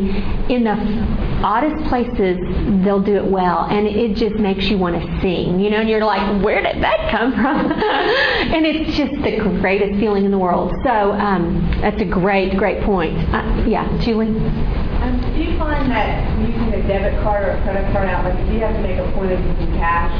in 0.49 0.65
the 0.65 1.45
oddest 1.45 1.77
places, 1.91 2.39
they'll 2.85 3.03
do 3.03 3.17
it 3.17 3.27
well. 3.27 3.67
And 3.71 3.87
it 3.87 4.17
just 4.17 4.37
makes 4.37 4.65
you 4.67 4.79
want 4.79 5.01
to 5.01 5.21
sing, 5.21 5.61
you 5.61 5.71
know, 5.71 5.79
and 5.79 5.89
you're 5.89 6.05
like, 6.05 6.43
where 6.43 6.63
did 6.63 6.83
that 6.83 7.11
come 7.11 7.33
from? 7.33 7.73
and 8.55 8.67
it's 8.67 8.97
just 8.97 9.13
the 9.23 9.39
greatest 9.61 9.99
feeling 9.99 10.25
in 10.25 10.31
the 10.31 10.39
world. 10.39 10.73
So 10.85 11.13
um, 11.13 11.79
that's 11.81 12.01
a 12.01 12.05
great, 12.05 12.57
great 12.57 12.83
point. 12.83 13.17
Uh, 13.35 13.65
yeah, 13.67 13.89
Julie? 14.01 14.29
Um, 14.29 15.21
do 15.35 15.43
you 15.43 15.59
find 15.59 15.91
that 15.91 16.39
using 16.41 16.73
a 16.75 16.87
debit 16.87 17.21
card 17.23 17.45
or 17.45 17.51
a 17.53 17.63
credit 17.63 17.93
card 17.93 18.09
out, 18.09 18.25
like 18.25 18.39
if 18.39 18.53
you 18.53 18.61
have 18.61 18.75
to 18.75 18.83
make 18.83 18.99
a 18.99 19.11
point 19.13 19.33
of 19.33 19.41
using 19.41 19.73
cash 19.77 20.13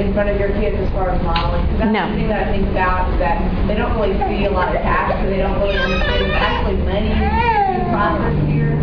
in 0.00 0.14
front 0.14 0.30
of 0.30 0.40
your 0.40 0.48
kids 0.60 0.76
as 0.78 0.90
far 0.92 1.10
as 1.10 1.22
modeling? 1.22 1.66
Because 1.72 1.92
that's 1.92 1.92
no. 1.92 2.08
the 2.08 2.16
thing 2.16 2.28
that 2.28 2.48
I 2.48 2.52
think 2.52 2.68
about 2.68 3.12
is 3.12 3.18
that 3.18 3.68
they 3.68 3.74
don't 3.74 3.92
really 3.98 4.16
see 4.28 4.46
a 4.46 4.50
lot 4.50 4.74
of 4.74 4.80
cash, 4.80 5.22
so 5.22 5.28
they 5.28 5.38
don't 5.38 5.60
really 5.60 5.76
understand 5.76 6.24
there's 6.24 6.40
actually 6.40 6.76
money 6.88 7.12
process 7.92 8.48
here. 8.48 8.81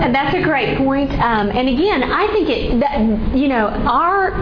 That's 0.00 0.34
a 0.34 0.42
great 0.42 0.78
point. 0.78 1.10
Um, 1.12 1.50
and 1.50 1.68
again, 1.68 2.02
I 2.02 2.26
think 2.32 2.48
it 2.48 2.80
that 2.80 3.36
you 3.36 3.48
know 3.48 3.68
our 3.68 4.32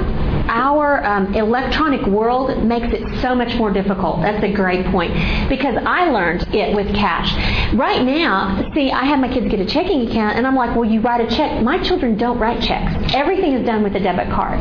our 0.48 1.04
um, 1.04 1.34
electronic 1.34 2.06
world 2.06 2.64
makes 2.64 2.88
it 2.92 3.20
so 3.20 3.34
much 3.34 3.54
more 3.56 3.70
difficult. 3.70 4.22
That's 4.22 4.42
a 4.42 4.52
great 4.52 4.86
point 4.86 5.12
because 5.48 5.76
I 5.84 6.10
learned 6.10 6.54
it 6.54 6.74
with 6.74 6.94
cash. 6.94 7.34
Right 7.74 8.04
now, 8.04 8.70
see, 8.74 8.90
I 8.90 9.04
have 9.04 9.20
my 9.20 9.28
kids 9.28 9.48
get 9.48 9.60
a 9.60 9.66
checking 9.66 10.08
account, 10.08 10.36
and 10.36 10.46
I'm 10.46 10.56
like, 10.56 10.74
well, 10.74 10.88
you 10.88 11.00
write 11.00 11.20
a 11.20 11.36
check. 11.36 11.62
My 11.62 11.78
children 11.82 12.16
don't 12.16 12.38
write 12.38 12.62
checks. 12.62 13.14
Everything 13.14 13.52
is 13.52 13.66
done 13.66 13.82
with 13.82 13.94
a 13.94 14.00
debit 14.00 14.28
card, 14.32 14.58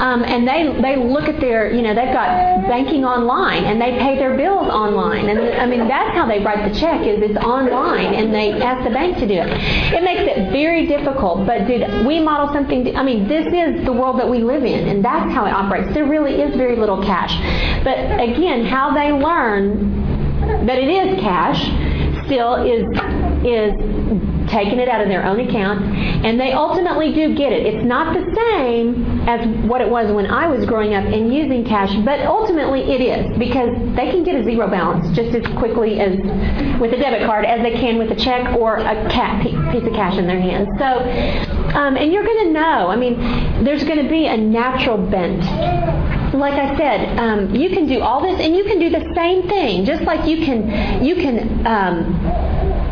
um, 0.00 0.22
and 0.24 0.46
they 0.46 0.80
they 0.80 0.96
look 0.96 1.24
at 1.24 1.40
their 1.40 1.72
you 1.72 1.82
know 1.82 1.94
they've 1.94 2.12
got 2.12 2.28
banking 2.68 3.04
online 3.04 3.64
and 3.64 3.80
they 3.80 3.98
pay 3.98 4.16
their 4.16 4.36
bills 4.36 4.68
online, 4.68 5.28
and 5.28 5.38
I 5.60 5.66
mean 5.66 5.88
that's 5.88 6.14
how 6.16 6.26
they 6.26 6.42
write 6.42 6.70
the 6.70 6.78
check 6.78 7.06
is 7.06 7.22
it's 7.22 7.38
online, 7.38 8.14
and 8.14 8.32
they 8.32 8.52
ask 8.60 8.84
the 8.84 8.90
bank 8.90 9.18
to 9.18 9.26
do 9.26 9.34
it. 9.34 9.48
It 9.92 10.02
makes 10.02 10.22
it 10.22 10.52
very 10.52 10.86
difficult. 10.86 11.46
But 11.46 11.66
did 11.66 12.06
we 12.06 12.20
model 12.20 12.52
something? 12.52 12.96
I 12.96 13.02
mean, 13.02 13.28
this 13.28 13.46
is 13.46 13.84
the 13.84 13.92
world 13.92 14.18
that 14.20 14.28
we 14.28 14.38
live 14.38 14.64
in, 14.64 14.88
and 14.88 15.04
that's 15.04 15.29
how 15.30 15.46
it 15.46 15.52
operates. 15.52 15.92
There 15.94 16.06
really 16.06 16.42
is 16.42 16.56
very 16.56 16.76
little 16.76 17.02
cash. 17.02 17.32
But 17.84 17.98
again, 18.20 18.64
how 18.64 18.92
they 18.92 19.12
learn 19.12 20.66
that 20.66 20.78
it 20.78 20.88
is 20.88 21.20
cash 21.20 21.60
still 22.26 22.54
is 22.64 22.84
is 23.44 23.74
taking 24.50 24.78
it 24.78 24.88
out 24.88 25.00
of 25.00 25.08
their 25.08 25.24
own 25.24 25.40
account, 25.40 25.82
and 26.24 26.38
they 26.38 26.52
ultimately 26.52 27.12
do 27.14 27.34
get 27.34 27.52
it. 27.52 27.66
It's 27.66 27.84
not 27.84 28.14
the 28.14 28.24
same 28.34 29.28
as 29.28 29.46
what 29.68 29.80
it 29.80 29.88
was 29.88 30.12
when 30.12 30.26
I 30.26 30.46
was 30.48 30.66
growing 30.66 30.94
up 30.94 31.04
and 31.04 31.32
using 31.32 31.64
cash, 31.64 31.94
but 32.04 32.20
ultimately 32.20 32.82
it 32.82 33.00
is 33.00 33.38
because 33.38 33.70
they 33.96 34.10
can 34.10 34.24
get 34.24 34.34
a 34.34 34.44
zero 34.44 34.68
balance 34.68 35.14
just 35.16 35.34
as 35.34 35.46
quickly 35.56 36.00
as 36.00 36.16
with 36.80 36.92
a 36.92 36.96
debit 36.96 37.26
card 37.26 37.44
as 37.44 37.62
they 37.62 37.72
can 37.72 37.98
with 37.98 38.10
a 38.10 38.16
check 38.16 38.56
or 38.56 38.76
a 38.76 39.10
piece 39.72 39.86
of 39.86 39.92
cash 39.92 40.16
in 40.18 40.26
their 40.26 40.40
hands. 40.40 40.68
So, 40.78 41.78
um, 41.78 41.96
and 41.96 42.12
you're 42.12 42.24
going 42.24 42.46
to 42.46 42.52
know. 42.52 42.88
I 42.88 42.96
mean, 42.96 43.64
there's 43.64 43.84
going 43.84 44.02
to 44.02 44.08
be 44.08 44.26
a 44.26 44.36
natural 44.36 44.98
bent 44.98 45.44
like 46.32 46.54
I 46.54 46.76
said, 46.76 47.18
um, 47.18 47.54
you 47.54 47.70
can 47.70 47.86
do 47.86 48.00
all 48.00 48.22
this, 48.22 48.40
and 48.40 48.54
you 48.56 48.64
can 48.64 48.78
do 48.78 48.88
the 48.88 49.12
same 49.14 49.48
thing. 49.48 49.84
Just 49.84 50.02
like 50.02 50.28
you 50.28 50.44
can, 50.44 51.04
you 51.04 51.16
can 51.16 51.66
um, 51.66 52.89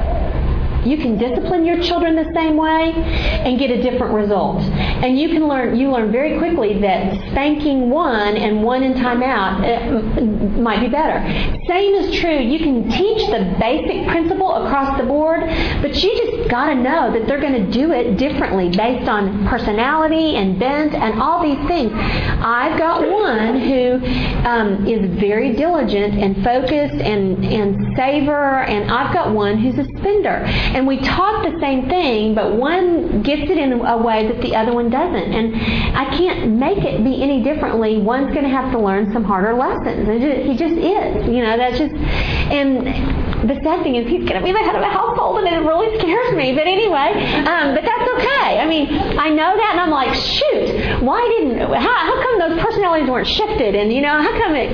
You 0.85 0.97
can 0.97 1.19
discipline 1.19 1.65
your 1.65 1.83
children 1.83 2.17
the 2.17 2.31
same 2.35 2.57
way 2.57 2.93
and 2.93 3.59
get 3.59 3.71
a 3.71 3.83
different 3.83 4.15
result. 4.15 4.63
And 4.63 5.19
you 5.19 5.29
can 5.29 5.49
learn 5.49 5.77
you 5.77 5.91
learn 5.91 6.11
very 6.13 6.39
quickly 6.39 6.79
that 6.81 7.15
spanking 7.31 7.91
one 7.91 8.37
and 8.37 8.63
one 8.63 8.83
in 8.83 8.95
timeout 8.95 9.63
uh, 9.65 10.61
might 10.61 10.81
be 10.81 10.89
better. 10.89 11.21
Same 11.67 11.95
is 11.95 12.19
true. 12.19 12.39
You 12.39 12.59
can 12.59 12.89
teach 12.91 13.27
the 13.29 13.57
basic 13.59 14.09
principle 14.09 14.55
across 14.65 14.99
the 14.99 15.05
board, 15.05 15.41
but 15.83 15.95
you 16.03 16.17
just 16.17 16.51
got 16.51 16.67
to 16.67 16.75
know 16.75 17.13
that 17.13 17.27
they're 17.27 17.41
going 17.41 17.67
to 17.67 17.71
do 17.71 17.93
it 17.93 18.17
differently 18.17 18.71
based 18.71 19.09
on 19.09 19.47
personality 19.47 20.37
and 20.37 20.59
bent 20.59 20.95
and 20.95 21.21
all 21.21 21.43
these 21.43 21.67
things. 21.69 21.93
I've 21.95 22.79
got 22.79 23.09
one 23.09 23.61
who 23.61 24.01
um, 24.47 24.87
is 24.87 25.19
very 25.19 25.55
diligent 25.55 26.15
and 26.15 26.43
focused 26.45 26.95
and 26.95 27.45
and 27.45 27.97
saver, 27.97 28.63
and 28.63 28.91
I've 28.91 29.13
got 29.13 29.33
one 29.33 29.59
who's 29.59 29.79
a 29.79 29.85
spender. 29.99 30.45
And 30.75 30.87
we 30.87 30.99
taught 30.99 31.51
the 31.51 31.59
same 31.61 31.89
thing, 31.89 32.35
but 32.35 32.55
one 32.55 33.23
gets 33.23 33.51
it 33.51 33.59
in 33.59 33.73
a 33.73 33.97
way 33.97 34.29
that 34.29 34.41
the 34.43 34.55
other 34.55 34.73
one 34.73 34.91
doesn't. 34.91 35.33
And 35.33 35.55
I 35.97 36.17
can't 36.17 36.53
make 36.53 36.79
it 36.79 37.03
be 37.03 37.23
any 37.23 37.43
differently. 37.43 37.99
One's 37.99 38.33
going 38.33 38.45
to 38.45 38.51
have 38.51 38.71
to 38.73 38.79
learn 38.79 39.13
some 39.13 39.25
harder 39.25 39.55
lessons. 39.55 40.07
He 40.47 40.57
just 40.57 40.75
is. 40.75 41.27
You 41.27 41.43
know, 41.43 41.57
that's 41.57 41.79
just. 41.79 41.95
And 41.95 43.28
the 43.47 43.61
sad 43.63 43.83
thing 43.83 43.97
is, 43.97 44.07
he's 44.09 44.27
going 44.27 44.41
to 44.41 44.45
be 44.45 44.53
the 44.53 44.59
head 44.59 44.75
of 44.75 44.83
a 44.83 44.91
household, 44.91 45.39
and 45.39 45.47
it 45.47 45.67
really 45.67 45.97
scares 45.99 46.35
me. 46.35 46.55
But 46.55 46.67
anyway, 46.67 47.15
um, 47.47 47.75
but 47.75 47.85
that's 47.85 48.09
okay. 48.19 48.59
I 48.59 48.67
mean, 48.67 48.89
I 49.19 49.29
know 49.29 49.57
that, 49.57 49.71
and 49.73 49.81
I'm 49.81 49.91
like, 49.91 50.15
shoot, 50.15 51.03
why 51.03 51.23
didn't? 51.39 51.59
How, 51.61 51.95
how 51.95 52.17
come 52.23 52.39
those 52.39 52.59
personalities 52.61 53.09
weren't 53.09 53.29
shifted? 53.29 53.75
And 53.75 53.93
you 53.93 54.01
know, 54.03 54.21
how 54.21 54.33
come 54.43 54.55
it, 54.55 54.71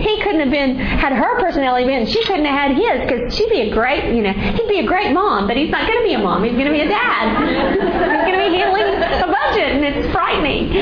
he 0.00 0.22
couldn't 0.22 0.40
have 0.40 0.50
been 0.50 0.76
had 0.76 1.12
her 1.12 1.40
personality 1.40 1.86
been, 1.86 2.06
she 2.06 2.22
couldn't 2.24 2.44
have 2.44 2.54
had 2.54 2.76
his 2.76 3.00
because 3.02 3.34
she'd 3.34 3.50
be 3.50 3.62
a 3.62 3.70
great, 3.72 4.14
you 4.14 4.22
know, 4.22 4.32
he'd 4.32 4.68
be 4.68 4.80
a 4.80 4.86
great 4.86 5.12
mom, 5.12 5.46
but 5.46 5.56
he's 5.56 5.70
not 5.70 5.86
going 5.86 5.98
to 5.98 6.04
be 6.04 6.14
a 6.14 6.18
mom. 6.18 6.44
He's 6.44 6.52
going 6.52 6.66
to 6.66 6.72
be 6.72 6.80
a 6.80 6.88
dad. 6.88 7.74
he's 7.74 8.24
going 8.30 8.38
to 8.38 8.50
be 8.50 8.56
handling 8.56 8.94
a 8.94 9.26
budget, 9.26 9.74
and 9.74 9.84
it's 9.84 10.12
frightening. 10.12 10.72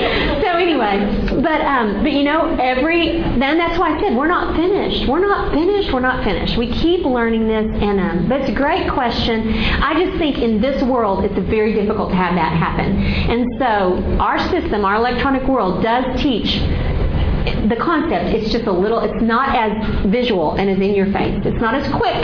So 0.43 0.49
anyway, 0.59 1.01
but 1.43 1.61
um, 1.63 2.03
but 2.03 2.13
you 2.13 2.25
know, 2.25 2.57
every 2.61 3.19
then 3.39 3.59
that's 3.59 3.79
why 3.79 3.97
I 3.97 4.01
said 4.01 4.17
we're 4.17 4.29
not 4.29 4.55
finished. 4.57 5.09
We're 5.09 5.21
not 5.21 5.53
finished. 5.53 5.93
We're 5.93 6.01
not 6.01 6.25
finished. 6.25 6.57
We 6.57 6.71
keep 6.71 7.05
learning 7.05 7.22
this, 7.31 7.71
and 7.81 8.01
um, 8.01 8.33
it's 8.33 8.51
a 8.51 8.55
great 8.55 8.91
question. 8.91 9.49
I 9.81 10.05
just 10.05 10.19
think 10.19 10.39
in 10.39 10.61
this 10.61 10.83
world, 10.83 11.25
it's 11.25 11.39
very 11.49 11.73
difficult 11.73 12.11
to 12.11 12.17
have 12.17 12.35
that 12.35 12.53
happen, 12.53 12.97
and 12.97 13.47
so 13.59 14.19
our 14.19 14.39
system, 14.51 14.85
our 14.85 14.97
electronic 14.97 15.47
world, 15.47 15.83
does 15.83 16.21
teach 16.21 16.59
the 17.69 17.77
concept. 17.77 18.35
It's 18.35 18.51
just 18.51 18.65
a 18.65 18.73
little. 18.73 19.01
It's 19.01 19.23
not 19.23 19.55
as 19.55 20.07
visual 20.07 20.55
and 20.55 20.69
as 20.69 20.79
in 20.79 20.95
your 20.95 21.07
face. 21.13 21.41
It's 21.45 21.61
not 21.61 21.75
as 21.75 21.87
quick. 21.93 22.23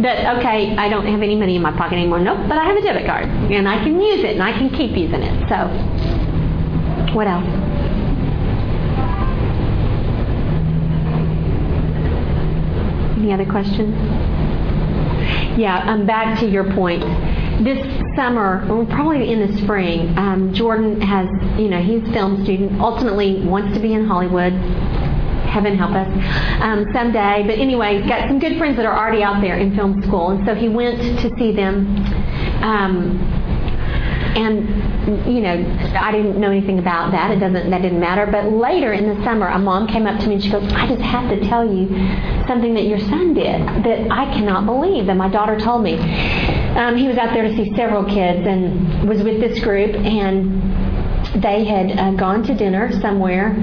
That 0.00 0.38
okay, 0.38 0.76
I 0.76 0.88
don't 0.88 1.06
have 1.06 1.22
any 1.22 1.36
money 1.36 1.56
in 1.56 1.62
my 1.62 1.72
pocket 1.72 1.94
anymore. 1.94 2.20
Nope, 2.20 2.48
but 2.48 2.58
I 2.58 2.64
have 2.64 2.76
a 2.76 2.82
debit 2.82 3.06
card 3.06 3.24
and 3.26 3.68
I 3.68 3.82
can 3.84 4.00
use 4.00 4.24
it 4.24 4.32
and 4.32 4.42
I 4.42 4.52
can 4.52 4.70
keep 4.70 4.96
using 4.96 5.22
it. 5.22 5.48
So, 5.48 5.68
what 7.14 7.26
else? 7.26 7.73
Any 13.24 13.32
other 13.32 13.46
questions? 13.46 13.96
Yeah, 15.58 15.82
um, 15.86 16.04
back 16.04 16.38
to 16.40 16.46
your 16.46 16.70
point. 16.74 17.00
This 17.64 17.80
summer, 18.14 18.70
or 18.70 18.84
probably 18.84 19.32
in 19.32 19.40
the 19.40 19.56
spring, 19.62 20.12
um, 20.18 20.52
Jordan 20.52 21.00
has, 21.00 21.26
you 21.58 21.70
know, 21.70 21.80
he's 21.80 22.06
a 22.06 22.12
film 22.12 22.44
student, 22.44 22.78
ultimately 22.82 23.40
wants 23.40 23.74
to 23.74 23.80
be 23.80 23.94
in 23.94 24.06
Hollywood. 24.06 24.52
Heaven 25.48 25.74
help 25.74 25.92
us 25.92 26.06
um, 26.60 26.84
someday. 26.92 27.44
But 27.46 27.58
anyway, 27.58 28.06
got 28.06 28.28
some 28.28 28.38
good 28.38 28.58
friends 28.58 28.76
that 28.76 28.84
are 28.84 28.94
already 28.94 29.22
out 29.22 29.40
there 29.40 29.56
in 29.56 29.74
film 29.74 30.02
school, 30.02 30.32
and 30.32 30.44
so 30.44 30.54
he 30.54 30.68
went 30.68 30.98
to 31.22 31.34
see 31.38 31.50
them. 31.50 31.96
Um, 32.62 33.16
and 34.36 34.93
you 35.06 35.40
know, 35.40 35.54
I 35.98 36.12
didn't 36.12 36.40
know 36.40 36.50
anything 36.50 36.78
about 36.78 37.12
that. 37.12 37.30
It 37.30 37.38
doesn't 37.40 37.70
that 37.70 37.82
didn't 37.82 38.00
matter. 38.00 38.26
But 38.26 38.52
later 38.52 38.92
in 38.92 39.08
the 39.08 39.22
summer, 39.24 39.48
a 39.48 39.58
mom 39.58 39.86
came 39.86 40.06
up 40.06 40.20
to 40.20 40.26
me 40.26 40.34
and 40.34 40.42
she 40.42 40.50
goes, 40.50 40.70
"I 40.72 40.86
just 40.86 41.02
have 41.02 41.28
to 41.30 41.48
tell 41.48 41.64
you 41.64 41.88
something 42.46 42.74
that 42.74 42.84
your 42.84 42.98
son 42.98 43.34
did 43.34 43.60
that 43.84 44.10
I 44.10 44.32
cannot 44.32 44.66
believe 44.66 45.06
that 45.06 45.16
my 45.16 45.28
daughter 45.28 45.58
told 45.58 45.82
me." 45.82 45.94
Um, 46.76 46.96
he 46.96 47.06
was 47.06 47.18
out 47.18 47.32
there 47.32 47.44
to 47.44 47.54
see 47.54 47.74
several 47.76 48.04
kids 48.04 48.46
and 48.46 49.08
was 49.08 49.22
with 49.22 49.40
this 49.40 49.60
group, 49.60 49.94
and 49.94 50.62
they 51.42 51.64
had 51.64 51.98
uh, 51.98 52.12
gone 52.12 52.42
to 52.44 52.54
dinner 52.54 52.90
somewhere 53.00 53.54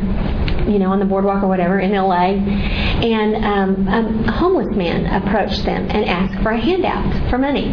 you 0.67 0.79
know, 0.79 0.91
on 0.91 0.99
the 0.99 1.05
boardwalk 1.05 1.43
or 1.43 1.47
whatever 1.47 1.79
in 1.79 1.91
LA, 1.91 2.33
and 2.33 3.35
um, 3.43 3.87
a 3.87 4.31
homeless 4.31 4.75
man 4.75 5.05
approached 5.05 5.65
them 5.65 5.87
and 5.89 6.05
asked 6.05 6.41
for 6.43 6.51
a 6.51 6.59
handout 6.59 7.29
for 7.29 7.37
money. 7.37 7.67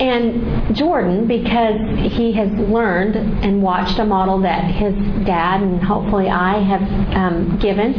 And 0.00 0.74
Jordan, 0.74 1.26
because 1.26 1.78
he 2.12 2.32
has 2.32 2.50
learned 2.52 3.16
and 3.16 3.62
watched 3.62 3.98
a 3.98 4.04
model 4.04 4.40
that 4.40 4.64
his 4.64 4.94
dad 5.26 5.62
and 5.62 5.82
hopefully 5.82 6.28
I 6.28 6.58
have 6.62 6.82
um, 7.14 7.58
given, 7.58 7.92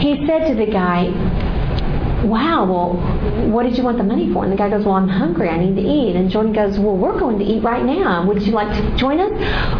he 0.00 0.26
said 0.26 0.48
to 0.48 0.54
the 0.54 0.66
guy, 0.66 1.10
wow, 2.24 2.64
well, 2.64 3.50
what 3.50 3.64
did 3.64 3.76
you 3.76 3.84
want 3.84 3.98
the 3.98 4.04
money 4.04 4.32
for? 4.32 4.44
And 4.44 4.52
the 4.52 4.56
guy 4.56 4.70
goes, 4.70 4.84
well, 4.84 4.94
I'm 4.94 5.08
hungry. 5.08 5.48
I 5.48 5.58
need 5.58 5.76
to 5.76 5.86
eat. 5.86 6.16
And 6.16 6.30
Jordan 6.30 6.52
goes, 6.52 6.78
well, 6.78 6.96
we're 6.96 7.18
going 7.18 7.38
to 7.38 7.44
eat 7.44 7.62
right 7.62 7.84
now. 7.84 8.26
Would 8.26 8.42
you 8.42 8.52
like 8.52 8.74
to 8.76 8.96
join 8.96 9.20
us? 9.20 9.30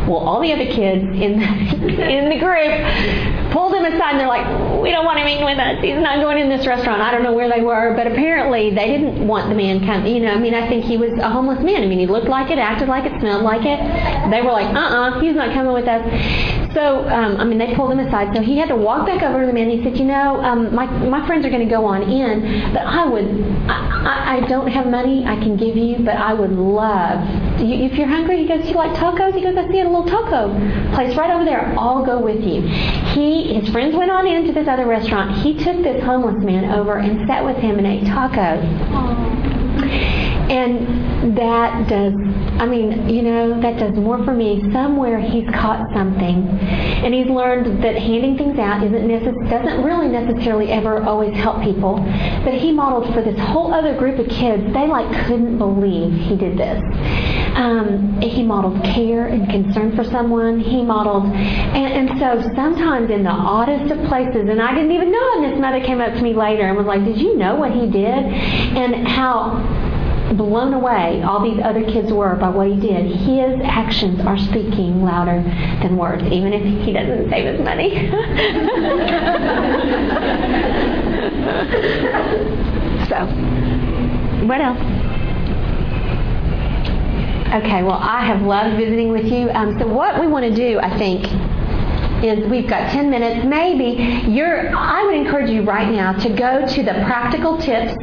Well, 0.07 0.19
all 0.19 0.41
the 0.41 0.53
other 0.53 0.67
kids 0.67 1.03
in 1.05 1.41
the, 1.41 1.47
in 2.11 2.29
the 2.29 2.39
group 2.39 3.44
pulled 3.55 3.73
him 3.73 3.85
aside 3.85 4.19
and 4.19 4.21
they're 4.21 4.27
like, 4.27 4.83
we 4.83 4.91
don't 4.91 5.05
want 5.07 5.21
him 5.21 5.29
eating 5.29 5.45
with 5.47 5.59
us. 5.59 5.81
He's 5.81 6.03
not 6.03 6.19
going 6.19 6.39
in 6.39 6.49
this 6.49 6.67
restaurant. 6.67 7.01
I 7.01 7.13
don't 7.13 7.23
know 7.23 7.33
where 7.33 7.49
they 7.49 7.63
were, 7.63 7.95
but 7.95 8.07
apparently 8.09 8.75
they 8.75 8.87
didn't 8.89 9.27
want 9.27 9.49
the 9.49 9.55
man 9.55 9.87
come. 9.87 10.05
You 10.05 10.21
know, 10.21 10.33
I 10.33 10.39
mean, 10.39 10.55
I 10.55 10.69
think 10.69 10.85
he 10.85 10.97
was 10.97 11.13
a 11.13 11.31
homeless 11.31 11.63
man. 11.63 11.83
I 11.83 11.87
mean, 11.87 12.01
he 12.01 12.07
looked 12.07 12.27
like 12.27 12.51
it, 12.51 12.59
acted 12.59 12.89
like 12.89 13.05
it, 13.07 13.19
smelled 13.21 13.45
like 13.45 13.63
it. 13.65 13.79
They 14.31 14.43
were 14.43 14.51
like, 14.51 14.67
uh-uh, 14.75 15.21
he's 15.21 15.37
not 15.37 15.55
coming 15.55 15.73
with 15.73 15.87
us. 15.87 16.03
So, 16.75 17.07
um, 17.09 17.37
I 17.37 17.45
mean, 17.45 17.59
they 17.59 17.73
pulled 17.77 17.93
him 17.93 18.01
aside. 18.01 18.35
So 18.35 18.43
he 18.43 18.59
had 18.59 18.69
to 18.69 18.77
walk 18.77 19.07
back 19.07 19.23
over 19.23 19.41
to 19.41 19.47
the 19.47 19.53
man. 19.53 19.71
He 19.71 19.83
said, 19.85 19.97
you 19.97 20.05
know, 20.05 20.43
um, 20.43 20.75
my, 20.75 20.87
my 20.87 21.25
friends 21.25 21.47
are 21.47 21.51
going 21.51 21.67
to 21.67 21.71
go 21.71 21.85
on 21.85 22.03
in, 22.03 22.73
but 22.73 22.83
I 22.83 23.07
would, 23.07 23.25
I, 23.71 24.39
I, 24.39 24.49
don't 24.49 24.67
have 24.67 24.89
money 24.89 25.25
I 25.25 25.37
can 25.37 25.57
give 25.57 25.77
you, 25.77 25.99
but 26.05 26.17
I 26.17 26.35
would 26.35 26.51
love, 26.51 27.23
you, 27.61 27.87
if 27.87 27.97
you're 27.97 28.09
hungry, 28.09 28.39
he 28.39 28.49
goes, 28.49 28.69
you 28.69 28.75
like 28.75 28.91
tacos? 28.97 29.35
He 29.35 29.43
goes, 29.43 29.57
I 29.57 29.71
see 29.71 29.81
a 29.81 29.85
little 29.85 30.05
taco 30.05 30.53
place 30.95 31.17
right 31.17 31.31
over 31.31 31.45
there. 31.45 31.73
I'll 31.79 32.05
go 32.05 32.19
with 32.19 32.43
you. 32.43 32.63
His 33.45 33.69
friends 33.69 33.95
went 33.95 34.11
on 34.11 34.27
into 34.27 34.53
this 34.53 34.67
other 34.67 34.87
restaurant. 34.87 35.43
He 35.43 35.53
took 35.53 35.83
this 35.83 36.03
homeless 36.03 36.43
man 36.43 36.73
over 36.73 36.97
and 36.97 37.29
sat 37.29 37.45
with 37.45 37.57
him 37.59 37.77
and 37.77 37.87
ate 37.87 38.05
tacos. 38.05 38.65
Aww. 38.89 40.24
And 40.55 41.37
that 41.37 41.89
does, 41.89 42.15
I 42.61 42.67
mean, 42.67 43.09
you 43.09 43.23
know, 43.23 43.61
that 43.61 43.77
does 43.77 43.97
more 43.97 44.25
for 44.25 44.33
me. 44.33 44.63
Somewhere 44.73 45.19
he's 45.19 45.49
caught 45.51 45.93
something. 45.93 46.47
And 47.03 47.13
he's 47.13 47.27
learned 47.27 47.83
that 47.83 47.97
handing 47.97 48.39
things 48.39 48.57
out 48.61 48.85
isn't 48.85 49.09
necess- 49.09 49.51
doesn't 49.51 49.83
really 49.83 50.07
necessarily 50.07 50.71
ever 50.71 51.03
always 51.03 51.35
help 51.35 51.61
people. 51.65 51.97
But 52.45 52.55
he 52.55 52.71
modeled 52.71 53.13
for 53.13 53.21
this 53.21 53.39
whole 53.41 53.75
other 53.75 53.97
group 53.99 54.21
of 54.21 54.29
kids. 54.29 54.63
They 54.73 54.87
like 54.87 55.27
couldn't 55.27 55.59
believe 55.59 56.13
he 56.13 56.37
did 56.37 56.57
this. 56.57 56.81
Um, 57.57 58.21
he 58.21 58.45
modeled 58.45 58.83
care 58.85 59.27
and 59.27 59.49
concern 59.51 59.97
for 59.97 60.05
someone. 60.05 60.61
He 60.61 60.83
modeled, 60.85 61.25
and, 61.25 62.11
and 62.11 62.19
so 62.21 62.43
sometimes 62.55 63.11
in 63.11 63.23
the 63.23 63.31
oddest 63.31 63.93
of 63.93 64.07
places, 64.09 64.49
and 64.49 64.61
I 64.61 64.75
didn't 64.75 64.91
even 64.93 65.11
know, 65.11 65.33
and 65.37 65.53
this 65.53 65.61
mother 65.61 65.81
came 65.85 66.01
up 66.01 66.15
to 66.15 66.23
me 66.23 66.35
later 66.35 66.63
and 66.63 66.77
was 66.77 66.87
like, 66.87 67.05
Did 67.05 67.21
you 67.21 67.37
know 67.37 67.55
what 67.55 67.73
he 67.73 67.89
did? 67.89 68.05
And 68.05 69.07
how 69.07 69.63
blown 70.33 70.75
away 70.75 71.23
all 71.23 71.43
these 71.43 71.61
other 71.63 71.85
kids 71.85 72.13
were 72.13 72.35
by 72.37 72.49
what 72.49 72.69
he 72.69 72.81
did. 72.81 73.07
His 73.07 73.61
actions 73.63 74.21
are 74.21 74.39
speaking 74.39 75.03
louder 75.03 75.43
than 75.83 75.97
words, 75.97 76.23
even 76.25 76.53
if 76.53 76.63
he 76.85 76.93
doesn't 76.93 77.31
save 77.31 77.55
his 77.55 77.65
money. 77.65 77.91
so, 83.09 83.27
what 84.47 84.61
else? 84.61 84.79
Okay, 87.55 87.85
well, 87.85 87.99
I 88.01 88.25
have 88.25 88.43
loved 88.43 88.77
visiting 88.77 89.13
with 89.13 89.27
you. 89.27 89.49
Um, 89.51 89.79
so, 89.79 89.87
what 89.87 90.21
we 90.21 90.27
want 90.27 90.45
to 90.45 90.55
do, 90.55 90.81
I 90.81 90.99
think, 90.99 91.25
is 92.25 92.49
we've 92.49 92.69
got 92.69 92.91
10 92.91 93.11
minutes. 93.11 93.47
Maybe 93.47 94.31
you're, 94.31 94.75
I 94.75 95.05
would 95.05 95.15
encourage 95.15 95.51
you 95.51 95.63
right 95.63 95.91
now 95.91 96.13
to 96.13 96.29
go 96.31 96.67
to 96.67 96.83
the 96.83 96.93
practical 97.05 97.59
tips 97.59 97.95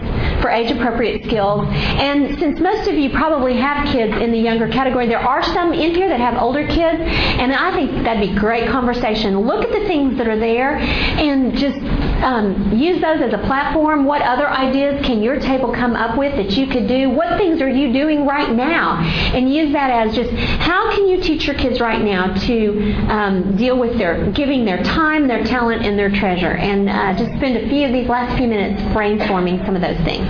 for 0.41 0.49
age 0.49 0.71
appropriate 0.71 1.25
skills. 1.25 1.67
And 1.71 2.37
since 2.39 2.59
most 2.59 2.87
of 2.87 2.95
you 2.95 3.09
probably 3.09 3.57
have 3.57 3.87
kids 3.87 4.13
in 4.21 4.31
the 4.31 4.37
younger 4.37 4.67
category, 4.67 5.07
there 5.07 5.19
are 5.19 5.43
some 5.43 5.73
in 5.73 5.95
here 5.95 6.07
that 6.09 6.19
have 6.19 6.41
older 6.41 6.67
kids, 6.67 6.99
and 7.01 7.53
I 7.53 7.71
think 7.73 8.03
that'd 8.03 8.21
be 8.21 8.35
great 8.37 8.69
conversation. 8.69 9.39
Look 9.39 9.63
at 9.63 9.71
the 9.71 9.87
things 9.87 10.17
that 10.17 10.27
are 10.27 10.39
there 10.39 10.77
and 10.77 11.55
just 11.57 11.79
um, 12.23 12.71
use 12.73 13.01
those 13.01 13.21
as 13.21 13.33
a 13.33 13.37
platform. 13.39 14.05
What 14.05 14.21
other 14.21 14.47
ideas 14.47 15.05
can 15.05 15.21
your 15.21 15.39
table 15.39 15.73
come 15.73 15.95
up 15.95 16.17
with 16.17 16.35
that 16.35 16.51
you 16.51 16.67
could 16.67 16.87
do? 16.87 17.09
What 17.09 17.37
things 17.37 17.61
are 17.61 17.69
you 17.69 17.91
doing 17.91 18.25
right 18.25 18.51
now? 18.51 18.99
And 19.33 19.53
use 19.53 19.73
that 19.73 19.89
as 19.89 20.15
just 20.15 20.31
how 20.31 20.91
can 20.91 21.07
you 21.07 21.21
teach 21.21 21.45
your 21.45 21.55
kids 21.55 21.79
right 21.79 22.01
now 22.01 22.33
to 22.45 22.93
um, 23.09 23.55
deal 23.57 23.77
with 23.77 23.97
their 23.97 24.31
giving 24.31 24.65
their 24.65 24.83
time, 24.83 25.27
their 25.27 25.43
talent, 25.43 25.83
and 25.83 25.97
their 25.97 26.11
treasure. 26.11 26.51
And 26.51 26.89
uh, 26.89 27.17
just 27.17 27.35
spend 27.37 27.57
a 27.57 27.67
few 27.69 27.85
of 27.85 27.93
these 27.93 28.07
last 28.07 28.37
few 28.37 28.47
minutes 28.47 28.81
brainstorming 28.93 29.65
some 29.65 29.75
of 29.75 29.81
those 29.81 29.97
things. 30.05 30.27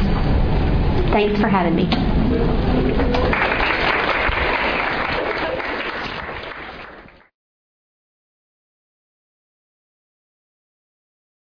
Thanks 1.11 1.39
for 1.39 1.47
having 1.47 1.75
me. 1.75 2.20